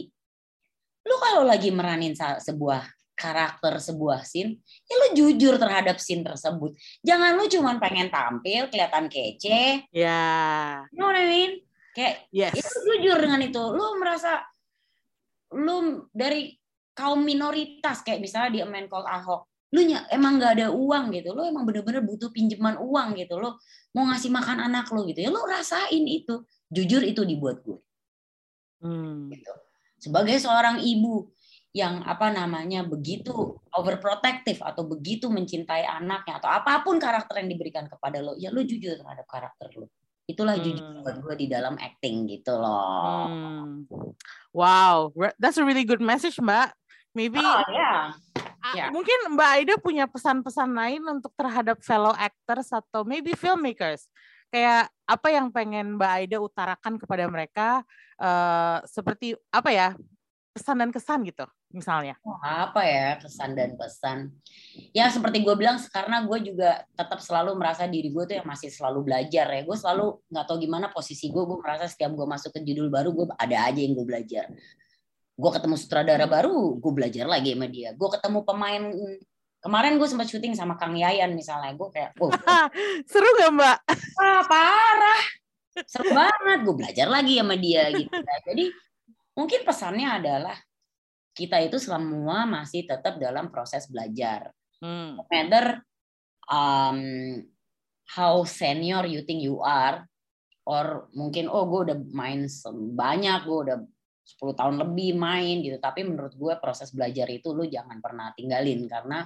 Lu 1.03 1.19
kalau 1.19 1.43
lagi 1.43 1.75
meranin 1.75 2.15
sebuah 2.15 2.87
karakter 3.13 3.79
sebuah 3.79 4.27
scene, 4.27 4.59
ya 4.89 4.95
lu 4.99 5.09
jujur 5.15 5.55
terhadap 5.59 5.99
scene 6.03 6.27
tersebut. 6.27 6.75
Jangan 7.07 7.39
lu 7.39 7.47
cuman 7.47 7.79
pengen 7.79 8.11
tampil 8.11 8.67
kelihatan 8.67 9.07
kece, 9.07 9.87
Ya, 9.95 10.23
you 10.91 10.99
know 10.99 11.11
what 11.11 11.19
I 11.19 11.27
mean? 11.27 11.53
Kayak 11.93 12.27
yes. 12.35 12.55
ya 12.57 12.67
lu 12.67 12.81
jujur 12.99 13.19
dengan 13.21 13.41
itu. 13.45 13.63
Lu 13.63 14.01
merasa 14.01 14.43
lu 15.53 16.09
dari 16.11 16.57
kaum 16.97 17.23
minoritas 17.23 18.01
kayak 18.01 18.21
misalnya 18.21 18.51
di 18.51 18.61
A 18.65 18.69
Man 18.69 18.89
Called 18.89 19.07
Ahok, 19.07 19.49
lu 19.73 19.85
ny- 19.85 20.09
emang 20.13 20.41
nggak 20.41 20.53
ada 20.59 20.69
uang 20.73 21.13
gitu, 21.13 21.33
lu 21.37 21.45
emang 21.45 21.65
bener-bener 21.69 22.01
butuh 22.05 22.33
pinjaman 22.33 22.81
uang 22.81 23.17
gitu, 23.17 23.41
lu 23.41 23.53
mau 23.93 24.05
ngasih 24.09 24.33
makan 24.33 24.67
anak 24.67 24.89
lu 24.93 25.05
gitu, 25.09 25.21
ya 25.25 25.31
lu 25.31 25.41
rasain 25.45 26.05
itu. 26.09 26.43
Jujur 26.73 27.05
itu 27.05 27.21
dibuat 27.29 27.61
gue. 27.61 27.77
Hmm. 28.83 29.31
Gitu. 29.31 29.53
Sebagai 30.03 30.37
seorang 30.43 30.83
ibu 30.83 31.31
yang 31.73 32.05
apa 32.05 32.29
namanya 32.29 32.85
begitu 32.85 33.57
overprotective 33.73 34.61
atau 34.61 34.85
begitu 34.85 35.33
mencintai 35.33 35.89
anaknya 35.89 36.37
atau 36.37 36.53
apa 36.53 36.85
pun 36.85 37.01
karakter 37.01 37.41
yang 37.41 37.49
diberikan 37.49 37.89
kepada 37.89 38.21
lo, 38.21 38.37
ya 38.37 38.53
lu 38.53 38.61
jujur 38.67 39.01
terhadap 39.01 39.25
karakter 39.25 39.73
lo. 39.81 39.89
Itulah 40.29 40.61
jujur 40.61 40.85
Hmm. 40.85 41.01
buat 41.01 41.17
gue 41.19 41.35
di 41.35 41.47
dalam 41.49 41.75
acting 41.81 42.29
gitu 42.29 42.55
loh. 42.61 43.25
Hmm. 43.27 43.89
Wow, 44.53 45.17
that's 45.41 45.57
a 45.57 45.65
really 45.65 45.87
good 45.89 46.05
message, 46.05 46.37
Mbak. 46.37 46.77
Maybe 47.17 47.41
Oh 47.41 47.61
ya. 47.73 48.13
ah, 48.65 48.75
ya. 48.77 48.87
mungkin 48.89 49.37
Mbak 49.37 49.49
Aida 49.53 49.75
punya 49.81 50.05
pesan-pesan 50.09 50.73
lain 50.73 51.03
untuk 51.05 51.33
terhadap 51.37 51.81
fellow 51.85 52.13
actors 52.17 52.69
atau 52.73 53.05
maybe 53.05 53.33
filmmakers. 53.37 54.09
Kayak 54.53 54.93
apa 55.09 55.29
yang 55.33 55.49
pengen 55.49 55.97
Mbak 55.97 56.13
Aida 56.13 56.39
utarakan 56.39 57.01
kepada 57.01 57.25
mereka 57.25 57.81
eh, 58.21 58.79
seperti 58.85 59.33
apa 59.49 59.73
ya? 59.73 59.89
Pesan 60.53 60.77
dan 60.85 60.93
kesan 60.93 61.25
gitu, 61.25 61.49
misalnya. 61.73 62.13
Wah, 62.21 62.69
apa 62.69 62.85
ya 62.85 63.17
kesan 63.17 63.57
dan 63.57 63.73
pesan? 63.73 64.37
Ya 64.93 65.09
seperti 65.09 65.41
gue 65.41 65.57
bilang, 65.57 65.81
karena 65.89 66.21
gue 66.29 66.53
juga 66.53 66.85
tetap 66.93 67.25
selalu 67.25 67.57
merasa 67.57 67.89
diri 67.89 68.13
gue 68.13 68.21
tuh 68.29 68.37
yang 68.37 68.45
masih 68.45 68.69
selalu 68.69 69.09
belajar 69.09 69.49
ya. 69.49 69.65
Gue 69.65 69.81
selalu 69.81 70.21
nggak 70.29 70.45
tahu 70.45 70.61
gimana 70.61 70.93
posisi 70.93 71.33
gue. 71.33 71.41
Gue 71.41 71.57
merasa 71.57 71.89
setiap 71.89 72.13
gue 72.13 72.29
masuk 72.29 72.53
ke 72.53 72.61
judul 72.69 72.93
baru, 72.93 73.17
gue 73.17 73.33
ada 73.33 73.57
aja 73.65 73.81
yang 73.81 73.97
gue 73.97 74.05
belajar. 74.05 74.53
Gue 75.33 75.51
ketemu 75.57 75.77
sutradara 75.81 76.29
baru, 76.29 76.77
gue 76.77 76.93
belajar 76.93 77.25
lagi 77.25 77.57
sama 77.57 77.73
dia. 77.73 77.97
Gue 77.97 78.09
ketemu 78.13 78.39
pemain 78.45 78.83
kemarin 79.63 79.95
gue 79.97 80.09
sempat 80.11 80.27
syuting 80.27 80.59
sama 80.59 80.75
Kang 80.75 80.99
Yayan 80.99 81.33
misalnya. 81.33 81.73
Gue 81.79 81.89
kayak, 81.95 82.19
oh, 82.19 82.29
Seru 83.11 83.29
nggak 83.39 83.53
Mbak? 83.55 83.79
wah 84.19 84.43
parah, 84.45 85.23
seru 85.87 86.11
banget. 86.11 86.59
Gue 86.67 86.75
belajar 86.75 87.07
lagi 87.07 87.39
sama 87.39 87.55
dia 87.55 87.89
gitu. 87.95 88.13
Nah, 88.13 88.39
jadi 88.43 88.65
mungkin 89.39 89.61
pesannya 89.63 90.09
adalah 90.11 90.57
kita 91.33 91.63
itu 91.65 91.81
semua 91.81 92.45
masih 92.45 92.85
tetap 92.85 93.17
dalam 93.17 93.49
proses 93.49 93.89
belajar. 93.89 94.53
Hmm. 94.83 95.17
No 95.17 95.25
matter 95.31 95.81
um, 96.51 97.01
how 98.13 98.43
senior 98.45 99.07
you 99.07 99.23
think 99.23 99.41
you 99.41 99.63
are, 99.63 100.05
or 100.67 101.07
mungkin 101.15 101.47
oh 101.47 101.65
gue 101.71 101.95
udah 101.95 101.99
main 102.13 102.51
banyak, 102.93 103.41
gue 103.47 103.59
udah 103.71 103.79
10 104.39 104.59
tahun 104.59 104.77
lebih 104.83 105.17
main 105.17 105.63
gitu. 105.63 105.79
Tapi 105.79 106.03
menurut 106.03 106.35
gue 106.35 106.55
proses 106.59 106.91
belajar 106.91 107.31
itu 107.31 107.55
lu 107.55 107.65
jangan 107.71 108.03
pernah 108.03 108.35
tinggalin 108.37 108.85
karena 108.91 109.25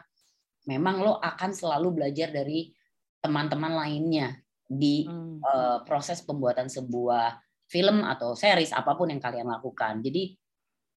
memang 0.67 1.01
lo 1.01 1.19
akan 1.23 1.51
selalu 1.55 2.03
belajar 2.03 2.35
dari 2.35 2.75
teman-teman 3.23 3.75
lainnya 3.75 4.37
di 4.67 5.07
Hmm. 5.07 5.39
eh, 5.39 5.79
proses 5.87 6.23
pembuatan 6.27 6.67
sebuah 6.67 7.39
film 7.67 8.03
atau 8.07 8.35
series 8.35 8.75
apa 8.75 8.95
pun 8.95 9.11
yang 9.11 9.23
kalian 9.23 9.47
lakukan. 9.47 10.03
Jadi 10.03 10.35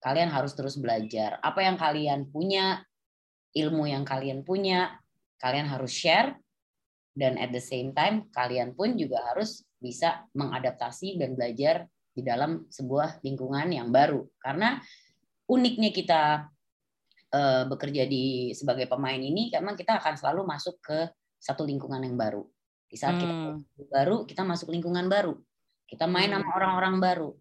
kalian 0.02 0.30
harus 0.30 0.54
terus 0.58 0.78
belajar. 0.78 1.38
Apa 1.41 1.66
yang 1.66 1.78
kalian 1.78 2.30
punya, 2.30 2.82
ilmu 3.54 3.90
yang 3.90 4.06
kalian 4.06 4.46
punya, 4.46 4.98
kalian 5.41 5.66
harus 5.70 5.91
share 5.94 6.38
dan 7.14 7.36
at 7.36 7.50
the 7.52 7.62
same 7.62 7.91
time 7.91 8.30
kalian 8.32 8.74
pun 8.78 8.96
juga 8.96 9.20
harus 9.34 9.66
bisa 9.82 10.24
mengadaptasi 10.38 11.18
dan 11.20 11.34
belajar 11.36 11.90
di 12.14 12.22
dalam 12.22 12.68
sebuah 12.70 13.24
lingkungan 13.26 13.70
yang 13.70 13.90
baru. 13.90 14.24
Karena 14.40 14.80
uniknya 15.50 15.90
kita 15.90 16.22
eh, 17.30 17.64
bekerja 17.69 18.10
di 18.10 18.49
sebagai 18.57 18.89
pemain 18.89 19.18
ini, 19.22 19.53
memang 19.53 19.77
kita 19.77 20.01
akan 20.01 20.18
selalu 20.18 20.41
masuk 20.49 20.81
ke 20.81 21.14
satu 21.38 21.64
lingkungan 21.64 22.01
yang 22.01 22.18
baru. 22.18 22.41
Di 22.89 22.97
saat 22.97 23.22
kita 23.22 23.30
Hmm. 23.30 23.61
baru, 23.93 24.26
kita 24.26 24.41
masuk 24.41 24.73
lingkungan 24.73 25.06
baru. 25.06 25.38
Kita 25.85 26.10
main 26.10 26.34
sama 26.34 26.49
orang-orang 26.57 26.97
baru. 26.97 27.31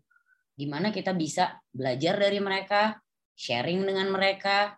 Di 0.52 0.69
mana 0.69 0.93
kita 0.93 1.16
bisa 1.16 1.56
belajar 1.73 2.20
dari 2.20 2.36
mereka, 2.36 3.01
sharing 3.32 3.81
dengan 3.89 4.12
mereka, 4.12 4.77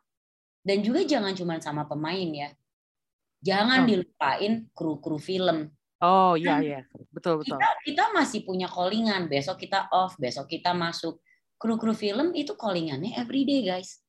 dan 0.63 0.79
juga 0.85 1.03
jangan 1.03 1.35
cuma 1.35 1.59
sama 1.59 1.89
pemain 1.91 2.31
ya. 2.31 2.51
Jangan 3.41 3.83
Oh. 3.83 3.87
dilupain 3.89 4.53
kru-kru 4.77 5.17
film. 5.19 5.73
Oh 6.01 6.33
iya 6.33 6.61
iya, 6.65 6.81
betul 7.13 7.45
betul. 7.45 7.61
Kita 7.61 7.69
kita 7.85 8.05
masih 8.17 8.45
punya 8.45 8.69
callingan. 8.69 9.29
Besok 9.29 9.61
kita 9.61 9.89
off, 9.93 10.17
besok 10.17 10.49
kita 10.49 10.73
masuk. 10.73 11.21
Kru-kru 11.61 11.93
film 11.93 12.33
itu 12.33 12.57
callingannya 12.57 13.17
everyday 13.21 13.61
guys. 13.65 14.01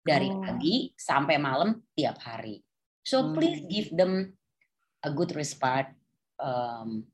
Dari 0.00 0.32
Oh. 0.32 0.40
pagi 0.40 0.90
sampai 0.96 1.36
malam 1.36 1.76
tiap 1.92 2.16
hari. 2.24 2.56
So 3.04 3.20
Hmm. 3.20 3.36
please 3.36 3.60
give 3.68 3.92
them 3.92 4.32
a 5.04 5.10
good 5.12 5.32
respect. 5.36 5.96
Um, 6.40 7.04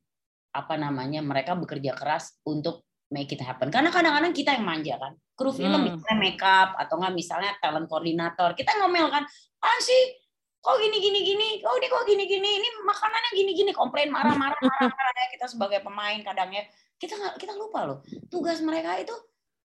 apa 0.55 0.79
namanya 0.79 1.21
mereka 1.21 1.53
bekerja 1.59 1.93
keras 1.99 2.39
untuk 2.47 2.87
make 3.11 3.31
it 3.35 3.43
happen. 3.43 3.69
Karena 3.71 3.91
kadang-kadang 3.91 4.33
kita 4.33 4.55
yang 4.55 4.65
manja 4.67 4.97
kan. 4.99 5.13
Kru 5.37 5.53
film 5.53 5.83
Hmm. 5.83 5.93
misalnya 5.93 6.17
makeup 6.17 6.71
atau 6.79 6.95
enggak 6.97 7.15
misalnya 7.15 7.51
talent 7.61 7.87
koordinator. 7.91 8.55
Kita 8.57 8.73
ngomel 8.81 9.11
kan, 9.13 9.23
ah 9.61 9.79
sih 9.83 10.17
kok 10.63 10.81
gini 10.83 10.99
gini 10.99 11.21
gini, 11.23 11.49
oh 11.63 11.75
ini 11.79 11.87
kok 11.87 12.03
gini 12.09 12.25
gini, 12.27 12.51
ini 12.59 12.69
makanannya 12.83 13.31
gini 13.37 13.53
gini, 13.55 13.71
komplain 13.71 14.11
marah 14.11 14.35
marah 14.35 14.59
marah 14.59 14.91
marah 14.91 15.15
ya 15.15 15.27
kita 15.31 15.47
sebagai 15.47 15.79
pemain 15.79 16.19
kadangnya 16.27 16.67
kita 16.99 17.15
nggak 17.15 17.35
kita 17.39 17.55
lupa 17.55 17.87
loh 17.87 17.99
tugas 18.27 18.59
mereka 18.65 18.99
itu 18.99 19.15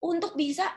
untuk 0.03 0.35
bisa 0.35 0.67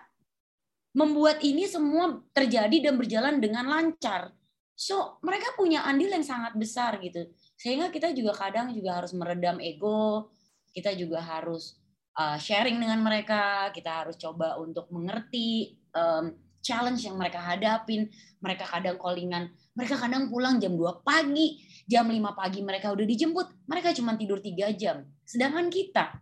membuat 0.92 1.40
ini 1.40 1.64
semua 1.64 2.20
terjadi 2.36 2.88
dan 2.88 2.94
berjalan 3.00 3.40
dengan 3.40 3.64
lancar. 3.68 4.32
So 4.76 5.20
mereka 5.24 5.52
punya 5.56 5.84
andil 5.84 6.12
yang 6.12 6.24
sangat 6.24 6.56
besar 6.56 7.00
gitu. 7.00 7.28
Sehingga 7.56 7.88
kita 7.88 8.12
juga 8.12 8.36
kadang 8.36 8.72
juga 8.72 9.00
harus 9.00 9.12
meredam 9.16 9.60
ego, 9.60 10.32
kita 10.72 10.92
juga 10.96 11.20
harus 11.20 11.78
uh, 12.16 12.36
sharing 12.36 12.80
dengan 12.80 13.00
mereka, 13.00 13.70
kita 13.72 14.04
harus 14.04 14.16
coba 14.18 14.58
untuk 14.60 14.88
mengerti 14.92 15.78
um, 15.94 16.34
challenge 16.64 17.04
yang 17.04 17.16
mereka 17.16 17.40
hadapin. 17.40 18.08
Mereka 18.42 18.66
kadang 18.66 18.98
callingan, 18.98 19.52
mereka 19.72 19.96
kadang 19.96 20.28
pulang 20.28 20.58
jam 20.58 20.74
2 20.74 21.06
pagi, 21.06 21.62
jam 21.86 22.10
5 22.10 22.18
pagi 22.34 22.60
mereka 22.60 22.90
udah 22.90 23.06
dijemput, 23.06 23.46
mereka 23.70 23.94
cuma 23.94 24.18
tidur 24.18 24.42
3 24.42 24.74
jam. 24.74 25.06
Sedangkan 25.22 25.70
kita 25.70 26.18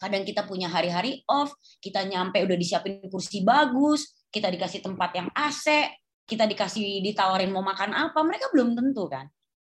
kadang 0.00 0.24
kita 0.24 0.48
punya 0.48 0.72
hari-hari 0.72 1.20
off, 1.28 1.52
kita 1.78 2.00
nyampe 2.08 2.40
udah 2.40 2.56
disiapin 2.56 3.04
kursi 3.12 3.44
bagus, 3.44 4.16
kita 4.32 4.48
dikasih 4.48 4.80
tempat 4.80 5.10
yang 5.12 5.28
AC, 5.36 5.92
kita 6.24 6.48
dikasih 6.48 7.04
ditawarin 7.04 7.52
mau 7.52 7.60
makan 7.60 7.92
apa, 7.92 8.18
mereka 8.24 8.48
belum 8.50 8.72
tentu 8.72 9.04
kan. 9.12 9.28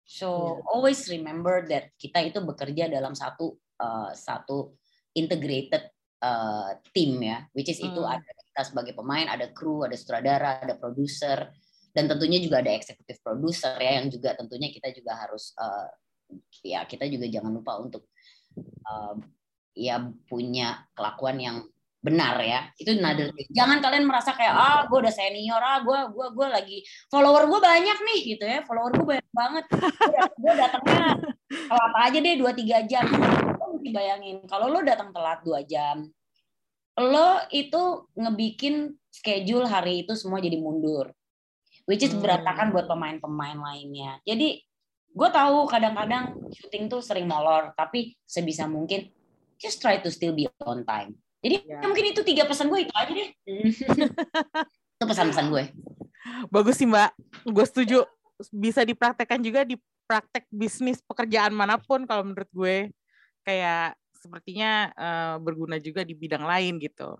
So 0.07 0.63
always 0.71 1.07
remember 1.07 1.67
that 1.71 1.95
kita 1.99 2.27
itu 2.27 2.39
bekerja 2.43 2.87
dalam 2.91 3.15
satu 3.15 3.59
uh, 3.79 4.11
satu 4.15 4.75
integrated 5.15 5.91
uh, 6.23 6.79
team 6.91 7.23
ya, 7.23 7.47
which 7.55 7.71
is 7.71 7.79
itu 7.79 7.99
Hmm. 8.03 8.19
ada 8.19 8.31
kita 8.31 8.63
sebagai 8.67 8.95
pemain, 8.95 9.27
ada 9.31 9.51
kru, 9.51 9.83
ada 9.83 9.95
sutradara, 9.99 10.63
ada 10.63 10.79
produser, 10.79 11.51
dan 11.97 12.07
tentunya 12.07 12.39
juga 12.39 12.61
ada 12.61 12.77
eksekutif 12.77 13.25
produser 13.25 13.73
ya 13.81 14.03
yang 14.03 14.13
juga 14.13 14.37
tentunya 14.37 14.69
kita 14.69 14.93
juga 14.93 15.17
harus 15.17 15.57
uh, 15.57 15.89
ya 16.61 16.85
kita 16.85 17.09
juga 17.09 17.25
jangan 17.25 17.53
lupa 17.57 17.81
untuk 17.81 18.13
uh, 18.85 19.17
ya 19.77 20.01
punya 20.27 20.89
kelakuan 20.97 21.37
yang 21.37 21.57
benar 22.01 22.39
ya. 22.41 22.71
Itu 22.81 22.97
another 22.97 23.35
thing. 23.35 23.51
jangan 23.53 23.83
kalian 23.83 24.07
merasa 24.09 24.33
kayak 24.33 24.55
ah 24.55 24.81
gue 24.89 24.99
udah 24.99 25.13
senior 25.13 25.61
ah 25.61 25.85
gue 25.85 25.99
gue 26.15 26.27
gue 26.33 26.49
lagi 26.49 26.79
follower 27.13 27.45
gue 27.51 27.61
banyak 27.61 27.99
nih 28.01 28.21
gitu 28.35 28.45
ya. 28.49 28.65
Follower 28.65 28.91
gue 28.97 29.07
banyak 29.07 29.31
banget. 29.35 29.65
Gue 30.41 30.53
datangnya 30.57 31.05
telat 31.71 31.95
aja 32.09 32.19
deh 32.19 32.35
dua 32.41 32.53
tiga 32.57 32.81
jam. 32.89 33.05
Lo 33.61 33.77
mesti 33.77 33.91
bayangin 33.93 34.43
kalau 34.49 34.73
lo 34.73 34.81
datang 34.81 35.13
telat 35.13 35.45
dua 35.45 35.61
jam 35.63 36.09
lo 36.97 37.45
itu 37.53 38.09
ngebikin 38.17 38.97
schedule 39.13 39.69
hari 39.69 40.09
itu 40.09 40.17
semua 40.17 40.41
jadi 40.41 40.57
mundur. 40.57 41.13
Which 41.85 42.03
is 42.03 42.17
Hmm. 42.17 42.25
berantakan 42.25 42.73
buat 42.73 42.89
pemain-pemain 42.89 43.61
lainnya. 43.61 44.19
Jadi 44.25 44.59
gue 45.17 45.29
tahu 45.33 45.65
kadang-kadang 45.69 46.37
syuting 46.53 46.93
tuh 46.93 47.01
sering 47.01 47.25
molor 47.25 47.73
tapi 47.73 48.17
sebisa 48.29 48.69
mungkin 48.69 49.09
just 49.57 49.81
try 49.81 49.97
to 49.97 50.09
still 50.09 50.33
be 50.33 50.49
on 50.65 50.85
time 50.85 51.17
jadi 51.41 51.63
Ya. 51.63 51.79
ya 51.79 51.87
mungkin 51.87 52.11
itu 52.11 52.21
tiga 52.27 52.43
pesan 52.49 52.67
gue 52.67 52.89
itu 52.89 52.93
aja 52.97 53.13
deh 53.13 53.31
itu 54.97 55.05
pesan-pesan 55.05 55.47
gue 55.53 55.65
Bagus 56.51 56.75
sih 56.79 56.91
Mbak, 56.91 57.11
gue 57.55 57.67
setuju. 57.71 57.99
Bisa 58.51 58.83
dipraktekkan 58.83 59.39
juga 59.39 59.63
di 59.63 59.79
praktek 60.11 60.47
bisnis 60.51 60.99
pekerjaan 61.03 61.55
mana 61.55 61.79
pun 61.79 62.03
kalau 62.03 62.27
menurut 62.27 62.51
gue. 62.51 62.91
Kayak 63.47 63.95
sepertinya 64.11 64.91
eh, 64.91 65.37
berguna 65.39 65.79
juga 65.79 66.03
di 66.03 66.19
bidang 66.19 66.43
lain 66.43 66.83
gitu. 66.83 67.15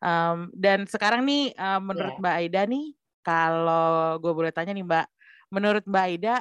Em, 0.00 0.48
dan 0.56 0.88
sekarang 0.88 1.20
nih 1.28 1.52
eh, 1.52 1.80
menurut 1.84 2.16
Iya. 2.16 2.20
Mbak 2.24 2.34
Aida 2.40 2.62
nih, 2.64 2.86
kalau 3.20 4.16
gue 4.24 4.32
boleh 4.32 4.52
tanya 4.56 4.72
nih 4.72 4.84
Mbak, 4.88 5.06
menurut 5.52 5.84
Mbak 5.84 6.04
Aida 6.08 6.36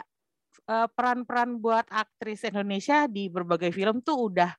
eh, 0.72 0.88
peran-peran 0.96 1.60
buat 1.60 1.84
aktris 1.92 2.48
Indonesia 2.48 3.12
di 3.12 3.28
berbagai 3.28 3.76
film 3.76 4.00
tuh 4.00 4.32
udah 4.32 4.56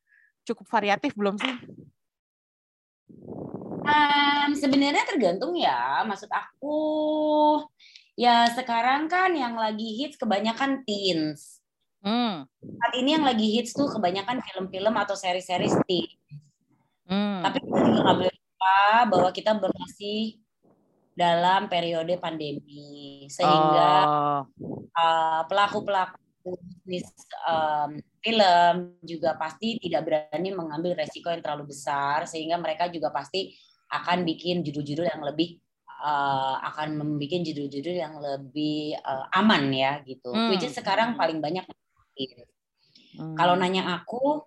cukup 0.47 0.67
variatif 0.69 1.13
belum 1.15 1.37
sih? 1.39 1.55
Em, 3.81 4.51
sebenarnya 4.55 5.05
tergantung 5.09 5.57
ya. 5.57 6.05
Maksud 6.07 6.31
aku 6.31 6.79
ya 8.15 8.47
sekarang 8.53 9.09
kan 9.09 9.33
yang 9.33 9.57
lagi 9.57 9.97
hits 9.99 10.21
kebanyakan 10.21 10.85
teens. 10.85 11.65
Hmm. 12.01 12.49
Saat 12.61 12.95
ini 12.97 13.17
yang 13.17 13.25
lagi 13.25 13.45
hits 13.61 13.77
tuh 13.77 13.89
kebanyakan 13.89 14.41
film-film 14.41 14.95
atau 14.97 15.17
seri-seri 15.17 15.69
teen. 15.85 16.11
hmm. 17.09 17.45
Tapi 17.45 17.57
kita 17.61 17.79
juga 17.85 18.01
nggak 18.09 18.19
boleh 18.25 18.35
lupa 18.35 18.81
bahwa 19.09 19.31
kita 19.33 19.51
masih 19.57 20.41
dalam 21.17 21.69
periode 21.69 22.17
pandemi 22.17 23.29
sehingga 23.29 24.09
Oh. 24.09 24.41
uh, 24.97 25.43
pelaku-pelaku 25.51 26.17
bisnis 26.43 27.07
um, 27.45 28.01
film 28.21 28.97
juga 29.05 29.37
pasti 29.37 29.77
tidak 29.81 30.03
berani 30.09 30.51
mengambil 30.53 30.97
resiko 30.97 31.29
yang 31.29 31.45
terlalu 31.45 31.73
besar 31.73 32.25
sehingga 32.25 32.57
mereka 32.57 32.89
juga 32.89 33.13
pasti 33.13 33.53
akan 33.91 34.23
bikin 34.25 34.63
judul-judul 34.63 35.07
yang 35.11 35.23
lebih 35.25 35.59
uh, 36.01 36.57
akan 36.73 36.97
membuat 36.97 37.43
judul-judul 37.45 37.97
yang 37.97 38.15
lebih 38.19 38.97
uh, 39.03 39.27
aman 39.37 39.69
ya 39.75 40.01
gitu. 40.07 40.33
Hmm. 40.33 40.49
Which 40.55 40.65
is 40.65 40.73
sekarang 40.73 41.19
paling 41.19 41.43
banyak. 41.43 41.67
Hmm. 43.17 43.35
Kalau 43.35 43.59
nanya 43.59 44.01
aku, 44.01 44.41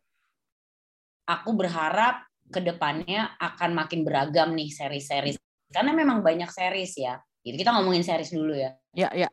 aku 1.28 1.50
berharap 1.54 2.26
ke 2.50 2.60
depannya 2.62 3.34
akan 3.40 3.74
makin 3.74 4.06
beragam 4.06 4.54
nih 4.54 4.70
seri-seri 4.70 5.34
karena 5.74 5.92
memang 5.94 6.22
banyak 6.22 6.50
series 6.50 6.98
ya. 6.98 7.20
Gitu 7.44 7.60
kita 7.60 7.76
ngomongin 7.76 8.06
series 8.08 8.32
dulu 8.32 8.56
ya 8.56 8.72
ya 8.94 9.10
ya. 9.12 9.30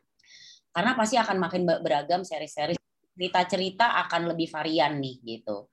Karena 0.71 0.91
pasti 0.95 1.15
akan 1.19 1.37
makin 1.37 1.61
ber- 1.67 1.83
beragam 1.83 2.23
seri-seri 2.23 2.75
cerita-cerita 3.11 4.01
akan 4.07 4.31
lebih 4.33 4.47
varian 4.49 4.97
nih 4.97 5.19
gitu. 5.21 5.67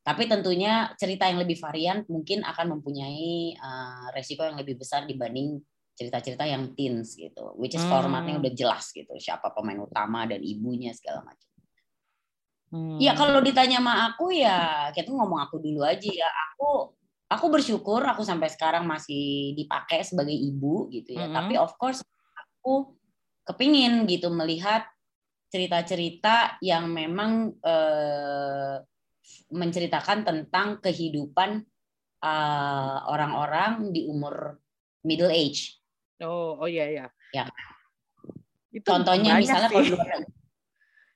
Tapi 0.00 0.24
tentunya 0.24 0.88
cerita 0.96 1.28
yang 1.28 1.44
lebih 1.44 1.60
varian 1.60 2.00
mungkin 2.08 2.40
akan 2.40 2.80
mempunyai 2.80 3.54
uh, 3.60 4.08
resiko 4.16 4.40
yang 4.40 4.56
lebih 4.56 4.80
besar 4.80 5.04
dibanding 5.04 5.60
cerita-cerita 5.92 6.48
yang 6.48 6.72
teens 6.72 7.12
gitu, 7.18 7.52
which 7.60 7.76
is 7.76 7.84
Hmm. 7.84 7.92
formatnya 7.92 8.40
udah 8.40 8.52
jelas 8.54 8.88
gitu, 8.94 9.12
siapa 9.20 9.52
pemain 9.52 9.82
utama 9.82 10.24
dan 10.24 10.40
ibunya 10.40 10.96
segala 10.96 11.26
macam. 11.26 11.48
Hmm. 12.68 13.00
Ya 13.00 13.16
kalau 13.16 13.40
ditanya 13.40 13.80
sama 13.80 14.12
aku 14.12 14.28
ya 14.32 14.88
kita 14.92 15.08
ngomong 15.08 15.40
aku 15.44 15.56
dulu 15.60 15.84
aja 15.84 16.08
ya. 16.08 16.28
Aku 16.52 16.92
aku 17.28 17.46
bersyukur 17.48 18.00
aku 18.04 18.24
sampai 18.24 18.48
sekarang 18.52 18.84
masih 18.84 19.56
dipakai 19.56 20.04
sebagai 20.04 20.36
ibu 20.36 20.88
gitu 20.92 21.16
ya. 21.16 21.28
Mhm. 21.28 21.34
Tapi 21.36 21.54
of 21.56 21.72
course 21.80 22.04
aku 22.36 22.97
kepingin 23.48 24.04
gitu 24.04 24.28
melihat 24.28 24.84
cerita-cerita 25.48 26.60
yang 26.60 26.92
memang 26.92 27.56
eh, 27.64 28.76
menceritakan 29.48 30.28
tentang 30.28 30.84
kehidupan 30.84 31.64
eh, 32.20 32.98
orang-orang 33.08 33.88
di 33.88 34.04
umur 34.04 34.60
middle 35.08 35.32
age. 35.32 35.80
Oh, 36.20 36.60
oh 36.60 36.68
iya 36.68 36.84
iya. 36.92 37.06
Ya. 37.32 37.48
Itu 38.68 38.84
Contohnya 38.84 39.40
misalnya 39.40 39.72
sih. 39.72 39.74
kalau 39.74 39.84
di 39.84 39.92
luar 39.96 40.08
negeri. 40.12 40.36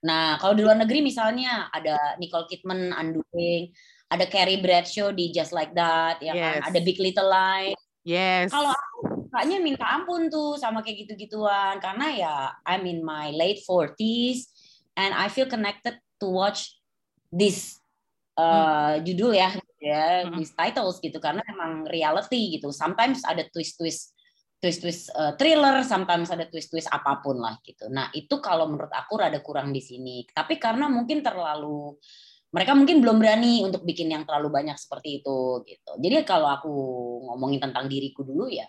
Nah, 0.03 0.35
kalau 0.41 0.55
di 0.59 0.63
luar 0.67 0.79
negeri 0.83 0.99
misalnya 0.99 1.71
ada 1.71 2.19
Nicole 2.19 2.49
Kidman 2.51 2.91
Undoing, 2.91 3.71
ada 4.11 4.25
Carrie 4.27 4.59
Bradshaw 4.59 5.15
di 5.15 5.31
Just 5.31 5.55
Like 5.55 5.71
That, 5.79 6.19
ya 6.19 6.33
Yes. 6.35 6.43
kan? 6.59 6.61
Ada 6.75 6.79
Big 6.83 6.99
Little 6.99 7.29
Lies. 7.31 7.79
Yes. 8.03 8.51
Kalau 8.51 8.75
aku 8.75 9.12
sukanya 9.33 9.65
minta 9.65 9.89
ampun 9.89 10.29
tuh 10.29 10.61
sama 10.61 10.85
kayak 10.85 11.09
gitu-gituan 11.09 11.81
karena 11.81 12.07
ya 12.13 12.35
I'm 12.69 12.85
in 12.85 13.01
my 13.01 13.33
late 13.33 13.65
40s 13.65 14.45
and 14.93 15.17
I 15.17 15.33
feel 15.33 15.49
connected 15.49 15.97
to 16.21 16.29
watch 16.29 16.77
this 17.33 17.81
uh, 18.37 19.01
judul 19.01 19.33
ya, 19.33 19.57
gitu 19.57 19.89
ya, 19.89 20.29
Mm. 20.29 20.37
these 20.37 20.53
titles 20.53 21.01
gitu 21.01 21.17
karena 21.17 21.41
emang 21.49 21.89
reality 21.89 22.61
gitu. 22.61 22.77
Sometimes 22.77 23.25
ada 23.25 23.49
twist-twist 23.49 24.13
twist-twist 24.61 25.09
uh, 25.17 25.33
thriller, 25.41 25.81
sometimes 25.81 26.29
ada 26.29 26.45
twist-twist 26.53 26.93
apa 26.93 27.25
pun 27.25 27.41
lah 27.41 27.57
gitu. 27.65 27.89
Nah, 27.89 28.13
itu 28.13 28.37
kalau 28.45 28.69
menurut 28.69 28.93
aku 28.93 29.17
rada 29.17 29.41
kurang 29.41 29.73
di 29.73 29.81
sini. 29.81 30.29
Tapi 30.29 30.61
karena 30.61 30.93
mungkin 30.93 31.25
terlalu 31.25 31.97
mereka 32.53 32.77
mungkin 32.77 33.01
belum 33.01 33.17
berani 33.17 33.65
untuk 33.65 33.81
bikin 33.81 34.13
yang 34.13 34.29
terlalu 34.29 34.53
banyak 34.53 34.77
seperti 34.77 35.25
itu 35.25 35.65
gitu. 35.65 35.93
Jadi 35.97 36.21
kalau 36.29 36.53
aku 36.53 36.73
ngomongin 37.33 37.65
tentang 37.65 37.89
diriku 37.89 38.29
dulu 38.29 38.53
ya 38.53 38.69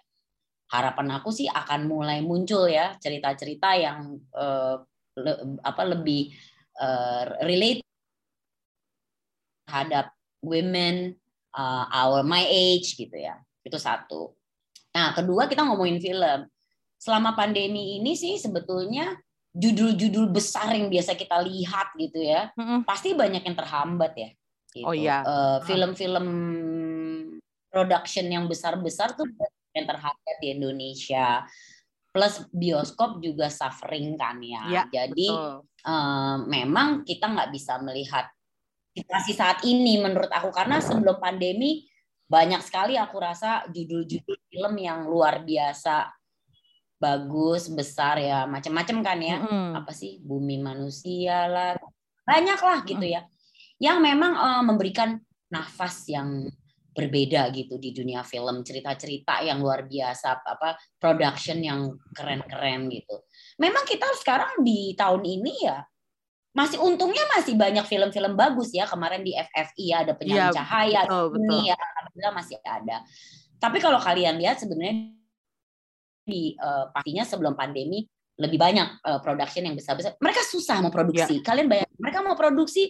harapan 0.73 1.21
aku 1.21 1.29
sih 1.29 1.45
akan 1.45 1.85
mulai 1.85 2.25
muncul 2.25 2.65
ya 2.65 2.97
cerita-cerita 2.97 3.77
yang 3.77 4.17
eh, 4.33 4.75
le- 5.21 5.61
apa 5.61 5.83
lebih 5.85 6.33
eh, 6.81 7.25
relate 7.45 7.85
terhadap 9.69 10.13
women 10.43 11.15
uh, 11.55 11.85
our 11.89 12.21
my 12.21 12.43
age 12.45 12.93
gitu 12.99 13.15
ya. 13.15 13.39
Itu 13.63 13.79
satu. 13.79 14.35
Nah, 14.93 15.15
kedua 15.15 15.47
kita 15.49 15.65
ngomongin 15.65 15.97
film. 15.97 16.45
Selama 16.99 17.33
pandemi 17.33 17.97
ini 17.99 18.13
sih 18.13 18.37
sebetulnya 18.39 19.17
judul-judul 19.53 20.29
besar 20.29 20.71
yang 20.73 20.87
biasa 20.87 21.13
kita 21.17 21.41
lihat 21.41 21.93
gitu 21.99 22.21
ya, 22.21 22.49
Mm-mm. 22.55 22.85
pasti 22.87 23.13
banyak 23.13 23.43
yang 23.43 23.57
terhambat 23.57 24.13
ya. 24.15 24.29
Gitu. 24.71 24.85
Oh 24.87 24.95
iya. 24.95 25.21
Eh, 25.21 25.57
film-film 25.67 26.27
production 27.73 28.25
yang 28.29 28.45
besar-besar 28.45 29.17
tuh 29.17 29.25
yang 29.73 29.85
terhambat 29.89 30.35
di 30.39 30.47
Indonesia. 30.53 31.43
Plus 32.13 32.45
bioskop 32.53 33.17
juga 33.25 33.49
suffering 33.49 34.13
kan 34.13 34.37
ya. 34.37 34.63
Iya, 34.69 34.83
Jadi 34.93 35.27
Betul. 35.33 35.65
eh, 35.65 36.37
memang 36.45 37.01
kita 37.01 37.25
nggak 37.25 37.49
bisa 37.49 37.81
melihat 37.81 38.29
situasi 38.93 39.33
saat 39.33 39.65
ini 39.65 39.97
menurut 39.97 40.29
aku 40.29 40.53
karena 40.53 40.77
sebelum 40.77 41.17
pandemi 41.17 41.89
banyak 42.29 42.61
sekali 42.61 42.93
aku 42.95 43.17
rasa 43.17 43.65
judul-judul 43.69 44.37
film 44.49 44.73
yang 44.77 45.09
luar 45.09 45.41
biasa 45.41 46.13
bagus 47.01 47.67
besar 47.73 48.21
ya 48.21 48.45
macam-macam 48.47 48.97
kan 49.03 49.19
ya 49.19 49.37
Mm-mm. 49.43 49.75
apa 49.75 49.91
sih 49.91 50.23
bumi 50.23 50.61
manusia 50.61 51.49
lah 51.51 51.75
banyak 52.23 52.59
lah 52.63 52.79
gitu 52.87 53.03
ya 53.03 53.27
yang 53.81 53.99
memang 53.99 54.33
eh, 54.37 54.63
memberikan 54.63 55.19
nafas 55.51 56.07
yang 56.07 56.47
berbeda 56.93 57.49
gitu 57.51 57.81
di 57.81 57.91
dunia 57.91 58.21
film. 58.21 58.61
Cerita-cerita 58.61 59.41
yang 59.41 59.59
luar 59.59 59.89
biasa 59.89 60.39
apa 60.45 60.77
production 61.01 61.59
yang 61.59 61.97
keren-keren 62.13 62.87
gitu. 62.93 63.25
Memang 63.57 63.83
kita 63.83 64.07
sekarang 64.21 64.61
di 64.61 64.93
tahun 64.93 65.25
ini 65.25 65.53
ya 65.65 65.81
masih 66.53 66.77
untungnya 66.85 67.25
masih 67.33 67.57
banyak 67.57 67.83
film-film 67.89 68.37
bagus 68.37 68.69
ya. 68.71 68.85
Kemarin 68.85 69.25
di 69.25 69.33
FFI 69.33 69.83
ya 69.89 69.97
ada 70.05 70.13
Iya, 70.13 70.19
penyalin 70.21 70.53
cahaya 70.53 71.01
betul, 71.09 71.25
ini 71.41 71.57
ya 71.73 71.77
alhamdulillah 71.77 72.33
masih 72.37 72.57
ada. 72.61 72.97
Tapi 73.57 73.77
kalau 73.81 73.97
kalian 73.97 74.37
lihat 74.37 74.61
sebenarnya 74.61 75.17
di 76.23 76.55
eh, 76.55 76.85
pastinya 76.93 77.25
sebelum 77.27 77.57
pandemi 77.57 78.05
lebih 78.37 78.57
banyak 78.57 78.87
eh, 79.01 79.19
production 79.21 79.65
yang 79.65 79.75
besar-besar. 79.75 80.17
Mereka 80.21 80.41
susah 80.45 80.77
mau 80.81 80.93
produksi. 80.93 81.41
Iya. 81.41 81.45
kalian 81.45 81.67
bayangin 81.69 81.97
mereka 82.01 82.19
mau 82.25 82.35
produksi 82.37 82.89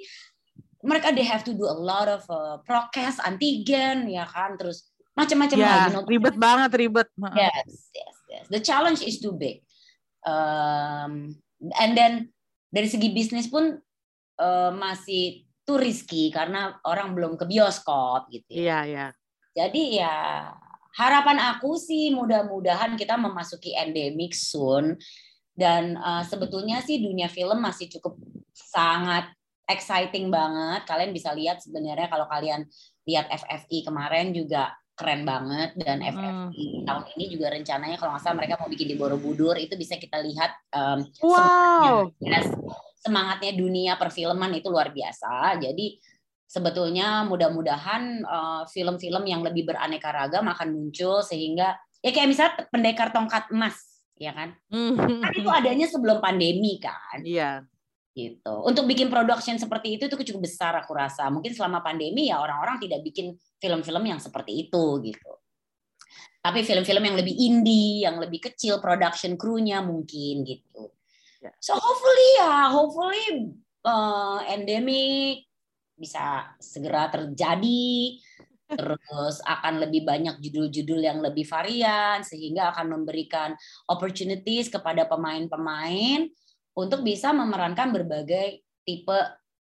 mereka 0.84 1.16
they 1.16 1.24
have 1.24 1.42
to 1.48 1.56
do 1.56 1.64
a 1.66 1.74
lot 1.74 2.12
of 2.12 2.22
uh, 2.28 2.60
prokes 2.68 3.18
antigen 3.24 4.12
ya 4.12 4.28
kan 4.28 4.60
terus 4.60 4.92
macam-macam 5.14 5.58
Ya, 5.58 5.70
lagi 5.70 5.90
no- 5.94 6.10
ribet 6.10 6.36
banget, 6.36 6.72
ribet. 6.74 7.08
Yes, 7.38 7.94
yes, 7.94 8.16
yes. 8.30 8.46
The 8.50 8.58
challenge 8.60 9.06
is 9.06 9.22
too 9.22 9.32
big. 9.38 9.62
Um, 10.26 11.38
and 11.78 11.94
then 11.94 12.34
dari 12.74 12.90
segi 12.90 13.14
bisnis 13.14 13.46
pun 13.46 13.78
uh, 14.42 14.72
masih 14.74 15.46
too 15.64 15.78
risky 15.78 16.34
karena 16.34 16.82
orang 16.84 17.14
belum 17.14 17.38
ke 17.38 17.46
bioskop 17.46 18.26
gitu. 18.34 18.50
ya. 18.50 18.58
Iya, 18.58 18.80
iya. 18.90 19.06
Jadi 19.54 20.02
ya 20.02 20.50
harapan 20.98 21.38
aku 21.54 21.78
sih 21.78 22.10
mudah-mudahan 22.10 22.98
kita 22.98 23.14
memasuki 23.14 23.78
endemic 23.78 24.34
soon 24.34 24.98
dan 25.54 25.94
uh, 26.02 26.26
sebetulnya 26.26 26.82
sih 26.82 26.98
dunia 26.98 27.30
film 27.30 27.62
masih 27.62 27.86
cukup 27.86 28.18
sangat 28.50 29.30
exciting 29.68 30.28
banget. 30.30 30.84
Kalian 30.88 31.12
bisa 31.16 31.32
lihat 31.32 31.64
sebenarnya 31.64 32.08
kalau 32.12 32.28
kalian 32.28 32.68
lihat 33.08 33.28
FFI 33.32 33.88
kemarin 33.88 34.36
juga 34.36 34.72
keren 34.94 35.26
banget. 35.26 35.74
Dan 35.80 36.04
FFI 36.04 36.86
tahun 36.86 37.04
ini 37.18 37.26
juga 37.34 37.52
rencananya 37.54 37.98
kalau 37.98 38.16
nggak 38.16 38.24
salah 38.24 38.38
mereka 38.38 38.60
mau 38.60 38.70
bikin 38.70 38.88
di 38.92 38.96
Borobudur. 39.00 39.56
Itu 39.58 39.80
bisa 39.80 39.98
kita 39.98 40.22
lihat 40.22 40.52
um, 40.76 41.00
Wow. 41.24 42.12
semangatnya, 42.20 42.42
semangatnya 43.02 43.52
dunia 43.56 43.94
perfilman 43.98 44.52
itu 44.56 44.68
luar 44.70 44.94
biasa. 44.94 45.58
Jadi 45.60 46.00
sebetulnya 46.46 47.26
mudah-mudahan 47.26 48.22
uh, 48.22 48.64
film-film 48.70 49.26
yang 49.26 49.42
lebih 49.42 49.66
beraneka 49.66 50.14
ragam 50.14 50.46
akan 50.46 50.70
muncul 50.70 51.26
sehingga 51.26 51.74
ya 52.06 52.14
kayak 52.14 52.30
misalnya 52.30 52.54
pendekar 52.70 53.10
tongkat 53.10 53.50
emas 53.50 53.94
ya 54.14 54.32
kan? 54.38 54.54
Kan 54.70 55.34
itu 55.34 55.50
adanya 55.50 55.90
sebelum 55.90 56.22
pandemi 56.22 56.78
kan? 56.78 57.26
Iya. 57.26 57.66
Gitu. 58.14 58.54
Untuk 58.64 58.86
bikin 58.86 59.10
production 59.10 59.58
seperti 59.58 59.98
itu 59.98 60.06
itu 60.06 60.16
cukup 60.34 60.46
besar 60.46 60.78
aku 60.78 60.94
rasa. 60.94 61.28
Mungkin 61.34 61.52
selama 61.58 61.82
pandemi 61.82 62.30
ya 62.30 62.40
orang-orang 62.40 62.78
tidak 62.78 63.02
bikin 63.02 63.34
film-film 63.58 64.06
yang 64.06 64.22
seperti 64.22 64.70
itu 64.70 65.02
gitu. 65.02 65.32
Tapi 66.44 66.62
film-film 66.62 67.04
yang 67.04 67.18
lebih 67.18 67.36
indie, 67.36 68.06
yang 68.06 68.22
lebih 68.22 68.40
kecil 68.52 68.78
production 68.78 69.34
crew-nya 69.34 69.82
mungkin 69.82 70.46
gitu. 70.46 70.94
Ya. 71.42 71.52
So 71.58 71.74
hopefully 71.76 72.30
ya, 72.38 72.70
hopefully 72.70 73.26
uh, 73.84 74.40
endemic 74.48 75.50
bisa 75.98 76.54
segera 76.62 77.10
terjadi. 77.10 78.20
Terus 78.74 79.38
akan 79.46 79.86
lebih 79.86 80.02
banyak 80.02 80.42
judul-judul 80.42 81.06
yang 81.06 81.22
lebih 81.22 81.46
varian 81.46 82.26
sehingga 82.26 82.74
akan 82.74 83.00
memberikan 83.00 83.54
opportunities 83.86 84.68
kepada 84.68 85.06
pemain-pemain 85.06 86.26
untuk 86.74 87.06
bisa 87.06 87.30
memerankan 87.32 87.94
berbagai 87.94 88.62
tipe 88.84 89.20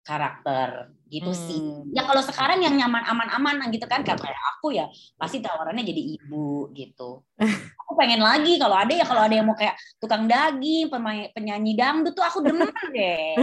karakter 0.05 0.93
gitu 1.09 1.33
sih. 1.33 1.57
Hmm. 1.57 1.89
Ya 1.89 2.05
kalau 2.05 2.21
sekarang 2.21 2.61
yang 2.61 2.77
nyaman 2.77 3.01
aman-aman 3.09 3.73
gitu 3.73 3.89
kan 3.89 4.05
kayak 4.05 4.21
kayak 4.21 4.41
aku 4.53 4.77
ya 4.77 4.85
pasti 5.17 5.41
tawarannya 5.41 5.81
jadi 5.81 6.01
ibu 6.21 6.69
gitu. 6.77 7.25
Aku 7.85 7.93
pengen 7.97 8.21
lagi 8.21 8.57
kalau 8.57 8.73
ada 8.73 8.93
ya 8.93 9.05
kalau 9.05 9.21
ada 9.25 9.33
yang 9.37 9.45
mau 9.45 9.53
kayak 9.53 9.77
tukang 10.01 10.25
daging, 10.25 10.89
pemain 10.89 11.29
penyanyi 11.37 11.77
dangdut 11.77 12.17
tuh 12.17 12.25
aku 12.25 12.41
demen 12.41 12.69
deh. 12.97 13.37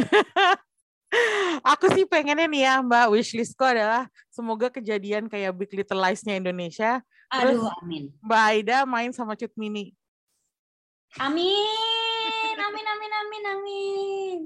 Aku 1.63 1.87
sih 1.95 2.03
pengennya 2.09 2.51
nih 2.51 2.63
ya 2.67 2.75
Mbak 2.83 3.07
wishlistku 3.15 3.63
adalah 3.63 4.11
semoga 4.35 4.67
kejadian 4.67 5.31
kayak 5.31 5.55
Big 5.55 5.71
Little 5.71 6.03
Lies-nya 6.03 6.35
Indonesia. 6.35 6.99
Aduh, 7.31 7.63
Terus 7.63 7.79
amin. 7.87 8.05
Mbak 8.19 8.43
Aida 8.51 8.79
main 8.83 9.15
sama 9.15 9.39
Cut 9.39 9.55
Mini. 9.55 9.95
Amin, 11.21 12.02
amin, 12.73 12.87
amin, 12.89 13.13
amin, 13.13 13.43
amin. 13.53 14.39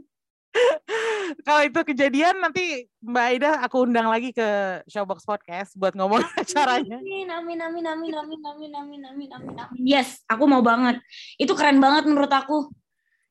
Kalau 1.47 1.63
itu 1.63 1.81
kejadian 1.95 2.43
nanti 2.43 2.91
Mbak 3.05 3.25
Aida 3.29 3.51
aku 3.63 3.87
undang 3.87 4.11
lagi 4.11 4.35
ke 4.35 4.83
Showbox 4.91 5.23
Podcast 5.23 5.79
buat 5.79 5.95
ngomong 5.95 6.19
acaranya. 6.43 6.99
Amin, 6.99 7.31
amin, 7.31 7.59
amin, 7.63 7.85
amin, 7.87 8.15
amin, 8.19 8.41
amin, 8.43 8.73
amin, 8.75 9.03
amin, 9.07 9.31
amin, 9.31 9.57
amin. 9.63 9.79
Yes, 9.79 10.27
aku 10.27 10.51
mau 10.51 10.65
banget. 10.65 10.99
Itu 11.39 11.55
keren 11.55 11.79
banget 11.79 12.11
menurut 12.11 12.33
aku. 12.33 12.67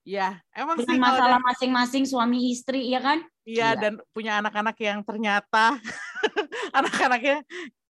Ya, 0.06 0.40
emang 0.54 0.80
sih 0.80 0.86
Dengan 0.86 1.12
kalau 1.12 1.18
masalah 1.18 1.40
masing-masing 1.44 2.04
suami 2.08 2.54
istri, 2.56 2.88
ya 2.88 3.02
kan? 3.04 3.26
Iya 3.44 3.76
dan 3.76 4.00
punya 4.16 4.40
anak-anak 4.40 4.78
yang 4.80 5.04
ternyata 5.04 5.78
anak-anaknya 6.78 7.42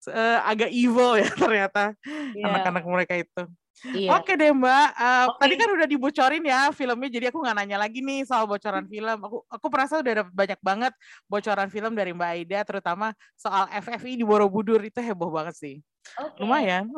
eh, 0.07 0.39
agak 0.47 0.69
evil 0.71 1.19
ya 1.19 1.27
ternyata 1.33 1.95
anak-anak 2.35 2.83
mereka 2.83 3.15
itu. 3.15 3.43
Iya. 3.81 4.21
Oke 4.21 4.37
deh 4.37 4.53
Mbak, 4.53 4.87
Eh, 4.93 5.25
Oke. 5.25 5.37
tadi 5.41 5.53
kan 5.57 5.69
udah 5.73 5.87
dibocorin 5.89 6.43
ya 6.45 6.69
filmnya, 6.69 7.09
jadi 7.09 7.25
aku 7.33 7.41
nggak 7.41 7.55
nanya 7.57 7.77
lagi 7.81 8.05
nih 8.05 8.21
soal 8.29 8.45
bocoran 8.45 8.85
film. 8.85 9.17
Aku 9.25 9.41
aku 9.49 9.65
merasa 9.73 9.97
udah 9.97 10.13
dapet 10.21 10.33
banyak 10.37 10.59
banget 10.61 10.93
bocoran 11.25 11.69
film 11.73 11.97
dari 11.97 12.13
Mbak 12.13 12.29
Aida, 12.29 12.59
terutama 12.61 13.15
soal 13.33 13.65
FFI 13.73 14.21
di 14.21 14.25
Borobudur 14.27 14.77
itu 14.85 15.01
heboh 15.01 15.33
banget 15.33 15.55
sih. 15.57 15.75
Oke. 16.21 16.45
Lumayan. 16.45 16.89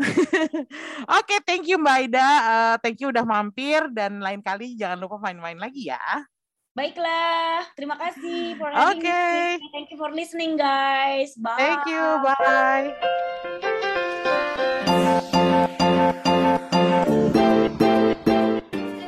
Oke, 1.20 1.36
thank 1.48 1.68
you 1.72 1.80
Mbak 1.80 1.96
Aida, 2.04 2.28
Eh, 2.28 2.76
thank 2.84 3.00
you 3.00 3.16
udah 3.16 3.24
mampir 3.24 3.88
dan 3.96 4.20
lain 4.20 4.44
kali 4.44 4.76
jangan 4.76 5.00
lupa 5.00 5.16
main-main 5.24 5.56
lagi 5.56 5.88
ya. 5.88 6.00
Baiklah, 6.74 7.70
terima 7.78 7.94
kasih 8.02 8.58
for 8.58 8.74
having 8.74 8.98
Oke. 8.98 9.14
me. 9.62 9.70
Thank 9.72 9.94
you 9.94 9.98
for 10.02 10.10
listening, 10.10 10.58
guys. 10.58 11.38
Bye. 11.38 11.54
Thank 11.62 11.86
you, 11.86 12.02
bye. 12.26 12.90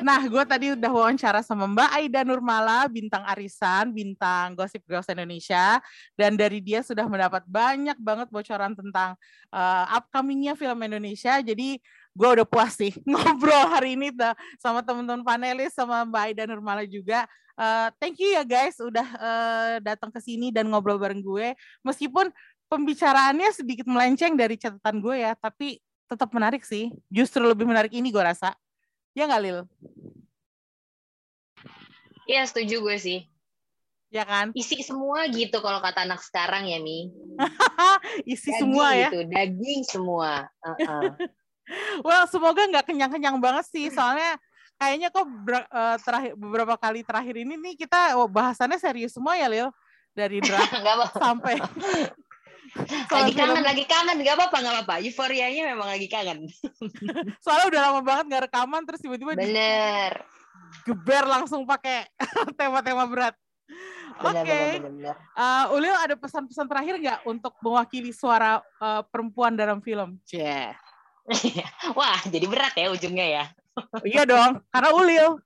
Nah, 0.05 0.21
gue 0.29 0.43
tadi 0.45 0.69
udah 0.77 0.91
wawancara 0.93 1.41
sama 1.41 1.65
Mbak 1.65 1.89
Aida 1.97 2.21
Nurmala, 2.21 2.85
bintang 2.85 3.25
arisan, 3.25 3.89
bintang 3.89 4.53
Gossip 4.53 4.85
Girls 4.85 5.09
Indonesia, 5.09 5.81
dan 6.13 6.37
dari 6.37 6.61
dia 6.61 6.85
sudah 6.85 7.09
mendapat 7.09 7.41
banyak 7.49 7.97
banget 7.97 8.29
bocoran 8.29 8.77
tentang 8.77 9.17
uh, 9.49 9.85
upcomingnya 9.97 10.53
film 10.53 10.77
Indonesia. 10.85 11.41
Jadi 11.41 11.81
gue 12.13 12.29
udah 12.37 12.45
puas 12.45 12.77
sih 12.77 12.93
ngobrol 13.09 13.65
hari 13.65 13.97
ini 13.97 14.13
tuh 14.13 14.29
sama 14.61 14.85
teman-teman 14.85 15.25
panelis 15.25 15.73
sama 15.73 16.05
Mbak 16.05 16.21
Aida 16.21 16.43
Nurmala 16.45 16.85
juga. 16.85 17.25
Uh, 17.57 17.89
thank 17.97 18.21
you 18.21 18.29
ya 18.29 18.45
guys 18.45 18.77
udah 18.77 19.07
uh, 19.17 19.73
datang 19.81 20.13
ke 20.13 20.21
sini 20.21 20.53
dan 20.53 20.69
ngobrol 20.69 21.01
bareng 21.01 21.25
gue. 21.25 21.57
Meskipun 21.81 22.29
pembicaraannya 22.69 23.49
sedikit 23.57 23.89
melenceng 23.89 24.37
dari 24.37 24.53
catatan 24.53 25.01
gue 25.01 25.25
ya, 25.25 25.33
tapi 25.33 25.81
tetap 26.05 26.29
menarik 26.29 26.61
sih. 26.61 26.93
Justru 27.09 27.41
lebih 27.41 27.65
menarik 27.65 27.89
ini 27.89 28.13
gue 28.13 28.21
rasa. 28.21 28.53
Ya 29.15 29.31
nggak 29.31 29.41
Lil? 29.47 29.59
Iya 32.27 32.43
setuju 32.43 32.83
gue 32.83 32.97
sih. 32.99 33.19
Ya 34.11 34.27
kan? 34.27 34.51
Isi 34.51 34.83
semua 34.83 35.23
gitu 35.31 35.63
kalau 35.63 35.79
kata 35.79 36.03
anak 36.03 36.19
sekarang 36.19 36.67
ya 36.67 36.83
Mi. 36.83 37.09
Isi 38.27 38.51
Daging 38.51 38.59
semua 38.59 38.87
ya. 38.91 39.09
gitu, 39.09 39.19
daging 39.31 39.81
semua. 39.87 40.51
Uh-uh. 40.61 41.15
Well, 42.05 42.29
semoga 42.29 42.61
nggak 42.61 42.85
kenyang-kenyang 42.85 43.41
banget 43.41 43.65
sih. 43.73 43.89
Soalnya 43.89 44.37
kayaknya 44.77 45.09
kok 45.09 45.25
ber- 45.25 45.65
eh, 45.65 45.97
terakhir 45.97 46.37
beberapa 46.37 46.77
kali 46.77 47.01
terakhir 47.01 47.41
ini 47.41 47.57
nih 47.57 47.73
kita 47.73 48.21
oh, 48.21 48.29
bahasannya 48.29 48.77
serius 48.77 49.17
semua 49.17 49.33
ya 49.33 49.49
Lil. 49.49 49.73
Dari 50.13 50.45
draft 50.45 50.69
sampai 51.25 51.57
Lagi 53.15 53.31
kangen, 53.31 53.55
film. 53.55 53.65
lagi 53.65 53.85
kangen. 53.87 54.17
Gak 54.19 54.35
apa-apa, 54.35 54.57
gak 54.59 54.73
apa-apa. 54.75 54.95
Euforianya 54.99 55.71
memang 55.71 55.87
lagi 55.87 56.07
kangen. 56.11 56.51
Soalnya 57.43 57.65
udah 57.71 57.81
lama 57.91 58.01
banget 58.03 58.25
nggak 58.27 58.43
rekaman 58.51 58.83
terus 58.83 58.99
tiba-tiba 58.99 59.31
Bener. 59.35 60.23
digeber 60.83 61.23
langsung 61.23 61.63
pakai 61.63 62.03
tema-tema 62.59 63.07
berat. 63.07 63.35
Oke. 64.19 64.31
Bener, 64.31 64.43
bener, 64.43 64.67
bener, 64.79 64.91
bener. 64.91 65.15
Uh, 65.33 65.75
Ulil 65.75 65.95
ada 65.95 66.15
pesan-pesan 66.19 66.67
terakhir 66.67 66.95
nggak 66.99 67.19
untuk 67.25 67.53
mewakili 67.63 68.11
suara 68.11 68.59
uh, 68.83 69.01
perempuan 69.07 69.55
dalam 69.55 69.79
film? 69.79 70.19
Cie. 70.27 70.75
Wah, 71.97 72.19
jadi 72.27 72.45
berat 72.45 72.75
ya 72.77 72.91
ujungnya 72.93 73.25
ya. 73.25 73.45
iya 74.07 74.23
dong, 74.23 74.61
karena 74.71 74.89
Ulil. 74.93 75.41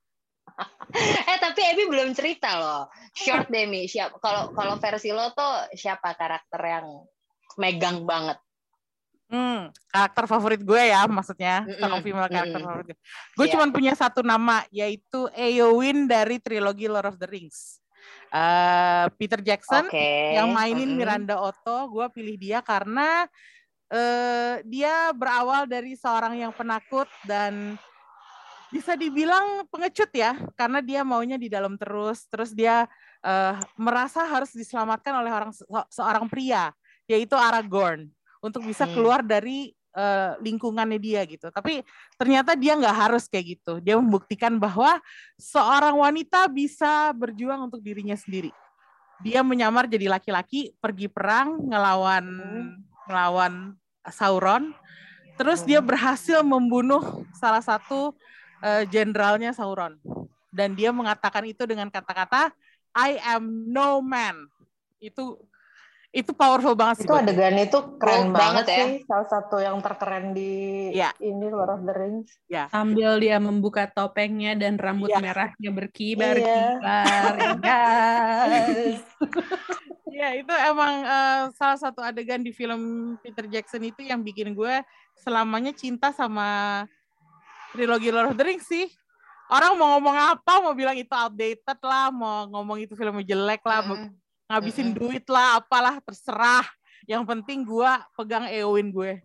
Eh 0.92 1.38
tapi 1.40 1.60
Ebi 1.72 1.88
belum 1.88 2.12
cerita 2.12 2.58
loh. 2.58 2.82
Short 3.14 3.48
deh 3.48 3.64
Mi. 3.64 3.86
Siap. 3.86 4.18
Kalau 4.20 4.52
kalau 4.52 4.74
versi 4.76 5.14
lo 5.14 5.32
tuh 5.32 5.72
siapa 5.72 6.12
karakter 6.18 6.60
yang 6.60 6.86
megang 7.58 8.04
banget? 8.04 8.38
Hmm, 9.30 9.70
karakter 9.94 10.26
favorit 10.26 10.58
gue 10.58 10.82
ya, 10.90 11.06
maksudnya 11.06 11.62
Mm-mm, 11.62 11.78
strong 11.78 12.02
female 12.02 12.26
karakter 12.26 12.58
mm-mm. 12.58 12.66
favorit 12.66 12.86
gue. 12.90 12.98
Gue 13.38 13.46
Iya. 13.46 13.52
cuma 13.54 13.64
punya 13.70 13.94
satu 13.94 14.26
nama, 14.26 14.66
yaitu 14.74 15.30
Eowyn 15.38 16.10
dari 16.10 16.42
trilogi 16.42 16.90
Lord 16.90 17.14
of 17.14 17.16
the 17.18 17.30
Rings. 17.30 17.78
Uh, 18.30 19.06
Peter 19.18 19.38
Jackson 19.38 19.86
Oke. 19.86 20.34
yang 20.34 20.50
mainin 20.50 20.90
Mm-mm. 20.90 20.98
Miranda 20.98 21.38
Otto, 21.38 21.90
gue 21.94 22.06
pilih 22.10 22.34
dia 22.38 22.58
karena 22.58 23.30
eh, 23.90 24.62
dia 24.66 25.10
berawal 25.10 25.66
dari 25.66 25.98
seorang 25.98 26.38
yang 26.38 26.54
penakut 26.54 27.10
dan 27.26 27.74
bisa 28.70 28.94
dibilang 28.94 29.66
pengecut 29.66 30.10
ya, 30.14 30.38
karena 30.54 30.78
dia 30.78 31.02
maunya 31.02 31.34
di 31.34 31.50
dalam 31.50 31.74
terus, 31.74 32.26
terus 32.30 32.54
dia 32.54 32.86
eh, 33.22 33.54
merasa 33.74 34.22
harus 34.26 34.54
diselamatkan 34.54 35.10
oleh 35.22 35.30
orang 35.34 35.50
se- 35.50 35.66
seorang 35.90 36.30
pria, 36.30 36.70
yaitu 37.10 37.34
Aragorn, 37.34 38.06
untuk 38.38 38.62
bisa 38.62 38.86
Hmm. 38.86 38.94
keluar 38.94 39.20
dari 39.26 39.74
eh, 39.90 40.38
lingkungannya 40.38 41.02
dia 41.02 41.26
gitu. 41.26 41.50
Tapi 41.50 41.82
ternyata 42.14 42.54
dia 42.54 42.78
nggak 42.78 42.94
harus 42.94 43.26
kayak 43.26 43.58
gitu. 43.58 43.82
Dia 43.82 43.98
membuktikan 43.98 44.54
bahwa 44.54 45.02
seorang 45.34 45.98
wanita 45.98 46.46
bisa 46.46 47.10
berjuang 47.10 47.66
untuk 47.66 47.82
dirinya 47.82 48.14
sendiri. 48.14 48.54
Dia 49.18 49.42
menyamar 49.42 49.90
jadi 49.90 50.06
laki-laki, 50.06 50.70
pergi 50.78 51.10
perang, 51.10 51.58
ngelawan 51.66 52.22
ngelawan 53.10 53.74
Sauron. 54.14 54.70
Terus 55.34 55.66
dia 55.66 55.82
berhasil 55.82 56.38
membunuh 56.46 57.26
salah 57.34 57.60
satu 57.60 58.14
eh, 58.62 58.86
jenderalnya 58.86 59.50
Sauron. 59.50 59.98
Dan 60.54 60.78
dia 60.78 60.94
mengatakan 60.94 61.42
itu 61.50 61.66
dengan 61.66 61.90
kata-kata 61.90 62.54
I 62.94 63.18
am 63.26 63.66
no 63.66 63.98
man. 63.98 64.46
Itu 65.02 65.49
itu 66.10 66.34
powerful 66.34 66.74
banget 66.74 67.02
sih. 67.02 67.06
Itu 67.06 67.14
adegan 67.14 67.54
itu 67.54 67.78
keren 67.94 68.34
banget, 68.34 68.66
banget 68.66 68.66
ya. 68.66 68.78
sih. 68.82 68.90
Salah 69.06 69.28
satu 69.30 69.56
yang 69.62 69.78
terkeren 69.78 70.34
di 70.34 70.50
Iya. 70.90 71.14
ini 71.22 71.46
Lord 71.46 71.70
of 71.70 71.86
the 71.86 71.94
Rings. 71.94 72.34
Sambil 72.66 73.22
dia 73.22 73.38
membuka 73.38 73.86
topengnya 73.86 74.58
dan 74.58 74.74
rambut 74.74 75.06
Iya. 75.06 75.22
merahnya 75.22 75.70
Iya. 75.70 75.76
berkibar-kibar. 75.78 77.34
Yes. 77.62 79.00
Ya 80.10 80.34
itu 80.34 80.50
emang 80.50 81.06
eh, 81.06 81.42
salah 81.54 81.78
satu 81.78 82.02
adegan 82.02 82.42
di 82.42 82.50
film 82.50 83.14
Peter 83.22 83.46
Jackson 83.46 83.86
itu 83.86 84.02
yang 84.02 84.20
bikin 84.20 84.52
gue 84.52 84.82
selamanya 85.14 85.70
cinta 85.70 86.10
sama 86.10 86.82
trilogi 87.70 88.10
Lord 88.10 88.34
of 88.34 88.36
the 88.36 88.44
Rings 88.44 88.66
sih. 88.66 88.90
Orang 89.46 89.78
mau 89.78 89.98
ngomong 89.98 90.14
apa, 90.14 90.62
mau 90.62 90.74
bilang 90.74 90.94
itu 90.94 91.10
outdated 91.10 91.78
lah, 91.82 92.10
mau 92.10 92.46
ngomong 92.46 92.82
itu 92.82 92.94
filmnya 92.94 93.22
jelek 93.24 93.62
lah, 93.62 93.82
mau 93.82 93.98
Mm. 93.98 94.19
Ngabisin 94.50 94.90
duit 94.90 95.22
lah, 95.30 95.62
apalah 95.62 96.02
terserah. 96.02 96.66
Yang 97.06 97.22
penting 97.30 97.62
gue 97.62 97.90
pegang 98.18 98.50
Eowyn 98.50 98.90
gue. 98.90 99.22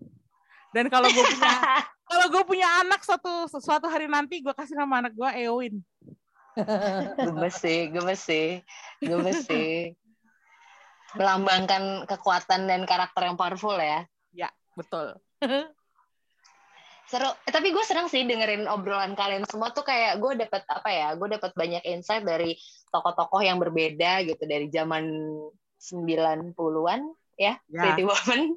Dan 0.70 0.86
kalau 0.94 1.10
gue 1.10 1.26
punya 1.26 1.54
kalau 2.10 2.26
gue 2.30 2.44
punya 2.46 2.68
anak 2.86 3.02
suatu 3.02 3.50
suatu 3.50 3.90
hari 3.90 4.06
nanti 4.06 4.46
gue 4.46 4.54
kasih 4.54 4.78
nama 4.78 5.02
anak 5.02 5.18
gue 5.18 5.30
Eowyn. 5.50 5.82
gemes 7.20 7.56
sih, 7.60 7.92
gemes 7.92 8.22
sih, 8.22 8.64
gemes 9.04 9.44
sih. 9.44 9.92
Melambangkan 11.18 12.08
kekuatan 12.08 12.70
dan 12.70 12.88
karakter 12.88 13.28
yang 13.28 13.36
powerful 13.36 13.76
ya. 13.76 14.08
Betul. 14.76 15.16
Seru. 17.06 17.30
Eh, 17.46 17.54
tapi 17.54 17.70
gue 17.70 17.84
senang 17.86 18.10
sih 18.10 18.26
dengerin 18.26 18.66
obrolan 18.66 19.14
kalian 19.14 19.46
semua 19.46 19.70
tuh 19.70 19.86
kayak 19.86 20.18
gue 20.18 20.42
dapet 20.42 20.66
apa 20.66 20.90
ya? 20.90 21.14
Gue 21.14 21.30
dapet 21.30 21.54
banyak 21.54 21.86
insight 21.86 22.26
dari 22.26 22.58
tokoh-tokoh 22.90 23.42
yang 23.46 23.62
berbeda 23.62 24.26
gitu 24.26 24.44
dari 24.50 24.68
zaman 24.74 25.06
90-an 25.78 27.02
ya, 27.38 27.54
Ya. 27.70 27.82
Pretty 27.84 28.04
Woman 28.08 28.56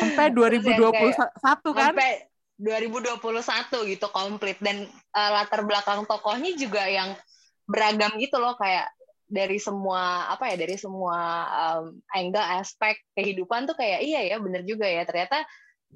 Sampai 0.00 0.32
2021 0.36 1.12
kan? 1.76 1.92
sampai 1.92 2.24
2021 2.58 3.22
gitu 3.94 4.06
komplit 4.10 4.58
dan 4.58 4.88
eh, 4.90 5.30
latar 5.30 5.62
belakang 5.62 6.02
tokohnya 6.08 6.56
juga 6.58 6.82
yang 6.90 7.14
beragam 7.68 8.16
gitu 8.18 8.40
loh 8.40 8.56
kayak 8.58 8.90
dari 9.28 9.60
semua 9.60 10.32
apa 10.32 10.48
ya 10.48 10.56
dari 10.56 10.80
semua 10.80 11.20
um, 11.52 12.00
angle 12.16 12.40
aspek 12.58 12.96
kehidupan 13.12 13.68
tuh 13.68 13.76
kayak 13.76 14.00
iya 14.00 14.24
ya 14.24 14.40
bener 14.40 14.64
juga 14.64 14.88
ya 14.88 15.04
ternyata 15.04 15.44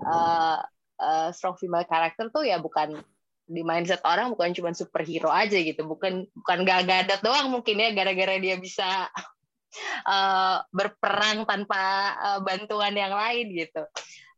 uh, 0.04 0.60
uh, 1.02 1.28
strong 1.34 1.58
female 1.58 1.84
character 1.84 2.30
tuh 2.30 2.46
ya 2.46 2.62
bukan 2.62 3.02
di 3.42 3.60
mindset 3.66 4.00
orang 4.06 4.30
bukan 4.32 4.54
cuma 4.54 4.70
superhero 4.72 5.28
aja 5.28 5.58
gitu. 5.58 5.82
Bukan 5.84 6.30
bukan 6.30 6.58
gak 6.62 6.86
gadat 6.86 7.20
doang 7.20 7.50
mungkin 7.50 7.82
ya 7.82 7.90
gara-gara 7.90 8.38
dia 8.38 8.56
bisa 8.56 9.10
uh, 10.06 10.62
berperang 10.70 11.44
tanpa 11.44 12.14
uh, 12.22 12.40
bantuan 12.40 12.94
yang 12.94 13.12
lain 13.12 13.50
gitu. 13.52 13.82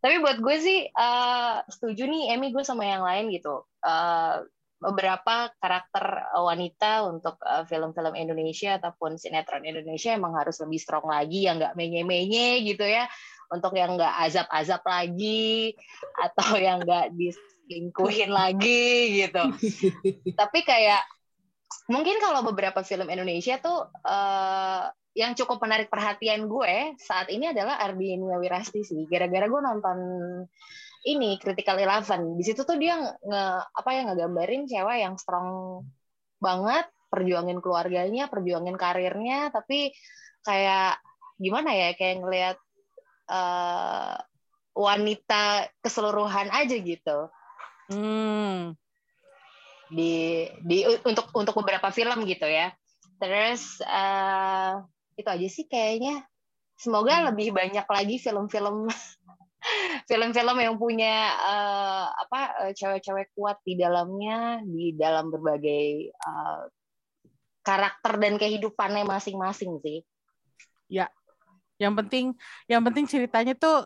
Tapi 0.00 0.20
buat 0.20 0.40
gue 0.40 0.56
sih 0.60 0.88
uh, 0.92 1.64
setuju 1.68 2.04
nih 2.04 2.36
Emmy 2.36 2.52
gue 2.52 2.64
sama 2.64 2.84
yang 2.84 3.04
lain 3.04 3.32
gitu. 3.32 3.64
Uh, 3.80 4.44
beberapa 4.84 5.48
karakter 5.56 6.28
wanita 6.36 7.08
untuk 7.08 7.40
uh, 7.40 7.64
film-film 7.64 8.12
Indonesia 8.12 8.76
ataupun 8.76 9.16
sinetron 9.16 9.64
Indonesia 9.64 10.12
emang 10.12 10.36
harus 10.36 10.60
lebih 10.60 10.76
strong 10.76 11.08
lagi 11.08 11.48
yang 11.48 11.56
nggak 11.56 11.72
menye-menye 11.72 12.60
gitu 12.68 12.84
ya. 12.84 13.08
Untuk 13.48 13.72
yang 13.76 13.96
nggak 13.96 14.14
azab-azab 14.28 14.84
lagi 14.84 15.72
atau 16.20 16.48
yang 16.66 16.84
nggak 16.84 17.16
diselingkuhin 17.16 18.28
lagi 18.28 19.24
gitu. 19.24 19.44
Tapi 20.40 20.58
kayak 20.60 21.02
mungkin 21.88 22.20
kalau 22.20 22.44
beberapa 22.44 22.84
film 22.84 23.08
Indonesia 23.08 23.56
tuh 23.56 23.88
uh, 24.04 24.92
yang 25.14 25.32
cukup 25.38 25.62
menarik 25.62 25.88
perhatian 25.88 26.50
gue 26.50 26.98
saat 26.98 27.30
ini 27.30 27.54
adalah 27.54 27.80
Ardinia 27.80 28.36
Wirasti 28.36 28.82
sih. 28.82 29.06
Gara-gara 29.06 29.46
gue 29.46 29.60
nonton 29.62 29.98
ini 31.04 31.36
Critical 31.36 31.76
Eleven. 31.76 32.40
Di 32.40 32.44
situ 32.44 32.64
tuh 32.64 32.80
dia 32.80 32.96
nge 33.00 33.44
apa 33.76 33.90
ya 33.92 34.02
ngegambarin 34.08 34.64
cewek 34.64 34.98
yang 35.04 35.14
strong 35.20 35.80
banget 36.40 36.88
perjuangin 37.12 37.62
keluarganya 37.62 38.26
perjuangin 38.26 38.74
karirnya 38.74 39.54
tapi 39.54 39.94
kayak 40.42 40.98
gimana 41.38 41.70
ya 41.70 41.88
kayak 41.94 42.16
ngelihat 42.20 42.56
eh, 43.30 44.16
wanita 44.74 45.70
keseluruhan 45.84 46.50
aja 46.50 46.76
gitu. 46.80 47.18
Hmm. 47.84 48.72
di 49.92 50.48
di 50.64 50.88
untuk 51.04 51.28
untuk 51.36 51.54
beberapa 51.60 51.92
film 51.92 52.24
gitu 52.24 52.48
ya. 52.48 52.72
Terus 53.20 53.78
eh, 53.84 54.72
itu 55.20 55.28
aja 55.28 55.48
sih 55.48 55.68
kayaknya. 55.68 56.24
Semoga 56.74 57.30
lebih 57.30 57.54
banyak 57.54 57.86
lagi 57.86 58.16
film-film 58.18 58.90
film-film 60.04 60.56
yang 60.58 60.76
punya 60.76 61.16
eh, 61.34 62.06
apa 62.10 62.40
eh, 62.68 62.72
cewek-cewek 62.74 63.32
kuat 63.32 63.58
di 63.62 63.74
dalamnya 63.74 64.62
di 64.62 64.92
dalam 64.94 65.30
berbagai 65.30 65.84
eh, 66.10 66.62
karakter 67.60 68.20
dan 68.20 68.36
kehidupannya 68.36 69.04
masing-masing 69.04 69.80
sih 69.80 70.00
Yang 71.74 71.94
penting 72.06 72.26
yang 72.70 72.82
penting 72.86 73.02
ceritanya 73.04 73.50
tuh 73.58 73.82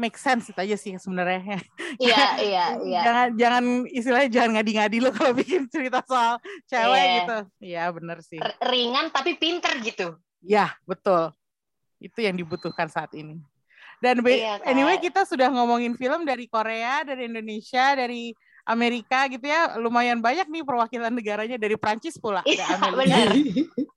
make 0.00 0.16
sense 0.16 0.48
itu 0.48 0.56
aja 0.56 0.76
sih 0.80 0.96
sebenarnya. 0.96 1.60
iya 2.00 2.24
iya 2.40 2.64
iya 2.80 3.00
Jangan 3.04 3.28
jangan 3.36 3.64
istilahnya 3.84 4.30
jangan 4.32 4.50
ngadi-ngadi 4.56 4.96
lo 5.04 5.10
kalau 5.12 5.36
bikin 5.36 5.68
cerita 5.68 6.00
soal 6.08 6.40
cewek 6.64 6.96
Iya. 7.04 7.12
gitu. 7.20 7.38
Iya 7.60 7.84
bener 7.92 8.18
sih. 8.24 8.40
R- 8.40 8.58
ringan 8.64 9.12
tapi 9.12 9.36
pinter 9.36 9.76
gitu 9.84 10.16
Ya 10.40 10.72
betul. 10.88 11.36
Itu 12.00 12.16
yang 12.22 12.38
dibutuhkan 12.38 12.88
saat 12.88 13.12
ini. 13.12 13.42
Dan 13.98 14.22
Iya, 14.22 14.58
Kak. 14.58 14.66
anyway 14.66 14.96
kita 14.96 15.22
sudah 15.22 15.48
ngomongin 15.48 15.92
film 15.92 16.22
dari 16.22 16.46
Korea, 16.46 17.02
dari 17.02 17.26
Indonesia, 17.26 17.94
dari 17.94 18.30
Amerika 18.62 19.26
gitu 19.26 19.42
ya. 19.42 19.74
Lumayan 19.74 20.18
banyak 20.18 20.46
nih 20.46 20.62
perwakilan 20.62 21.10
negaranya 21.10 21.56
dari 21.56 21.74
Prancis 21.74 22.14
pula. 22.14 22.44
Iya, 22.44 22.66
benar 22.88 23.26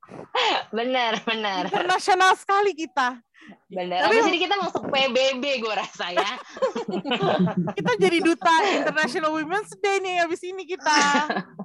benar 0.78 1.14
benar 1.22 1.64
Internasional 1.68 2.34
sekali 2.34 2.72
kita. 2.73 3.19
benar 3.68 4.06
Tapi- 4.06 4.15
abis 4.15 4.26
ini 4.28 4.40
kita 4.40 4.56
masuk 4.56 4.84
PBB 4.86 5.44
gue 5.60 5.73
rasa 5.73 6.14
ya 6.14 6.30
Kita 7.78 7.91
jadi 7.98 8.22
duta 8.22 8.53
International 8.72 9.32
Women's 9.32 9.73
Day 9.78 9.98
nih 9.98 10.22
habis 10.22 10.41
ini 10.41 10.64
kita. 10.64 10.98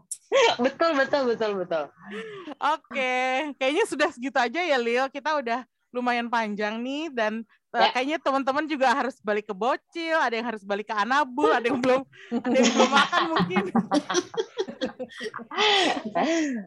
betul 0.64 0.94
betul 0.94 1.22
betul 1.26 1.52
betul 1.56 1.84
Oke, 2.58 3.14
kayaknya 3.54 3.84
sudah 3.86 4.08
segitu 4.10 4.34
aja 4.36 4.58
ya 4.58 4.76
Leo. 4.76 5.06
Kita 5.06 5.36
udah 5.36 5.62
lumayan 5.92 6.26
panjang 6.26 6.80
nih 6.80 7.08
dan 7.08 7.44
Ya. 7.76 7.92
kayaknya 7.92 8.18
teman-teman 8.22 8.64
juga 8.64 8.88
harus 8.92 9.20
balik 9.20 9.50
ke 9.50 9.54
Bocil, 9.56 10.16
ada 10.16 10.32
yang 10.32 10.46
harus 10.48 10.64
balik 10.64 10.88
ke 10.88 10.94
Anabul, 10.96 11.52
ada 11.58 11.66
yang 11.68 11.80
belum 11.80 12.02
ada 12.32 12.56
yang 12.56 12.72
belum 12.72 12.90
makan 12.90 13.22
mungkin. 13.36 13.64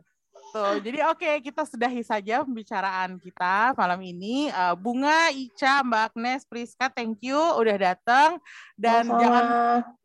Tuh, 0.50 0.82
jadi 0.82 1.06
oke 1.14 1.30
kita 1.46 1.62
sudahi 1.62 2.02
saja 2.02 2.42
pembicaraan 2.42 3.22
kita 3.22 3.78
malam 3.78 4.02
ini. 4.02 4.50
Uh, 4.50 4.74
Bunga, 4.74 5.30
Ica, 5.30 5.86
Mbak 5.86 6.02
Agnes, 6.10 6.42
Priska, 6.50 6.90
thank 6.90 7.22
you 7.22 7.38
udah 7.38 7.78
datang 7.78 8.42
dan 8.74 9.06
jangan 9.06 9.46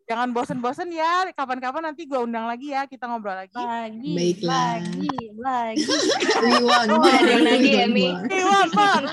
jangan 0.04 0.28
bosen-bosen 0.36 0.92
ya. 0.92 1.32
Kapan-kapan 1.32 1.88
nanti 1.88 2.04
gua 2.04 2.28
undang 2.28 2.44
lagi 2.44 2.76
ya, 2.76 2.84
kita 2.84 3.08
ngobrol 3.08 3.32
lagi. 3.32 3.56
lagi 3.56 4.12
Baiklah. 4.12 4.84
lagi 4.84 5.16
lagi 5.40 5.84
We 6.44 6.54
want 6.60 6.88
more, 6.92 7.08
ada 7.08 7.30
yang 7.32 7.44
lagi 7.48 7.64
we 7.64 7.72
ya, 7.72 7.84
want 7.88 7.92
Mi? 7.96 8.06
more. 8.12 8.36
Iwan 8.36 8.68
Bang. 8.76 9.04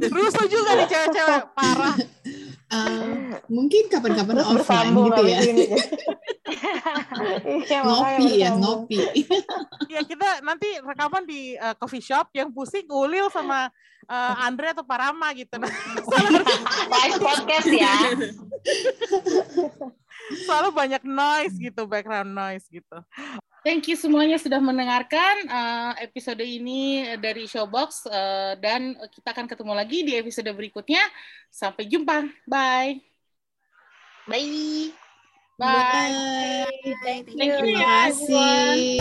Rusuh 0.16 0.46
juga 0.48 0.70
nih 0.80 0.86
cewek-cewek 0.88 1.42
parah. 1.52 1.96
Uh, 2.66 3.36
mungkin 3.52 3.92
kapan-kapan 3.92 4.42
offline 4.42 4.96
gitu 4.96 5.22
ya. 5.28 5.38
Iya, 7.66 7.82
makanya 7.82 8.18
ngopi 8.18 8.32
ya, 8.38 8.50
ngopi. 8.54 8.98
Ya 9.94 10.00
kita 10.06 10.42
nanti 10.46 10.68
rekaman 10.82 11.26
di 11.26 11.58
uh, 11.58 11.74
coffee 11.78 12.02
shop 12.02 12.30
yang 12.34 12.54
pusing 12.54 12.86
Ulil 12.86 13.30
sama 13.30 13.70
uh, 14.06 14.34
Andre 14.42 14.74
atau 14.74 14.86
Parama 14.86 15.34
gitu. 15.34 15.58
Live 16.92 17.18
podcast 17.18 17.68
ya 17.70 17.94
selalu 20.46 20.68
banyak 20.74 21.02
noise 21.06 21.54
gitu, 21.56 21.86
background 21.86 22.30
noise 22.34 22.66
gitu. 22.70 22.98
Thank 23.66 23.90
you 23.90 23.98
semuanya 23.98 24.38
sudah 24.38 24.62
mendengarkan 24.62 25.50
uh, 25.50 25.92
episode 25.98 26.38
ini 26.38 27.02
dari 27.18 27.50
Showbox 27.50 28.06
uh, 28.06 28.54
dan 28.62 28.94
kita 29.10 29.34
akan 29.34 29.46
ketemu 29.50 29.72
lagi 29.74 29.98
di 30.06 30.14
episode 30.14 30.46
berikutnya. 30.54 31.02
Sampai 31.50 31.90
jumpa. 31.90 32.30
Bye. 32.46 33.02
bye 34.30 35.05
Bye. 35.58 35.66
Bye. 35.66 36.66
thank 37.04 37.32
you 37.32 37.36
Thank 37.38 37.52
you 37.52 37.64
Terima 37.64 37.80
ya, 37.80 38.08
everyone. 38.08 38.20
kasih. 38.20 39.00